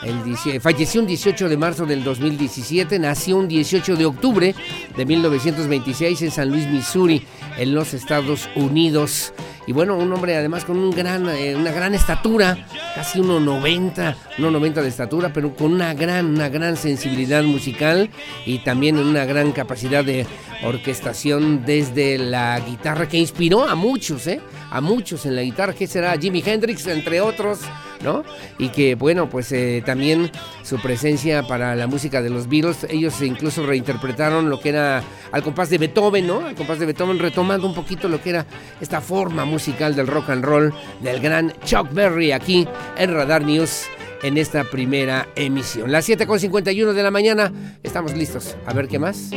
El, 0.04 0.60
falleció 0.60 1.02
un 1.02 1.08
18 1.08 1.48
de 1.48 1.58
marzo 1.58 1.86
del 1.86 2.04
2017, 2.04 2.98
nació 2.98 3.38
un 3.38 3.48
18 3.48 3.96
de 3.96 4.06
octubre 4.06 4.56
de 4.98 5.06
1926 5.06 6.24
en 6.24 6.32
San 6.32 6.50
Luis, 6.50 6.68
Missouri, 6.68 7.24
en 7.58 7.74
los 7.74 7.94
Estados 7.94 8.50
Unidos. 8.56 9.32
Y 9.72 9.74
bueno, 9.74 9.96
un 9.96 10.12
hombre 10.12 10.36
además 10.36 10.66
con 10.66 10.78
un 10.78 10.92
gran, 10.92 11.30
eh, 11.30 11.56
una 11.56 11.72
gran 11.72 11.96
estatura, 11.96 12.58
casi 12.94 13.22
1,90, 13.22 14.16
1,90 14.38 14.82
de 14.82 14.90
estatura, 14.90 15.32
pero 15.32 15.56
con 15.56 15.72
una 15.72 15.94
gran, 15.94 16.26
una 16.26 16.50
gran 16.50 16.76
sensibilidad 16.76 17.42
musical 17.42 18.10
y 18.46 18.60
también 18.66 18.98
una 18.98 19.24
gran 19.24 19.54
capacidad 19.54 20.04
de 20.04 20.28
orquestación 20.66 21.64
desde 21.66 22.18
la 22.18 22.60
guitarra 22.60 23.08
que 23.08 23.18
inspiró 23.18 23.66
a 23.66 23.76
muchos, 23.76 24.28
¿eh? 24.28 24.42
A 24.72 24.82
muchos 24.82 25.26
en 25.26 25.38
la 25.38 25.42
guitarra, 25.42 25.72
que 25.72 25.88
será 25.88 26.18
Jimi 26.20 26.44
Hendrix, 26.46 26.86
entre 26.88 27.22
otros, 27.22 27.62
¿no? 28.04 28.24
Y 28.58 28.70
que, 28.70 28.96
bueno, 28.96 29.30
pues 29.30 29.52
eh, 29.52 29.84
también 29.86 30.32
su 30.64 30.80
presencia 30.80 31.44
para 31.44 31.76
la 31.76 31.88
música 31.88 32.22
de 32.22 32.30
los 32.30 32.48
Beatles, 32.48 32.86
ellos 32.90 33.22
incluso 33.22 33.66
reinterpretaron 33.66 34.50
lo 34.50 34.60
que 34.60 34.70
era 34.70 35.04
al 35.32 35.44
compás 35.44 35.70
de 35.70 35.78
Beethoven, 35.78 36.28
¿no? 36.28 36.46
Al 36.46 36.56
compás 36.56 36.80
de 36.80 36.86
Beethoven, 36.86 37.20
retomando 37.20 37.68
un 37.68 37.74
poquito 37.74 38.08
lo 38.08 38.22
que 38.22 38.32
era 38.32 38.46
esta 38.80 39.02
forma 39.02 39.46
musical 39.46 39.96
del 39.96 40.08
rock 40.08 40.30
and 40.30 40.44
roll 40.44 40.74
del 41.02 41.20
gran 41.20 41.54
Chuck 41.66 41.92
Berry 41.94 42.32
aquí 42.32 42.68
en 42.98 43.14
Radar 43.14 43.44
News 43.44 43.86
en 44.24 44.38
esta 44.38 44.64
primera 44.64 45.28
emisión. 45.36 45.92
Las 45.92 46.08
7.51 46.08 46.94
de 46.94 47.04
la 47.04 47.12
mañana, 47.12 47.52
estamos 47.84 48.14
listos. 48.14 48.56
A 48.66 48.74
ver 48.74 48.88
qué 48.88 49.00
más. 49.00 49.32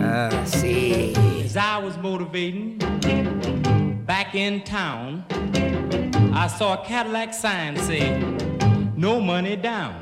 Ah, 0.00 0.30
sí. 0.44 1.12
As 1.44 1.56
I 1.56 1.84
was 1.84 1.96
motivating 1.98 2.78
back 4.06 4.34
in 4.34 4.62
town, 4.64 5.24
I 6.36 6.48
saw 6.48 6.74
a 6.74 6.84
Cadillac 6.84 7.32
sign 7.32 7.76
say, 7.76 8.18
no 8.96 9.20
money 9.20 9.54
down. 9.54 9.94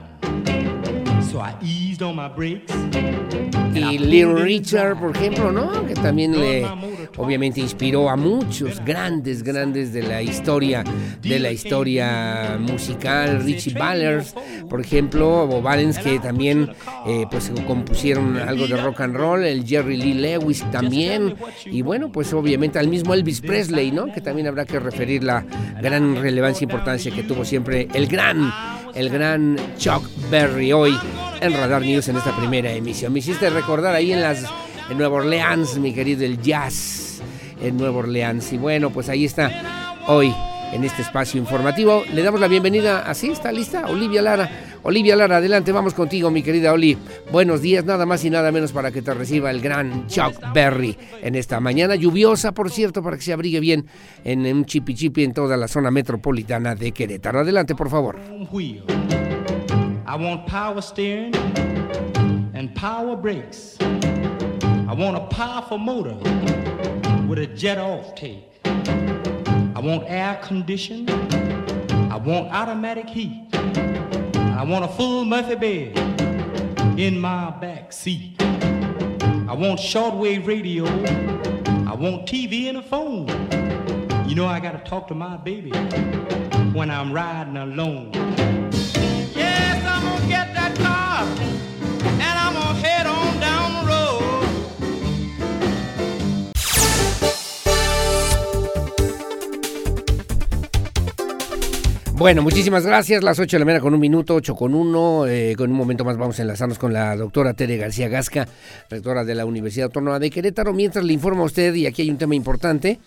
So 1.30 1.38
I 1.38 1.54
eased 1.60 2.02
on 2.02 2.16
my 2.16 2.28
brakes. 2.28 2.72
Y 3.74 3.98
Little 3.98 4.34
Richard, 4.42 4.98
por 4.98 5.16
ejemplo, 5.16 5.50
¿no? 5.50 5.86
Que 5.86 5.94
también 5.94 6.38
le 6.38 6.66
obviamente 7.16 7.60
inspiró 7.60 8.08
a 8.08 8.16
muchos 8.16 8.84
grandes, 8.84 9.42
grandes 9.42 9.92
de 9.92 10.02
la 10.02 10.22
historia, 10.22 10.84
de 11.20 11.38
la 11.38 11.50
historia 11.50 12.58
musical. 12.60 13.42
Richie 13.44 13.74
Valens, 13.74 14.34
por 14.68 14.80
ejemplo, 14.80 15.44
o 15.44 15.62
Valens 15.62 15.98
que 15.98 16.18
también 16.18 16.70
eh, 17.06 17.26
pues 17.30 17.50
compusieron 17.66 18.36
algo 18.36 18.66
de 18.66 18.76
rock 18.76 19.00
and 19.00 19.16
roll, 19.16 19.44
el 19.44 19.66
Jerry 19.66 19.96
Lee 19.96 20.14
Lewis 20.14 20.64
también, 20.70 21.34
y 21.64 21.82
bueno, 21.82 22.10
pues 22.10 22.32
obviamente 22.32 22.78
al 22.78 22.88
mismo 22.88 23.14
Elvis 23.14 23.40
Presley, 23.40 23.90
¿no? 23.90 24.12
Que 24.12 24.20
también 24.20 24.46
habrá 24.46 24.64
que 24.64 24.78
referir 24.78 25.24
la 25.24 25.44
gran 25.80 26.16
relevancia 26.16 26.64
e 26.64 26.68
importancia 26.68 27.12
que 27.12 27.22
tuvo 27.22 27.44
siempre 27.44 27.88
el 27.94 28.06
gran, 28.06 28.52
el 28.94 29.08
gran 29.08 29.56
Chuck 29.78 30.08
Berry 30.30 30.72
hoy 30.72 30.96
en 31.42 31.52
Radar 31.54 31.82
News 31.82 32.08
en 32.08 32.16
esta 32.16 32.34
primera 32.36 32.70
emisión. 32.72 33.12
Me 33.12 33.18
hiciste 33.18 33.50
recordar 33.50 33.94
ahí 33.94 34.12
en 34.12 34.22
las 34.22 34.44
en 34.88 34.96
Nueva 34.96 35.16
Orleans, 35.16 35.78
mi 35.78 35.92
querido 35.92 36.24
el 36.24 36.40
jazz 36.40 37.20
en 37.60 37.76
Nueva 37.76 37.98
Orleans. 37.98 38.52
Y 38.52 38.58
bueno, 38.58 38.90
pues 38.90 39.08
ahí 39.08 39.24
está 39.24 40.00
hoy 40.06 40.32
en 40.72 40.84
este 40.84 41.02
espacio 41.02 41.40
informativo. 41.40 42.04
Le 42.12 42.22
damos 42.22 42.40
la 42.40 42.48
bienvenida, 42.48 43.00
así 43.00 43.30
está 43.30 43.50
lista, 43.50 43.86
Olivia 43.88 44.22
Lara. 44.22 44.50
Olivia 44.84 45.14
Lara, 45.16 45.36
adelante, 45.36 45.70
vamos 45.72 45.94
contigo, 45.94 46.30
mi 46.30 46.42
querida 46.42 46.72
Oli. 46.72 46.96
Buenos 47.30 47.60
días, 47.60 47.84
nada 47.84 48.06
más 48.06 48.24
y 48.24 48.30
nada 48.30 48.50
menos 48.52 48.72
para 48.72 48.90
que 48.90 49.02
te 49.02 49.12
reciba 49.12 49.50
el 49.50 49.60
gran 49.60 50.06
Chuck 50.06 50.52
Berry 50.54 50.96
en 51.22 51.34
esta 51.34 51.60
mañana 51.60 51.94
lluviosa, 51.94 52.52
por 52.52 52.70
cierto, 52.70 53.02
para 53.02 53.16
que 53.16 53.22
se 53.22 53.32
abrigue 53.32 53.60
bien 53.60 53.86
en 54.24 54.46
un 54.46 54.64
chipi 54.64 54.94
chipi 54.94 55.24
en 55.24 55.34
toda 55.34 55.56
la 55.56 55.68
zona 55.68 55.90
metropolitana 55.90 56.74
de 56.74 56.92
Querétaro. 56.92 57.40
Adelante, 57.40 57.74
por 57.74 57.90
favor. 57.90 58.18
I 60.12 60.16
want 60.16 60.46
power 60.46 60.82
steering 60.82 61.34
and 62.54 62.74
power 62.74 63.16
brakes. 63.16 63.78
I 63.80 64.92
want 64.92 65.16
a 65.16 65.26
powerful 65.34 65.78
motor 65.78 66.16
with 67.26 67.38
a 67.38 67.46
jet 67.46 67.78
off 67.78 68.14
take. 68.14 68.44
I 68.66 69.80
want 69.82 70.04
air 70.06 70.38
conditioning. 70.42 71.08
I 72.12 72.18
want 72.18 72.52
automatic 72.52 73.08
heat. 73.08 73.48
I 73.54 74.62
want 74.64 74.84
a 74.84 74.88
full 74.88 75.24
Murphy 75.24 75.54
bed 75.54 77.00
in 77.00 77.18
my 77.18 77.50
back 77.52 77.90
seat. 77.90 78.34
I 78.42 79.54
want 79.54 79.80
shortwave 79.80 80.46
radio. 80.46 80.84
I 81.90 81.94
want 81.94 82.28
TV 82.28 82.68
and 82.68 82.76
a 82.76 82.82
phone. 82.82 83.28
You 84.28 84.34
know 84.34 84.44
I 84.44 84.60
gotta 84.60 84.84
talk 84.84 85.08
to 85.08 85.14
my 85.14 85.38
baby 85.38 85.70
when 86.74 86.90
I'm 86.90 87.14
riding 87.14 87.56
alone. 87.56 88.61
Bueno, 102.22 102.40
muchísimas 102.42 102.86
gracias. 102.86 103.24
Las 103.24 103.40
8 103.40 103.56
de 103.56 103.58
la 103.58 103.64
mañana 103.64 103.82
con 103.82 103.94
un 103.94 104.00
minuto, 104.00 104.36
8 104.36 104.54
con 104.54 104.76
1. 104.76 105.26
Eh, 105.26 105.54
con 105.58 105.72
un 105.72 105.76
momento 105.76 106.04
más 106.04 106.16
vamos 106.16 106.38
a 106.38 106.42
enlazarnos 106.42 106.78
con 106.78 106.92
la 106.92 107.16
doctora 107.16 107.52
Tere 107.52 107.76
García 107.76 108.08
Gasca, 108.08 108.46
rectora 108.88 109.24
de 109.24 109.34
la 109.34 109.44
Universidad 109.44 109.86
Autónoma 109.86 110.20
de 110.20 110.30
Querétaro. 110.30 110.72
Mientras 110.72 111.04
le 111.04 111.14
informo 111.14 111.42
a 111.42 111.46
usted, 111.46 111.74
y 111.74 111.86
aquí 111.86 112.02
hay 112.02 112.10
un 112.10 112.18
tema 112.18 112.36
importante, 112.36 113.00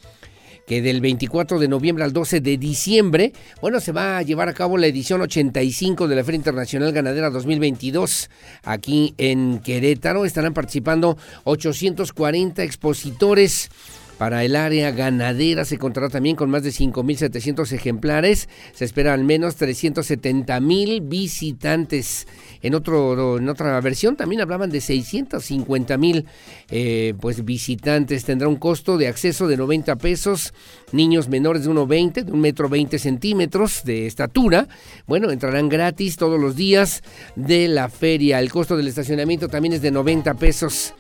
que 0.68 0.82
del 0.82 1.00
24 1.00 1.60
de 1.60 1.68
noviembre 1.70 2.04
al 2.04 2.12
12 2.12 2.42
de 2.42 2.58
diciembre, 2.58 3.32
bueno, 3.62 3.80
se 3.80 3.94
va 3.94 4.18
a 4.18 4.22
llevar 4.22 4.50
a 4.50 4.54
cabo 4.54 4.78
la 4.78 4.88
edición 4.88 5.22
85 5.22 6.10
de 6.10 6.16
la 6.18 6.26
Feria 6.26 6.40
Internacional 6.40 6.92
Ganadera 6.92 7.30
2022 7.30 8.30
aquí 8.66 9.16
en 9.18 9.60
Querétaro. 9.60 10.26
Estarán 10.26 10.54
participando 10.54 11.18
840 11.46 12.64
expositores. 12.64 13.70
Para 14.18 14.46
el 14.46 14.56
área 14.56 14.92
ganadera 14.92 15.66
se 15.66 15.78
contará 15.78 16.08
también 16.08 16.38
con 16.38 16.50
más 16.50 16.64
de 16.64 16.70
5.700 16.70 17.72
ejemplares. 17.74 18.48
Se 18.74 18.86
espera 18.86 19.14
al 19.14 19.26
menos 19.26 19.60
370.000 19.60 21.08
visitantes. 21.08 22.26
En, 22.62 22.76
otra 22.76 23.82
versión 23.82 24.16
también 24.16 24.42
hablaban 24.42 24.70
de 24.70 24.80
650 24.80 25.98
mil 25.98 26.26
eh, 26.70 27.14
pues 27.20 27.44
visitantes. 27.44 28.24
Tendrá 28.24 28.48
un 28.48 28.56
costo 28.56 28.98
de 28.98 29.10
acceso 29.10 29.48
de 29.48 29.58
90 29.58 29.98
pesos. 29.98 30.54
Niños 30.94 31.28
menores 31.28 31.66
de 31.66 31.72
1,20, 31.72 32.24
de 32.24 32.32
un 32.32 32.40
metro 32.40 32.70
20 32.70 32.98
centímetros 32.98 33.84
de 33.84 34.08
estatura. 34.08 34.70
Bueno, 35.08 35.30
entrarán 35.30 35.68
gratis 35.68 36.16
todos 36.16 36.40
los 36.40 36.56
días 36.56 37.04
de 37.36 37.68
la 37.68 37.90
feria. 37.90 38.40
El 38.40 38.50
costo 38.50 38.78
del 38.78 38.88
estacionamiento 38.88 39.50
también 39.50 39.74
es 39.74 39.82
de 39.82 39.92
90 39.92 40.36
pesos. 40.36 40.94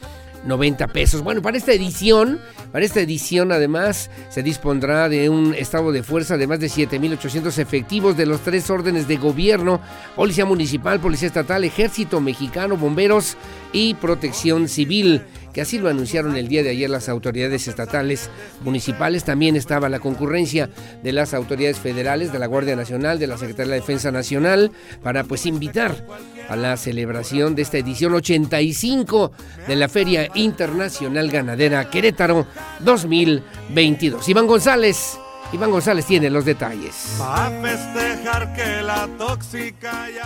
90 0.46 0.88
pesos. 0.88 1.22
Bueno, 1.22 1.42
para 1.42 1.58
esta 1.58 1.74
edición, 1.74 2.40
para 2.72 2.86
esta 2.86 3.02
edición 3.02 3.52
además 3.52 4.10
se 4.30 4.44
dispondrá 4.44 5.10
de 5.10 5.30
un 5.30 5.54
estado 5.54 5.92
de 5.92 6.04
fuerza 6.04 6.38
de 6.38 6.48
más 6.48 6.60
de 6.60 6.68
7.800 6.68 7.58
efectivos 7.58 8.16
de 8.18 8.26
los 8.26 8.42
tres 8.42 8.70
órdenes 8.70 9.08
de 9.08 9.18
gobierno, 9.18 9.82
Policía 10.16 10.46
Municipal, 10.46 11.00
Policía 11.00 11.28
Estatal, 11.28 11.64
Ejército 11.64 12.22
Mexicano, 12.22 12.78
Bomberos 12.78 13.38
y 13.74 13.96
Protección 13.96 14.68
Civil 14.68 15.22
que 15.56 15.62
así 15.62 15.80
lo 15.80 15.88
anunciaron 15.88 16.36
el 16.36 16.50
día 16.50 16.64
de 16.64 16.72
ayer 16.72 16.90
las 16.90 17.08
autoridades 17.08 17.70
estatales 17.70 18.30
municipales. 18.60 19.24
También 19.24 19.56
estaba 19.56 19.88
la 19.88 20.02
concurrencia 20.02 20.70
de 21.02 21.14
las 21.14 21.34
autoridades 21.34 21.80
federales, 21.80 22.34
de 22.34 22.40
la 22.40 22.48
Guardia 22.48 22.76
Nacional, 22.76 23.20
de 23.20 23.28
la 23.28 23.38
Secretaría 23.38 23.72
de 23.72 23.78
la 23.78 23.82
Defensa 23.82 24.12
Nacional, 24.12 24.74
para 25.02 25.24
pues 25.24 25.46
invitar 25.46 26.06
a 26.50 26.58
la 26.58 26.76
celebración 26.76 27.56
de 27.56 27.62
esta 27.62 27.78
edición 27.78 28.14
85 28.16 29.32
de 29.66 29.76
la 29.78 29.88
Feria 29.88 30.30
Internacional 30.36 31.32
Ganadera 31.32 31.90
Querétaro 31.90 32.46
2022. 32.82 34.28
Iván 34.28 34.48
González. 34.48 35.18
Iván 35.56 35.72
González 35.72 36.06
tiene 36.06 36.30
los 36.30 36.44
detalles. 36.44 37.18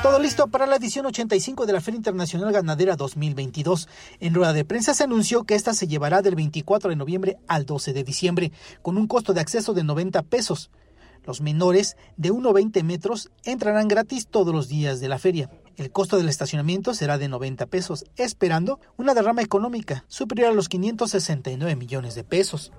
Todo 0.02 0.18
listo 0.18 0.48
para 0.48 0.66
la 0.66 0.78
edición 0.78 1.06
85 1.06 1.68
de 1.68 1.74
la 1.74 1.82
Feria 1.82 1.98
Internacional 1.98 2.52
Ganadera 2.52 2.96
2022. 2.96 3.88
En 4.22 4.34
rueda 4.34 4.54
de 4.54 4.66
prensa 4.66 4.96
se 4.96 5.04
anunció 5.04 5.44
que 5.44 5.54
esta 5.54 5.76
se 5.76 5.86
llevará 5.86 6.24
del 6.24 6.34
24 6.34 6.90
de 6.90 6.96
noviembre 6.96 7.38
al 7.48 7.68
12 7.68 7.94
de 7.94 8.04
diciembre, 8.04 8.52
con 8.82 8.98
un 8.98 9.06
costo 9.06 9.34
de 9.34 9.42
acceso 9.42 9.76
de 9.76 9.84
90 9.84 10.24
pesos. 10.24 10.72
Los 11.26 11.42
menores 11.42 11.96
de 12.18 12.32
1,20 12.32 12.84
metros 12.84 13.30
entrarán 13.44 13.88
gratis 13.88 14.26
todos 14.26 14.52
los 14.52 14.68
días 14.68 15.00
de 15.00 15.10
la 15.10 15.20
feria. 15.20 15.52
El 15.78 15.92
costo 15.92 16.18
del 16.18 16.28
estacionamiento 16.28 16.96
será 16.96 17.20
de 17.20 17.28
90 17.28 17.68
pesos, 17.68 18.04
esperando 18.16 18.80
una 18.98 19.14
derrama 19.14 19.44
económica 19.44 20.06
superior 20.08 20.50
a 20.50 20.54
los 20.54 20.70
569 20.70 21.76
millones 21.76 22.16
de 22.16 22.24
pesos. 22.24 22.72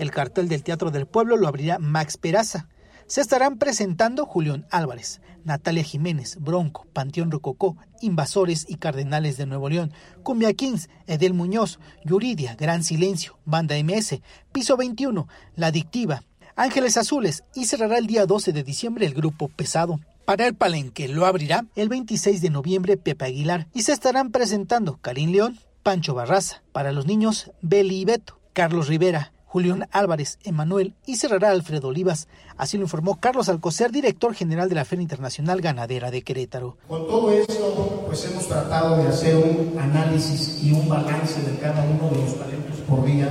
El 0.00 0.10
cartel 0.10 0.48
del 0.48 0.62
Teatro 0.62 0.90
del 0.90 1.04
Pueblo 1.04 1.36
lo 1.36 1.46
abrirá 1.46 1.78
Max 1.78 2.16
Peraza. 2.16 2.68
Se 3.06 3.20
estarán 3.20 3.58
presentando 3.58 4.24
Julián 4.24 4.66
Álvarez, 4.70 5.20
Natalia 5.44 5.82
Jiménez, 5.82 6.38
Bronco, 6.40 6.86
Panteón 6.94 7.30
Rococó, 7.30 7.76
Invasores 8.00 8.64
y 8.66 8.76
Cardenales 8.76 9.36
de 9.36 9.44
Nuevo 9.44 9.68
León, 9.68 9.92
Cumbia 10.22 10.54
Kings, 10.54 10.88
Edel 11.06 11.34
Muñoz, 11.34 11.80
Yuridia, 12.02 12.54
Gran 12.54 12.82
Silencio, 12.82 13.38
Banda 13.44 13.74
MS, 13.76 14.22
Piso 14.52 14.78
21, 14.78 15.28
La 15.54 15.66
Adictiva, 15.66 16.22
Ángeles 16.56 16.96
Azules 16.96 17.44
y 17.54 17.66
cerrará 17.66 17.98
el 17.98 18.06
día 18.06 18.24
12 18.24 18.54
de 18.54 18.62
diciembre 18.62 19.04
el 19.04 19.12
grupo 19.12 19.48
Pesado. 19.48 20.00
Para 20.24 20.46
el 20.46 20.54
Palenque 20.54 21.08
lo 21.08 21.26
abrirá 21.26 21.66
el 21.76 21.90
26 21.90 22.40
de 22.40 22.48
noviembre 22.48 22.96
Pepe 22.96 23.26
Aguilar 23.26 23.66
y 23.74 23.82
se 23.82 23.92
estarán 23.92 24.30
presentando 24.30 24.96
Karim 24.96 25.32
León, 25.32 25.58
Pancho 25.82 26.14
Barraza, 26.14 26.62
para 26.72 26.90
los 26.90 27.04
niños 27.04 27.50
Beli 27.60 28.00
y 28.00 28.04
Beto, 28.06 28.40
Carlos 28.54 28.88
Rivera, 28.88 29.34
Julián 29.50 29.88
Álvarez, 29.90 30.38
Emanuel 30.44 30.94
y 31.06 31.16
cerrará 31.16 31.50
Alfredo 31.50 31.88
Olivas. 31.88 32.28
Así 32.56 32.76
lo 32.76 32.84
informó 32.84 33.18
Carlos 33.18 33.48
Alcocer, 33.48 33.90
director 33.90 34.32
general 34.32 34.68
de 34.68 34.76
la 34.76 34.84
Feria 34.84 35.02
Internacional 35.02 35.60
Ganadera 35.60 36.12
de 36.12 36.22
Querétaro. 36.22 36.76
Con 36.86 37.08
todo 37.08 37.32
esto, 37.32 38.04
pues 38.06 38.24
hemos 38.26 38.46
tratado 38.46 38.98
de 38.98 39.08
hacer 39.08 39.34
un 39.34 39.76
análisis 39.76 40.62
y 40.62 40.70
un 40.70 40.88
balance 40.88 41.42
de 41.42 41.58
cada 41.58 41.82
uno 41.82 42.10
de 42.10 42.24
los 42.24 42.38
talentos 42.38 42.78
por 42.88 43.04
día, 43.04 43.28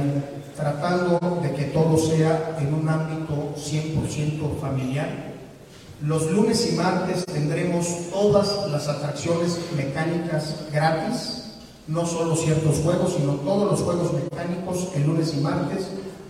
tratando 0.58 1.40
de 1.42 1.54
que 1.54 1.64
todo 1.66 1.98
sea 1.98 2.58
en 2.60 2.74
un 2.74 2.90
ámbito 2.90 3.56
100% 3.56 4.60
familiar. 4.60 5.08
Los 6.02 6.30
lunes 6.30 6.70
y 6.70 6.76
martes 6.76 7.24
tendremos 7.28 7.88
todas 8.12 8.70
las 8.70 8.90
atracciones 8.90 9.58
mecánicas 9.74 10.66
gratis, 10.70 11.49
no 11.90 12.06
solo 12.06 12.36
ciertos 12.36 12.78
juegos, 12.78 13.16
sino 13.18 13.34
todos 13.34 13.72
los 13.72 13.82
juegos 13.82 14.14
mecánicos 14.14 14.90
el 14.96 15.08
lunes 15.08 15.34
y 15.36 15.42
martes 15.42 15.90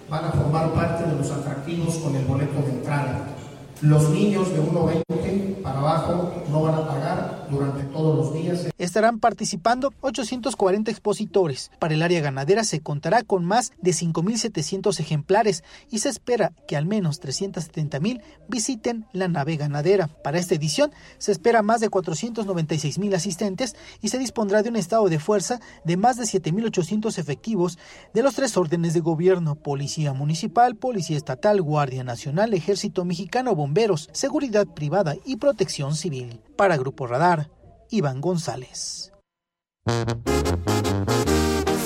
van 0.09 0.25
a 0.25 0.31
formar 0.31 0.73
parte 0.73 1.03
de 1.05 1.15
los 1.15 1.29
atractivos 1.29 1.95
con 1.97 2.15
el 2.15 2.25
boleto 2.25 2.61
de 2.61 2.69
entrada. 2.69 3.38
Los 3.81 4.09
niños 4.09 4.51
de 4.51 4.61
1.20 4.61 5.61
para 5.61 5.79
abajo 5.79 6.43
no 6.49 6.63
van 6.63 6.75
a 6.75 6.87
pagar 6.87 7.47
durante 7.49 7.83
todos 7.85 8.17
los 8.17 8.33
días. 8.33 8.67
Estarán 8.77 9.19
participando 9.19 9.93
840 10.01 10.91
expositores. 10.91 11.71
Para 11.79 11.93
el 11.93 12.01
área 12.01 12.19
ganadera 12.19 12.65
se 12.65 12.81
contará 12.81 13.23
con 13.23 13.45
más 13.45 13.71
de 13.81 13.91
5.700 13.91 14.99
ejemplares 14.99 15.63
y 15.89 15.99
se 15.99 16.09
espera 16.09 16.51
que 16.67 16.75
al 16.75 16.85
menos 16.85 17.21
370.000 17.21 18.21
visiten 18.49 19.05
la 19.13 19.29
nave 19.29 19.55
ganadera. 19.55 20.07
Para 20.23 20.39
esta 20.39 20.55
edición 20.55 20.91
se 21.17 21.31
espera 21.31 21.61
más 21.61 21.79
de 21.79 21.89
496.000 21.89 23.15
asistentes 23.15 23.75
y 24.01 24.09
se 24.09 24.19
dispondrá 24.19 24.61
de 24.61 24.69
un 24.69 24.75
estado 24.75 25.07
de 25.07 25.19
fuerza 25.19 25.61
de 25.85 25.95
más 25.95 26.17
de 26.17 26.23
7.800 26.23 27.17
efectivos 27.17 27.77
de 28.13 28.23
los 28.23 28.35
tres 28.35 28.57
órdenes 28.57 28.93
de 28.93 28.99
gobierno, 28.99 29.55
Policía 29.55 30.11
Municipal, 30.13 30.75
Policía 30.75 31.15
Estatal, 31.15 31.61
Guardia 31.61 32.03
Nacional, 32.03 32.53
Ejército 32.53 33.05
Mexicano, 33.05 33.55
Bomberos, 33.55 33.68
Seguridad 34.11 34.67
Privada 34.67 35.15
y 35.25 35.37
Protección 35.37 35.95
Civil. 35.95 36.41
Para 36.55 36.77
Grupo 36.77 37.07
Radar, 37.07 37.49
Iván 37.89 38.21
González. 38.21 39.11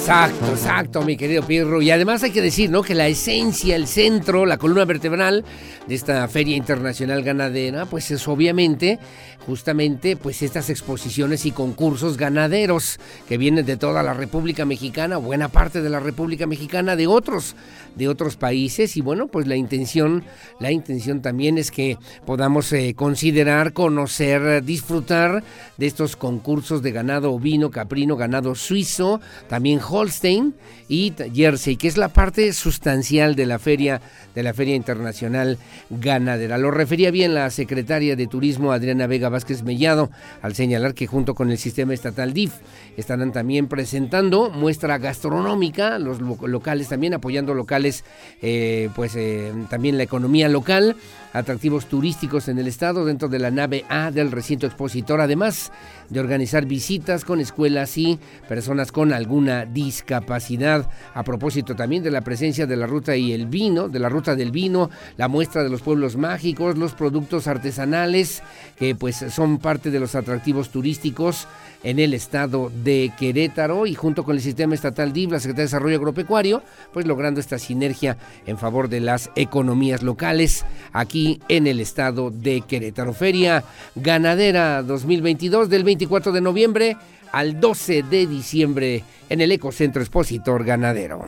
Exacto, 0.04 0.48
exacto, 0.48 1.02
mi 1.04 1.16
querido 1.16 1.44
Pirro. 1.44 1.82
Y 1.82 1.90
además 1.90 2.24
hay 2.24 2.32
que 2.32 2.42
decir, 2.42 2.70
¿no? 2.70 2.82
Que 2.82 2.94
la 2.94 3.08
esencia, 3.08 3.78
el 3.78 3.88
centro, 3.88 4.46
la 4.46 4.58
columna 4.58 4.84
vertebral 4.84 5.46
de 5.88 5.96
esta 5.96 6.28
Feria 6.28 6.58
Internacional 6.58 7.24
Ganadera, 7.24 7.86
pues 7.86 8.12
es 8.12 8.28
obviamente, 8.28 9.00
justamente, 9.46 10.18
pues 10.18 10.42
estas 10.42 10.70
exposiciones 10.70 11.46
y 11.46 11.52
concursos 11.52 12.18
ganaderos 12.18 13.00
que 13.30 13.38
vienen 13.38 13.66
de 13.66 13.78
toda 13.78 14.04
la 14.04 14.14
República 14.14 14.66
Mexicana, 14.66 15.16
buena 15.16 15.48
parte 15.48 15.82
de 15.82 15.90
la 15.90 16.02
República 16.02 16.48
Mexicana, 16.48 16.98
de 16.98 17.08
otros, 17.08 17.56
de 17.96 18.10
otros 18.10 18.36
países. 18.36 18.98
Y 18.98 19.02
bueno, 19.02 19.28
pues 19.28 19.48
la 19.48 19.56
intención, 19.56 20.26
la 20.60 20.72
intención 20.72 21.22
también 21.22 21.58
es 21.58 21.72
que 21.72 21.98
podamos 22.26 22.74
eh, 22.74 22.94
considerar, 22.94 23.72
conocer, 23.72 24.66
disfrutar 24.66 25.46
de 25.78 25.88
estos 25.88 26.18
concursos 26.18 26.82
de 26.82 26.92
ganado 26.92 27.32
ovino, 27.32 27.72
caprino, 27.72 28.18
ganado 28.18 28.54
suizo, 28.56 29.22
también 29.48 29.80
Holstein 29.94 30.56
y 30.90 31.14
Jersey, 31.34 31.76
que 31.76 31.88
es 31.88 31.98
la 31.98 32.10
parte 32.10 32.52
sustancial 32.54 33.36
de 33.36 33.46
la 33.46 33.60
feria 33.60 34.02
de 34.34 34.44
la 34.44 34.54
Feria 34.54 34.76
Internacional 34.76 35.60
Ganadera. 35.92 36.58
Lo 36.58 36.72
refería 36.72 37.12
bien 37.12 37.36
la 37.36 37.50
secretaria 37.52 38.16
de 38.16 38.28
Turismo 38.28 38.72
Adriana 38.72 39.06
Vega 39.06 39.30
Vázquez 39.30 39.64
Mellado 39.64 40.10
al 40.42 40.56
señalar 40.56 40.96
que 40.96 41.08
junto 41.08 41.36
con 41.36 41.52
el 41.52 41.58
sistema 41.58 41.94
estatal 41.94 42.34
DIF 42.34 42.54
estarán 42.98 43.32
también 43.32 43.68
presentando 43.68 44.50
muestra 44.50 44.98
gastronómica, 44.98 46.00
los 46.00 46.20
locales 46.20 46.90
también 46.90 47.14
apoyando 47.14 47.54
locales, 47.54 48.04
eh, 48.42 48.90
pues 48.96 49.16
eh, 49.16 49.54
también 49.70 49.98
la 49.98 50.04
economía 50.04 50.50
local, 50.50 50.96
atractivos 51.34 51.86
turísticos 51.88 52.48
en 52.48 52.60
el 52.60 52.68
estado 52.68 53.06
dentro 53.06 53.28
de 53.28 53.40
la 53.40 53.52
nave 53.52 53.86
A 53.90 54.12
del 54.12 54.32
recinto 54.32 54.68
expositor, 54.68 55.22
además 55.22 55.72
de 56.10 56.20
organizar 56.20 56.66
visitas 56.66 57.26
con 57.26 57.40
escuelas 57.40 57.98
y 57.98 58.20
personas 58.48 58.92
con 58.92 59.14
alguna 59.14 59.66
discapacidad. 59.66 60.90
A 61.14 61.24
propósito 61.24 61.76
también 61.76 62.04
de 62.04 62.12
la 62.12 62.22
presencia 62.22 62.66
de 62.66 62.78
la 62.78 62.88
ruta 62.88 63.16
y 63.16 63.34
el 63.34 63.48
vino, 63.48 63.90
de 63.90 64.00
la 64.00 64.10
ruta 64.10 64.36
del 64.36 64.52
vino, 64.52 64.90
la 65.18 65.28
muestra 65.28 65.64
de 65.64 65.70
los 65.70 65.82
pueblos 65.82 66.18
mágicos, 66.18 66.78
los 66.78 66.94
productos 66.94 67.48
artesanales 67.48 68.44
que 68.78 68.96
pues 68.96 69.18
son 69.30 69.58
parte 69.60 69.92
de 69.92 70.00
los 70.00 70.16
atractivos 70.16 70.70
turísticos 70.70 71.48
en 71.84 72.00
el 72.00 72.14
estado 72.14 72.72
de 72.84 73.12
Querétaro 73.18 73.86
y 73.86 73.94
junto 73.94 74.24
con 74.24 74.36
el 74.36 74.42
sistema 74.42 74.74
estatal 74.74 75.14
DIV, 75.14 75.32
la 75.32 75.40
Secretaría 75.40 75.64
de 75.64 75.68
Desarrollo 75.68 75.98
Agropecuario, 75.98 76.64
pues 76.92 77.06
logrando 77.06 77.40
esta 77.40 77.60
sinergia 77.60 78.18
en 78.46 78.58
favor 78.58 78.90
de 78.90 79.02
las 79.02 79.30
economías 79.36 80.02
locales 80.02 80.66
aquí 80.94 81.42
en 81.50 81.68
el 81.68 81.80
estado 81.80 82.32
de 82.32 82.62
Querétaro. 82.62 83.14
Feria 83.14 83.64
Ganadera 83.96 84.82
2022 84.82 85.70
del 85.70 85.84
24 85.84 86.32
de 86.32 86.42
noviembre 86.42 86.98
al 87.32 87.60
12 87.60 88.04
de 88.04 88.28
diciembre 88.28 89.04
en 89.30 89.42
el 89.42 89.52
Ecocentro 89.52 90.02
Expositor 90.02 90.64
Ganadero. 90.64 91.28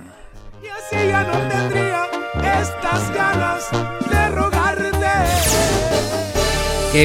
Y 0.64 0.68
así 0.68 1.08
ya 1.08 1.24
no 1.24 1.50
tendría 1.50 2.06
estas 2.62 3.14
ganas. 3.14 4.05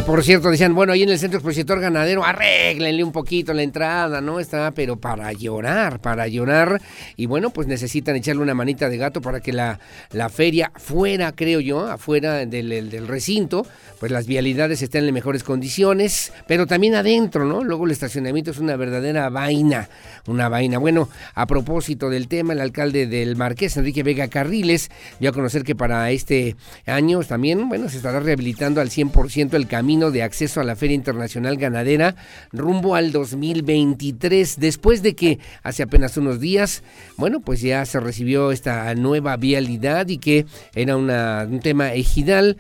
Por 0.07 0.23
cierto 0.23 0.53
decían, 0.53 0.73
bueno, 0.73 0.93
ahí 0.93 1.03
en 1.03 1.09
el 1.09 1.19
centro 1.19 1.39
expositor 1.39 1.81
ganadero, 1.81 2.25
arréglenle 2.25 3.03
un 3.03 3.11
poquito 3.11 3.53
la 3.53 3.65
entrada, 3.65 4.21
¿no? 4.21 4.39
Está, 4.39 4.71
pero 4.71 4.97
para 4.97 5.33
llorar, 5.33 5.99
para 6.01 6.29
llorar. 6.29 6.81
Y 7.17 7.27
bueno, 7.27 7.51
pues 7.51 7.67
necesitan 7.67 8.15
echarle 8.15 8.41
una 8.41 8.55
manita 8.55 8.89
de 8.89 8.97
gato 8.97 9.21
para 9.21 9.41
que 9.41 9.53
la, 9.53 9.81
la 10.12 10.29
feria 10.29 10.71
fuera, 10.77 11.33
creo 11.33 11.59
yo, 11.59 11.91
afuera 11.91 12.47
del 12.47 13.09
recinto, 13.09 13.67
pues 13.99 14.12
las 14.12 14.29
vialidades 14.29 14.81
estén 14.81 15.07
en 15.07 15.12
mejores 15.12 15.43
condiciones, 15.43 16.33
pero 16.47 16.69
también 16.69 16.95
adentro, 16.95 17.45
¿no? 17.45 17.65
Luego 17.65 17.85
el 17.85 17.91
estacionamiento 17.91 18.53
es 18.53 18.59
una 18.59 18.77
verdadera 18.77 19.29
vaina, 19.29 19.89
una 20.29 20.49
vaina. 20.49 20.79
Bueno, 20.79 21.09
a 21.35 21.47
propósito 21.47 22.11
del 22.11 22.29
tema, 22.29 22.53
el 22.53 22.61
alcalde 22.61 23.09
del 23.09 23.35
Marqués, 23.35 23.77
Enrique 23.77 24.05
Vega 24.05 24.29
Carriles, 24.29 24.89
dio 25.19 25.31
a 25.31 25.33
conocer 25.33 25.65
que 25.65 25.75
para 25.75 26.12
este 26.12 26.55
año 26.87 27.25
también, 27.25 27.69
bueno, 27.69 27.89
se 27.89 27.97
estará 27.97 28.21
rehabilitando 28.21 28.81
al 28.81 28.89
100% 28.89 29.55
el 29.55 29.67
camino 29.67 29.80
de 29.81 30.23
acceso 30.23 30.61
a 30.61 30.65
la 30.65 30.77
Feria 30.77 30.94
Internacional 30.94 31.57
Ganadera 31.57 32.15
rumbo 32.52 32.94
al 32.94 33.12
2023, 33.12 34.61
después 34.61 35.02
de 35.02 35.15
que 35.15 35.39
hace 35.62 35.82
apenas 35.82 36.16
unos 36.16 36.39
días, 36.39 36.82
bueno, 37.16 37.40
pues 37.40 37.61
ya 37.61 37.85
se 37.86 37.98
recibió 37.98 38.52
esta 38.52 38.94
nueva 38.94 39.36
vialidad 39.36 40.09
y 40.09 40.19
que 40.19 40.47
era 40.74 40.97
un 40.97 41.61
tema 41.61 41.93
ejidal 41.94 42.57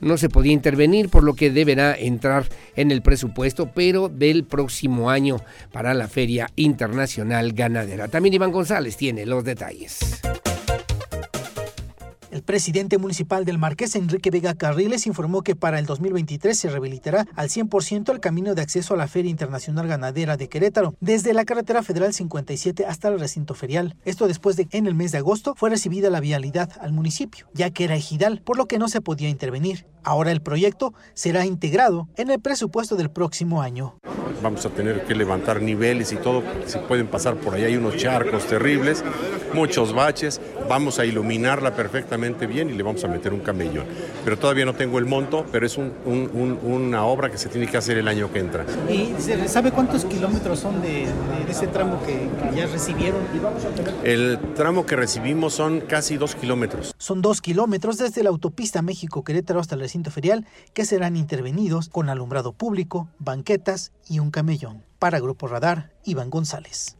no 0.00 0.16
se 0.16 0.28
podía 0.28 0.52
intervenir, 0.52 1.08
por 1.08 1.24
lo 1.24 1.34
que 1.34 1.50
deberá 1.50 1.94
entrar 1.94 2.46
en 2.76 2.90
el 2.90 3.02
presupuesto, 3.02 3.70
pero 3.74 4.08
del 4.08 4.44
próximo 4.44 5.10
año 5.10 5.38
para 5.72 5.92
la 5.92 6.08
Feria 6.08 6.50
Internacional 6.56 7.52
Ganadera. 7.52 8.08
También 8.08 8.34
Iván 8.34 8.52
González 8.52 8.96
tiene 8.96 9.26
los 9.26 9.44
detalles. 9.44 10.22
Presidente 12.42 12.98
municipal 12.98 13.44
del 13.44 13.58
Marqués, 13.58 13.94
Enrique 13.96 14.30
Vega 14.30 14.54
Carriles, 14.54 15.06
informó 15.06 15.42
que 15.42 15.56
para 15.56 15.78
el 15.78 15.86
2023 15.86 16.58
se 16.58 16.68
rehabilitará 16.68 17.26
al 17.36 17.48
100% 17.48 18.12
el 18.12 18.20
camino 18.20 18.54
de 18.54 18.62
acceso 18.62 18.94
a 18.94 18.96
la 18.96 19.08
Feria 19.08 19.30
Internacional 19.30 19.86
Ganadera 19.86 20.36
de 20.36 20.48
Querétaro, 20.48 20.94
desde 21.00 21.34
la 21.34 21.44
carretera 21.44 21.82
federal 21.82 22.12
57 22.12 22.84
hasta 22.86 23.08
el 23.08 23.20
recinto 23.20 23.54
ferial. 23.54 23.96
Esto 24.04 24.26
después 24.26 24.56
de 24.56 24.66
que 24.66 24.78
en 24.78 24.86
el 24.86 24.94
mes 24.94 25.12
de 25.12 25.18
agosto 25.18 25.54
fue 25.56 25.70
recibida 25.70 26.10
la 26.10 26.20
vialidad 26.20 26.70
al 26.80 26.92
municipio, 26.92 27.46
ya 27.54 27.70
que 27.70 27.84
era 27.84 27.96
ejidal, 27.96 28.42
por 28.42 28.56
lo 28.56 28.66
que 28.66 28.78
no 28.78 28.88
se 28.88 29.00
podía 29.00 29.28
intervenir. 29.28 29.86
Ahora 30.04 30.32
el 30.32 30.40
proyecto 30.42 30.94
será 31.14 31.44
integrado 31.46 32.08
en 32.16 32.30
el 32.30 32.40
presupuesto 32.40 32.96
del 32.96 33.10
próximo 33.10 33.62
año. 33.62 33.96
Vamos 34.42 34.66
a 34.66 34.70
tener 34.70 35.04
que 35.04 35.14
levantar 35.14 35.62
niveles 35.62 36.12
y 36.12 36.16
todo, 36.16 36.42
si 36.66 36.78
pueden 36.78 37.06
pasar 37.06 37.36
por 37.36 37.54
ahí 37.54 37.62
hay 37.64 37.76
unos 37.76 37.96
charcos 37.96 38.44
terribles, 38.46 39.04
muchos 39.54 39.92
baches, 39.94 40.40
vamos 40.68 40.98
a 40.98 41.04
iluminarla 41.04 41.76
perfectamente 41.76 42.48
bien 42.48 42.68
y 42.68 42.72
le 42.72 42.82
vamos 42.82 43.04
a 43.04 43.08
meter 43.08 43.32
un 43.32 43.38
camellón. 43.40 43.84
Pero 44.24 44.36
todavía 44.36 44.64
no 44.64 44.74
tengo 44.74 44.98
el 44.98 45.04
monto, 45.06 45.46
pero 45.52 45.64
es 45.64 45.78
un- 45.78 45.92
un- 46.04 46.28
un- 46.34 46.58
una 46.72 47.04
obra 47.04 47.30
que 47.30 47.38
se 47.38 47.48
tiene 47.50 47.68
que 47.68 47.76
hacer 47.76 47.98
el 47.98 48.08
año 48.08 48.32
que 48.32 48.40
entra. 48.40 48.66
¿Y 48.90 49.14
se 49.20 49.46
sabe 49.48 49.70
cuántos 49.70 50.04
kilómetros 50.06 50.58
son 50.58 50.82
de, 50.82 51.06
ese 51.48 51.68
tramo 51.68 52.02
que, 52.04 52.28
ya 52.56 52.66
recibieron? 52.66 53.20
El 54.02 54.40
tramo 54.56 54.86
que 54.86 54.96
recibimos 54.96 55.54
son 55.54 55.80
casi 55.82 56.16
dos 56.16 56.34
kilómetros. 56.34 56.92
Son 56.98 57.22
dos 57.22 57.40
kilómetros 57.40 57.98
desde 57.98 58.24
la 58.24 58.30
autopista 58.30 58.82
México-Querétaro 58.82 59.60
hasta 59.60 59.76
el 59.76 59.82
ferial 60.10 60.46
que 60.74 60.84
serán 60.84 61.16
intervenidos 61.16 61.88
con 61.88 62.08
alumbrado 62.08 62.52
público, 62.52 63.08
banquetas 63.18 63.92
y 64.08 64.18
un 64.18 64.30
camellón. 64.30 64.84
Para 64.98 65.20
Grupo 65.20 65.46
Radar, 65.48 65.92
Iván 66.04 66.30
González. 66.30 66.96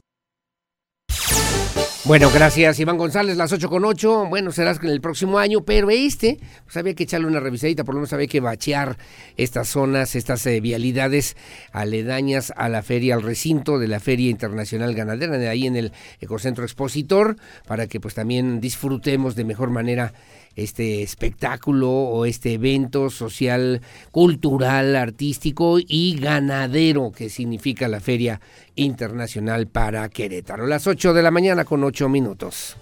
Bueno, 2.04 2.32
gracias 2.34 2.80
Iván 2.80 2.98
González, 2.98 3.36
las 3.36 3.52
8 3.52 3.68
con 3.68 3.84
8. 3.84 4.26
Bueno, 4.28 4.50
serás 4.50 4.80
en 4.82 4.88
el 4.88 5.00
próximo 5.00 5.38
año, 5.38 5.64
pero 5.64 5.88
este, 5.88 6.40
pues 6.64 6.76
había 6.76 6.94
que 6.94 7.04
echarle 7.04 7.28
una 7.28 7.38
revisadita, 7.38 7.84
por 7.84 7.94
lo 7.94 8.00
menos 8.00 8.12
había 8.12 8.26
que 8.26 8.40
bachear 8.40 8.98
estas 9.36 9.68
zonas, 9.68 10.16
estas 10.16 10.44
eh, 10.46 10.60
vialidades 10.60 11.36
aledañas 11.70 12.52
a 12.56 12.68
la 12.68 12.82
feria, 12.82 13.14
al 13.14 13.22
recinto 13.22 13.78
de 13.78 13.86
la 13.86 14.00
Feria 14.00 14.30
Internacional 14.30 14.96
Ganadera, 14.96 15.38
de 15.38 15.48
ahí 15.48 15.64
en 15.68 15.76
el 15.76 15.92
Ecocentro 16.20 16.64
Expositor, 16.64 17.36
para 17.68 17.86
que 17.86 18.00
pues 18.00 18.14
también 18.14 18.60
disfrutemos 18.60 19.36
de 19.36 19.44
mejor 19.44 19.70
manera 19.70 20.12
este 20.56 21.02
espectáculo 21.02 21.90
o 21.90 22.26
este 22.26 22.54
evento 22.54 23.10
social, 23.10 23.80
cultural, 24.10 24.96
artístico 24.96 25.78
y 25.78 26.18
ganadero 26.18 27.12
que 27.12 27.30
significa 27.30 27.88
la 27.88 28.00
Feria 28.00 28.40
Internacional 28.76 29.66
para 29.66 30.08
Querétaro. 30.08 30.66
Las 30.66 30.86
8 30.86 31.14
de 31.14 31.22
la 31.22 31.30
mañana 31.30 31.64
con 31.64 31.84
8 31.84 32.08
minutos. 32.08 32.76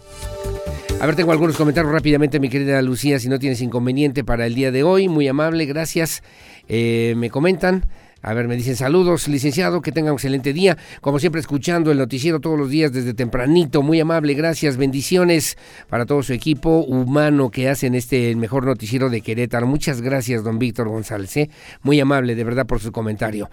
A 1.01 1.07
ver, 1.07 1.17
tengo 1.17 1.33
algunos 1.33 1.57
comentarios 1.57 1.93
rápidamente, 1.93 2.39
mi 2.39 2.51
querida 2.51 2.83
Lucía, 2.83 3.19
si 3.19 3.29
no 3.29 3.39
tienes 3.39 3.63
inconveniente 3.63 4.23
para 4.23 4.47
el 4.47 4.55
día 4.55 4.71
de 4.71 4.83
hoy. 4.83 5.09
Muy 5.09 5.29
amable, 5.29 5.65
gracias. 5.65 6.23
Eh, 6.69 7.15
me 7.17 7.31
comentan. 7.31 7.87
A 8.23 8.35
ver, 8.35 8.49
me 8.49 8.57
dicen 8.57 8.77
saludos, 8.77 9.29
licenciado, 9.29 9.81
que 9.81 9.93
tenga 9.93 10.13
un 10.13 10.17
excelente 10.17 10.53
día. 10.53 10.77
Como 11.01 11.19
siempre, 11.19 11.41
escuchando 11.41 11.91
el 11.91 11.97
noticiero 11.97 12.39
todos 12.39 12.59
los 12.59 12.69
días 12.69 12.93
desde 12.93 13.15
tempranito. 13.15 13.83
Muy 13.83 13.99
amable, 13.99 14.35
gracias, 14.35 14.77
bendiciones 14.77 15.57
para 15.89 16.05
todo 16.05 16.23
su 16.23 16.35
equipo 16.35 16.81
humano 16.81 17.51
que 17.51 17.71
hacen 17.71 17.95
este 17.95 18.37
mejor 18.37 18.67
noticiero 18.67 19.09
de 19.09 19.23
Querétaro. 19.23 19.67
Muchas 19.67 20.03
gracias, 20.03 20.45
don 20.45 20.59
Víctor 20.59 20.89
González. 20.89 21.35
¿eh? 21.39 21.51
Muy 21.83 21.99
amable, 21.99 22.35
de 22.35 22.45
verdad, 22.45 22.67
por 22.67 22.81
su 22.81 22.93
comentario. 22.93 23.49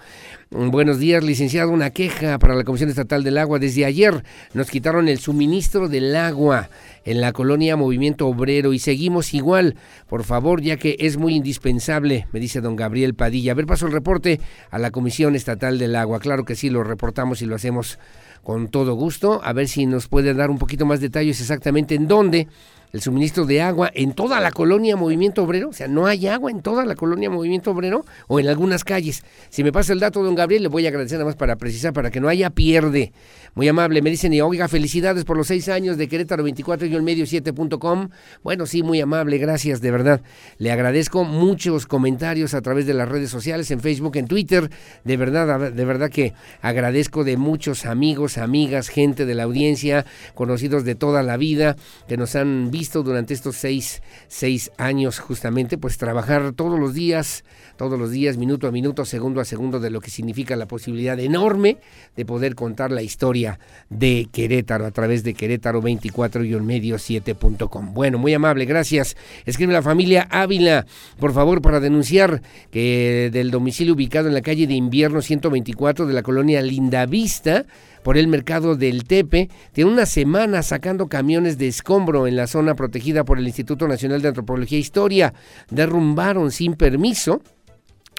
Mm, 0.49 0.69
buenos 0.69 0.99
días, 0.99 1.23
licenciado. 1.23 1.71
Una 1.71 1.91
queja 1.91 2.37
para 2.37 2.53
la 2.53 2.65
Comisión 2.65 2.89
Estatal 2.89 3.23
del 3.23 3.37
Agua. 3.37 3.59
Desde 3.59 3.85
ayer 3.85 4.21
nos 4.53 4.69
quitaron 4.69 5.07
el 5.07 5.19
suministro 5.19 5.87
del 5.87 6.13
agua 6.13 6.69
en 7.07 7.21
la 7.21 7.31
colonia 7.31 7.77
Movimiento 7.77 8.27
Obrero 8.27 8.73
y 8.73 8.79
seguimos 8.79 9.33
igual. 9.33 9.75
Por 10.09 10.25
favor, 10.25 10.61
ya 10.61 10.75
que 10.75 10.97
es 10.99 11.15
muy 11.15 11.35
indispensable, 11.35 12.27
me 12.33 12.41
dice 12.41 12.59
don 12.59 12.75
Gabriel 12.75 13.15
Padilla. 13.15 13.53
A 13.53 13.55
ver, 13.55 13.65
paso 13.65 13.87
el 13.87 13.93
reporte 13.93 14.41
a 14.69 14.77
la 14.77 14.91
Comisión 14.91 15.33
Estatal 15.33 15.79
del 15.79 15.95
Agua. 15.95 16.19
Claro 16.19 16.43
que 16.43 16.55
sí, 16.55 16.69
lo 16.69 16.83
reportamos 16.83 17.41
y 17.41 17.45
lo 17.45 17.55
hacemos 17.55 17.97
con 18.43 18.67
todo 18.67 18.95
gusto. 18.95 19.39
A 19.41 19.53
ver 19.53 19.69
si 19.69 19.85
nos 19.85 20.09
puede 20.09 20.33
dar 20.33 20.49
un 20.49 20.57
poquito 20.57 20.85
más 20.85 20.99
detalles 20.99 21.39
exactamente 21.39 21.95
en 21.95 22.09
dónde 22.09 22.47
el 22.93 23.01
suministro 23.01 23.45
de 23.45 23.61
agua 23.61 23.91
en 23.93 24.13
toda 24.13 24.39
la 24.39 24.51
colonia 24.51 24.95
Movimiento 24.95 25.43
Obrero, 25.43 25.69
o 25.69 25.73
sea, 25.73 25.87
no 25.87 26.05
hay 26.05 26.27
agua 26.27 26.51
en 26.51 26.61
toda 26.61 26.85
la 26.85 26.95
colonia 26.95 27.29
Movimiento 27.29 27.71
Obrero 27.71 28.05
o 28.27 28.39
en 28.39 28.47
algunas 28.47 28.83
calles. 28.83 29.23
Si 29.49 29.63
me 29.63 29.71
pasa 29.71 29.93
el 29.93 29.99
dato, 29.99 30.23
don 30.23 30.35
Gabriel, 30.35 30.63
le 30.63 30.69
voy 30.69 30.85
a 30.85 30.89
agradecer 30.89 31.17
nada 31.17 31.25
más 31.25 31.35
para 31.35 31.57
precisar, 31.57 31.93
para 31.93 32.11
que 32.11 32.21
no 32.21 32.29
haya 32.29 32.49
pierde. 32.49 33.11
Muy 33.57 33.67
amable, 33.69 34.03
me 34.03 34.11
dicen, 34.11 34.31
y 34.33 34.41
oiga, 34.41 34.67
felicidades 34.67 35.25
por 35.25 35.35
los 35.35 35.47
seis 35.47 35.67
años 35.67 35.97
de 35.97 36.07
Querétaro 36.07 36.43
24 36.43 36.85
y 36.85 36.93
el 36.93 37.01
medio 37.01 37.25
7.com. 37.25 38.09
Bueno, 38.43 38.67
sí, 38.67 38.83
muy 38.83 39.01
amable, 39.01 39.39
gracias, 39.39 39.81
de 39.81 39.89
verdad. 39.89 40.21
Le 40.59 40.71
agradezco 40.71 41.23
muchos 41.23 41.87
comentarios 41.87 42.53
a 42.53 42.61
través 42.61 42.85
de 42.85 42.93
las 42.93 43.09
redes 43.09 43.31
sociales, 43.31 43.71
en 43.71 43.79
Facebook, 43.79 44.15
en 44.17 44.27
Twitter. 44.27 44.69
De 45.03 45.17
verdad, 45.17 45.71
de 45.71 45.85
verdad 45.85 46.11
que 46.11 46.35
agradezco 46.61 47.23
de 47.23 47.35
muchos 47.35 47.87
amigos, 47.87 48.37
amigas, 48.37 48.89
gente 48.89 49.25
de 49.25 49.33
la 49.33 49.45
audiencia, 49.45 50.05
conocidos 50.35 50.83
de 50.83 50.93
toda 50.93 51.23
la 51.23 51.35
vida, 51.35 51.77
que 52.07 52.15
nos 52.15 52.35
han 52.35 52.69
visto 52.69 53.01
durante 53.01 53.33
estos 53.33 53.55
seis, 53.55 54.03
seis 54.27 54.69
años 54.77 55.17
justamente, 55.17 55.79
pues 55.79 55.97
trabajar 55.97 56.51
todos 56.51 56.79
los 56.79 56.93
días, 56.93 57.43
todos 57.77 57.97
los 57.97 58.11
días, 58.11 58.37
minuto 58.37 58.67
a 58.67 58.71
minuto, 58.71 59.05
segundo 59.05 59.39
a 59.39 59.45
segundo, 59.45 59.79
de 59.79 59.89
lo 59.89 60.01
que 60.01 60.09
significa 60.09 60.55
la 60.55 60.67
posibilidad 60.67 61.17
enorme 61.19 61.77
de 62.15 62.25
poder 62.25 62.55
contar 62.55 62.91
la 62.91 63.01
historia 63.01 63.59
de 63.89 64.27
Querétaro 64.31 64.85
a 64.85 64.91
través 64.91 65.23
de 65.23 65.33
Querétaro 65.33 65.81
24 65.81 66.43
y 66.43 66.55
medio 66.59 66.95
7.com. 66.95 67.93
Bueno, 67.93 68.17
muy 68.17 68.33
amable, 68.33 68.65
gracias. 68.65 69.15
Escribe 69.45 69.71
la 69.71 69.81
familia 69.81 70.27
Ávila, 70.29 70.85
por 71.19 71.33
favor, 71.33 71.61
para 71.61 71.79
denunciar 71.79 72.41
que 72.71 73.29
del 73.31 73.51
domicilio 73.51 73.93
ubicado 73.93 74.27
en 74.27 74.33
la 74.33 74.41
calle 74.41 74.67
de 74.67 74.73
invierno 74.73 75.21
124 75.21 76.07
de 76.07 76.13
la 76.13 76.23
colonia 76.23 76.61
Lindavista, 76.61 77.65
por 78.07 78.17
el 78.17 78.29
mercado 78.29 78.77
del 78.77 79.03
Tepe. 79.03 79.49
Tiene 79.73 79.91
una 79.91 80.05
semana 80.05 80.63
sacando 80.63 81.07
camiones 81.07 81.57
de 81.57 81.67
escombro 81.67 82.25
en 82.25 82.37
la 82.37 82.47
zona 82.47 82.73
protegida 82.73 83.25
por 83.25 83.37
el 83.37 83.45
Instituto 83.45 83.85
Nacional 83.85 84.21
de 84.21 84.29
Antropología 84.29 84.77
e 84.77 84.79
Historia. 84.79 85.33
Derrumbaron 85.69 86.51
sin 86.51 86.75
permiso 86.75 87.41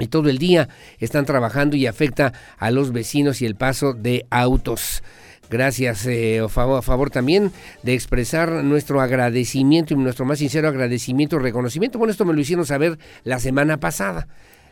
y 0.00 0.06
todo 0.08 0.28
el 0.28 0.38
día 0.38 0.68
están 0.98 1.24
trabajando 1.24 1.76
y 1.76 1.86
afecta 1.86 2.32
a 2.58 2.70
los 2.70 2.92
vecinos 2.92 3.42
y 3.42 3.46
el 3.46 3.56
paso 3.56 3.92
de 3.92 4.26
autos. 4.30 5.02
Gracias, 5.50 6.04
eh, 6.06 6.40
a, 6.40 6.48
favor, 6.48 6.78
a, 6.78 6.82
favor, 6.82 7.10
también 7.10 7.52
de 7.82 7.94
expresar 7.94 8.50
nuestro 8.64 9.00
agradecimiento 9.00 9.94
y 9.94 9.96
nuestro 9.96 10.26
más 10.26 10.38
sincero 10.38 10.68
agradecimiento 10.68 11.36
y 11.36 11.38
reconocimiento. 11.38 11.98
Bueno, 11.98 12.12
esto 12.12 12.26
me 12.26 12.34
lo 12.34 12.40
hicieron 12.40 12.66
saber 12.66 12.98
la 13.24 13.38
semana 13.38 13.78
pasada. 13.80 14.28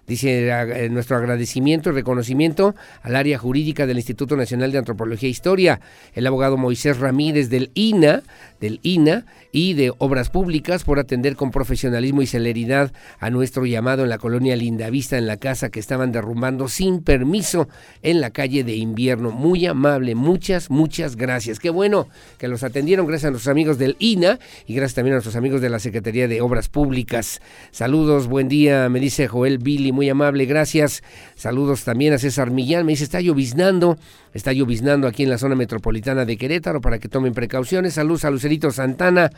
Dice 0.07 0.49
eh, 0.49 0.89
nuestro 0.89 1.17
agradecimiento 1.17 1.91
y 1.91 1.93
reconocimiento 1.93 2.75
al 3.03 3.17
área 3.17 3.39
jurídica 3.39 3.87
del 3.87 3.97
Instituto 3.97 4.37
Nacional 4.37 4.71
de 4.71 4.79
Antropología 4.79 5.27
e 5.27 5.31
Historia, 5.31 5.81
el 6.15 6.27
abogado 6.27 6.57
Moisés 6.57 6.99
Ramírez 6.99 7.51
del 7.51 7.71
INA, 7.75 8.23
del 8.61 8.79
INA 8.83 9.25
y 9.51 9.75
de 9.75 9.93
Obras 9.99 10.31
Públicas 10.31 10.85
por 10.85 10.99
atender 10.99 11.35
con 11.35 11.51
profesionalismo 11.51 12.23
y 12.23 12.27
celeridad 12.27 12.93
a 13.19 13.31
nuestro 13.31 13.67
llamado 13.67 14.05
en 14.05 14.11
la 14.11 14.19
colonia 14.19 14.55
Lindavista 14.55 15.19
en 15.19 15.27
la 15.27 15.39
casa 15.39 15.71
que 15.71 15.81
estaban 15.81 16.13
derrumbando 16.13 16.69
sin 16.69 17.03
permiso 17.03 17.69
en 18.03 18.21
la 18.21 18.31
calle 18.31 18.65
de 18.65 18.77
invierno. 18.77 19.31
Muy 19.33 19.67
amable, 19.67 20.15
muchas, 20.15 20.71
muchas 20.71 21.17
gracias. 21.17 21.59
Qué 21.59 21.71
bueno 21.71 22.07
que 22.39 22.49
los 22.49 22.63
atendieron, 22.63 23.07
gracias 23.07 23.29
a 23.29 23.31
nuestros 23.33 23.51
amigos 23.51 23.79
del 23.79 23.97
INA 23.99 24.39
y 24.67 24.75
gracias 24.75 24.95
también 24.95 25.15
a 25.15 25.17
nuestros 25.17 25.37
amigos 25.37 25.61
de 25.61 25.71
la 25.71 25.81
Secretaría 25.81 26.29
de 26.29 26.41
Obras 26.41 26.69
Públicas. 26.69 27.41
Saludos, 27.73 28.29
buen 28.29 28.49
día, 28.49 28.89
me 28.89 29.01
dice 29.01 29.27
Joel 29.27 29.59
Billy 29.59 29.96
muy 29.97 30.09
amable, 30.09 30.45
gracias. 30.45 31.03
Saludos 31.35 31.83
también 31.83 32.13
a 32.13 32.19
César 32.19 32.53
Millán, 32.53 32.87
me 32.87 32.93
dice, 32.93 33.03
está 33.03 33.21
lloviznando, 33.21 33.99
está 34.37 34.53
lloviznando 34.53 35.09
aquí 35.09 35.23
en 35.23 35.31
la 35.31 35.39
zona 35.39 35.55
metropolitana 35.55 36.25
de 36.25 36.37
Querétaro 36.37 36.81
para 36.81 36.99
que 36.99 37.09
tomen 37.09 37.33
precauciones. 37.33 37.95
Saludos 37.95 38.25
a 38.25 38.31
Lucerito 38.31 38.71
Santana, 38.71 39.31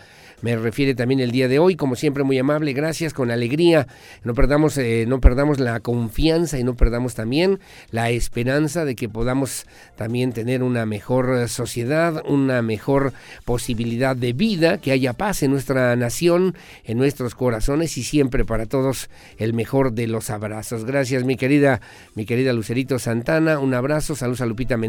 me 0.42 0.56
refiere 0.56 0.94
también 0.94 1.20
el 1.20 1.30
día 1.30 1.48
de 1.48 1.58
hoy, 1.58 1.76
como 1.76 1.94
siempre 1.94 2.24
muy 2.24 2.38
amable, 2.38 2.72
gracias, 2.72 3.14
con 3.14 3.30
alegría. 3.30 3.86
No 4.24 4.34
perdamos, 4.34 4.76
eh, 4.76 5.04
no 5.06 5.20
perdamos 5.20 5.60
la 5.60 5.80
confianza 5.80 6.58
y 6.58 6.64
no 6.64 6.74
perdamos 6.74 7.14
también 7.14 7.60
la 7.90 8.10
esperanza 8.10 8.84
de 8.84 8.96
que 8.96 9.08
podamos 9.08 9.66
también 9.96 10.32
tener 10.32 10.62
una 10.62 10.84
mejor 10.84 11.48
sociedad, 11.48 12.22
una 12.26 12.60
mejor 12.62 13.12
posibilidad 13.44 14.16
de 14.16 14.32
vida, 14.32 14.78
que 14.78 14.90
haya 14.90 15.12
paz 15.12 15.42
en 15.42 15.52
nuestra 15.52 15.94
nación, 15.94 16.56
en 16.84 16.98
nuestros 16.98 17.34
corazones 17.34 17.96
y 17.98 18.02
siempre 18.02 18.44
para 18.44 18.66
todos 18.66 19.10
el 19.38 19.54
mejor 19.54 19.92
de 19.92 20.08
los 20.08 20.30
abrazos. 20.30 20.84
Gracias, 20.84 21.24
mi 21.24 21.36
querida, 21.36 21.80
mi 22.14 22.26
querida 22.26 22.52
Lucerito 22.52 22.98
Santana, 22.98 23.60
un 23.60 23.74
abrazo, 23.74 24.16
saludos 24.16 24.40
a 24.40 24.46
Lupita 24.46 24.76
Mendoza 24.76 24.87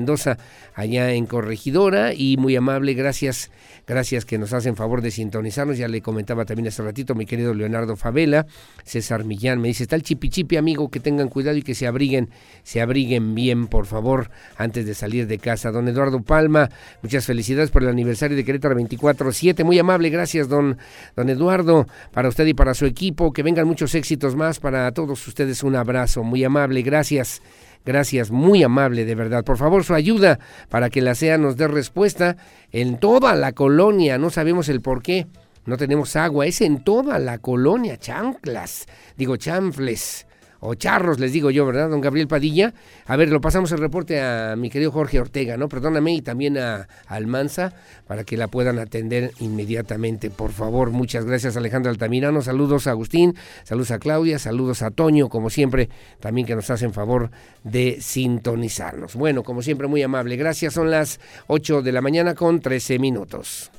allá 0.74 1.12
en 1.12 1.26
Corregidora 1.26 2.14
y 2.14 2.38
muy 2.38 2.56
amable, 2.56 2.94
gracias, 2.94 3.52
gracias 3.88 4.26
que 4.26 4.38
nos 4.38 4.54
hacen 4.54 4.76
favor 4.76 5.02
de 5.02 5.12
sintonizarnos. 5.12 5.78
Ya 5.78 5.88
le 5.88 6.02
comentaba 6.02 6.46
también 6.46 6.68
hace 6.68 6.84
ratito 6.84 7.16
mi 7.16 7.26
querido 7.26 7.54
Leonardo 7.54 7.96
Favela, 7.96 8.46
César 8.84 9.24
Millán, 9.26 9.60
me 9.60 9.68
dice, 9.68 9.84
está 9.84 9.96
el 9.96 10.04
chipi 10.04 10.30
chipi, 10.30 10.58
amigo, 10.58 10.90
que 10.90 11.00
tengan 11.00 11.30
cuidado 11.30 11.58
y 11.58 11.62
que 11.62 11.76
se 11.76 11.88
abriguen, 11.88 12.30
se 12.64 12.82
abriguen 12.82 13.36
bien, 13.36 13.68
por 13.68 13.86
favor, 13.86 14.30
antes 14.58 14.86
de 14.86 14.94
salir 14.94 15.28
de 15.28 15.38
casa. 15.38 15.72
Don 15.72 15.88
Eduardo 15.88 16.22
Palma, 16.22 16.70
muchas 17.02 17.26
felicidades 17.26 17.72
por 17.72 17.84
el 17.84 17.90
aniversario 17.90 18.38
de 18.38 18.46
Querétaro 18.46 18.76
24-7, 18.76 19.64
muy 19.64 19.80
amable, 19.80 20.10
gracias, 20.10 20.48
don, 20.48 20.78
don 21.16 21.30
Eduardo, 21.30 21.88
para 22.12 22.30
usted 22.30 22.46
y 22.46 22.54
para 22.54 22.74
su 22.74 22.86
equipo, 22.86 23.34
que 23.34 23.44
vengan 23.44 23.68
muchos 23.68 23.96
éxitos 23.96 24.36
más 24.36 24.60
para 24.60 24.92
todos 24.92 25.28
ustedes, 25.28 25.64
un 25.64 25.76
abrazo, 25.76 26.24
muy 26.24 26.44
amable, 26.44 26.82
gracias. 26.82 27.42
Gracias, 27.86 28.32
muy 28.32 28.64
amable 28.64 29.06
de 29.06 29.16
verdad. 29.16 29.44
Por 29.44 29.58
favor, 29.58 29.84
su 29.84 29.94
ayuda 29.94 30.40
para 30.70 30.90
que 30.90 31.02
la 31.02 31.16
SEA 31.16 31.38
nos 31.38 31.58
dé 31.58 31.68
respuesta 31.68 32.38
en 32.72 33.00
toda 33.00 33.36
la 33.36 33.54
colonia. 33.54 34.18
No 34.18 34.30
sabemos 34.30 34.70
el 34.70 34.82
por 34.82 35.02
qué. 35.02 35.28
No 35.66 35.78
tenemos 35.78 36.16
agua. 36.16 36.46
Es 36.46 36.62
en 36.62 36.84
toda 36.84 37.20
la 37.20 37.38
colonia. 37.38 37.98
Chanclas. 37.98 38.86
Digo, 39.18 39.38
chanfles 39.38 40.28
o 40.60 40.76
charros, 40.76 41.20
les 41.20 41.32
digo 41.32 41.52
yo, 41.52 41.66
¿verdad, 41.66 41.90
don 41.90 42.02
Gabriel 42.02 42.28
Padilla? 42.28 42.74
A 43.06 43.16
ver, 43.16 43.30
lo 43.30 43.42
pasamos 43.42 43.72
el 43.72 43.80
reporte 43.80 44.22
a 44.22 44.56
mi 44.58 44.70
querido 44.70 44.92
Jorge 44.92 45.20
Ortega, 45.20 45.58
¿no? 45.58 45.70
Perdóname, 45.70 46.14
y 46.14 46.22
también 46.22 46.58
a, 46.58 46.88
Almanza, 47.08 47.74
para 48.08 48.24
que 48.24 48.38
la 48.38 48.48
puedan 48.48 48.80
atender 48.80 49.32
inmediatamente, 49.40 50.30
por 50.30 50.52
favor. 50.52 50.92
Muchas 50.92 51.26
gracias, 51.26 51.58
Alejandro 51.58 51.92
Altamirano. 51.92 52.42
Saludos 52.42 52.88
a 52.88 52.92
Agustín, 52.92 53.36
saludos 53.64 53.92
a 53.92 54.00
Claudia, 54.00 54.40
saludos 54.40 54.82
a 54.82 54.92
Toño, 54.92 55.30
como 55.30 55.50
siempre, 55.50 55.90
también 56.20 56.46
que 56.46 56.56
nos 56.56 56.70
hacen 56.70 56.94
favor 56.94 57.32
de 57.64 58.00
sintonizarnos. 58.02 59.16
Bueno, 59.16 59.44
como 59.44 59.62
siempre, 59.62 59.88
muy 59.88 60.04
amable. 60.04 60.36
Gracias, 60.36 60.74
son 60.74 60.92
las 60.92 61.20
8 61.48 61.82
de 61.82 61.92
la 61.92 62.02
mañana 62.02 62.36
con 62.36 62.60
13 62.60 63.00
minutos. 63.00 63.72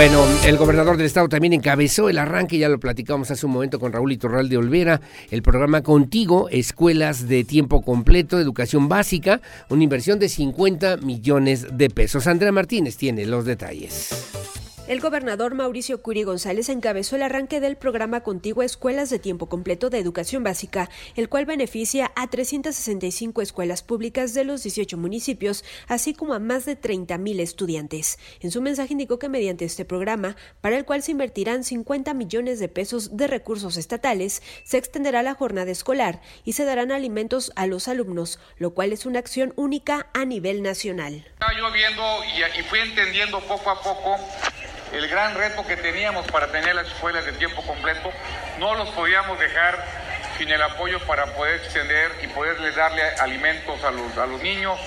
Bueno, 0.00 0.24
el 0.46 0.56
gobernador 0.56 0.96
del 0.96 1.04
estado 1.04 1.28
también 1.28 1.52
encabezó 1.52 2.08
el 2.08 2.16
arranque, 2.16 2.56
ya 2.56 2.70
lo 2.70 2.80
platicamos 2.80 3.30
hace 3.30 3.44
un 3.44 3.52
momento 3.52 3.78
con 3.78 3.92
Raúl 3.92 4.12
Iturral 4.12 4.48
de 4.48 4.56
Olvera, 4.56 5.02
el 5.30 5.42
programa 5.42 5.82
Contigo, 5.82 6.48
escuelas 6.48 7.28
de 7.28 7.44
tiempo 7.44 7.82
completo, 7.82 8.40
educación 8.40 8.88
básica, 8.88 9.42
una 9.68 9.84
inversión 9.84 10.18
de 10.18 10.30
50 10.30 10.96
millones 10.96 11.66
de 11.76 11.90
pesos. 11.90 12.26
Andrea 12.26 12.50
Martínez 12.50 12.96
tiene 12.96 13.26
los 13.26 13.44
detalles. 13.44 14.39
El 14.90 14.98
gobernador 14.98 15.54
Mauricio 15.54 16.02
Curi 16.02 16.24
González 16.24 16.68
encabezó 16.68 17.14
el 17.14 17.22
arranque 17.22 17.60
del 17.60 17.76
programa 17.76 18.22
Contigo 18.22 18.64
Escuelas 18.64 19.08
de 19.08 19.20
Tiempo 19.20 19.48
Completo 19.48 19.88
de 19.88 20.00
Educación 20.00 20.42
Básica, 20.42 20.90
el 21.14 21.28
cual 21.28 21.46
beneficia 21.46 22.10
a 22.16 22.26
365 22.26 23.40
escuelas 23.40 23.84
públicas 23.84 24.34
de 24.34 24.42
los 24.42 24.64
18 24.64 24.96
municipios, 24.96 25.64
así 25.86 26.12
como 26.12 26.34
a 26.34 26.40
más 26.40 26.64
de 26.64 26.74
30 26.74 27.18
mil 27.18 27.38
estudiantes. 27.38 28.18
En 28.40 28.50
su 28.50 28.60
mensaje 28.62 28.94
indicó 28.94 29.20
que 29.20 29.28
mediante 29.28 29.64
este 29.64 29.84
programa, 29.84 30.34
para 30.60 30.76
el 30.76 30.84
cual 30.84 31.04
se 31.04 31.12
invertirán 31.12 31.62
50 31.62 32.12
millones 32.12 32.58
de 32.58 32.66
pesos 32.66 33.16
de 33.16 33.28
recursos 33.28 33.76
estatales, 33.76 34.42
se 34.64 34.78
extenderá 34.78 35.22
la 35.22 35.34
jornada 35.34 35.70
escolar 35.70 36.20
y 36.44 36.54
se 36.54 36.64
darán 36.64 36.90
alimentos 36.90 37.52
a 37.54 37.68
los 37.68 37.86
alumnos, 37.86 38.40
lo 38.58 38.74
cual 38.74 38.92
es 38.92 39.06
una 39.06 39.20
acción 39.20 39.52
única 39.54 40.08
a 40.14 40.24
nivel 40.24 40.62
nacional. 40.64 41.24
Estaba 41.34 41.56
yo 41.56 41.70
viendo 41.70 42.02
y, 42.24 42.58
y 42.58 42.62
fui 42.64 42.80
entendiendo 42.80 43.38
poco 43.42 43.70
a 43.70 43.80
poco 43.80 44.16
el 44.92 45.08
gran 45.08 45.34
reto 45.34 45.66
que 45.66 45.76
teníamos 45.76 46.26
para 46.28 46.48
tener 46.48 46.74
las 46.74 46.86
escuelas 46.86 47.24
de 47.24 47.32
tiempo 47.32 47.62
completo, 47.62 48.10
no 48.58 48.74
los 48.74 48.90
podíamos 48.90 49.38
dejar 49.38 49.84
sin 50.36 50.48
el 50.48 50.62
apoyo 50.62 50.98
para 51.06 51.26
poder 51.34 51.56
extender 51.56 52.12
y 52.22 52.26
poderles 52.28 52.74
darle 52.74 53.02
alimentos 53.20 53.82
a 53.84 53.90
los, 53.90 54.16
a 54.16 54.26
los 54.26 54.42
niños, 54.42 54.78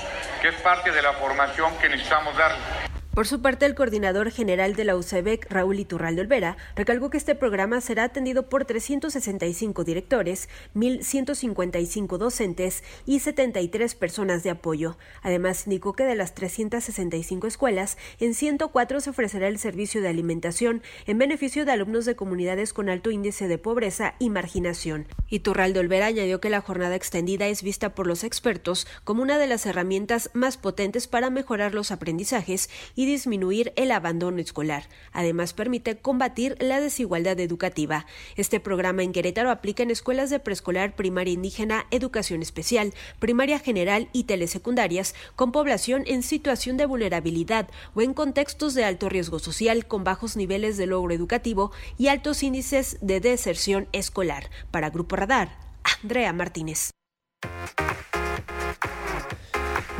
que 0.41 0.49
es 0.49 0.55
parte 0.61 0.91
de 0.91 1.01
la 1.01 1.13
formación 1.13 1.77
que 1.77 1.89
necesitamos 1.89 2.35
darles. 2.35 3.02
Por 3.13 3.27
su 3.27 3.43
parte, 3.43 3.67
el 3.67 3.75
coordinador 3.75 4.31
general 4.31 4.75
de 4.75 4.85
la 4.85 4.95
UCEBEC, 4.95 5.45
Raúl 5.51 5.79
Iturralde 5.79 6.21
Olvera, 6.21 6.57
recalcó 6.75 7.11
que 7.11 7.17
este 7.17 7.35
programa 7.35 7.79
será 7.79 8.05
atendido 8.05 8.49
por 8.49 8.65
365 8.65 9.83
directores, 9.83 10.49
1.155 10.73 12.17
docentes 12.17 12.83
y 13.05 13.19
73 13.19 13.93
personas 13.93 14.41
de 14.41 14.49
apoyo. 14.49 14.97
Además, 15.21 15.67
indicó 15.67 15.93
que 15.93 16.05
de 16.05 16.15
las 16.15 16.33
365 16.33 17.45
escuelas, 17.45 17.99
en 18.19 18.33
104 18.33 18.99
se 18.99 19.11
ofrecerá 19.11 19.47
el 19.47 19.59
servicio 19.59 20.01
de 20.01 20.09
alimentación 20.09 20.81
en 21.05 21.19
beneficio 21.19 21.65
de 21.65 21.71
alumnos 21.71 22.05
de 22.05 22.15
comunidades 22.15 22.73
con 22.73 22.89
alto 22.89 23.11
índice 23.11 23.47
de 23.47 23.59
pobreza 23.59 24.15
y 24.17 24.31
marginación. 24.31 25.07
Iturralde 25.29 25.79
Olvera 25.79 26.07
añadió 26.07 26.41
que 26.41 26.49
la 26.49 26.61
jornada 26.61 26.95
extendida 26.95 27.45
es 27.47 27.61
vista 27.61 27.93
por 27.93 28.07
los 28.07 28.23
expertos 28.23 28.87
como 29.03 29.21
una 29.21 29.37
de 29.37 29.45
las 29.45 29.67
herramientas 29.67 30.31
más 30.33 30.57
potentes 30.57 31.07
para 31.07 31.29
mejorar 31.29 31.75
los 31.75 31.91
aprendizajes 31.91 32.71
y 32.95 33.02
y 33.03 33.05
disminuir 33.05 33.73
el 33.75 33.91
abandono 33.91 34.39
escolar. 34.39 34.87
Además, 35.11 35.53
permite 35.53 35.97
combatir 35.97 36.55
la 36.59 36.79
desigualdad 36.79 37.39
educativa. 37.39 38.05
Este 38.37 38.59
programa 38.61 39.03
en 39.03 39.11
Querétaro 39.11 39.51
aplica 39.51 39.83
en 39.83 39.91
escuelas 39.91 40.29
de 40.29 40.39
preescolar, 40.39 40.95
primaria 40.95 41.33
indígena, 41.33 41.85
educación 41.91 42.41
especial, 42.41 42.93
primaria 43.19 43.59
general 43.59 44.07
y 44.13 44.23
telesecundarias 44.23 45.15
con 45.35 45.51
población 45.51 46.03
en 46.07 46.23
situación 46.23 46.77
de 46.77 46.85
vulnerabilidad 46.85 47.69
o 47.93 48.01
en 48.01 48.13
contextos 48.13 48.73
de 48.73 48.85
alto 48.85 49.09
riesgo 49.09 49.39
social 49.39 49.85
con 49.85 50.03
bajos 50.03 50.37
niveles 50.37 50.77
de 50.77 50.87
logro 50.87 51.13
educativo 51.13 51.71
y 51.97 52.07
altos 52.07 52.41
índices 52.41 52.97
de 53.01 53.19
deserción 53.19 53.87
escolar. 53.91 54.49
Para 54.71 54.89
Grupo 54.89 55.17
Radar, 55.17 55.57
Andrea 56.01 56.31
Martínez. 56.31 56.91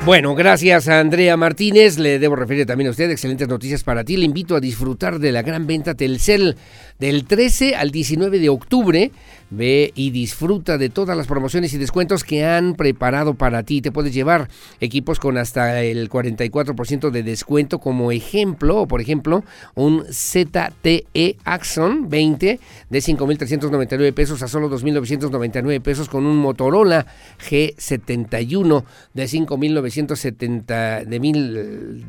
Bueno, 0.06 0.36
gracias 0.36 0.90
a 0.90 1.00
Andrea 1.00 1.38
Martínez. 1.38 1.98
Le 1.98 2.20
debo 2.20 2.36
referir 2.36 2.66
también 2.66 2.90
a 2.90 2.92
usted 2.92 3.10
excelentes 3.10 3.48
noticias 3.48 3.86
para 3.86 4.04
ti. 4.04 4.18
Le 4.18 4.26
invito 4.26 4.54
a 4.54 4.60
disfrutar 4.60 5.18
de 5.18 5.32
la 5.32 5.44
gran 5.44 5.66
venta 5.66 5.96
Telcel 5.96 6.58
del 7.00 7.24
13 7.24 7.78
al 7.78 7.90
19 7.90 8.40
de 8.40 8.50
octubre. 8.50 9.12
Ve 9.56 9.92
y 9.94 10.10
disfruta 10.10 10.80
de 10.80 10.90
todas 10.90 11.16
las 11.16 11.28
promociones 11.28 11.74
y 11.74 11.78
descuentos 11.78 12.24
que 12.24 12.44
han 12.46 12.74
preparado 12.74 13.36
para 13.36 13.62
ti. 13.64 13.82
Te 13.82 13.92
puedes 13.92 14.12
llevar 14.14 14.50
equipos 14.80 15.20
con 15.20 15.38
hasta 15.38 15.84
el 15.84 16.10
44% 16.10 17.12
de 17.12 17.22
descuento 17.22 17.78
como 17.80 18.12
ejemplo, 18.12 18.88
por 18.88 19.00
ejemplo, 19.00 19.44
un 19.76 20.06
ZTE 20.12 21.38
Axon 21.44 22.10
20 22.10 22.60
de 22.90 23.00
5.399 23.00 24.12
pesos 24.14 24.42
a 24.42 24.48
solo 24.48 24.72
2.999 24.72 25.82
pesos 25.82 26.10
con 26.10 26.26
un 26.26 26.38
Motorola 26.38 27.06
G71 27.48 28.84
de 29.14 29.26
5.970 29.26 31.06
de 31.06 31.20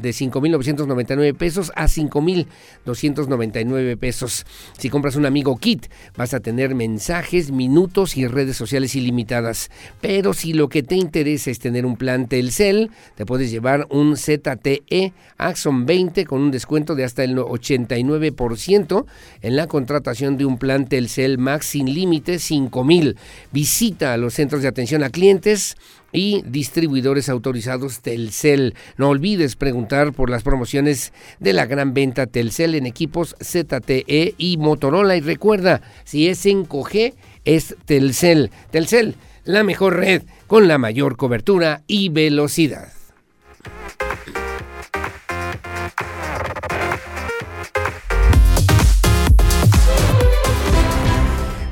de 0.01 0.11
5.999 0.11 1.37
pesos 1.37 1.73
a 1.77 1.85
5.299 1.85 3.99
pesos. 3.99 4.47
Si 4.79 4.89
compras 4.89 5.17
un 5.17 5.27
amigo 5.27 5.57
kit, 5.57 5.87
vas 6.17 6.33
a 6.35 6.41
tener 6.41 6.75
mensajes 6.75 7.34
minutos 7.51 8.17
y 8.17 8.27
redes 8.27 8.57
sociales 8.57 8.95
ilimitadas. 8.95 9.71
Pero 10.01 10.33
si 10.35 10.53
lo 10.53 10.69
que 10.69 10.83
te 10.83 10.95
interesa 10.95 11.51
es 11.51 11.59
tener 11.59 11.85
un 11.85 11.97
plan 11.97 12.29
Telcel, 12.29 12.91
te 13.17 13.27
puedes 13.27 13.51
llevar 13.51 13.87
un 13.91 14.17
ZTE 14.17 15.13
Axon 15.37 15.87
20 15.87 16.25
con 16.27 16.41
un 16.41 16.51
descuento 16.51 16.95
de 16.95 17.05
hasta 17.05 17.25
el 17.25 17.37
89% 17.37 19.05
en 19.43 19.57
la 19.57 19.67
contratación 19.67 20.37
de 20.37 20.45
un 20.45 20.59
plan 20.59 20.87
Telcel 20.87 21.39
Max 21.39 21.67
sin 21.67 21.93
límite 21.93 22.39
5000. 22.39 23.17
Visita 23.53 24.17
los 24.17 24.35
centros 24.35 24.63
de 24.63 24.69
atención 24.69 25.03
a 25.03 25.11
clientes 25.11 25.77
y 26.15 26.43
distribuidores 26.47 27.29
autorizados 27.29 28.01
Telcel. 28.01 28.75
No 28.97 29.11
olvides 29.11 29.57
preguntar 29.57 30.15
por 30.15 30.31
las 30.31 30.43
promociones 30.43 31.13
de 31.41 31.53
la 31.53 31.67
gran 31.67 31.93
venta 31.93 32.27
Telcel 32.27 32.75
en 32.77 32.87
equipos 32.87 33.37
ZTE 33.43 34.35
y 34.39 34.57
Motorola. 34.57 35.17
Y 35.17 35.21
recuerda, 35.21 35.83
si 36.05 36.29
es 36.29 36.47
en 36.47 36.65
Coge, 36.65 37.15
es 37.45 37.77
Telcel. 37.85 38.51
Telcel, 38.71 39.17
la 39.45 39.65
mejor 39.65 39.97
red 39.97 40.23
con 40.47 40.69
la 40.69 40.79
mayor 40.79 41.17
cobertura 41.17 41.83
y 41.87 42.09
velocidad. 42.09 42.93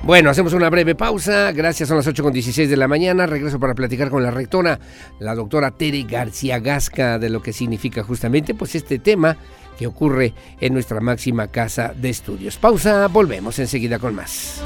Bueno, 0.04 0.30
hacemos 0.30 0.52
una 0.52 0.68
breve 0.68 0.96
pausa. 0.96 1.52
Gracias, 1.52 1.88
son 1.88 1.96
las 1.98 2.08
8.16 2.08 2.66
de 2.66 2.76
la 2.76 2.88
mañana. 2.88 3.24
Regreso 3.26 3.60
para 3.60 3.74
platicar 3.74 4.10
con 4.10 4.22
la 4.22 4.32
rectora, 4.32 4.80
la 5.20 5.34
doctora 5.36 5.70
Tere 5.70 6.02
García 6.02 6.58
Gasca, 6.58 7.20
de 7.20 7.30
lo 7.30 7.40
que 7.40 7.52
significa 7.52 8.02
justamente 8.02 8.52
pues 8.52 8.74
este 8.74 8.98
tema 8.98 9.36
que 9.78 9.86
ocurre 9.86 10.34
en 10.60 10.74
nuestra 10.74 11.00
máxima 11.00 11.46
casa 11.46 11.94
de 11.96 12.10
estudios. 12.10 12.56
Pausa, 12.56 13.06
volvemos 13.06 13.60
enseguida 13.60 14.00
con 14.00 14.16
más. 14.16 14.60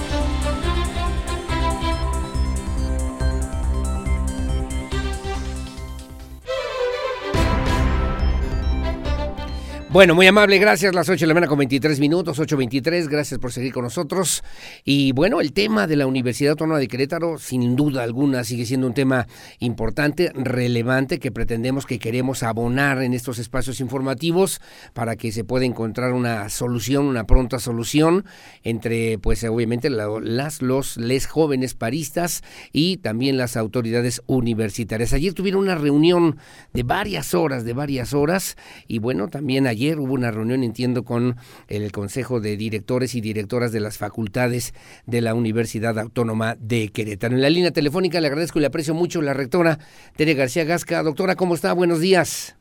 Bueno, 9.96 10.14
muy 10.14 10.26
amable, 10.26 10.58
gracias. 10.58 10.94
Las 10.94 11.08
8 11.08 11.20
de 11.20 11.26
la 11.26 11.32
mañana 11.32 11.48
con 11.48 11.56
23 11.56 12.00
minutos, 12.00 12.38
8.23, 12.38 13.08
gracias 13.08 13.40
por 13.40 13.50
seguir 13.50 13.72
con 13.72 13.84
nosotros. 13.84 14.44
Y 14.84 15.12
bueno, 15.12 15.40
el 15.40 15.54
tema 15.54 15.86
de 15.86 15.96
la 15.96 16.06
Universidad 16.06 16.50
Autónoma 16.50 16.78
de 16.78 16.86
Querétaro, 16.86 17.38
sin 17.38 17.76
duda 17.76 18.02
alguna, 18.02 18.44
sigue 18.44 18.66
siendo 18.66 18.88
un 18.88 18.92
tema 18.92 19.26
importante, 19.58 20.32
relevante, 20.34 21.18
que 21.18 21.32
pretendemos, 21.32 21.86
que 21.86 21.98
queremos 21.98 22.42
abonar 22.42 23.02
en 23.02 23.14
estos 23.14 23.38
espacios 23.38 23.80
informativos 23.80 24.60
para 24.92 25.16
que 25.16 25.32
se 25.32 25.44
pueda 25.44 25.64
encontrar 25.64 26.12
una 26.12 26.50
solución, 26.50 27.06
una 27.06 27.24
pronta 27.24 27.58
solución 27.58 28.26
entre, 28.64 29.16
pues 29.16 29.44
obviamente, 29.44 29.88
las, 29.88 30.60
los, 30.60 30.98
les 30.98 31.26
jóvenes 31.26 31.72
paristas 31.72 32.42
y 32.70 32.98
también 32.98 33.38
las 33.38 33.56
autoridades 33.56 34.20
universitarias. 34.26 35.14
Ayer 35.14 35.32
tuvieron 35.32 35.62
una 35.62 35.74
reunión 35.74 36.36
de 36.74 36.82
varias 36.82 37.32
horas, 37.32 37.64
de 37.64 37.72
varias 37.72 38.12
horas, 38.12 38.58
y 38.86 38.98
bueno, 38.98 39.28
también 39.28 39.66
ayer 39.66 39.85
hubo 39.94 40.14
una 40.14 40.30
reunión, 40.30 40.62
entiendo, 40.62 41.04
con 41.04 41.36
el 41.68 41.92
Consejo 41.92 42.40
de 42.40 42.56
Directores 42.56 43.14
y 43.14 43.20
Directoras 43.20 43.72
de 43.72 43.80
las 43.80 43.98
Facultades 43.98 44.74
de 45.06 45.20
la 45.20 45.34
Universidad 45.34 45.98
Autónoma 45.98 46.56
de 46.58 46.88
Querétaro. 46.88 47.34
En 47.34 47.42
la 47.42 47.50
línea 47.50 47.70
telefónica 47.70 48.20
le 48.20 48.26
agradezco 48.28 48.58
y 48.58 48.62
le 48.62 48.66
aprecio 48.66 48.94
mucho 48.94 49.22
la 49.22 49.34
rectora 49.34 49.78
Tere 50.16 50.34
García 50.34 50.64
Gasca. 50.64 51.02
Doctora, 51.02 51.36
¿cómo 51.36 51.54
está? 51.54 51.72
Buenos 51.72 52.00
días. 52.00 52.55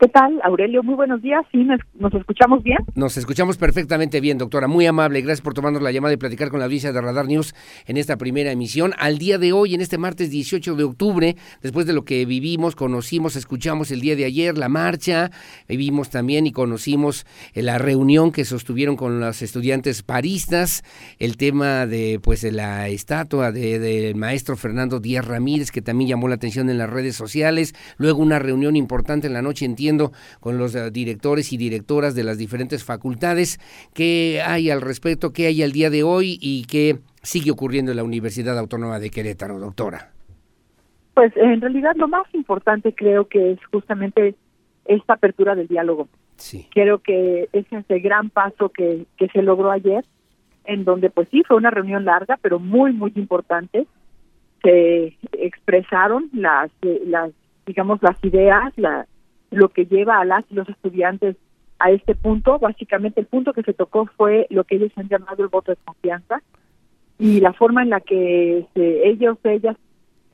¿Qué 0.00 0.08
tal, 0.08 0.40
Aurelio? 0.42 0.82
Muy 0.82 0.96
buenos 0.96 1.22
días. 1.22 1.44
¿Sí 1.52 1.64
nos, 1.64 2.12
escuchamos 2.14 2.64
bien? 2.64 2.78
Nos 2.96 3.16
escuchamos 3.16 3.56
perfectamente 3.56 4.20
bien, 4.20 4.38
doctora. 4.38 4.66
Muy 4.66 4.86
amable. 4.86 5.20
Gracias 5.20 5.40
por 5.40 5.54
tomarnos 5.54 5.82
la 5.82 5.92
llamada 5.92 6.12
y 6.12 6.16
platicar 6.16 6.50
con 6.50 6.58
la 6.58 6.64
audiencia 6.64 6.92
de 6.92 7.00
Radar 7.00 7.26
News 7.26 7.54
en 7.86 7.96
esta 7.96 8.16
primera 8.16 8.50
emisión. 8.50 8.92
Al 8.98 9.18
día 9.18 9.38
de 9.38 9.52
hoy, 9.52 9.74
en 9.74 9.80
este 9.80 9.96
martes 9.96 10.30
18 10.30 10.74
de 10.74 10.82
octubre, 10.82 11.36
después 11.62 11.86
de 11.86 11.92
lo 11.92 12.04
que 12.04 12.24
vivimos, 12.26 12.74
conocimos, 12.74 13.36
escuchamos 13.36 13.92
el 13.92 14.00
día 14.00 14.16
de 14.16 14.24
ayer 14.24 14.58
la 14.58 14.68
marcha, 14.68 15.30
vivimos 15.68 16.10
también 16.10 16.48
y 16.48 16.52
conocimos 16.52 17.24
eh, 17.54 17.62
la 17.62 17.78
reunión 17.78 18.32
que 18.32 18.44
sostuvieron 18.44 18.96
con 18.96 19.20
los 19.20 19.42
estudiantes 19.42 20.02
paristas, 20.02 20.82
el 21.20 21.36
tema 21.36 21.86
de 21.86 22.18
pues 22.20 22.42
de 22.42 22.50
la 22.50 22.88
estatua 22.88 23.52
del 23.52 23.80
de 23.80 24.12
maestro 24.16 24.56
Fernando 24.56 24.98
Díaz 24.98 25.24
Ramírez, 25.24 25.70
que 25.70 25.82
también 25.82 26.10
llamó 26.10 26.26
la 26.26 26.34
atención 26.34 26.68
en 26.68 26.78
las 26.78 26.90
redes 26.90 27.14
sociales, 27.14 27.74
luego 27.96 28.20
una 28.20 28.40
reunión 28.40 28.74
importante 28.74 29.28
en 29.28 29.34
la 29.34 29.42
noche 29.42 29.64
en 29.64 29.76
con 30.40 30.58
los 30.58 30.74
eh, 30.74 30.90
directores 30.90 31.52
y 31.52 31.56
directoras 31.56 32.14
de 32.14 32.24
las 32.24 32.38
diferentes 32.38 32.84
facultades. 32.84 33.58
¿Qué 33.92 34.42
hay 34.44 34.70
al 34.70 34.80
respecto? 34.80 35.32
¿Qué 35.32 35.46
hay 35.46 35.62
al 35.62 35.72
día 35.72 35.90
de 35.90 36.02
hoy? 36.02 36.38
¿Y 36.40 36.64
qué 36.64 36.98
sigue 37.22 37.50
ocurriendo 37.50 37.90
en 37.90 37.96
la 37.96 38.04
Universidad 38.04 38.58
Autónoma 38.58 38.98
de 38.98 39.10
Querétaro, 39.10 39.58
doctora? 39.58 40.10
Pues 41.14 41.32
en 41.36 41.60
realidad 41.60 41.94
lo 41.96 42.08
más 42.08 42.26
importante 42.34 42.92
creo 42.92 43.28
que 43.28 43.52
es 43.52 43.58
justamente 43.70 44.34
esta 44.84 45.14
apertura 45.14 45.54
del 45.54 45.68
diálogo. 45.68 46.08
Sí. 46.36 46.66
Creo 46.72 46.98
que 46.98 47.48
ese 47.52 47.76
es 47.76 47.84
el 47.88 48.00
gran 48.00 48.30
paso 48.30 48.70
que, 48.70 49.06
que 49.16 49.28
se 49.28 49.42
logró 49.42 49.70
ayer, 49.70 50.04
en 50.64 50.84
donde 50.84 51.10
pues 51.10 51.28
sí, 51.30 51.42
fue 51.46 51.56
una 51.56 51.70
reunión 51.70 52.04
larga, 52.04 52.38
pero 52.42 52.58
muy, 52.58 52.92
muy 52.92 53.12
importante. 53.14 53.86
Se 54.62 55.16
expresaron 55.32 56.30
las, 56.32 56.70
las 57.06 57.30
digamos, 57.66 58.02
las 58.02 58.16
ideas, 58.24 58.72
la, 58.76 59.06
lo 59.54 59.68
que 59.68 59.86
lleva 59.86 60.20
a 60.20 60.24
las 60.24 60.44
los 60.50 60.68
estudiantes 60.68 61.36
a 61.78 61.90
este 61.90 62.14
punto. 62.14 62.58
Básicamente 62.58 63.20
el 63.20 63.26
punto 63.26 63.52
que 63.52 63.62
se 63.62 63.72
tocó 63.72 64.06
fue 64.16 64.46
lo 64.50 64.64
que 64.64 64.76
ellos 64.76 64.92
han 64.96 65.08
llamado 65.08 65.42
el 65.42 65.48
voto 65.48 65.72
de 65.72 65.78
confianza 65.84 66.42
y 67.18 67.40
la 67.40 67.52
forma 67.52 67.82
en 67.82 67.90
la 67.90 68.00
que 68.00 68.66
se, 68.74 69.08
ellos, 69.08 69.38
ellas 69.44 69.76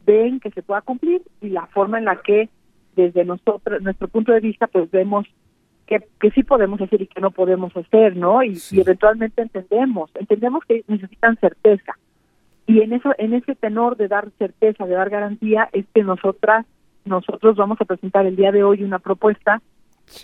ven 0.07 0.41
que 0.41 0.51
se 0.51 0.63
pueda 0.63 0.81
cumplir 0.81 1.23
y 1.41 1.51
la 1.51 1.67
forma 1.67 1.99
en 1.99 2.07
la 2.07 2.17
que 2.17 2.49
desde 2.97 3.25
nosotros, 3.25 3.83
nuestro 3.83 4.09
punto 4.09 4.33
de 4.33 4.41
vista, 4.41 4.67
pues 4.67 4.91
vemos 4.91 5.27
que, 5.87 6.05
que 6.21 6.31
sí 6.31 6.43
podemos 6.43 6.81
hacer 6.81 7.03
y 7.03 7.07
que 7.07 7.21
no 7.21 7.31
podemos 7.31 7.77
hacer, 7.77 8.17
¿no? 8.17 8.43
Y, 8.43 8.59
y 8.71 8.81
eventualmente 8.81 9.43
entendemos, 9.43 10.11
entendemos 10.15 10.65
que 10.65 10.85
necesitan 10.89 11.37
certeza. 11.39 11.97
Y 12.67 12.83
en 12.83 12.93
eso, 12.93 13.13
en 13.19 13.35
ese 13.35 13.55
tenor 13.57 13.97
de 13.97 14.09
dar 14.09 14.31
certeza, 14.39 14.87
de 14.87 14.95
dar 14.95 15.11
garantía, 15.11 15.69
es 15.73 15.87
que 15.93 16.03
nosotras, 16.05 16.67
nosotros 17.05 17.57
vamos 17.57 17.81
a 17.81 17.85
presentar 17.85 18.27
el 18.27 18.37
día 18.37 18.53
de 18.53 18.63
hoy 18.63 18.83
una 18.83 18.99
propuesta 18.99 19.61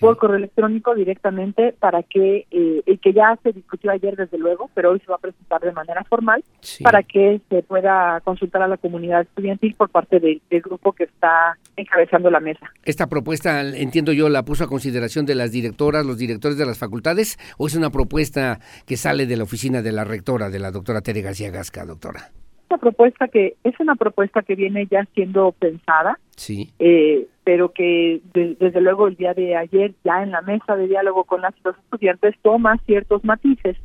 por 0.01 0.17
correo 0.17 0.37
electrónico 0.37 0.95
directamente 0.95 1.75
para 1.79 2.03
que 2.03 2.47
eh, 2.51 2.83
el 2.87 2.99
que 2.99 3.13
ya 3.13 3.39
se 3.43 3.53
discutió 3.53 3.91
ayer 3.91 4.17
desde 4.17 4.39
luego, 4.39 4.69
pero 4.75 4.91
hoy 4.91 5.01
se 5.01 5.07
va 5.07 5.17
a 5.17 5.19
presentar 5.19 5.61
de 5.61 5.73
manera 5.73 6.05
formal 6.05 6.45
para 6.83 7.03
que 7.03 7.41
se 7.49 7.63
pueda 7.63 8.21
consultar 8.25 8.63
a 8.63 8.69
la 8.69 8.77
comunidad 8.77 9.23
estudiantil 9.23 9.75
por 9.75 9.89
parte 9.89 10.19
del, 10.21 10.43
del 10.51 10.61
grupo 10.61 10.93
que 10.93 11.05
está 11.05 11.57
encabezando 11.77 12.31
la 12.31 12.41
mesa. 12.41 12.71
¿Esta 12.85 13.07
propuesta, 13.07 13.61
entiendo 13.61 14.13
yo, 14.13 14.29
la 14.29 14.45
puso 14.45 14.65
a 14.65 14.69
consideración 14.69 15.27
de 15.27 15.35
las 15.35 15.53
directoras, 15.53 16.05
los 16.05 16.19
directores 16.19 16.59
de 16.59 16.67
las 16.67 16.79
facultades 16.79 17.39
o 17.59 17.67
es 17.67 17.77
una 17.77 17.91
propuesta 17.91 18.59
que 18.87 18.97
sale 18.97 19.27
de 19.27 19.37
la 19.37 19.45
oficina 19.45 19.83
de 19.83 19.93
la 19.93 20.05
rectora, 20.05 20.51
de 20.51 20.59
la 20.59 20.71
doctora 20.71 21.01
Tere 21.01 21.23
García 21.23 21.51
Gasca, 21.51 21.85
doctora? 21.85 22.31
Una 22.69 22.79
propuesta 22.79 23.29
que 23.29 23.57
es 23.65 23.79
una 23.79 23.95
propuesta 23.95 24.43
que 24.43 24.55
viene 24.57 24.87
ya 24.91 25.05
siendo 25.15 25.53
pensada, 25.53 26.19
Sí. 26.37 26.71
eh, 26.79 27.27
pero 27.45 27.71
que 27.73 28.21
de- 28.35 28.57
desde 28.59 28.81
luego 28.81 29.07
el 29.07 29.15
día 29.17 29.35
de 29.35 29.57
ayer 29.57 29.95
ya 30.05 30.23
en 30.23 30.33
la 30.33 30.43
mesa 30.43 30.75
de 30.77 30.89
diálogo 30.89 31.25
con 31.25 31.43
las 31.43 31.55
y 31.57 31.61
los 31.65 31.77
estudiantes 31.79 32.35
toma 32.43 32.77
ciertos 32.87 33.25
matices 33.25 33.77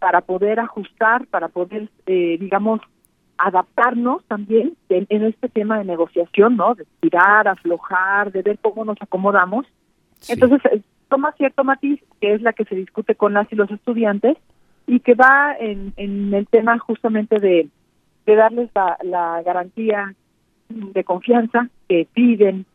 para 0.00 0.20
poder 0.22 0.58
ajustar, 0.60 1.26
para 1.28 1.48
poder, 1.48 1.88
eh, 2.06 2.36
digamos, 2.40 2.80
adaptarnos 3.38 4.24
también 4.26 4.74
en, 4.88 5.06
en 5.08 5.24
este 5.24 5.48
tema 5.48 5.78
de 5.78 5.84
negociación, 5.84 6.56
¿no? 6.56 6.74
De 6.74 6.84
tirar, 7.00 7.46
aflojar, 7.48 8.32
de 8.32 8.42
ver 8.42 8.58
cómo 8.60 8.84
nos 8.84 8.96
acomodamos. 9.00 9.66
Entonces, 10.28 10.60
eh, 10.72 10.80
toma 11.08 11.32
cierto 11.32 11.62
matiz, 11.62 12.00
que 12.20 12.34
es 12.34 12.42
la 12.42 12.52
que 12.52 12.64
se 12.64 12.74
discute 12.74 13.14
con 13.14 13.34
las 13.34 13.50
y 13.52 13.56
los 13.56 13.70
estudiantes, 13.70 14.36
y 14.86 15.00
que 15.00 15.14
va 15.14 15.54
en, 15.58 15.92
en 15.96 16.32
el 16.32 16.46
tema 16.46 16.78
justamente 16.78 17.38
de, 17.38 17.68
de 18.26 18.34
darles 18.34 18.70
la, 18.74 18.98
la 19.02 19.42
garantía 19.42 20.14
de 20.68 21.04
confianza 21.04 21.68
que 21.88 22.06
piden 22.12 22.66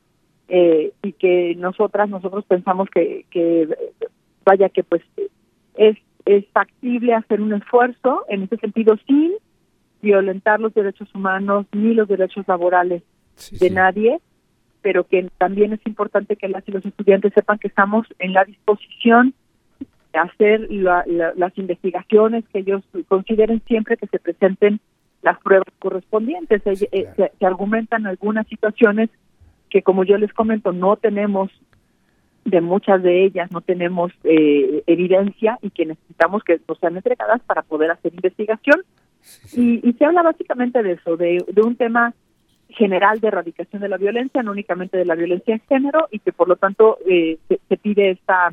eh, 0.48 0.92
y 1.04 1.14
que 1.14 1.56
nosotras, 1.58 2.10
nosotros 2.10 2.46
pensamos 2.46 2.90
que, 2.90 3.26
que 3.30 3.68
vaya 4.46 4.70
que 4.70 4.84
pues 4.84 5.02
es, 5.76 5.98
es 6.26 6.46
factible 6.54 7.14
hacer 7.14 7.42
un 7.42 7.54
esfuerzo 7.54 8.26
en 8.30 8.44
ese 8.44 8.58
sentido 8.58 8.98
sin 9.08 9.34
violentar 10.02 10.60
los 10.60 10.74
derechos 10.74 11.14
humanos 11.14 11.66
ni 11.74 11.94
los 11.94 12.08
derechos 12.08 12.48
laborales 12.48 13.04
de 13.60 13.70
nadie, 13.70 14.20
pero 14.82 15.04
que 15.06 15.30
también 15.38 15.74
es 15.74 15.80
importante 15.86 16.36
que 16.36 16.48
las 16.50 16.68
y 16.68 16.72
los 16.72 16.86
estudiantes 16.86 17.34
sepan 17.34 17.60
que 17.60 17.68
estamos 17.68 18.08
en 18.20 18.34
la 18.34 18.44
disposición 18.46 19.34
de 20.14 20.20
hacer 20.20 20.68
la- 20.72 21.04
la- 21.08 21.34
las 21.36 21.58
investigaciones 21.58 22.44
que 22.52 22.60
ellos 22.60 22.84
consideren 23.08 23.62
siempre 23.68 23.96
que 23.98 24.08
se 24.08 24.20
presenten 24.20 24.80
las 25.22 25.40
pruebas 25.40 25.68
correspondientes. 25.80 26.62
Se, 26.64 26.72
eh, 26.92 27.08
se- 27.16 27.32
se 27.38 27.46
argumentan 27.46 28.06
algunas 28.08 28.48
situaciones 28.48 29.10
que, 29.70 29.82
como 29.82 30.04
yo 30.04 30.18
les 30.18 30.34
comento, 30.34 30.72
no 30.72 30.96
tenemos 30.96 31.50
de 32.44 32.60
muchas 32.60 33.04
de 33.04 33.24
ellas 33.24 33.52
no 33.52 33.62
tenemos 33.62 34.12
eh, 34.24 34.82
evidencia 34.88 35.60
y 35.62 35.70
que 35.70 35.86
necesitamos 35.86 36.44
que 36.44 36.60
nos 36.68 36.80
sean 36.80 36.96
entregadas 36.98 37.40
para 37.44 37.62
poder 37.62 37.92
hacer 37.92 38.14
investigación. 38.16 38.82
Y, 39.56 39.88
y 39.88 39.94
se 39.94 40.06
habla 40.06 40.24
básicamente 40.24 40.82
de 40.82 40.94
eso, 40.94 41.18
de, 41.18 41.46
de 41.48 41.62
un 41.62 41.76
tema 41.76 42.16
general 42.70 43.20
de 43.20 43.28
erradicación 43.28 43.82
de 43.84 43.90
la 43.90 43.98
violencia, 43.98 44.42
no 44.42 44.52
únicamente 44.54 44.98
de 44.98 45.06
la 45.06 45.14
violencia 45.14 45.54
en 45.54 45.62
género, 45.70 46.08
y 46.10 46.18
que 46.18 46.32
por 46.34 46.48
lo 46.48 46.56
tanto 46.56 46.98
eh, 47.08 47.38
se, 47.48 47.60
se 47.70 47.78
pide 47.78 48.10
esta 48.12 48.52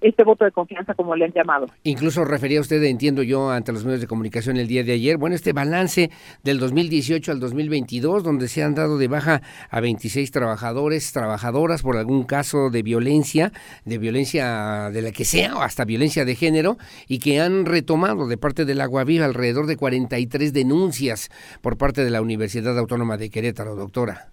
este 0.00 0.24
voto 0.24 0.44
de 0.44 0.52
confianza, 0.52 0.94
como 0.94 1.16
le 1.16 1.24
han 1.24 1.32
llamado. 1.32 1.66
Incluso 1.82 2.24
refería 2.24 2.60
usted, 2.60 2.82
entiendo 2.84 3.22
yo, 3.22 3.50
ante 3.50 3.72
los 3.72 3.84
medios 3.84 4.00
de 4.00 4.06
comunicación 4.06 4.56
el 4.56 4.68
día 4.68 4.84
de 4.84 4.92
ayer, 4.92 5.16
bueno, 5.16 5.34
este 5.34 5.52
balance 5.52 6.10
del 6.44 6.58
2018 6.58 7.32
al 7.32 7.40
2022, 7.40 8.22
donde 8.22 8.48
se 8.48 8.62
han 8.62 8.74
dado 8.74 8.98
de 8.98 9.08
baja 9.08 9.42
a 9.70 9.80
26 9.80 10.30
trabajadores, 10.30 11.12
trabajadoras 11.12 11.82
por 11.82 11.96
algún 11.96 12.24
caso 12.24 12.70
de 12.70 12.82
violencia, 12.82 13.52
de 13.84 13.98
violencia 13.98 14.90
de 14.90 15.02
la 15.02 15.10
que 15.10 15.24
sea, 15.24 15.56
o 15.56 15.62
hasta 15.62 15.84
violencia 15.84 16.24
de 16.24 16.34
género, 16.34 16.76
y 17.08 17.18
que 17.18 17.40
han 17.40 17.66
retomado 17.66 18.28
de 18.28 18.38
parte 18.38 18.64
del 18.64 18.80
Agua 18.80 19.04
Viva 19.04 19.24
alrededor 19.24 19.66
de 19.66 19.76
43 19.76 20.52
denuncias 20.52 21.30
por 21.60 21.76
parte 21.76 22.04
de 22.04 22.10
la 22.10 22.22
Universidad 22.22 22.78
Autónoma 22.78 23.16
de 23.16 23.30
Querétaro, 23.30 23.74
doctora. 23.74 24.28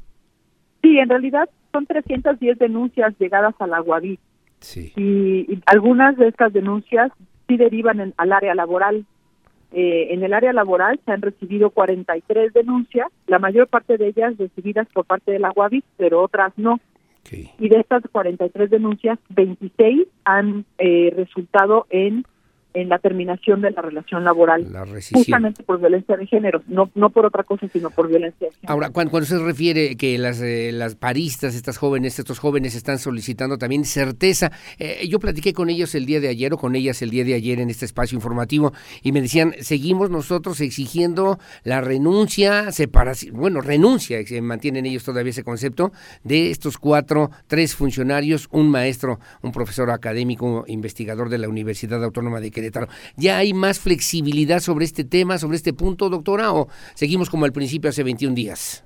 Sí, 0.84 1.00
en 1.00 1.10
realidad 1.10 1.50
son 1.72 1.88
310 1.88 2.60
denuncias 2.60 3.16
llegadas 3.18 3.56
al 3.60 3.74
Aguaví. 3.74 4.20
Sí. 4.66 4.92
Y, 4.96 5.54
y 5.54 5.62
algunas 5.68 6.18
de 6.18 6.28
estas 6.28 6.52
denuncias 6.52 7.12
sí 7.48 7.56
derivan 7.58 8.00
en- 8.00 8.14
al 8.18 8.32
área 8.34 8.56
laboral. 8.56 9.06
Eh, 9.72 10.08
en 10.14 10.24
el 10.24 10.34
área 10.34 10.54
laboral 10.54 11.00
se 11.06 11.12
han 11.12 11.22
recibido 11.22 11.70
43 11.70 12.52
denuncias, 12.54 13.08
la 13.28 13.40
mayor 13.40 13.68
parte 13.68 13.98
de 13.98 14.08
ellas 14.08 14.38
recibidas 14.38 14.88
por 14.94 15.06
parte 15.06 15.32
del 15.34 15.46
Aguaví, 15.46 15.84
pero 15.98 16.22
otras 16.24 16.52
no. 16.58 16.80
Y 17.60 17.70
de 17.70 17.80
estas 17.80 18.04
43 18.12 18.70
denuncias, 18.70 19.18
26 19.30 20.08
han 20.26 20.64
eh, 20.78 21.12
resultado 21.16 21.86
en 21.90 22.24
en 22.76 22.90
la 22.90 23.00
terminación 23.00 23.62
de 23.62 23.72
la 23.72 23.82
relación 23.82 24.24
laboral, 24.24 24.66
rescisión. 24.92 25.24
justamente 25.24 25.64
por 25.64 25.80
violencia 25.80 26.18
de 26.18 26.28
género, 26.28 26.62
no 26.68 26.92
no 26.94 27.10
por 27.10 27.26
otra 27.26 27.44
cosa, 27.44 27.68
sino 27.72 27.90
por 27.90 28.10
violencia 28.10 28.48
de 28.48 28.54
género. 28.54 28.74
Ahora, 28.74 28.90
cuando, 28.90 29.12
cuando 29.12 29.28
se 29.28 29.40
refiere 29.40 29.96
que 29.96 30.18
las, 30.18 30.42
eh, 30.42 30.72
las 30.74 30.96
paristas, 30.96 31.56
estas 31.56 31.78
jóvenes, 31.78 32.20
estos 32.20 32.38
jóvenes 32.38 32.76
están 32.76 33.00
solicitando 33.00 33.58
también 33.58 33.86
certeza, 33.86 34.52
eh, 34.78 35.08
yo 35.08 35.20
platiqué 35.20 35.54
con 35.54 35.70
ellos 35.70 35.96
el 35.96 36.06
día 36.06 36.20
de 36.20 36.28
ayer 36.28 36.54
o 36.54 36.58
con 36.58 36.76
ellas 36.76 37.02
el 37.02 37.12
día 37.12 37.24
de 37.24 37.34
ayer 37.34 37.62
en 37.62 37.70
este 37.70 37.86
espacio 37.86 38.16
informativo 38.18 38.74
y 39.02 39.14
me 39.14 39.22
decían, 39.22 39.54
seguimos 39.62 40.10
nosotros 40.10 40.60
exigiendo 40.60 41.40
la 41.64 41.80
renuncia, 41.80 42.72
separación, 42.74 43.38
bueno, 43.38 43.62
renuncia, 43.62 44.26
se 44.26 44.42
mantienen 44.42 44.86
ellos 44.86 45.06
todavía 45.06 45.30
ese 45.30 45.44
concepto, 45.44 45.94
de 46.24 46.52
estos 46.52 46.78
cuatro, 46.78 47.32
tres 47.48 47.74
funcionarios, 47.74 48.50
un 48.52 48.70
maestro, 48.70 49.20
un 49.42 49.54
profesor 49.54 49.92
académico, 49.92 50.66
investigador 50.68 51.30
de 51.30 51.38
la 51.38 51.48
Universidad 51.48 52.04
Autónoma 52.04 52.42
de 52.42 52.52
Querétaro. 52.52 52.65
¿Ya 53.18 53.38
hay 53.38 53.54
más 53.54 53.80
flexibilidad 53.80 54.60
sobre 54.60 54.86
este 54.86 55.04
tema, 55.04 55.38
sobre 55.38 55.58
este 55.58 55.74
punto, 55.74 56.10
doctora, 56.10 56.54
o 56.54 56.68
seguimos 56.94 57.30
como 57.30 57.46
al 57.46 57.52
principio 57.54 57.90
hace 57.90 58.04
21 58.04 58.36
días? 58.36 58.84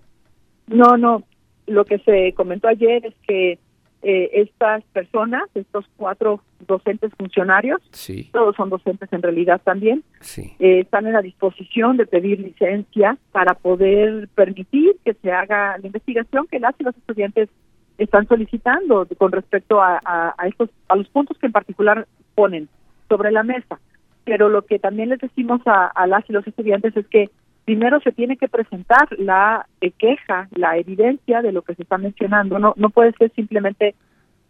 No, 0.67 0.97
no. 0.97 1.23
Lo 1.67 1.85
que 1.85 1.99
se 1.99 2.33
comentó 2.33 2.67
ayer 2.67 3.05
es 3.05 3.13
que 3.27 3.59
eh, 4.01 4.29
estas 4.33 4.83
personas, 4.93 5.43
estos 5.55 5.85
cuatro 5.97 6.41
docentes 6.65 7.11
funcionarios, 7.17 7.81
Sí. 7.91 8.29
todos 8.31 8.55
son 8.55 8.69
docentes 8.69 9.11
en 9.11 9.21
realidad 9.21 9.59
también, 9.63 10.03
Sí. 10.21 10.53
eh, 10.59 10.79
están 10.81 11.05
en 11.05 11.13
la 11.13 11.21
disposición 11.21 11.97
de 11.97 12.05
pedir 12.05 12.39
licencia 12.39 13.17
para 13.33 13.55
poder 13.55 14.29
permitir 14.35 14.95
que 15.03 15.13
se 15.15 15.31
haga 15.31 15.77
la 15.77 15.85
investigación 15.85 16.47
que 16.47 16.59
las 16.59 16.75
y 16.79 16.83
los 16.83 16.95
estudiantes 16.95 17.49
están 17.97 18.25
solicitando 18.29 19.05
con 19.17 19.33
respecto 19.33 19.81
a, 19.81 19.99
a, 20.05 20.33
a 20.37 20.47
estos 20.47 20.69
a 20.87 20.95
los 20.95 21.09
puntos 21.09 21.37
que 21.37 21.47
en 21.47 21.51
particular 21.51 22.07
ponen 22.35 22.69
sobre 23.09 23.31
la 23.31 23.43
mesa. 23.43 23.79
Pero 24.23 24.47
lo 24.47 24.61
que 24.61 24.79
también 24.79 25.09
les 25.09 25.19
decimos 25.19 25.61
a, 25.65 25.87
a 25.87 26.07
las 26.07 26.29
y 26.29 26.33
los 26.33 26.47
estudiantes 26.47 26.95
es 26.95 27.07
que 27.07 27.29
primero 27.65 27.99
se 28.01 28.11
tiene 28.11 28.37
que 28.37 28.47
presentar 28.47 29.07
la 29.17 29.67
eh, 29.81 29.91
queja, 29.91 30.47
la 30.55 30.77
evidencia 30.77 31.41
de 31.41 31.51
lo 31.51 31.61
que 31.61 31.75
se 31.75 31.83
está 31.83 31.97
mencionando. 31.97 32.57
No, 32.57 32.73
no 32.77 32.89
puede 32.89 33.11
ser 33.13 33.31
simplemente 33.35 33.93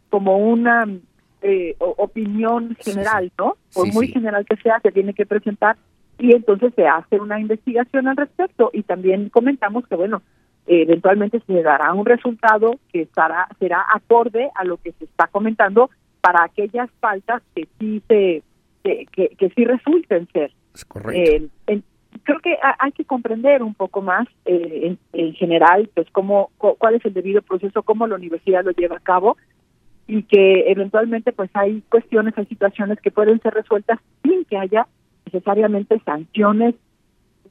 como 0.10 0.38
una 0.38 0.86
eh, 1.42 1.76
opinión 1.80 2.78
general, 2.80 3.32
¿no? 3.38 3.56
Por 3.74 3.88
Sí, 3.88 3.92
muy 3.92 4.08
sí. 4.08 4.14
general 4.14 4.46
que 4.46 4.58
sea, 4.58 4.80
se 4.82 4.92
tiene 4.92 5.14
que 5.14 5.26
presentar 5.26 5.78
y 6.18 6.34
entonces 6.34 6.74
se 6.76 6.88
hace 6.88 7.20
una 7.20 7.40
investigación 7.40 8.08
al 8.08 8.18
respecto. 8.18 8.70
Y 8.74 8.84
también 8.84 9.30
comentamos 9.30 9.88
que, 9.88 9.96
bueno, 9.96 10.22
eventualmente 10.66 11.42
se 11.46 11.62
dará 11.64 11.94
un 11.94 12.06
resultado 12.06 12.76
que 12.94 13.02
estará 13.02 13.48
será 13.60 13.86
acorde 13.94 14.50
a 14.56 14.64
lo 14.64 14.78
que 14.78 14.92
se 14.94 15.06
está 15.06 15.28
comentando 15.28 15.90
para 16.22 16.44
aquellas 16.44 16.90
faltas 17.00 17.42
que 17.56 17.68
sí 17.80 18.02
se 18.08 18.44
que, 19.12 19.30
que, 19.30 19.50
sí 19.50 19.66
resulten 19.66 20.28
ser. 20.32 20.52
correcto. 20.88 21.50
Eh, 21.68 21.82
creo 22.24 22.40
que 22.40 22.58
hay 22.80 22.92
que 22.92 23.06
comprender 23.06 23.64
un 23.64 23.74
poco 23.74 24.02
más 24.02 24.28
eh, 24.46 24.98
en, 25.14 25.34
general 25.34 25.90
pues 25.94 26.08
cómo 26.12 26.52
cuál 26.58 26.96
es 26.96 27.06
el 27.06 27.14
debido 27.14 27.42
proceso 27.42 27.84
cómo 27.84 28.08
la 28.08 28.16
universidad 28.16 28.64
lo 28.64 28.72
lleva 28.72 28.98
a 28.98 29.02
cabo 29.02 29.38
y 30.08 30.24
que 30.24 30.72
eventualmente 30.72 31.32
pues 31.32 31.50
hay 31.54 31.82
cuestiones 31.90 32.38
hay 32.38 32.46
situaciones 32.48 33.00
que 33.00 33.12
pueden 33.12 33.40
ser 33.42 33.54
resueltas 33.54 34.00
sin 34.24 34.44
que 34.46 34.58
haya 34.58 34.88
necesariamente 35.26 36.00
sanciones 36.04 36.76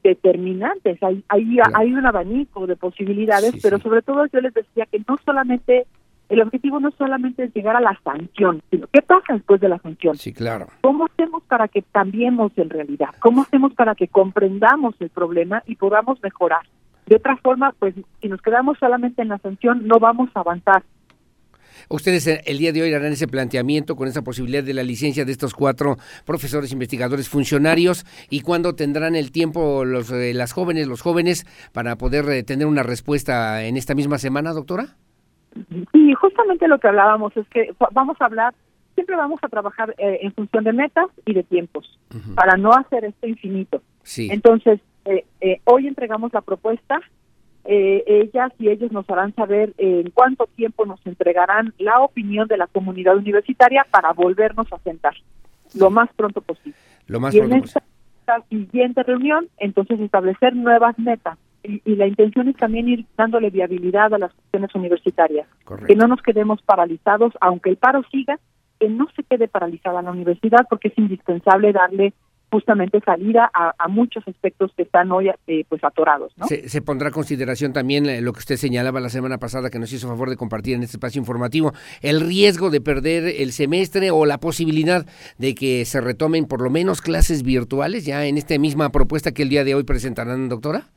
determinantes 0.03 1.01
hay 1.01 1.23
hay, 1.29 1.57
hay 1.73 1.93
un 1.93 2.05
abanico 2.05 2.67
de 2.67 2.75
posibilidades 2.75 3.55
pero 3.61 3.79
sobre 3.79 4.01
todo 4.01 4.25
yo 4.27 4.41
les 4.41 4.53
decía 4.53 4.85
que 4.85 5.01
no 5.07 5.17
solamente 5.25 5.87
el 6.29 6.41
objetivo 6.41 6.79
no 6.79 6.91
solamente 6.91 7.43
es 7.43 7.53
llegar 7.53 7.75
a 7.75 7.81
la 7.81 7.99
sanción, 8.03 8.61
sino 8.69 8.87
qué 8.93 9.01
pasa 9.01 9.33
después 9.33 9.59
de 9.59 9.69
la 9.69 9.79
sanción. 9.79 10.15
Sí, 10.15 10.31
claro. 10.31 10.67
¿Cómo 10.81 11.05
hacemos 11.05 11.43
para 11.43 11.67
que 11.67 11.83
cambiemos 11.91 12.51
en 12.55 12.69
realidad? 12.69 13.09
¿Cómo 13.19 13.41
hacemos 13.41 13.73
para 13.73 13.95
que 13.95 14.07
comprendamos 14.07 14.95
el 14.99 15.09
problema 15.09 15.63
y 15.65 15.75
podamos 15.75 16.21
mejorar? 16.21 16.61
De 17.07 17.15
otra 17.15 17.35
forma, 17.37 17.73
pues 17.79 17.95
si 18.21 18.27
nos 18.27 18.41
quedamos 18.41 18.77
solamente 18.77 19.23
en 19.23 19.29
la 19.29 19.39
sanción, 19.39 19.87
no 19.87 19.99
vamos 19.99 20.29
a 20.35 20.41
avanzar. 20.41 20.83
Ustedes 21.87 22.27
eh, 22.27 22.41
el 22.45 22.59
día 22.59 22.71
de 22.71 22.83
hoy 22.83 22.93
harán 22.93 23.13
ese 23.13 23.27
planteamiento 23.27 23.95
con 23.95 24.07
esa 24.07 24.21
posibilidad 24.21 24.63
de 24.63 24.73
la 24.73 24.83
licencia 24.83 25.25
de 25.25 25.31
estos 25.31 25.53
cuatro 25.53 25.97
profesores, 26.25 26.71
investigadores, 26.71 27.29
funcionarios 27.29 28.05
y 28.29 28.41
cuándo 28.41 28.75
tendrán 28.75 29.15
el 29.15 29.31
tiempo 29.31 29.85
los, 29.85 30.11
eh, 30.11 30.33
las 30.33 30.51
jóvenes, 30.51 30.87
los 30.87 31.01
jóvenes 31.01 31.47
para 31.71 31.97
poder 31.97 32.29
eh, 32.29 32.43
tener 32.43 32.67
una 32.67 32.83
respuesta 32.83 33.63
en 33.63 33.77
esta 33.77 33.95
misma 33.95 34.19
semana, 34.19 34.53
doctora. 34.53 34.97
Y 35.93 36.13
justamente 36.13 36.67
lo 36.67 36.79
que 36.79 36.87
hablábamos 36.87 37.35
es 37.35 37.47
que 37.49 37.73
vamos 37.91 38.17
a 38.19 38.25
hablar, 38.25 38.53
siempre 38.95 39.15
vamos 39.15 39.39
a 39.43 39.47
trabajar 39.47 39.95
eh, 39.97 40.19
en 40.21 40.33
función 40.33 40.63
de 40.63 40.73
metas 40.73 41.07
y 41.25 41.33
de 41.33 41.43
tiempos, 41.43 41.99
para 42.35 42.57
no 42.57 42.71
hacer 42.71 43.05
esto 43.05 43.27
infinito. 43.27 43.81
Entonces, 44.17 44.79
eh, 45.05 45.25
eh, 45.41 45.61
hoy 45.65 45.87
entregamos 45.87 46.33
la 46.33 46.41
propuesta, 46.41 46.99
ellas 47.65 48.51
y 48.57 48.69
ellos 48.69 48.91
nos 48.91 49.07
harán 49.11 49.35
saber 49.35 49.73
en 49.77 50.09
cuánto 50.09 50.47
tiempo 50.55 50.87
nos 50.87 51.05
entregarán 51.05 51.73
la 51.77 51.99
opinión 51.99 52.47
de 52.47 52.57
la 52.57 52.65
comunidad 52.65 53.15
universitaria 53.15 53.85
para 53.91 54.11
volvernos 54.13 54.65
a 54.73 54.79
sentar 54.79 55.13
lo 55.75 55.91
más 55.91 56.09
pronto 56.15 56.41
posible. 56.41 56.79
Lo 57.05 57.19
más 57.19 57.35
y 57.35 57.39
en 57.39 57.53
esta 57.53 57.83
siguiente 58.49 59.03
reunión, 59.03 59.49
entonces 59.59 59.99
establecer 59.99 60.55
nuevas 60.55 60.97
metas 60.97 61.37
y, 61.63 61.95
la 61.95 62.07
intención 62.07 62.47
es 62.47 62.55
también 62.55 62.87
ir 62.87 63.05
dándole 63.17 63.49
viabilidad 63.49 64.13
a 64.13 64.17
las 64.17 64.33
cuestiones 64.33 64.73
universitarias, 64.75 65.47
que 65.87 65.95
no 65.95 66.07
nos 66.07 66.21
quedemos 66.21 66.61
paralizados, 66.61 67.33
aunque 67.41 67.69
el 67.69 67.77
paro 67.77 68.03
siga, 68.11 68.39
que 68.79 68.89
no 68.89 69.07
se 69.15 69.23
quede 69.23 69.47
paralizada 69.47 70.01
la 70.01 70.11
universidad, 70.11 70.65
porque 70.69 70.87
es 70.89 70.97
indispensable 70.97 71.73
darle 71.73 72.13
justamente 72.51 72.99
salida 73.01 73.51
a, 73.53 73.87
muchos 73.89 74.27
aspectos 74.27 74.71
que 74.75 74.83
están 74.83 75.11
hoy 75.11 75.29
eh, 75.47 75.65
pues 75.69 75.83
atorados. 75.83 76.33
¿no? 76.35 76.47
Se, 76.47 76.81
pondrá 76.81 77.09
a 77.09 77.11
consideración 77.11 77.73
también 77.73 78.07
eh, 78.07 78.21
lo 78.21 78.33
que 78.33 78.39
usted 78.39 78.57
señalaba 78.57 78.99
la 78.99 79.09
semana 79.09 79.37
pasada 79.37 79.69
que 79.69 79.77
nos 79.77 79.93
hizo 79.93 80.07
favor 80.07 80.29
de 80.29 80.37
compartir 80.37 80.75
en 80.75 80.83
este 80.83 80.97
espacio 80.97 81.19
informativo, 81.19 81.73
el 82.01 82.21
riesgo 82.21 82.69
de 82.71 82.81
perder 82.81 83.25
el 83.25 83.51
semestre 83.51 84.09
o 84.09 84.25
la 84.25 84.39
posibilidad 84.39 85.05
de 85.37 85.53
que 85.53 85.85
se 85.85 86.01
retomen 86.01 86.45
por 86.45 86.61
lo 86.61 86.69
menos 86.69 87.01
clases 87.01 87.43
virtuales 87.43 88.05
ya 88.05 88.25
en 88.25 88.37
esta 88.37 88.57
misma 88.57 88.89
propuesta 88.89 89.31
que 89.31 89.43
el 89.43 89.49
día 89.49 89.63
de 89.63 89.75
hoy 89.75 89.83
presentarán, 89.83 90.49
doctora 90.49 90.87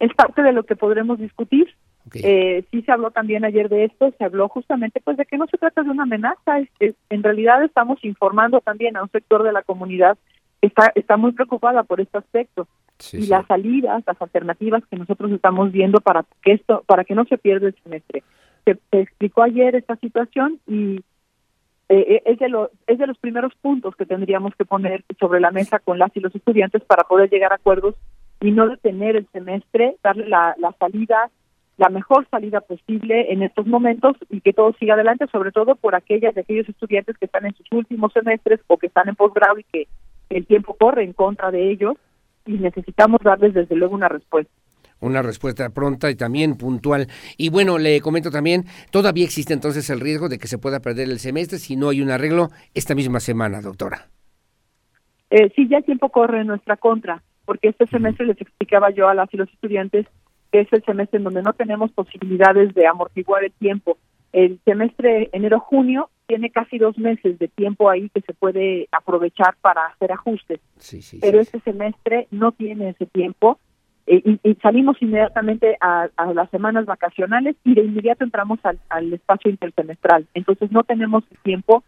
es 0.00 0.12
parte 0.14 0.42
de 0.42 0.52
lo 0.52 0.64
que 0.64 0.74
podremos 0.74 1.18
discutir. 1.18 1.74
Eh, 2.14 2.64
sí 2.70 2.82
se 2.82 2.90
habló 2.90 3.10
también 3.10 3.44
ayer 3.44 3.68
de 3.68 3.84
esto, 3.84 4.12
se 4.16 4.24
habló 4.24 4.48
justamente 4.48 5.00
pues 5.04 5.18
de 5.18 5.26
que 5.26 5.36
no 5.36 5.46
se 5.46 5.58
trata 5.58 5.82
de 5.82 5.90
una 5.90 6.04
amenaza, 6.04 6.58
en 6.80 7.22
realidad 7.22 7.62
estamos 7.62 8.02
informando 8.04 8.60
también 8.62 8.96
a 8.96 9.02
un 9.02 9.10
sector 9.10 9.42
de 9.42 9.52
la 9.52 9.62
comunidad 9.62 10.16
que 10.60 10.68
está, 10.68 10.90
está 10.94 11.18
muy 11.18 11.32
preocupada 11.32 11.82
por 11.84 12.00
este 12.00 12.18
aspecto 12.18 12.66
y 13.12 13.26
las 13.26 13.46
salidas, 13.46 14.02
las 14.06 14.20
alternativas 14.20 14.82
que 14.90 14.96
nosotros 14.96 15.30
estamos 15.30 15.70
viendo 15.72 16.00
para 16.00 16.24
que 16.42 16.52
esto, 16.52 16.82
para 16.86 17.04
que 17.04 17.14
no 17.14 17.24
se 17.26 17.38
pierda 17.38 17.68
el 17.68 17.76
semestre. 17.82 18.22
Se, 18.64 18.78
explicó 18.92 19.42
ayer 19.42 19.76
esta 19.76 19.96
situación 19.96 20.58
y 20.66 20.96
eh, 21.88 21.98
eh, 22.08 22.22
es, 22.24 22.38
de 22.38 22.48
los, 22.48 22.70
es 22.86 22.98
de 22.98 23.06
los 23.06 23.18
primeros 23.18 23.54
puntos 23.56 23.94
que 23.94 24.06
tendríamos 24.06 24.54
que 24.54 24.64
poner 24.64 25.04
sobre 25.18 25.40
la 25.40 25.50
mesa 25.50 25.78
con 25.78 25.98
las 25.98 26.14
y 26.16 26.20
los 26.20 26.34
estudiantes 26.34 26.82
para 26.84 27.04
poder 27.04 27.30
llegar 27.30 27.52
a 27.52 27.56
acuerdos 27.56 27.94
y 28.40 28.50
no 28.52 28.68
detener 28.68 29.16
el 29.16 29.26
semestre, 29.32 29.96
darle 30.02 30.28
la, 30.28 30.54
salida, 30.78 31.30
la 31.76 31.88
mejor 31.90 32.26
salida 32.30 32.60
posible 32.60 33.32
en 33.32 33.42
estos 33.42 33.66
momentos 33.66 34.16
y 34.30 34.40
que 34.40 34.52
todo 34.52 34.72
siga 34.78 34.94
adelante, 34.94 35.26
sobre 35.30 35.52
todo 35.52 35.76
por 35.76 35.94
aquellas 35.94 36.34
de 36.34 36.40
aquellos 36.40 36.68
estudiantes 36.68 37.18
que 37.18 37.26
están 37.26 37.46
en 37.46 37.54
sus 37.54 37.66
últimos 37.70 38.12
semestres 38.12 38.60
o 38.66 38.78
que 38.78 38.86
están 38.86 39.08
en 39.08 39.16
posgrado 39.16 39.58
y 39.58 39.64
que 39.64 39.88
el 40.30 40.46
tiempo 40.46 40.74
corre 40.74 41.04
en 41.04 41.12
contra 41.12 41.50
de 41.50 41.70
ellos 41.70 41.96
y 42.46 42.52
necesitamos 42.52 43.20
darles 43.22 43.52
desde 43.52 43.76
luego 43.76 43.94
una 43.94 44.08
respuesta 44.08 44.52
una 45.02 45.22
respuesta 45.22 45.70
pronta 45.70 46.10
y 46.10 46.14
también 46.14 46.58
puntual. 46.58 47.06
Y 47.38 47.48
bueno, 47.48 47.78
le 47.78 48.02
comento 48.02 48.30
también, 48.30 48.64
todavía 48.90 49.24
existe 49.24 49.54
entonces 49.54 49.88
el 49.88 49.98
riesgo 49.98 50.28
de 50.28 50.36
que 50.36 50.46
se 50.46 50.58
pueda 50.58 50.80
perder 50.80 51.08
el 51.08 51.18
semestre 51.18 51.56
si 51.56 51.74
no 51.74 51.88
hay 51.88 52.02
un 52.02 52.10
arreglo 52.10 52.48
esta 52.74 52.94
misma 52.94 53.18
semana, 53.18 53.62
doctora. 53.62 54.08
Eh, 55.30 55.50
sí, 55.56 55.66
ya 55.68 55.78
el 55.78 55.84
tiempo 55.84 56.10
corre 56.10 56.42
en 56.42 56.48
nuestra 56.48 56.76
contra 56.76 57.22
porque 57.50 57.70
este 57.70 57.88
semestre 57.88 58.26
les 58.26 58.40
explicaba 58.40 58.90
yo 58.90 59.08
a 59.08 59.14
las 59.14 59.34
y 59.34 59.36
los 59.36 59.52
estudiantes 59.52 60.06
que 60.52 60.60
es 60.60 60.72
el 60.72 60.84
semestre 60.84 61.18
en 61.18 61.24
donde 61.24 61.42
no 61.42 61.52
tenemos 61.52 61.90
posibilidades 61.90 62.72
de 62.74 62.86
amortiguar 62.86 63.42
el 63.42 63.50
tiempo. 63.50 63.98
El 64.32 64.60
semestre 64.64 65.30
enero-junio 65.32 66.10
tiene 66.28 66.50
casi 66.50 66.78
dos 66.78 66.96
meses 66.96 67.40
de 67.40 67.48
tiempo 67.48 67.90
ahí 67.90 68.08
que 68.10 68.20
se 68.20 68.34
puede 68.34 68.86
aprovechar 68.92 69.56
para 69.60 69.86
hacer 69.86 70.12
ajustes, 70.12 70.60
pero 71.20 71.40
este 71.40 71.58
semestre 71.58 72.28
no 72.30 72.52
tiene 72.52 72.90
ese 72.90 73.06
tiempo 73.06 73.58
eh, 74.06 74.22
y, 74.44 74.54
salimos 74.62 75.02
inmediatamente 75.02 75.76
a, 75.80 76.08
las 76.32 76.48
semanas 76.50 76.86
vacacionales 76.86 77.56
y 77.64 77.74
de 77.74 77.82
inmediato 77.82 78.22
entramos 78.22 78.60
al, 78.62 78.78
al 78.90 79.12
espacio 79.12 79.50
intersemestral. 79.50 80.28
Entonces 80.34 80.70
no 80.70 80.84
tenemos 80.84 81.24
tiempo 81.42 81.82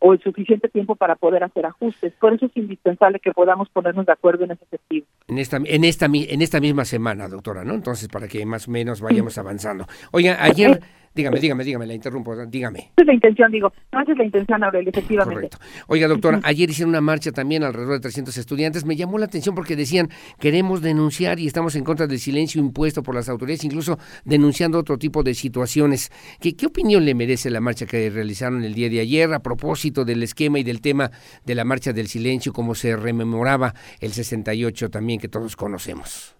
o 0.00 0.12
el 0.12 0.20
suficiente 0.20 0.68
tiempo 0.68 0.96
para 0.96 1.14
poder 1.14 1.44
hacer 1.44 1.66
ajustes. 1.66 2.12
Por 2.20 2.34
eso 2.34 2.46
es 2.46 2.56
indispensable 2.56 3.20
que 3.20 3.32
podamos 3.32 3.68
ponernos 3.68 4.06
de 4.06 4.12
acuerdo 4.12 4.44
en 4.44 4.52
ese 4.52 4.64
sentido. 4.66 5.06
En 5.28 5.38
esta, 5.38 5.58
en 5.64 5.84
esta, 5.84 6.06
en 6.06 6.42
esta 6.42 6.60
misma 6.60 6.84
semana, 6.84 7.28
doctora, 7.28 7.64
¿no? 7.64 7.74
Entonces, 7.74 8.08
para 8.08 8.26
que 8.26 8.44
más 8.44 8.66
o 8.66 8.70
menos 8.70 9.00
vayamos 9.00 9.38
avanzando. 9.38 9.86
Oiga, 10.10 10.42
ayer 10.42 10.80
eh, 10.82 10.99
Dígame, 11.12 11.40
dígame, 11.40 11.64
dígame, 11.64 11.86
la 11.86 11.94
interrumpo, 11.94 12.36
dígame. 12.46 12.78
Esa 12.78 12.92
es 12.98 13.06
la 13.06 13.14
intención, 13.14 13.50
digo, 13.50 13.72
no 13.92 14.00
esa 14.00 14.12
es 14.12 14.18
la 14.18 14.24
intención, 14.24 14.62
Aurel, 14.62 14.86
efectivamente. 14.86 15.34
Correcto. 15.34 15.58
Oiga, 15.88 16.06
doctora, 16.06 16.40
ayer 16.44 16.70
hicieron 16.70 16.90
una 16.90 17.00
marcha 17.00 17.32
también 17.32 17.64
alrededor 17.64 17.94
de 17.94 18.00
300 18.00 18.36
estudiantes. 18.36 18.84
Me 18.84 18.94
llamó 18.94 19.18
la 19.18 19.24
atención 19.24 19.56
porque 19.56 19.74
decían, 19.74 20.08
queremos 20.38 20.82
denunciar 20.82 21.40
y 21.40 21.48
estamos 21.48 21.74
en 21.74 21.82
contra 21.82 22.06
del 22.06 22.20
silencio 22.20 22.60
impuesto 22.60 23.02
por 23.02 23.16
las 23.16 23.28
autoridades, 23.28 23.64
incluso 23.64 23.98
denunciando 24.24 24.78
otro 24.78 24.98
tipo 24.98 25.24
de 25.24 25.34
situaciones. 25.34 26.12
¿Qué, 26.40 26.54
qué 26.54 26.66
opinión 26.66 27.04
le 27.04 27.16
merece 27.16 27.50
la 27.50 27.60
marcha 27.60 27.86
que 27.86 28.08
realizaron 28.08 28.62
el 28.62 28.74
día 28.74 28.88
de 28.88 29.00
ayer 29.00 29.34
a 29.34 29.40
propósito 29.40 30.04
del 30.04 30.22
esquema 30.22 30.60
y 30.60 30.62
del 30.62 30.80
tema 30.80 31.10
de 31.44 31.54
la 31.56 31.64
marcha 31.64 31.92
del 31.92 32.06
silencio, 32.06 32.52
como 32.52 32.76
se 32.76 32.94
rememoraba 32.94 33.74
el 33.98 34.12
68 34.12 34.90
también, 34.90 35.18
que 35.18 35.28
todos 35.28 35.56
conocemos? 35.56 36.36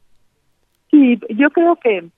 Sí, 0.93 1.19
yo 1.31 1.51
creo 1.51 1.77
que 1.83 2.09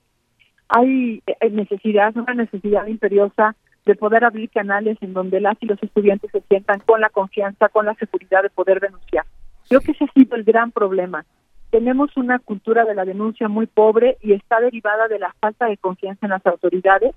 hay 0.73 1.23
eh, 1.27 1.51
necesidad, 1.51 2.17
una 2.17 2.35
necesidad 2.35 2.87
imperiosa 2.87 3.55
de 3.85 3.95
poder 3.95 4.25
abrir 4.25 4.49
canales 4.49 4.97
en 5.03 5.13
donde 5.13 5.41
las 5.41 5.57
y 5.61 5.67
los 5.67 5.83
estudiantes 5.83 6.31
se 6.31 6.41
sientan 6.49 6.81
con 6.81 7.01
la 7.01 7.11
confianza, 7.11 7.69
con 7.69 7.85
la 7.85 7.95
seguridad 7.95 8.43
de 8.43 8.49
poder 8.49 8.81
denunciar. 8.81 9.27
Creo 9.69 9.81
que 9.81 9.93
ese 9.93 10.05
ha 10.05 10.13
sido 10.13 10.35
el 10.35 10.45
gran 10.45 10.71
problema. 10.71 11.27
Tenemos 11.71 12.17
una 12.17 12.39
cultura 12.39 12.85
de 12.85 12.95
la 12.95 13.05
denuncia 13.05 13.49
muy 13.49 13.67
pobre 13.67 14.17
y 14.23 14.33
está 14.33 14.61
derivada 14.61 15.09
de 15.09 15.19
la 15.19 15.35
falta 15.41 15.67
de 15.67 15.77
confianza 15.77 16.27
en 16.27 16.31
las 16.31 16.47
autoridades 16.47 17.15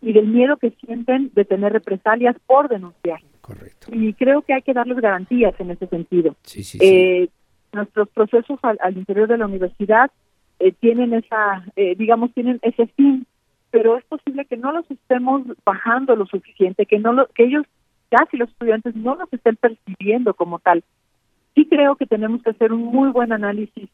y 0.00 0.12
del 0.12 0.26
miedo 0.26 0.56
que 0.56 0.70
sienten 0.70 1.30
de 1.34 1.44
tener 1.44 1.72
represalias 1.72 2.36
por 2.46 2.68
denunciar. 2.68 3.20
Correcto. 3.40 3.88
Y 3.92 4.12
creo 4.14 4.42
que 4.42 4.54
hay 4.54 4.62
que 4.62 4.74
darles 4.74 4.98
garantías 5.00 5.54
en 5.60 5.70
ese 5.70 5.86
sentido. 5.86 6.34
Eh, 6.80 7.28
nuestros 7.72 8.08
procesos 8.08 8.58
al 8.62 8.96
interior 8.96 9.28
de 9.28 9.38
la 9.38 9.46
universidad 9.46 10.10
eh, 10.60 10.72
tienen 10.72 11.14
esa, 11.14 11.64
eh, 11.76 11.94
digamos, 11.96 12.32
tienen 12.34 12.58
ese 12.62 12.86
fin, 12.88 13.26
pero 13.70 13.96
es 13.96 14.04
posible 14.04 14.44
que 14.44 14.56
no 14.56 14.72
los 14.72 14.90
estemos 14.90 15.42
bajando 15.64 16.16
lo 16.16 16.26
suficiente, 16.26 16.86
que 16.86 16.98
no 16.98 17.12
lo, 17.12 17.26
que 17.28 17.44
ellos, 17.44 17.66
casi 18.10 18.36
los 18.36 18.48
estudiantes, 18.50 18.96
no 18.96 19.14
los 19.14 19.32
estén 19.32 19.56
percibiendo 19.56 20.34
como 20.34 20.58
tal. 20.58 20.82
Sí 21.54 21.66
creo 21.66 21.96
que 21.96 22.06
tenemos 22.06 22.42
que 22.42 22.50
hacer 22.50 22.72
un 22.72 22.84
muy 22.84 23.10
buen 23.10 23.32
análisis 23.32 23.88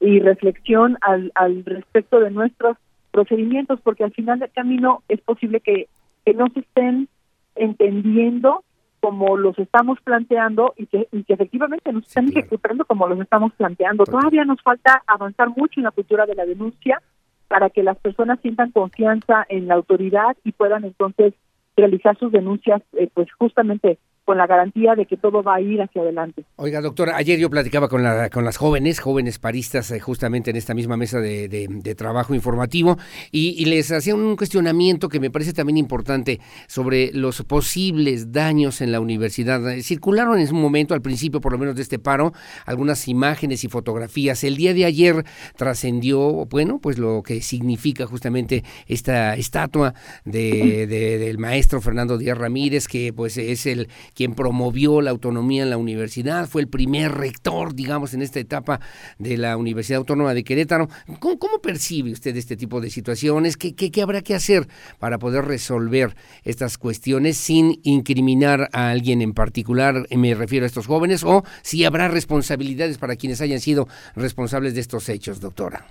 y 0.00 0.20
reflexión 0.20 0.98
al, 1.00 1.32
al 1.34 1.64
respecto 1.64 2.20
de 2.20 2.30
nuestros 2.30 2.76
procedimientos, 3.10 3.80
porque 3.82 4.04
al 4.04 4.12
final 4.12 4.38
del 4.38 4.50
camino 4.50 5.02
es 5.08 5.20
posible 5.20 5.60
que, 5.60 5.88
que 6.24 6.34
no 6.34 6.48
se 6.52 6.60
estén 6.60 7.08
entendiendo 7.54 8.62
como 9.00 9.36
los 9.36 9.58
estamos 9.58 10.00
planteando 10.00 10.74
y 10.76 10.86
que, 10.86 11.08
y 11.12 11.24
que 11.24 11.34
efectivamente 11.34 11.92
nos 11.92 12.06
están 12.06 12.28
ejecutando 12.28 12.84
como 12.84 13.06
los 13.06 13.20
estamos 13.20 13.52
planteando. 13.54 14.04
Todavía 14.04 14.44
nos 14.44 14.60
falta 14.62 15.02
avanzar 15.06 15.50
mucho 15.50 15.80
en 15.80 15.84
la 15.84 15.90
cultura 15.90 16.26
de 16.26 16.34
la 16.34 16.46
denuncia 16.46 17.02
para 17.48 17.70
que 17.70 17.82
las 17.82 17.96
personas 17.98 18.40
sientan 18.40 18.72
confianza 18.72 19.46
en 19.48 19.68
la 19.68 19.74
autoridad 19.74 20.36
y 20.44 20.52
puedan 20.52 20.84
entonces 20.84 21.34
realizar 21.76 22.18
sus 22.18 22.32
denuncias, 22.32 22.82
eh, 22.94 23.08
pues 23.12 23.30
justamente 23.32 23.98
con 24.26 24.36
la 24.36 24.46
garantía 24.48 24.96
de 24.96 25.06
que 25.06 25.16
todo 25.16 25.42
va 25.42 25.54
a 25.54 25.60
ir 25.60 25.80
hacia 25.80 26.02
adelante. 26.02 26.44
Oiga, 26.56 26.80
doctora, 26.80 27.16
ayer 27.16 27.38
yo 27.38 27.48
platicaba 27.48 27.88
con, 27.88 28.02
la, 28.02 28.28
con 28.28 28.44
las 28.44 28.56
jóvenes, 28.56 28.98
jóvenes 28.98 29.38
paristas, 29.38 29.90
eh, 29.92 30.00
justamente 30.00 30.50
en 30.50 30.56
esta 30.56 30.74
misma 30.74 30.96
mesa 30.96 31.20
de, 31.20 31.48
de, 31.48 31.94
trabajo 31.94 32.34
informativo, 32.34 32.98
y, 33.30 33.64
les 33.66 33.92
hacía 33.92 34.16
un 34.16 34.36
cuestionamiento 34.36 35.08
que 35.08 35.20
me 35.20 35.30
parece 35.30 35.52
también 35.52 35.76
importante 35.76 36.40
sobre 36.66 37.12
los 37.12 37.42
posibles 37.42 38.32
daños 38.32 38.80
en 38.80 38.90
la 38.90 38.98
universidad. 38.98 39.70
Eh, 39.70 39.82
circularon 39.82 40.40
en 40.40 40.52
un 40.52 40.60
momento, 40.60 40.94
al 40.94 41.02
principio 41.02 41.40
por 41.40 41.52
lo 41.52 41.58
menos 41.58 41.76
de 41.76 41.82
este 41.82 42.00
paro, 42.00 42.32
algunas 42.64 43.06
imágenes 43.06 43.62
y 43.62 43.68
fotografías. 43.68 44.42
El 44.42 44.56
día 44.56 44.74
de 44.74 44.86
ayer 44.86 45.24
trascendió, 45.56 46.46
bueno, 46.46 46.80
pues 46.80 46.98
lo 46.98 47.22
que 47.22 47.40
significa 47.42 48.06
justamente 48.06 48.64
esta 48.88 49.36
estatua 49.36 49.94
de, 50.24 50.88
del 50.88 51.38
maestro 51.38 51.80
Fernando 51.80 52.18
Díaz 52.18 52.36
Ramírez, 52.36 52.88
que 52.88 53.12
pues 53.12 53.36
es 53.36 53.66
el 53.66 53.88
quien 54.16 54.34
promovió 54.34 55.02
la 55.02 55.10
autonomía 55.10 55.62
en 55.62 55.70
la 55.70 55.76
universidad, 55.76 56.48
fue 56.48 56.62
el 56.62 56.68
primer 56.68 57.12
rector, 57.12 57.74
digamos, 57.74 58.14
en 58.14 58.22
esta 58.22 58.40
etapa 58.40 58.80
de 59.18 59.36
la 59.36 59.56
Universidad 59.58 59.98
Autónoma 59.98 60.32
de 60.32 60.42
Querétaro. 60.42 60.88
¿Cómo, 61.20 61.36
percibe 61.62 62.12
usted 62.12 62.34
este 62.36 62.56
tipo 62.56 62.80
de 62.80 62.90
situaciones? 62.90 63.56
¿Qué, 63.56 63.74
¿Qué, 63.74 64.02
habrá 64.02 64.22
que 64.22 64.34
hacer 64.34 64.66
para 64.98 65.18
poder 65.18 65.44
resolver 65.44 66.16
estas 66.44 66.78
cuestiones 66.78 67.36
sin 67.36 67.80
incriminar 67.82 68.68
a 68.72 68.90
alguien 68.90 69.20
en 69.20 69.34
particular? 69.34 70.06
Me 70.16 70.34
refiero 70.34 70.64
a 70.64 70.66
estos 70.66 70.86
jóvenes, 70.86 71.22
o 71.22 71.42
si 71.62 71.84
habrá 71.84 72.08
responsabilidades 72.08 72.96
para 72.96 73.16
quienes 73.16 73.42
hayan 73.42 73.60
sido 73.60 73.86
responsables 74.14 74.74
de 74.74 74.80
estos 74.80 75.08
hechos, 75.10 75.40
doctora. 75.40 75.84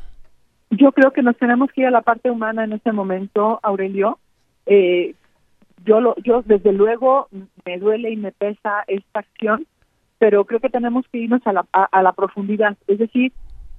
Yo 0.71 0.91
creo 0.91 1.11
que 1.11 1.21
nos 1.21 1.37
tenemos 1.37 1.71
que 1.71 1.81
ir 1.81 1.87
a 1.87 1.91
la 1.91 2.01
parte 2.01 2.31
humana 2.31 2.63
en 2.63 2.73
este 2.73 2.91
momento, 2.91 3.59
Aurelio. 3.61 4.17
Eh, 4.65 5.13
yo 5.85 6.01
lo, 6.01 6.15
yo 6.23 6.41
desde 6.45 6.73
luego 6.73 7.27
me 7.65 7.77
duele 7.77 8.11
y 8.11 8.17
me 8.17 8.31
pesa 8.31 8.83
esta 8.87 9.19
acción, 9.19 9.65
pero 10.17 10.45
creo 10.45 10.59
que 10.59 10.69
tenemos 10.69 11.05
que 11.11 11.19
irnos 11.19 11.45
a 11.45 11.53
la, 11.53 11.65
a, 11.71 12.01
la 12.01 12.13
profundidad, 12.13 12.75
es 12.87 12.99
decir, 12.99 13.31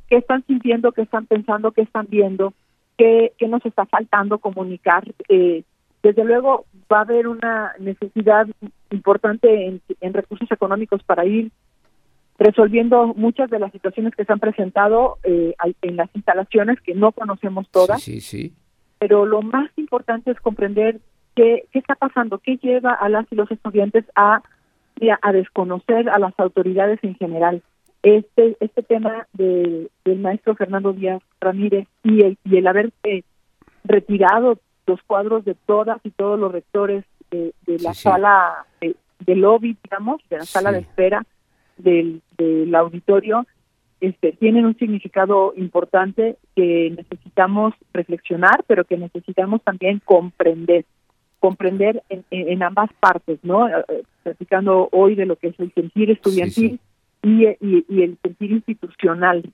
qué 0.09 0.17
están 0.17 0.45
sintiendo, 0.47 0.93
qué 0.93 1.03
están 1.03 1.27
pensando, 1.27 1.73
qué 1.73 1.83
están 1.83 2.07
viendo, 2.09 2.55
qué, 2.97 3.33
qué 3.39 3.49
nos 3.49 3.65
está 3.67 3.87
faltando 3.87 4.39
comunicar. 4.39 5.05
Eh, 5.29 5.65
desde 6.03 6.25
luego 6.25 6.67
va 6.93 6.99
a 6.99 7.03
haber 7.03 7.27
una 7.27 7.73
necesidad 7.81 8.47
importante 8.91 9.67
en, 9.67 9.83
en 10.01 10.15
recursos 10.15 10.51
económicos 10.53 11.03
para 11.03 11.27
ir 11.27 11.51
resolviendo 12.39 13.15
muchas 13.15 13.51
de 13.51 13.59
las 13.59 13.73
situaciones 13.73 14.15
que 14.15 14.25
se 14.25 14.33
han 14.33 14.41
presentado 14.41 15.19
eh, 15.25 15.55
en 15.83 15.97
las 15.97 16.11
instalaciones 16.15 16.81
que 16.81 16.95
no 16.95 17.13
conocemos 17.13 17.69
todas. 17.71 18.03
Sí, 18.03 18.21
sí, 18.21 18.55
Pero 18.99 19.25
lo 19.25 19.43
más 19.43 19.71
importante 19.77 20.31
es 20.31 20.41
comprender 20.41 21.01
¿Qué, 21.37 21.69
está 21.75 21.95
pasando? 21.95 22.39
¿Qué 22.39 22.57
lleva 22.57 22.93
a 22.93 23.11
las 23.11 23.31
y 23.31 23.37
los 23.37 23.51
estudiantes 23.51 24.07
a, 24.17 24.43
a 25.23 25.33
desconocer 25.33 26.09
a 26.09 26.19
las 26.19 26.33
autoridades 26.39 26.99
en 27.03 27.15
general? 27.15 27.63
Este, 28.03 28.57
este 28.61 28.83
tema 28.83 29.29
del 29.35 29.91
maestro 30.05 30.55
Fernando 30.55 30.95
Díaz 30.95 31.23
Ramírez 31.39 31.87
y 32.03 32.23
el, 32.23 32.39
y 32.45 32.57
el 32.57 32.67
haber 32.67 32.91
retirado 33.85 34.59
los 34.87 35.03
cuadros 35.03 35.45
de 35.45 35.55
todas 35.55 36.01
y 36.05 36.11
todos 36.11 36.41
los 36.41 36.51
rectores 36.51 37.05
de, 37.31 37.53
la 37.81 37.93
sala 37.93 38.65
de, 38.81 39.37
lobby, 39.37 39.77
digamos, 39.85 40.23
de 40.31 40.39
la 40.39 40.47
sala 40.47 40.73
de 40.73 40.79
espera 40.79 41.27
del, 41.77 42.23
del 42.39 42.75
auditorio, 42.75 43.47
este, 44.01 44.33
tienen 44.33 44.65
un 44.65 44.79
significado 44.79 45.53
importante 45.57 46.39
que 46.55 46.95
necesitamos 46.97 47.75
reflexionar, 47.93 48.65
pero 48.67 48.85
que 48.85 48.97
necesitamos 48.97 49.63
también 49.63 50.01
comprender 50.03 50.87
comprender 51.41 52.03
en, 52.09 52.63
ambas 52.63 52.91
partes, 53.01 53.39
¿no? 53.43 53.69
Eh, 53.69 53.85
eh, 53.89 54.03
platicando 54.23 54.89
hoy 54.93 55.15
de 55.15 55.27
lo 55.27 55.37
que 55.37 55.49
es 55.49 55.61
el 55.61 55.73
sentir 55.73 56.11
estudiantil 56.11 56.81
Y, 57.23 57.45
el 57.45 58.19
sentir 58.23 58.53
institucional 58.53 59.53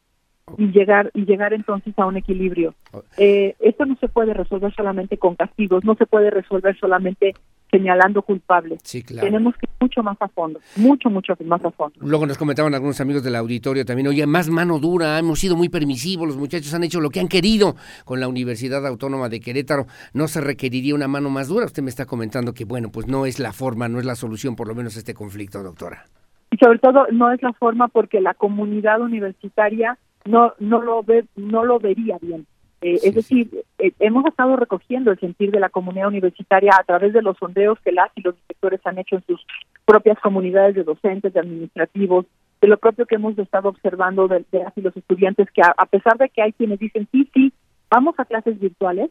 y 0.58 0.66
llegar 0.72 1.10
y 1.14 1.24
llegar 1.24 1.54
entonces 1.54 1.94
a 1.98 2.06
un 2.06 2.16
equilibrio. 2.16 2.74
Eh, 3.16 3.54
esto 3.60 3.86
no 3.86 3.96
se 3.96 4.08
puede 4.08 4.34
resolver 4.34 4.74
solamente 4.74 5.16
con 5.16 5.36
castigos, 5.36 5.84
no 5.84 5.94
se 5.94 6.06
puede 6.06 6.30
resolver 6.30 6.76
solamente 6.78 7.34
señalando 7.72 8.20
culpables. 8.22 8.82
Tenemos 8.82 9.54
que 9.56 9.64
ir 9.64 9.76
mucho 9.80 10.02
más 10.02 10.16
a 10.20 10.28
fondo, 10.28 10.60
mucho, 10.76 11.08
mucho 11.08 11.34
más 11.44 11.64
a 11.64 11.70
fondo. 11.70 11.96
Luego 12.00 12.26
nos 12.26 12.36
comentaban 12.36 12.74
algunos 12.74 13.00
amigos 13.00 13.24
del 13.24 13.34
auditorio 13.34 13.84
también, 13.84 14.08
oye, 14.08 14.26
más 14.26 14.50
mano 14.50 14.78
dura, 14.78 15.18
hemos 15.18 15.38
sido 15.38 15.56
muy 15.56 15.70
permisivos, 15.70 16.28
los 16.28 16.36
muchachos 16.36 16.72
han 16.74 16.84
hecho 16.84 17.00
lo 17.00 17.08
que 17.08 17.20
han 17.20 17.28
querido 17.28 17.74
con 18.04 18.20
la 18.20 18.28
Universidad 18.28 18.86
Autónoma 18.86 19.30
de 19.30 19.40
Querétaro, 19.40 19.86
no 20.12 20.28
se 20.28 20.42
requeriría 20.42 20.94
una 20.94 21.08
mano 21.08 21.30
más 21.30 21.48
dura. 21.48 21.64
Usted 21.64 21.82
me 21.82 21.88
está 21.88 22.04
comentando 22.04 22.52
que, 22.52 22.66
bueno, 22.66 22.90
pues 22.92 23.06
no 23.06 23.24
es 23.24 23.38
la 23.38 23.52
forma, 23.52 23.88
no 23.88 23.98
es 23.98 24.04
la 24.04 24.14
solución 24.14 24.54
por 24.54 24.68
lo 24.68 24.74
menos 24.74 24.96
este 24.96 25.14
conflicto, 25.14 25.62
doctora. 25.62 26.04
Y 26.50 26.58
sobre 26.58 26.78
todo 26.78 27.06
no 27.10 27.32
es 27.32 27.42
la 27.42 27.54
forma 27.54 27.88
porque 27.88 28.20
la 28.20 28.34
comunidad 28.34 29.00
universitaria 29.00 29.98
no 30.26 30.52
no 30.60 30.82
lo 30.82 31.02
ve 31.02 31.24
no 31.36 31.64
lo 31.64 31.80
vería 31.80 32.18
bien 32.20 32.46
eh, 32.82 32.98
es 33.02 33.14
decir, 33.14 33.48
eh, 33.78 33.92
hemos 34.00 34.26
estado 34.26 34.56
recogiendo 34.56 35.12
el 35.12 35.20
sentir 35.20 35.52
de 35.52 35.60
la 35.60 35.68
comunidad 35.68 36.08
universitaria 36.08 36.72
a 36.78 36.82
través 36.82 37.12
de 37.12 37.22
los 37.22 37.38
sondeos 37.38 37.78
que 37.80 37.92
las 37.92 38.10
y 38.16 38.22
los 38.22 38.34
inspectores 38.34 38.80
han 38.84 38.98
hecho 38.98 39.16
en 39.16 39.24
sus 39.24 39.46
propias 39.84 40.18
comunidades 40.18 40.74
de 40.74 40.82
docentes, 40.82 41.32
de 41.32 41.40
administrativos, 41.40 42.26
de 42.60 42.68
lo 42.68 42.76
propio 42.76 43.06
que 43.06 43.14
hemos 43.14 43.38
estado 43.38 43.68
observando 43.68 44.26
de, 44.26 44.44
las 44.50 44.76
y 44.76 44.80
los 44.80 44.96
estudiantes, 44.96 45.48
que 45.52 45.62
a, 45.62 45.86
pesar 45.86 46.18
de 46.18 46.28
que 46.28 46.42
hay 46.42 46.52
quienes 46.52 46.80
dicen, 46.80 47.08
sí, 47.12 47.30
sí, 47.32 47.52
vamos 47.88 48.14
a 48.18 48.24
clases 48.24 48.58
virtuales, 48.58 49.10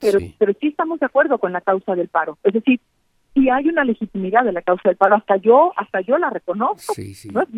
pero, 0.00 0.18
pero 0.38 0.52
sí 0.58 0.68
estamos 0.68 0.98
de 0.98 1.06
acuerdo 1.06 1.38
con 1.38 1.52
la 1.52 1.60
causa 1.60 1.94
del 1.94 2.08
paro. 2.08 2.38
Es 2.42 2.54
decir, 2.54 2.80
si 3.34 3.48
hay 3.48 3.68
una 3.68 3.84
legitimidad 3.84 4.44
de 4.44 4.52
la 4.52 4.62
causa 4.62 4.88
del 4.88 4.96
paro, 4.96 5.16
hasta 5.16 5.36
yo, 5.36 5.72
hasta 5.76 6.00
yo 6.00 6.18
la 6.18 6.30
reconozco. 6.30 6.94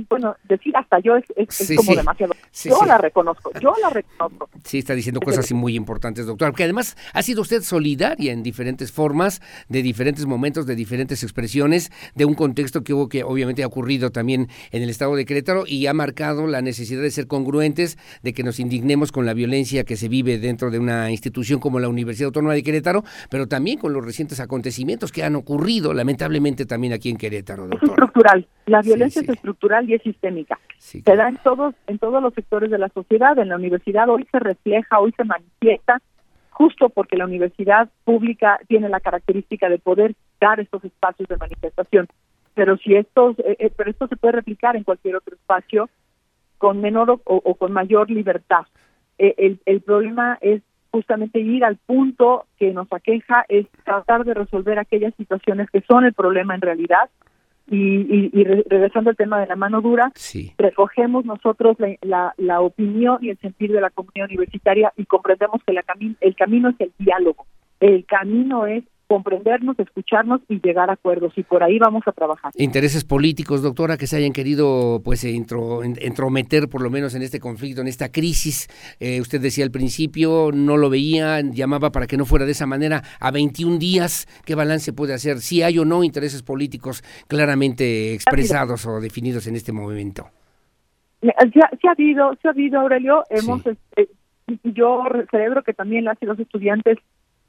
Bueno, 0.08 0.36
decir 0.44 0.76
hasta 0.76 0.98
yo 1.00 1.16
es, 1.16 1.76
como 1.76 1.94
demasiado. 1.94 2.34
yo 2.64 2.84
la 2.84 2.98
reconozco, 2.98 3.50
yo 3.60 3.72
la 3.80 3.88
reconozco. 3.88 4.50
Sí, 4.64 4.78
está 4.78 4.94
diciendo 4.94 5.20
cosas 5.20 5.50
muy 5.52 5.74
importantes, 5.74 6.26
doctor, 6.26 6.50
porque 6.50 6.64
además 6.64 6.96
ha 7.14 7.22
sido 7.22 7.40
usted 7.40 7.62
solidaria 7.62 8.32
en 8.32 8.42
diferentes 8.42 8.92
formas, 8.92 9.40
de 9.68 9.82
diferentes 9.82 10.26
momentos, 10.26 10.66
de 10.66 10.74
diferentes 10.74 11.22
expresiones, 11.22 11.90
de 12.14 12.26
un 12.26 12.34
contexto 12.34 12.82
que 12.82 12.92
hubo 12.92 13.08
que 13.08 13.24
obviamente 13.24 13.62
ha 13.62 13.66
ocurrido 13.66 14.10
también 14.10 14.48
en 14.72 14.82
el 14.82 14.90
estado 14.90 15.16
de 15.16 15.24
Querétaro 15.24 15.64
y 15.66 15.86
ha 15.86 15.94
marcado 15.94 16.46
la 16.46 16.60
necesidad 16.60 17.00
de 17.00 17.10
ser 17.10 17.26
congruentes, 17.26 17.98
de 18.22 18.34
que 18.34 18.42
nos 18.42 18.60
indignemos 18.60 19.10
con 19.10 19.24
la 19.24 19.32
violencia 19.32 19.84
que 19.84 19.96
se 19.96 20.08
vive 20.08 20.38
dentro 20.38 20.70
de 20.70 20.78
una 20.78 21.10
institución 21.10 21.60
como 21.60 21.80
la 21.80 21.88
Universidad 21.88 22.26
Autónoma 22.26 22.54
de 22.54 22.62
Querétaro, 22.62 23.04
pero 23.30 23.48
también 23.48 23.78
con 23.78 23.94
los 23.94 24.04
recientes 24.04 24.38
acontecimientos 24.38 25.12
que 25.12 25.24
han 25.24 25.34
ocurrido 25.36 25.61
lamentablemente 25.94 26.66
también 26.66 26.92
aquí 26.92 27.10
en 27.10 27.16
Querétaro. 27.16 27.66
Es 27.70 27.82
estructural, 27.82 28.46
la 28.66 28.82
violencia 28.82 29.22
es 29.22 29.28
estructural 29.28 29.88
y 29.88 29.94
es 29.94 30.02
sistémica. 30.02 30.58
se 30.78 31.00
da 31.02 31.28
en 31.28 31.36
todos, 31.38 31.74
en 31.86 31.98
todos 31.98 32.22
los 32.22 32.34
sectores 32.34 32.70
de 32.70 32.78
la 32.78 32.88
sociedad, 32.88 33.38
en 33.38 33.48
la 33.48 33.56
universidad 33.56 34.08
hoy 34.08 34.26
se 34.30 34.38
refleja, 34.38 35.00
hoy 35.00 35.12
se 35.16 35.24
manifiesta, 35.24 36.00
justo 36.50 36.88
porque 36.88 37.16
la 37.16 37.24
universidad 37.24 37.88
pública 38.04 38.60
tiene 38.68 38.88
la 38.88 39.00
característica 39.00 39.68
de 39.68 39.78
poder 39.78 40.14
dar 40.40 40.60
estos 40.60 40.84
espacios 40.84 41.28
de 41.28 41.36
manifestación. 41.36 42.08
Pero 42.54 42.76
si 42.76 42.94
estos, 42.94 43.38
eh, 43.38 43.56
eh, 43.58 43.72
pero 43.74 43.90
esto 43.90 44.06
se 44.08 44.16
puede 44.16 44.32
replicar 44.32 44.76
en 44.76 44.84
cualquier 44.84 45.16
otro 45.16 45.34
espacio 45.34 45.88
con 46.58 46.80
menor 46.80 47.20
o, 47.24 47.54
con 47.56 47.72
mayor 47.72 48.10
libertad. 48.10 48.66
Eh, 49.18 49.34
el, 49.38 49.60
el 49.66 49.80
problema 49.80 50.38
es 50.40 50.62
justamente 50.92 51.40
ir 51.40 51.64
al 51.64 51.76
punto 51.76 52.44
que 52.58 52.72
nos 52.72 52.86
aqueja 52.92 53.44
es 53.48 53.66
tratar 53.84 54.24
de 54.24 54.34
resolver 54.34 54.78
aquellas 54.78 55.14
situaciones 55.16 55.68
que 55.70 55.80
son 55.80 56.04
el 56.04 56.12
problema 56.12 56.54
en 56.54 56.60
realidad. 56.60 57.10
Y, 57.70 58.28
regresando 58.68 59.10
al 59.10 59.16
tema 59.16 59.40
de 59.40 59.46
la 59.46 59.56
mano 59.56 59.80
dura, 59.80 60.12
recogemos 60.58 61.24
nosotros 61.24 61.78
la, 62.02 62.34
la, 62.36 62.60
opinión 62.60 63.18
y 63.22 63.30
el 63.30 63.38
sentir 63.38 63.72
de 63.72 63.80
la 63.80 63.88
comunidad 63.88 64.26
universitaria 64.28 64.92
y 64.96 65.06
comprendemos 65.06 65.62
que 65.64 65.72
la 65.72 65.82
el 66.20 66.36
camino 66.36 66.68
es 66.68 66.80
el 66.80 66.92
diálogo, 66.98 67.46
el 67.80 68.04
camino 68.04 68.66
es 68.66 68.84
comprendernos, 69.12 69.78
escucharnos 69.78 70.40
y 70.48 70.58
llegar 70.62 70.88
a 70.88 70.94
acuerdos 70.94 71.34
y 71.36 71.42
por 71.42 71.62
ahí 71.62 71.78
vamos 71.78 72.02
a 72.06 72.12
trabajar. 72.12 72.50
Intereses 72.56 73.04
políticos, 73.04 73.60
doctora, 73.62 73.98
que 73.98 74.06
se 74.06 74.16
hayan 74.16 74.32
querido 74.32 75.02
pues 75.04 75.22
entrometer 75.24 76.70
por 76.70 76.80
lo 76.80 76.88
menos 76.88 77.14
en 77.14 77.20
este 77.20 77.38
conflicto, 77.38 77.82
en 77.82 77.88
esta 77.88 78.10
crisis. 78.10 78.68
Eh, 79.00 79.20
usted 79.20 79.38
decía 79.38 79.66
al 79.66 79.70
principio, 79.70 80.48
no 80.54 80.78
lo 80.78 80.88
veía, 80.88 81.42
llamaba 81.42 81.92
para 81.92 82.06
que 82.06 82.16
no 82.16 82.24
fuera 82.24 82.46
de 82.46 82.52
esa 82.52 82.64
manera. 82.64 83.02
A 83.20 83.30
21 83.30 83.76
días, 83.76 84.26
¿qué 84.46 84.54
balance 84.54 84.94
puede 84.94 85.12
hacer? 85.12 85.40
Si 85.40 85.60
hay 85.62 85.78
o 85.78 85.84
no 85.84 86.04
intereses 86.04 86.42
políticos 86.42 87.04
claramente 87.28 88.14
expresados 88.14 88.86
o 88.86 88.98
definidos 88.98 89.46
en 89.46 89.56
este 89.56 89.72
momento. 89.72 90.30
Sí 91.20 91.28
ha 91.28 91.90
habido, 91.90 92.34
se 92.40 92.48
ha 92.48 92.52
habido, 92.52 92.80
Aurelio. 92.80 93.24
Hemos, 93.28 93.66
eh, 93.66 94.08
yo 94.64 95.04
celebro 95.30 95.62
que 95.62 95.74
también 95.74 96.06
las 96.06 96.16
y 96.22 96.24
los 96.24 96.38
estudiantes 96.38 96.96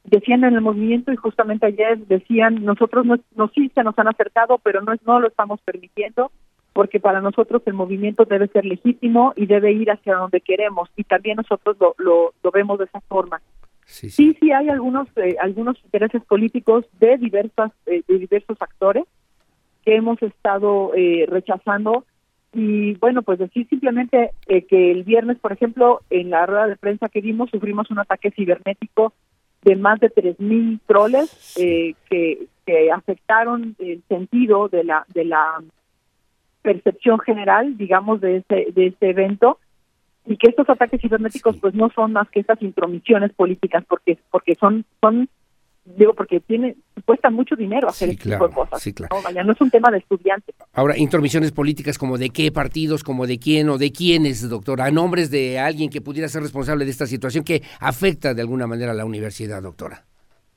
decían 0.04 0.44
en 0.44 0.54
el 0.54 0.62
movimiento 0.62 1.12
y 1.12 1.16
justamente 1.16 1.66
ayer 1.66 1.98
decían 2.08 2.64
nosotros 2.64 3.06
no, 3.06 3.48
sí 3.56 3.72
se 3.74 3.84
nos 3.84 3.98
han 3.98 4.08
acercado 4.08 4.60
pero 4.60 4.82
no 4.82 4.94
no 5.06 5.20
lo 5.20 5.28
estamos 5.28 5.62
permitiendo 5.62 6.32
porque 6.74 7.00
para 7.00 7.22
nosotros 7.22 7.62
el 7.66 7.74
movimiento 7.74 8.26
debe 8.26 8.48
ser 8.48 8.66
legítimo 8.66 9.34
y 9.36 9.46
debe 9.46 9.72
ir 9.72 9.92
hacia 9.92 10.16
donde 10.16 10.42
queremos 10.42 10.90
y 10.98 11.04
también 11.04 11.38
nosotros 11.38 11.78
lo, 11.80 11.96
lo, 11.98 12.52
vemos 12.52 12.80
de 12.80 12.86
esa 12.86 13.00
forma. 13.02 13.42
Sí, 13.86 14.10
sí, 14.10 14.52
hay 14.52 14.70
algunos 14.70 15.08
eh, 15.18 15.36
algunos 15.40 15.78
intereses 15.84 16.24
políticos 16.24 16.86
de 17.00 17.18
diversas 17.18 17.72
eh, 17.86 18.02
de 18.08 18.18
diversos 18.18 18.58
actores 18.60 19.04
que 19.86 19.96
hemos 19.96 20.22
estado 20.24 20.94
eh, 20.96 21.26
rechazando 21.30 22.06
y 22.54 22.94
bueno, 22.96 23.24
pues 23.24 23.40
decir 23.40 23.68
simplemente 23.68 24.32
que 24.48 24.92
el 24.92 25.04
viernes, 25.04 25.40
por 25.40 25.52
ejemplo, 25.52 26.02
en 26.12 26.30
la 26.30 26.46
rueda 26.46 26.68
de 26.68 26.76
prensa 26.76 27.10
que 27.10 27.22
dimos, 27.22 27.50
sufrimos 27.50 27.90
un 27.90 27.98
ataque 27.98 28.30
cibernético 28.30 29.14
de 29.64 29.76
más 29.76 30.00
de 30.00 30.10
3.000 30.10 30.80
troles 30.86 31.56
que, 31.56 31.96
que 32.66 32.92
afectaron 32.92 33.76
el 33.80 34.04
sentido 34.08 34.68
de 34.68 34.84
la 34.84 35.06
de 35.14 35.26
la 35.26 35.64
percepción 36.62 37.20
general, 37.20 37.78
digamos, 37.78 38.22
de 38.22 38.38
este, 38.38 38.68
de 38.74 38.88
este 38.88 39.10
evento 39.10 39.60
y 40.26 40.38
que 40.38 40.50
estos 40.50 40.70
ataques 40.70 41.02
cibernéticos 41.02 41.58
pues 41.58 41.74
no 41.74 41.90
son 41.94 42.14
más 42.14 42.30
que 42.30 42.40
estas 42.40 42.62
intromisiones 42.62 43.34
políticas 43.34 43.84
porque 43.88 44.18
porque 44.32 44.56
son 44.56 44.86
son 45.02 45.28
digo 45.86 46.14
porque 46.14 46.40
tiene 46.40 46.76
cuesta 47.06 47.30
mucho 47.30 47.56
dinero 47.56 47.90
hacer 47.90 48.10
este 48.10 48.30
tipo 48.30 48.48
de 48.48 48.54
cosas 48.54 48.94
no, 49.12 49.44
no 49.44 49.52
es 49.52 49.62
un 49.62 49.70
tema 49.70 49.92
de 49.92 49.98
estudiantes. 49.98 50.56
Ahora 50.74 50.98
intromisiones 50.98 51.52
políticas 51.52 51.98
como 51.98 52.18
de 52.18 52.30
qué 52.30 52.52
partidos 52.52 53.04
como 53.04 53.28
de 53.28 53.40
quién 53.40 53.70
o 53.70 53.78
de 53.78 53.92
quiénes 53.92 54.48
doctora 54.50 54.86
a 54.86 54.92
nombres 54.92 55.30
de 55.30 55.60
alguien 55.60 55.90
que 55.90 56.02
pudiera 56.02 56.28
ser 56.28 56.42
responsable 56.42 56.86
de 56.86 56.92
esta 56.92 57.06
situación 57.06 57.44
que 57.44 57.62
afecta 57.80 58.34
de 58.34 58.42
alguna 58.42 58.68
manera 58.68 58.92
a 58.92 58.96
la 58.96 59.06
universidad 59.06 59.62
doctora. 59.62 60.06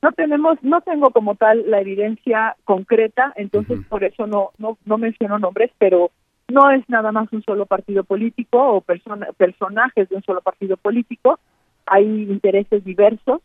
No 0.01 0.11
tenemos, 0.11 0.57
no 0.61 0.81
tengo 0.81 1.09
como 1.09 1.35
tal 1.35 1.69
la 1.69 1.81
evidencia 1.81 2.55
concreta, 2.63 3.33
entonces 3.35 3.79
por 3.89 4.03
eso 4.03 4.27
no, 4.27 4.51
no, 4.57 4.77
no 4.85 4.97
menciono 4.97 5.39
nombres, 5.39 5.71
pero 5.79 6.11
no 6.47 6.71
es 6.71 6.87
nada 6.87 7.11
más 7.11 7.31
un 7.33 7.43
solo 7.43 7.65
partido 7.65 8.03
político 8.03 8.61
o 8.61 8.81
persona, 8.81 9.27
personajes 9.35 10.07
de 10.07 10.15
un 10.15 10.23
solo 10.23 10.41
partido 10.41 10.77
político, 10.77 11.39
hay 11.85 12.05
intereses 12.05 12.83
diversos 12.85 13.41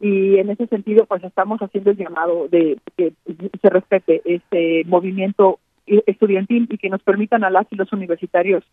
y 0.00 0.38
en 0.38 0.50
ese 0.50 0.66
sentido 0.66 1.06
pues 1.06 1.22
estamos 1.24 1.60
haciendo 1.60 1.90
el 1.90 1.96
llamado 1.96 2.48
de 2.48 2.78
que 2.96 3.12
se 3.60 3.70
respete 3.70 4.22
este 4.24 4.84
movimiento 4.86 5.58
estudiantil 5.86 6.66
y 6.70 6.78
que 6.78 6.90
nos 6.90 7.02
permitan 7.02 7.44
a 7.44 7.50
las 7.50 7.66
y 7.70 7.76
los 7.76 7.92
universitarios 7.92 8.64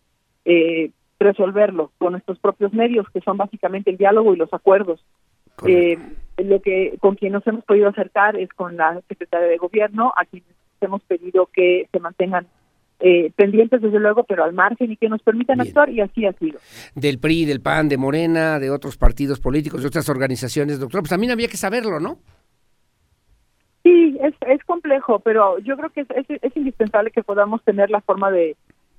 eh, 0.45 0.91
resolverlo 1.19 1.91
con 1.97 2.13
nuestros 2.13 2.39
propios 2.39 2.73
medios, 2.73 3.07
que 3.13 3.21
son 3.21 3.37
básicamente 3.37 3.91
el 3.91 3.97
diálogo 3.97 4.33
y 4.33 4.37
los 4.37 4.53
acuerdos. 4.53 5.03
Eh, 5.67 5.97
lo 6.37 6.61
que 6.61 6.97
con 6.99 7.15
quien 7.15 7.33
nos 7.33 7.45
hemos 7.45 7.63
podido 7.65 7.89
acercar 7.89 8.35
es 8.35 8.49
con 8.49 8.77
la 8.77 8.99
secretaria 9.07 9.47
de 9.47 9.57
gobierno, 9.57 10.11
a 10.17 10.25
quien 10.25 10.43
hemos 10.79 11.03
pedido 11.03 11.45
que 11.45 11.87
se 11.91 11.99
mantengan 11.99 12.47
eh, 13.01 13.31
pendientes 13.35 13.81
desde 13.81 13.99
luego, 13.99 14.23
pero 14.23 14.43
al 14.43 14.53
margen 14.53 14.91
y 14.91 14.97
que 14.97 15.09
nos 15.09 15.21
permitan 15.21 15.59
actuar 15.59 15.89
y 15.89 16.01
así 16.01 16.25
ha 16.25 16.33
sido. 16.33 16.59
Del 16.95 17.19
PRI, 17.19 17.45
del 17.45 17.61
PAN, 17.61 17.89
de 17.89 17.97
Morena, 17.97 18.59
de 18.59 18.69
otros 18.69 18.97
partidos 18.97 19.39
políticos, 19.39 19.81
de 19.81 19.87
otras 19.87 20.07
organizaciones, 20.09 20.79
doctor, 20.79 21.01
pues 21.01 21.09
también 21.09 21.31
había 21.31 21.47
que 21.47 21.57
saberlo, 21.57 21.99
¿no? 21.99 22.19
Sí, 23.83 24.17
es, 24.21 24.35
es 24.47 24.63
complejo, 24.65 25.19
pero 25.19 25.57
yo 25.59 25.75
creo 25.75 25.89
que 25.89 26.01
es, 26.01 26.25
es, 26.29 26.55
indispensable 26.55 27.09
que 27.09 27.23
podamos 27.23 27.63
tener 27.63 27.89
la 27.89 28.01
forma 28.01 28.29
de, 28.29 28.55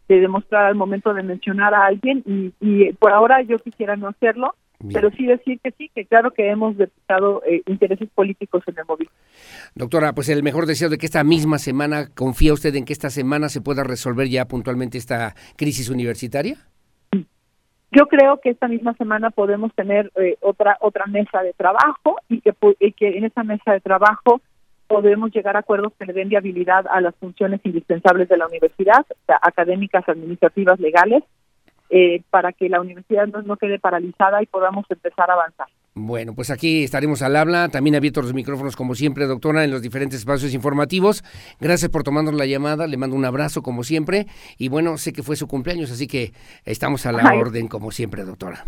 de, 0.08 0.20
demostrar 0.20 0.64
al 0.64 0.74
momento 0.74 1.14
de 1.14 1.22
mencionar 1.22 1.72
a 1.72 1.86
alguien 1.86 2.24
y, 2.26 2.52
y 2.60 2.92
por 2.94 3.12
ahora 3.12 3.42
yo 3.42 3.58
quisiera 3.60 3.94
no 3.94 4.08
hacerlo, 4.08 4.56
pero 4.92 5.10
sí 5.10 5.26
decir 5.26 5.60
que 5.60 5.70
sí, 5.72 5.90
que 5.94 6.06
claro 6.06 6.30
que 6.32 6.50
hemos 6.50 6.76
detectado 6.76 7.42
eh, 7.46 7.62
intereses 7.66 8.08
políticos 8.14 8.62
en 8.66 8.78
el 8.78 8.84
móvil. 8.86 9.10
Doctora, 9.74 10.14
pues 10.14 10.28
el 10.28 10.42
mejor 10.42 10.66
deseo 10.66 10.88
de 10.88 10.98
que 10.98 11.06
esta 11.06 11.24
misma 11.24 11.58
semana, 11.58 12.08
¿confía 12.14 12.52
usted 12.52 12.74
en 12.74 12.84
que 12.84 12.92
esta 12.92 13.10
semana 13.10 13.48
se 13.48 13.60
pueda 13.60 13.84
resolver 13.84 14.28
ya 14.28 14.46
puntualmente 14.46 14.98
esta 14.98 15.34
crisis 15.56 15.88
universitaria? 15.90 16.56
Yo 17.94 18.06
creo 18.06 18.40
que 18.40 18.50
esta 18.50 18.68
misma 18.68 18.94
semana 18.94 19.30
podemos 19.30 19.74
tener 19.74 20.10
eh, 20.16 20.36
otra 20.40 20.78
otra 20.80 21.04
mesa 21.06 21.42
de 21.42 21.52
trabajo 21.52 22.16
y 22.28 22.40
que, 22.40 22.54
y 22.80 22.92
que 22.92 23.18
en 23.18 23.24
esa 23.24 23.44
mesa 23.44 23.72
de 23.72 23.80
trabajo 23.80 24.40
podemos 24.86 25.30
llegar 25.30 25.56
a 25.56 25.60
acuerdos 25.60 25.92
que 25.98 26.06
le 26.06 26.12
den 26.12 26.28
viabilidad 26.28 26.86
a 26.90 27.00
las 27.00 27.14
funciones 27.16 27.60
indispensables 27.64 28.28
de 28.28 28.36
la 28.36 28.46
universidad, 28.46 29.06
académicas, 29.42 30.06
administrativas, 30.08 30.80
legales, 30.80 31.22
eh, 31.94 32.22
para 32.30 32.52
que 32.52 32.70
la 32.70 32.80
universidad 32.80 33.26
no, 33.26 33.56
quede 33.58 33.78
paralizada 33.78 34.42
y 34.42 34.46
podamos 34.46 34.86
empezar 34.88 35.30
a 35.30 35.34
avanzar. 35.34 35.66
Bueno, 35.92 36.34
pues 36.34 36.50
aquí 36.50 36.84
estaremos 36.84 37.20
al 37.20 37.36
habla, 37.36 37.68
también 37.68 37.94
abiertos 37.94 38.24
los 38.24 38.32
micrófonos 38.32 38.76
como 38.76 38.94
siempre, 38.94 39.26
doctora, 39.26 39.62
en 39.62 39.70
los 39.70 39.82
diferentes 39.82 40.20
espacios 40.20 40.54
informativos. 40.54 41.22
Gracias 41.60 41.90
por 41.90 42.02
tomarnos 42.02 42.32
la 42.32 42.46
llamada, 42.46 42.86
le 42.86 42.96
mando 42.96 43.14
un 43.14 43.26
abrazo 43.26 43.62
como 43.62 43.84
siempre 43.84 44.26
y 44.56 44.70
bueno, 44.70 44.96
sé 44.96 45.12
que 45.12 45.22
fue 45.22 45.36
su 45.36 45.46
cumpleaños, 45.46 45.90
así 45.90 46.06
que 46.06 46.32
estamos 46.64 47.04
a 47.04 47.12
la 47.12 47.34
orden 47.34 47.68
como 47.68 47.90
siempre, 47.90 48.24
doctora. 48.24 48.64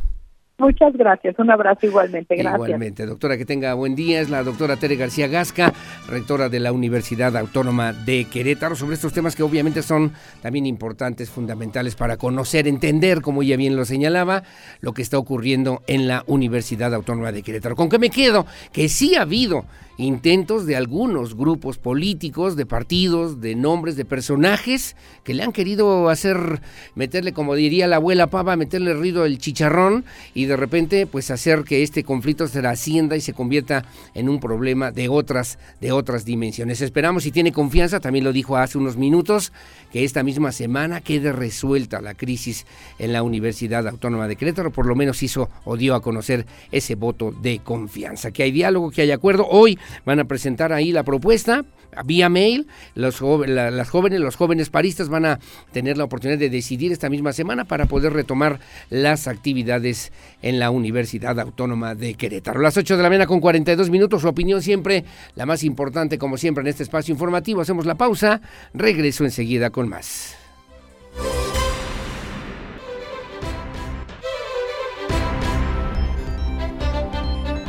Muchas 0.56 0.92
gracias, 0.96 1.36
un 1.38 1.50
abrazo 1.50 1.86
igualmente, 1.86 2.36
gracias. 2.36 2.54
Igualmente, 2.54 3.06
doctora, 3.06 3.36
que 3.36 3.44
tenga 3.44 3.74
buen 3.74 3.96
día. 3.96 4.20
Es 4.20 4.30
la 4.30 4.44
doctora 4.44 4.76
Tere 4.76 4.94
García 4.94 5.26
Gasca, 5.26 5.72
rectora 6.08 6.48
de 6.48 6.60
la 6.60 6.70
Universidad 6.70 7.36
Autónoma 7.36 7.92
de 7.92 8.26
Querétaro, 8.26 8.76
sobre 8.76 8.94
estos 8.94 9.12
temas 9.12 9.34
que 9.34 9.42
obviamente 9.42 9.82
son 9.82 10.12
también 10.42 10.66
importantes, 10.66 11.28
fundamentales 11.28 11.96
para 11.96 12.18
conocer, 12.18 12.68
entender, 12.68 13.20
como 13.20 13.42
ella 13.42 13.56
bien 13.56 13.74
lo 13.74 13.84
señalaba, 13.84 14.44
lo 14.80 14.92
que 14.92 15.02
está 15.02 15.18
ocurriendo 15.18 15.82
en 15.88 16.06
la 16.06 16.22
Universidad 16.28 16.94
Autónoma 16.94 17.32
de 17.32 17.42
Querétaro. 17.42 17.74
¿Con 17.74 17.88
qué 17.88 17.98
me 17.98 18.10
quedo? 18.10 18.46
Que 18.72 18.88
sí 18.88 19.16
ha 19.16 19.22
habido 19.22 19.64
intentos 19.96 20.66
de 20.66 20.76
algunos 20.76 21.36
grupos 21.36 21.78
políticos, 21.78 22.56
de 22.56 22.66
partidos, 22.66 23.40
de 23.40 23.54
nombres, 23.54 23.96
de 23.96 24.04
personajes 24.04 24.96
que 25.22 25.34
le 25.34 25.42
han 25.42 25.52
querido 25.52 26.08
hacer, 26.08 26.60
meterle, 26.94 27.32
como 27.32 27.54
diría 27.54 27.86
la 27.86 27.96
abuela 27.96 28.28
pava, 28.28 28.56
meterle 28.56 28.94
ruido 28.94 29.24
el 29.24 29.38
chicharrón 29.38 30.04
y 30.34 30.46
de 30.46 30.56
repente 30.56 31.06
pues 31.06 31.30
hacer 31.30 31.64
que 31.64 31.82
este 31.82 32.04
conflicto 32.04 32.48
se 32.48 32.60
trascienda 32.60 33.16
y 33.16 33.20
se 33.20 33.32
convierta 33.32 33.84
en 34.14 34.28
un 34.28 34.40
problema 34.40 34.90
de 34.90 35.08
otras, 35.08 35.58
de 35.80 35.92
otras 35.92 36.24
dimensiones. 36.24 36.80
Esperamos, 36.80 37.26
y 37.26 37.32
tiene 37.32 37.52
confianza, 37.52 38.00
también 38.00 38.24
lo 38.24 38.32
dijo 38.32 38.56
hace 38.56 38.78
unos 38.78 38.96
minutos, 38.96 39.52
que 39.92 40.04
esta 40.04 40.22
misma 40.22 40.52
semana 40.52 41.00
quede 41.00 41.32
resuelta 41.32 42.00
la 42.00 42.14
crisis 42.14 42.66
en 42.98 43.12
la 43.12 43.22
Universidad 43.22 43.86
Autónoma 43.86 44.26
de 44.26 44.36
Querétaro, 44.36 44.72
por 44.72 44.86
lo 44.86 44.96
menos 44.96 45.22
hizo 45.22 45.48
o 45.64 45.76
dio 45.76 45.94
a 45.94 46.02
conocer 46.02 46.46
ese 46.72 46.96
voto 46.96 47.30
de 47.30 47.60
confianza, 47.60 48.32
que 48.32 48.42
hay 48.42 48.50
diálogo, 48.50 48.90
que 48.90 49.02
hay 49.02 49.10
acuerdo. 49.12 49.46
Hoy 49.48 49.78
van 50.04 50.20
a 50.20 50.24
presentar 50.24 50.72
ahí 50.72 50.92
la 50.92 51.02
propuesta 51.02 51.64
vía 52.04 52.28
mail. 52.28 52.66
Las 52.94 53.18
jóvenes, 53.18 54.20
los 54.20 54.36
jóvenes 54.36 54.70
paristas 54.70 55.08
van 55.08 55.26
a 55.26 55.40
tener 55.72 55.96
la 55.96 56.04
oportunidad 56.04 56.38
de 56.38 56.50
decidir 56.50 56.92
esta 56.92 57.08
misma 57.08 57.32
semana 57.32 57.64
para 57.64 57.86
poder 57.86 58.12
retomar 58.12 58.60
las 58.90 59.28
actividades 59.28 60.12
en 60.42 60.58
la 60.58 60.70
Universidad 60.70 61.38
Autónoma 61.38 61.94
de 61.94 62.14
Querétaro. 62.14 62.60
Las 62.60 62.76
8 62.76 62.96
de 62.96 63.02
la 63.02 63.08
mañana 63.08 63.26
con 63.26 63.40
42 63.40 63.90
minutos, 63.90 64.22
su 64.22 64.28
opinión 64.28 64.62
siempre 64.62 65.04
la 65.34 65.46
más 65.46 65.62
importante 65.64 66.18
como 66.18 66.36
siempre 66.36 66.62
en 66.62 66.68
este 66.68 66.82
espacio 66.82 67.12
informativo. 67.12 67.60
Hacemos 67.60 67.86
la 67.86 67.94
pausa, 67.94 68.40
regreso 68.72 69.24
enseguida 69.24 69.70
con 69.70 69.88
más. 69.88 70.43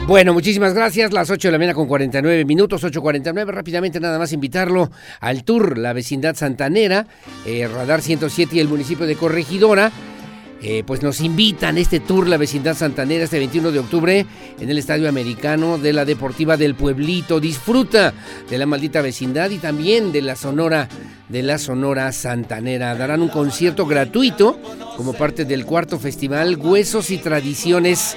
Bueno, 0.07 0.33
muchísimas 0.33 0.75
gracias. 0.75 1.13
Las 1.13 1.31
8 1.31 1.47
de 1.47 1.51
la 1.53 1.57
mañana 1.57 1.73
con 1.73 1.87
49 1.87 2.45
minutos, 2.45 2.83
8.49. 2.83 3.47
Rápidamente 3.47 3.99
nada 3.99 4.19
más 4.19 4.33
invitarlo 4.33 4.91
al 5.19 5.43
tour 5.43 5.79
La 5.79 5.93
Vecindad 5.93 6.35
Santanera, 6.35 7.07
eh, 7.43 7.67
Radar 7.67 8.03
107 8.03 8.55
y 8.55 8.59
el 8.59 8.67
municipio 8.67 9.07
de 9.07 9.15
Corregidora. 9.15 9.91
Eh, 10.61 10.83
pues 10.85 11.01
nos 11.01 11.21
invitan 11.21 11.79
este 11.79 11.99
tour 11.99 12.27
La 12.27 12.37
Vecindad 12.37 12.75
Santanera 12.75 13.23
este 13.23 13.39
21 13.39 13.71
de 13.71 13.79
octubre 13.79 14.25
en 14.59 14.69
el 14.69 14.77
Estadio 14.77 15.09
Americano 15.09 15.79
de 15.79 15.91
la 15.91 16.05
Deportiva 16.05 16.55
del 16.55 16.75
Pueblito. 16.75 17.39
Disfruta 17.39 18.13
de 18.47 18.57
la 18.59 18.67
maldita 18.67 19.01
vecindad 19.01 19.49
y 19.49 19.57
también 19.57 20.11
de 20.11 20.21
la 20.21 20.35
Sonora 20.35 20.87
de 21.29 21.41
la 21.41 21.57
Sonora 21.57 22.11
Santanera. 22.11 22.93
Darán 22.93 23.23
un 23.23 23.29
concierto 23.29 23.87
gratuito 23.87 24.59
como 24.97 25.13
parte 25.13 25.45
del 25.45 25.65
cuarto 25.65 25.97
festival 25.97 26.57
Huesos 26.57 27.09
y 27.09 27.17
Tradiciones 27.17 28.15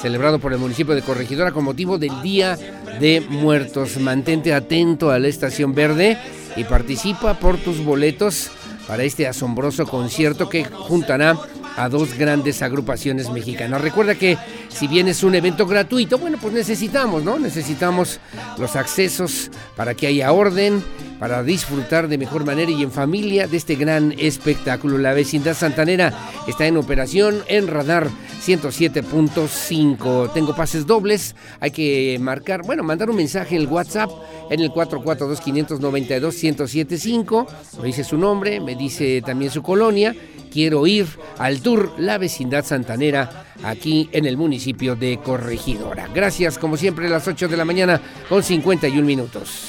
celebrado 0.00 0.38
por 0.38 0.52
el 0.52 0.58
municipio 0.58 0.94
de 0.94 1.02
Corregidora 1.02 1.52
con 1.52 1.64
motivo 1.64 1.98
del 1.98 2.22
Día 2.22 2.56
de 2.98 3.20
Muertos. 3.20 3.98
Mantente 3.98 4.54
atento 4.54 5.10
a 5.10 5.18
la 5.18 5.28
Estación 5.28 5.74
Verde 5.74 6.18
y 6.56 6.64
participa 6.64 7.34
por 7.34 7.58
tus 7.58 7.84
boletos 7.84 8.50
para 8.86 9.04
este 9.04 9.26
asombroso 9.26 9.86
concierto 9.86 10.48
que 10.48 10.64
juntará 10.64 11.36
a 11.76 11.88
dos 11.88 12.14
grandes 12.14 12.62
agrupaciones 12.62 13.30
mexicanas. 13.30 13.80
Recuerda 13.80 14.14
que 14.14 14.36
si 14.72 14.86
bien 14.86 15.08
es 15.08 15.22
un 15.22 15.34
evento 15.34 15.66
gratuito, 15.66 16.18
bueno, 16.18 16.38
pues 16.40 16.54
necesitamos, 16.54 17.22
¿no? 17.22 17.38
Necesitamos 17.38 18.18
los 18.58 18.76
accesos 18.76 19.50
para 19.76 19.94
que 19.94 20.06
haya 20.06 20.32
orden, 20.32 20.82
para 21.18 21.42
disfrutar 21.42 22.08
de 22.08 22.16
mejor 22.16 22.46
manera 22.46 22.70
y 22.70 22.82
en 22.82 22.90
familia 22.90 23.46
de 23.46 23.58
este 23.58 23.74
gran 23.74 24.14
espectáculo. 24.18 24.96
La 24.96 25.12
vecindad 25.12 25.54
santanera 25.54 26.14
está 26.48 26.66
en 26.66 26.78
operación 26.78 27.42
en 27.46 27.66
radar 27.66 28.08
107.5. 28.44 30.32
Tengo 30.32 30.56
pases 30.56 30.86
dobles, 30.86 31.36
hay 31.60 31.72
que 31.72 32.16
marcar, 32.20 32.62
bueno, 32.62 32.82
mandar 32.82 33.10
un 33.10 33.16
mensaje 33.16 33.56
en 33.56 33.62
el 33.62 33.68
WhatsApp 33.68 34.08
en 34.50 34.60
el 34.60 34.70
442-592-1075. 34.70 37.46
Me 37.80 37.88
dice 37.88 38.04
su 38.04 38.16
nombre, 38.16 38.60
me 38.60 38.76
dice 38.76 39.20
también 39.24 39.50
su 39.50 39.62
colonia. 39.62 40.14
Quiero 40.50 40.86
ir 40.86 41.06
al 41.38 41.60
tour 41.60 41.92
La 41.98 42.16
Vecindad 42.18 42.64
Santanera 42.64 43.49
aquí 43.62 44.08
en 44.12 44.26
el 44.26 44.36
municipio 44.36 44.96
de 44.96 45.18
Corregidora. 45.18 46.08
Gracias, 46.14 46.58
como 46.58 46.76
siempre, 46.76 47.06
a 47.06 47.10
las 47.10 47.26
8 47.26 47.48
de 47.48 47.56
la 47.56 47.64
mañana 47.64 48.00
con 48.28 48.42
51 48.42 49.06
minutos. 49.06 49.68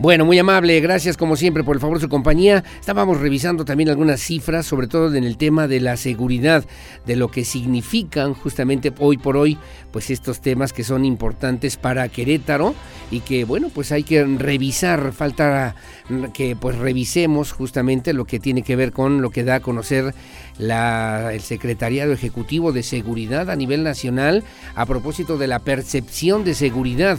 Bueno, 0.00 0.24
muy 0.24 0.38
amable, 0.38 0.80
gracias 0.80 1.18
como 1.18 1.36
siempre 1.36 1.62
por 1.62 1.76
el 1.76 1.80
favor 1.80 1.98
de 1.98 2.04
su 2.04 2.08
compañía. 2.08 2.64
Estábamos 2.80 3.20
revisando 3.20 3.66
también 3.66 3.90
algunas 3.90 4.22
cifras, 4.22 4.64
sobre 4.64 4.86
todo 4.86 5.14
en 5.14 5.24
el 5.24 5.36
tema 5.36 5.68
de 5.68 5.78
la 5.78 5.98
seguridad, 5.98 6.64
de 7.04 7.16
lo 7.16 7.30
que 7.30 7.44
significan 7.44 8.32
justamente 8.32 8.94
hoy 8.98 9.18
por 9.18 9.36
hoy, 9.36 9.58
pues 9.92 10.08
estos 10.08 10.40
temas 10.40 10.72
que 10.72 10.84
son 10.84 11.04
importantes 11.04 11.76
para 11.76 12.08
Querétaro 12.08 12.74
y 13.10 13.20
que 13.20 13.44
bueno, 13.44 13.68
pues 13.68 13.92
hay 13.92 14.02
que 14.02 14.24
revisar, 14.24 15.12
falta 15.12 15.74
que 16.32 16.56
pues 16.56 16.78
revisemos 16.78 17.52
justamente 17.52 18.14
lo 18.14 18.24
que 18.24 18.40
tiene 18.40 18.62
que 18.62 18.76
ver 18.76 18.92
con 18.92 19.20
lo 19.20 19.28
que 19.28 19.44
da 19.44 19.56
a 19.56 19.60
conocer 19.60 20.14
la, 20.56 21.34
el 21.34 21.42
Secretariado 21.42 22.14
Ejecutivo 22.14 22.72
de 22.72 22.84
Seguridad 22.84 23.50
a 23.50 23.56
nivel 23.56 23.84
nacional 23.84 24.44
a 24.74 24.86
propósito 24.86 25.36
de 25.36 25.46
la 25.46 25.58
percepción 25.58 26.42
de 26.42 26.54
seguridad. 26.54 27.18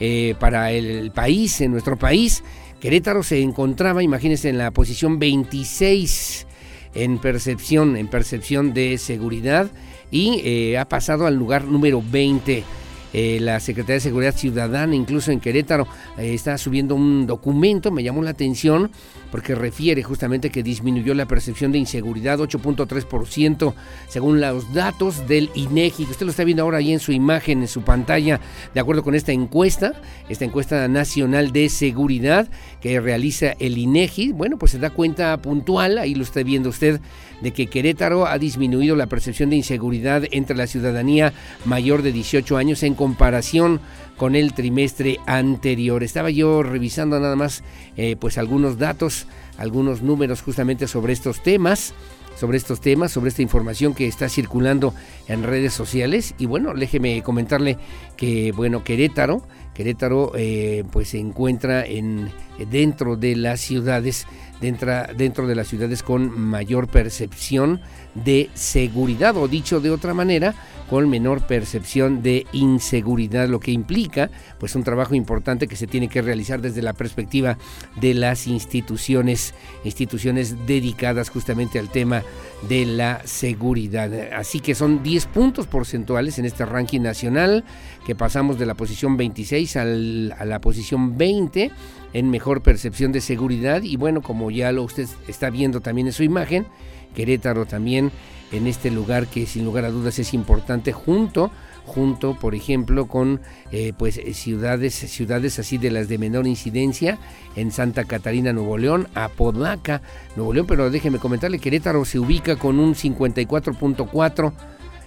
Eh, 0.00 0.34
para 0.40 0.72
el 0.72 1.12
país, 1.12 1.60
en 1.60 1.70
nuestro 1.70 1.96
país. 1.96 2.42
Querétaro 2.80 3.22
se 3.22 3.40
encontraba, 3.40 4.02
imagínense, 4.02 4.48
en 4.48 4.58
la 4.58 4.72
posición 4.72 5.18
26 5.18 6.46
en 6.94 7.18
percepción, 7.18 7.96
en 7.96 8.08
percepción 8.08 8.74
de 8.74 8.98
seguridad 8.98 9.68
y 10.10 10.40
eh, 10.44 10.78
ha 10.78 10.88
pasado 10.88 11.26
al 11.26 11.36
lugar 11.36 11.64
número 11.64 12.02
20. 12.02 12.64
Eh, 13.12 13.38
la 13.40 13.60
Secretaría 13.60 13.94
de 13.94 14.00
Seguridad 14.00 14.34
Ciudadana, 14.34 14.94
incluso 14.96 15.30
en 15.30 15.38
Querétaro, 15.38 15.86
está 16.18 16.58
subiendo 16.58 16.96
un 16.96 17.26
documento, 17.28 17.92
me 17.92 18.02
llamó 18.02 18.22
la 18.22 18.30
atención, 18.30 18.90
porque 19.34 19.56
refiere 19.56 20.04
justamente 20.04 20.48
que 20.48 20.62
disminuyó 20.62 21.12
la 21.12 21.26
percepción 21.26 21.72
de 21.72 21.78
inseguridad 21.78 22.38
8.3% 22.38 23.74
según 24.06 24.40
los 24.40 24.72
datos 24.72 25.26
del 25.26 25.50
INEGI. 25.56 26.04
Usted 26.04 26.24
lo 26.24 26.30
está 26.30 26.44
viendo 26.44 26.62
ahora 26.62 26.78
ahí 26.78 26.92
en 26.92 27.00
su 27.00 27.10
imagen, 27.10 27.60
en 27.60 27.66
su 27.66 27.82
pantalla, 27.82 28.38
de 28.72 28.78
acuerdo 28.78 29.02
con 29.02 29.16
esta 29.16 29.32
encuesta, 29.32 30.00
esta 30.28 30.44
encuesta 30.44 30.86
nacional 30.86 31.50
de 31.50 31.68
seguridad 31.68 32.48
que 32.80 33.00
realiza 33.00 33.56
el 33.58 33.76
INEGI. 33.76 34.30
Bueno, 34.30 34.56
pues 34.56 34.70
se 34.70 34.78
da 34.78 34.90
cuenta 34.90 35.36
puntual, 35.42 35.98
ahí 35.98 36.14
lo 36.14 36.22
está 36.22 36.44
viendo 36.44 36.68
usted, 36.68 37.00
de 37.40 37.50
que 37.50 37.66
Querétaro 37.66 38.28
ha 38.28 38.38
disminuido 38.38 38.94
la 38.94 39.08
percepción 39.08 39.50
de 39.50 39.56
inseguridad 39.56 40.22
entre 40.30 40.56
la 40.56 40.68
ciudadanía 40.68 41.32
mayor 41.64 42.02
de 42.02 42.12
18 42.12 42.56
años 42.56 42.84
en 42.84 42.94
comparación 42.94 43.80
con 44.16 44.34
el 44.36 44.54
trimestre 44.54 45.18
anterior. 45.26 46.02
Estaba 46.02 46.30
yo 46.30 46.62
revisando 46.62 47.18
nada 47.18 47.36
más 47.36 47.62
eh, 47.96 48.16
pues 48.18 48.38
algunos 48.38 48.78
datos, 48.78 49.26
algunos 49.58 50.02
números 50.02 50.42
justamente 50.42 50.86
sobre 50.88 51.12
estos 51.12 51.42
temas 51.42 51.94
sobre 52.36 52.56
estos 52.56 52.80
temas, 52.80 53.12
sobre 53.12 53.28
esta 53.28 53.42
información 53.42 53.94
que 53.94 54.06
está 54.06 54.28
circulando 54.28 54.94
en 55.28 55.42
redes 55.42 55.72
sociales. 55.72 56.34
Y 56.38 56.46
bueno, 56.46 56.74
déjeme 56.74 57.22
comentarle 57.22 57.78
que, 58.16 58.52
bueno, 58.52 58.82
Querétaro, 58.84 59.42
Querétaro 59.74 60.32
eh, 60.36 60.84
pues 60.90 61.08
se 61.08 61.18
encuentra 61.18 61.84
en, 61.84 62.30
dentro 62.70 63.16
de 63.16 63.36
las 63.36 63.60
ciudades, 63.60 64.26
dentro, 64.60 64.92
dentro 65.16 65.46
de 65.46 65.54
las 65.54 65.68
ciudades 65.68 66.02
con 66.02 66.38
mayor 66.38 66.88
percepción 66.88 67.80
de 68.14 68.50
seguridad, 68.54 69.36
o 69.36 69.48
dicho 69.48 69.80
de 69.80 69.90
otra 69.90 70.14
manera, 70.14 70.54
con 70.88 71.08
menor 71.08 71.46
percepción 71.46 72.22
de 72.22 72.46
inseguridad, 72.52 73.48
lo 73.48 73.58
que 73.58 73.72
implica 73.72 74.30
pues 74.58 74.74
un 74.74 74.84
trabajo 74.84 75.14
importante 75.14 75.66
que 75.66 75.76
se 75.76 75.86
tiene 75.86 76.08
que 76.08 76.22
realizar 76.22 76.60
desde 76.60 76.82
la 76.82 76.92
perspectiva 76.92 77.58
de 78.00 78.14
las 78.14 78.46
instituciones, 78.46 79.54
instituciones 79.84 80.66
dedicadas 80.66 81.30
justamente 81.30 81.78
al 81.78 81.90
tema 81.90 82.22
de 82.68 82.86
la 82.86 83.22
seguridad. 83.24 84.12
Así 84.32 84.60
que 84.60 84.74
son 84.74 85.02
10 85.02 85.26
puntos 85.26 85.66
porcentuales 85.66 86.38
en 86.38 86.44
este 86.44 86.64
ranking 86.64 87.00
nacional 87.00 87.64
que 88.06 88.14
pasamos 88.14 88.58
de 88.58 88.66
la 88.66 88.74
posición 88.74 89.16
26 89.16 89.76
a 89.76 89.84
la 89.84 90.60
posición 90.60 91.16
20 91.16 91.70
en 92.12 92.30
mejor 92.30 92.62
percepción 92.62 93.12
de 93.12 93.20
seguridad 93.20 93.82
y 93.82 93.96
bueno, 93.96 94.22
como 94.22 94.50
ya 94.50 94.72
lo 94.72 94.82
usted 94.82 95.08
está 95.28 95.50
viendo 95.50 95.80
también 95.80 96.06
en 96.06 96.12
su 96.12 96.22
imagen, 96.22 96.66
Querétaro 97.14 97.66
también 97.66 98.10
en 98.52 98.66
este 98.66 98.90
lugar 98.90 99.26
que 99.26 99.46
sin 99.46 99.64
lugar 99.64 99.84
a 99.84 99.90
dudas 99.90 100.18
es 100.18 100.34
importante 100.34 100.92
junto 100.92 101.50
junto 101.84 102.34
por 102.38 102.54
ejemplo 102.54 103.06
con 103.06 103.40
eh, 103.70 103.92
pues 103.96 104.20
ciudades 104.32 104.94
ciudades 104.94 105.58
así 105.58 105.78
de 105.78 105.90
las 105.90 106.08
de 106.08 106.18
menor 106.18 106.46
incidencia 106.46 107.18
en 107.56 107.70
Santa 107.70 108.04
Catarina 108.04 108.52
Nuevo 108.52 108.78
León 108.78 109.08
Apodaca 109.14 110.02
Nuevo 110.36 110.54
León 110.54 110.66
pero 110.66 110.90
déjeme 110.90 111.18
comentarle 111.18 111.58
Querétaro 111.58 112.04
se 112.04 112.18
ubica 112.18 112.56
con 112.56 112.78
un 112.78 112.94
54.4 112.94 114.52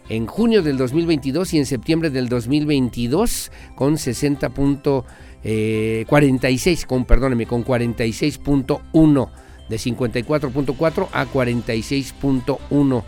en 0.09 0.25
junio 0.25 0.63
del 0.63 0.77
2022 0.77 1.53
y 1.53 1.57
en 1.57 1.65
septiembre 1.65 2.09
del 2.09 2.29
2022 2.29 3.51
con 3.75 3.95
60.46 3.95 5.03
eh, 5.43 6.05
con 6.87 7.05
perdóneme 7.05 7.45
con 7.45 7.65
46.1 7.65 9.29
de 9.69 9.75
54.4 9.75 11.07
a 11.11 11.25
46.1 11.25 13.03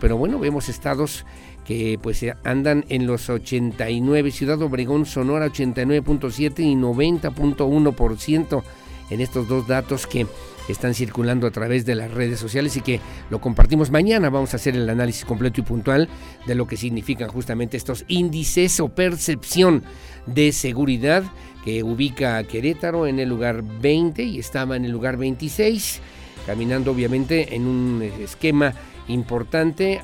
pero 0.00 0.16
bueno, 0.16 0.38
vemos 0.38 0.68
estados 0.68 1.24
que 1.66 1.98
pues 2.00 2.24
andan 2.44 2.84
en 2.88 3.06
los 3.06 3.28
89, 3.28 4.30
Ciudad 4.30 4.60
Obregón, 4.62 5.04
Sonora 5.04 5.46
89.7 5.48 6.60
y 6.60 6.74
90.1% 6.76 8.62
en 9.10 9.20
estos 9.20 9.48
dos 9.48 9.66
datos 9.66 10.06
que 10.06 10.26
están 10.68 10.94
circulando 10.94 11.46
a 11.46 11.50
través 11.50 11.84
de 11.84 11.94
las 11.94 12.10
redes 12.10 12.40
sociales 12.40 12.76
y 12.76 12.80
que 12.80 13.00
lo 13.30 13.40
compartimos 13.40 13.90
mañana. 13.90 14.30
Vamos 14.30 14.52
a 14.52 14.56
hacer 14.56 14.76
el 14.76 14.88
análisis 14.88 15.24
completo 15.24 15.60
y 15.60 15.64
puntual 15.64 16.08
de 16.46 16.54
lo 16.54 16.66
que 16.66 16.76
significan 16.76 17.28
justamente 17.28 17.76
estos 17.76 18.04
índices 18.08 18.80
o 18.80 18.88
percepción 18.88 19.82
de 20.26 20.52
seguridad 20.52 21.24
que 21.64 21.82
ubica 21.82 22.36
a 22.36 22.44
Querétaro 22.44 23.06
en 23.06 23.18
el 23.18 23.28
lugar 23.28 23.62
20 23.62 24.22
y 24.22 24.38
estaba 24.38 24.76
en 24.76 24.84
el 24.84 24.92
lugar 24.92 25.16
26, 25.16 26.00
caminando 26.46 26.92
obviamente 26.92 27.54
en 27.54 27.66
un 27.66 28.02
esquema 28.02 28.72
importante 29.08 30.00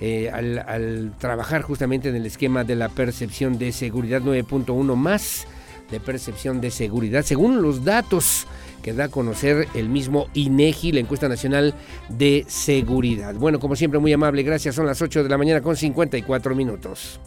eh, 0.00 0.30
al, 0.30 0.58
al, 0.58 1.12
trabajar 1.18 1.62
justamente 1.62 2.08
en 2.08 2.16
el 2.16 2.26
esquema 2.26 2.64
de 2.64 2.74
la 2.74 2.88
percepción 2.88 3.58
de 3.58 3.72
seguridad 3.72 4.22
9.1 4.22 4.96
más 4.96 5.46
de 5.90 6.00
percepción 6.00 6.60
de 6.60 6.70
seguridad, 6.70 7.22
según 7.22 7.62
los 7.62 7.84
datos 7.84 8.46
que 8.82 8.92
da 8.92 9.04
a 9.04 9.08
conocer 9.08 9.68
el 9.74 9.88
mismo 9.88 10.28
INEGI, 10.34 10.92
la 10.92 11.00
encuesta 11.00 11.28
nacional 11.28 11.74
de 12.08 12.44
seguridad. 12.48 13.34
Bueno, 13.34 13.58
como 13.58 13.76
siempre, 13.76 14.00
muy 14.00 14.12
amable, 14.12 14.42
gracias. 14.42 14.74
Son 14.74 14.86
las 14.86 15.02
8 15.02 15.22
de 15.22 15.28
la 15.28 15.36
mañana 15.36 15.60
con 15.60 15.76
54 15.76 16.54
minutos. 16.54 17.20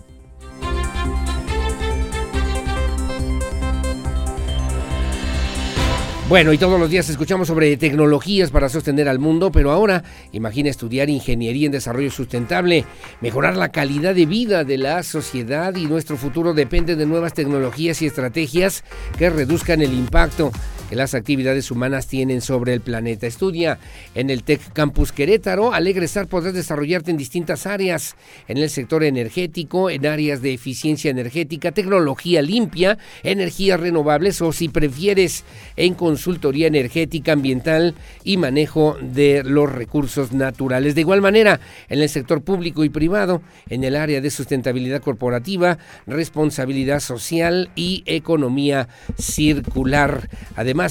Bueno, 6.29 6.53
y 6.53 6.57
todos 6.57 6.79
los 6.79 6.89
días 6.89 7.09
escuchamos 7.09 7.49
sobre 7.49 7.75
tecnologías 7.75 8.49
para 8.49 8.69
sostener 8.69 9.09
al 9.09 9.19
mundo, 9.19 9.51
pero 9.51 9.71
ahora 9.71 10.03
imagina 10.31 10.69
estudiar 10.69 11.09
ingeniería 11.09 11.65
en 11.65 11.73
desarrollo 11.73 12.09
sustentable, 12.09 12.85
mejorar 13.19 13.57
la 13.57 13.73
calidad 13.73 14.15
de 14.15 14.25
vida 14.25 14.63
de 14.63 14.77
la 14.77 15.03
sociedad 15.03 15.75
y 15.75 15.85
nuestro 15.85 16.15
futuro 16.15 16.53
depende 16.53 16.95
de 16.95 17.05
nuevas 17.05 17.33
tecnologías 17.33 18.01
y 18.01 18.05
estrategias 18.05 18.85
que 19.17 19.29
reduzcan 19.29 19.81
el 19.81 19.93
impacto 19.93 20.53
las 20.95 21.13
actividades 21.13 21.71
humanas 21.71 22.07
tienen 22.07 22.41
sobre 22.41 22.73
el 22.73 22.81
planeta. 22.81 23.27
Estudia 23.27 23.79
en 24.15 24.29
el 24.29 24.43
Tech 24.43 24.61
Campus 24.73 25.11
Querétaro. 25.11 25.73
Al 25.73 25.87
egresar 25.87 26.27
podrás 26.27 26.53
desarrollarte 26.53 27.11
en 27.11 27.17
distintas 27.17 27.65
áreas, 27.65 28.15
en 28.47 28.57
el 28.57 28.69
sector 28.69 29.03
energético, 29.03 29.89
en 29.89 30.05
áreas 30.05 30.41
de 30.41 30.53
eficiencia 30.53 31.11
energética, 31.11 31.71
tecnología 31.71 32.41
limpia, 32.41 32.97
energías 33.23 33.79
renovables 33.79 34.41
o 34.41 34.51
si 34.51 34.69
prefieres 34.69 35.43
en 35.75 35.93
consultoría 35.93 36.67
energética, 36.67 37.33
ambiental 37.33 37.95
y 38.23 38.37
manejo 38.37 38.97
de 39.01 39.43
los 39.43 39.71
recursos 39.71 40.31
naturales. 40.31 40.95
De 40.95 41.01
igual 41.01 41.21
manera, 41.21 41.59
en 41.89 42.01
el 42.01 42.09
sector 42.09 42.43
público 42.43 42.83
y 42.83 42.89
privado, 42.89 43.41
en 43.69 43.83
el 43.83 43.95
área 43.95 44.21
de 44.21 44.29
sustentabilidad 44.29 45.01
corporativa, 45.01 45.77
responsabilidad 46.07 46.99
social 46.99 47.69
y 47.75 48.03
economía 48.05 48.87
circular. 49.17 50.29
Además, 50.55 50.82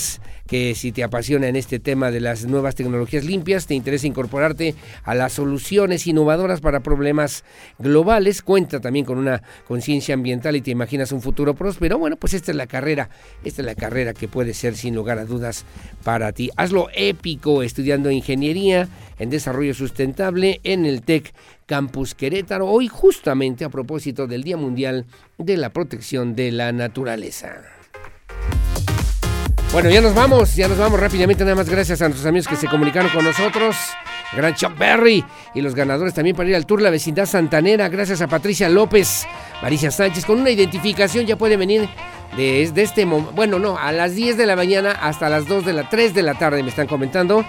Que 0.46 0.74
si 0.74 0.90
te 0.92 1.04
apasiona 1.04 1.48
en 1.48 1.56
este 1.56 1.78
tema 1.78 2.10
de 2.10 2.20
las 2.20 2.44
nuevas 2.44 2.74
tecnologías 2.74 3.24
limpias, 3.24 3.66
te 3.66 3.74
interesa 3.74 4.06
incorporarte 4.06 4.74
a 5.04 5.14
las 5.14 5.32
soluciones 5.32 6.06
innovadoras 6.06 6.60
para 6.60 6.80
problemas 6.80 7.44
globales, 7.78 8.42
cuenta 8.42 8.80
también 8.80 9.04
con 9.04 9.18
una 9.18 9.42
conciencia 9.66 10.14
ambiental 10.14 10.56
y 10.56 10.60
te 10.60 10.70
imaginas 10.70 11.12
un 11.12 11.22
futuro 11.22 11.54
próspero, 11.54 11.98
bueno, 11.98 12.16
pues 12.16 12.34
esta 12.34 12.50
es 12.50 12.56
la 12.56 12.66
carrera, 12.66 13.10
esta 13.44 13.62
es 13.62 13.66
la 13.66 13.74
carrera 13.74 14.14
que 14.14 14.28
puede 14.28 14.54
ser 14.54 14.76
sin 14.76 14.94
lugar 14.94 15.18
a 15.18 15.24
dudas 15.24 15.64
para 16.04 16.32
ti. 16.32 16.50
Hazlo 16.56 16.88
épico 16.94 17.62
estudiando 17.62 18.10
ingeniería 18.10 18.88
en 19.18 19.30
desarrollo 19.30 19.74
sustentable 19.74 20.60
en 20.64 20.84
el 20.86 21.02
TEC 21.02 21.32
Campus 21.66 22.14
Querétaro, 22.14 22.68
hoy 22.68 22.88
justamente 22.88 23.64
a 23.64 23.70
propósito 23.70 24.26
del 24.26 24.42
Día 24.42 24.56
Mundial 24.56 25.06
de 25.38 25.56
la 25.56 25.70
Protección 25.70 26.34
de 26.34 26.52
la 26.52 26.72
Naturaleza. 26.72 27.62
Bueno, 29.72 29.88
ya 29.88 30.02
nos 30.02 30.14
vamos, 30.14 30.54
ya 30.54 30.68
nos 30.68 30.76
vamos 30.76 31.00
rápidamente, 31.00 31.44
nada 31.44 31.56
más 31.56 31.66
gracias 31.66 32.02
a 32.02 32.04
nuestros 32.04 32.26
amigos 32.26 32.46
que 32.46 32.56
se 32.56 32.68
comunicaron 32.68 33.10
con 33.10 33.24
nosotros. 33.24 33.74
Gran 34.36 34.54
Chuck 34.54 34.76
Berry 34.76 35.24
y 35.54 35.62
los 35.62 35.74
ganadores 35.74 36.12
también 36.12 36.36
para 36.36 36.50
ir 36.50 36.56
al 36.56 36.66
tour 36.66 36.82
La 36.82 36.90
Vecindad 36.90 37.24
Santanera. 37.24 37.88
Gracias 37.88 38.20
a 38.20 38.28
Patricia 38.28 38.68
López, 38.68 39.26
Marisa 39.62 39.90
Sánchez, 39.90 40.26
con 40.26 40.40
una 40.40 40.50
identificación 40.50 41.24
ya 41.24 41.36
puede 41.36 41.56
venir 41.56 41.88
de, 42.36 42.62
este 42.62 43.06
momento. 43.06 43.32
Bueno, 43.32 43.58
no, 43.58 43.78
a 43.78 43.92
las 43.92 44.14
10 44.14 44.36
de 44.36 44.44
la 44.44 44.56
mañana 44.56 44.92
hasta 44.92 45.30
las 45.30 45.46
2 45.46 45.64
de 45.64 45.72
la 45.72 45.88
3 45.88 46.12
de 46.12 46.22
la 46.22 46.34
tarde 46.34 46.62
me 46.62 46.68
están 46.68 46.86
comentando 46.86 47.42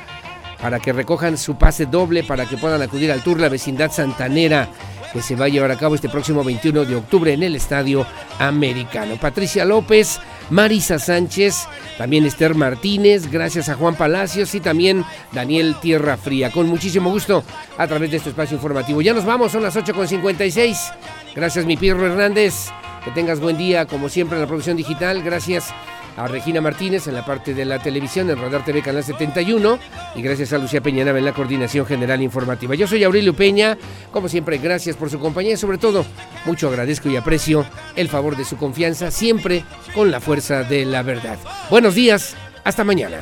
para 0.62 0.80
que 0.80 0.94
recojan 0.94 1.38
su 1.38 1.58
pase 1.58 1.88
doble 1.88 2.24
para 2.24 2.46
que 2.46 2.56
puedan 2.56 2.82
acudir 2.82 3.12
al 3.12 3.22
tour 3.22 3.38
La 3.38 3.50
Vecindad 3.50 3.92
Santanera 3.92 4.70
que 5.14 5.22
se 5.22 5.36
va 5.36 5.46
a 5.46 5.50
llevar 5.50 5.72
a 5.72 5.78
cabo 5.78 5.94
este 5.94 6.10
próximo 6.10 6.44
21 6.44 6.86
de 6.86 6.96
octubre 6.96 7.32
en 7.32 7.44
el 7.44 7.56
Estadio 7.56 8.06
Americano. 8.40 9.16
Patricia 9.22 9.64
López, 9.64 10.20
Marisa 10.50 10.98
Sánchez, 10.98 11.68
también 11.98 12.26
Esther 12.26 12.56
Martínez, 12.56 13.32
gracias 13.32 13.70
a 13.70 13.76
Juan 13.76 13.96
Palacios 13.96 14.56
y 14.56 14.60
también 14.60 15.06
Daniel 15.32 15.76
Tierra 15.80 16.18
Fría. 16.18 16.52
Con 16.52 16.68
muchísimo 16.68 17.12
gusto 17.12 17.44
a 17.78 17.88
través 17.88 18.10
de 18.10 18.18
este 18.18 18.30
espacio 18.30 18.56
informativo. 18.56 19.02
Ya 19.02 19.14
nos 19.14 19.26
vamos, 19.26 19.52
son 19.52 19.62
las 19.62 19.76
8.56. 19.76 20.94
Gracias, 21.36 21.66
mi 21.66 21.78
Pirro 21.78 22.06
Hernández. 22.06 22.70
Que 23.06 23.12
tengas 23.12 23.40
buen 23.40 23.58
día, 23.58 23.86
como 23.86 24.10
siempre, 24.10 24.38
en 24.38 24.42
la 24.42 24.48
producción 24.48 24.78
digital. 24.78 25.22
Gracias 25.22 25.74
a 26.18 26.28
Regina 26.28 26.62
Martínez 26.62 27.08
en 27.08 27.16
la 27.16 27.26
parte 27.26 27.54
de 27.54 27.66
la 27.66 27.80
televisión 27.80 28.30
en 28.30 28.40
Radar 28.40 28.66
TV 28.66 28.82
Canal 28.82 29.04
71 29.04 29.80
y 30.16 30.22
gracias 30.22 30.54
a 30.54 30.58
Lucía 30.58 30.82
Peñanaba 30.82 31.18
en 31.18 31.26
la 31.26 31.34
coordinación 31.34 31.86
general 31.86 32.22
informativa. 32.22 32.76
Yo 32.76 32.88
soy 32.88 33.04
Aurelio 33.04 33.34
Peña, 33.34 33.78
como 34.12 34.30
siempre 34.30 34.58
gracias 34.58 34.96
por 34.96 35.10
su 35.10 35.20
compañía 35.20 35.54
y 35.54 35.58
sobre 35.58 35.78
todo 35.78 36.06
mucho 36.46 36.68
agradezco 36.68 37.10
y 37.10 37.16
aprecio 37.16 37.66
el 37.96 38.10
favor 38.10 38.36
de 38.36 38.46
su 38.46 38.58
confianza 38.58 39.12
siempre 39.12 39.64
con 39.94 40.12
la 40.12 40.20
fuerza 40.20 40.64
de 40.64 40.86
la 40.86 41.02
verdad. 41.04 41.38
Buenos 41.70 41.96
días, 41.96 42.36
hasta 42.64 42.84
mañana. 42.84 43.22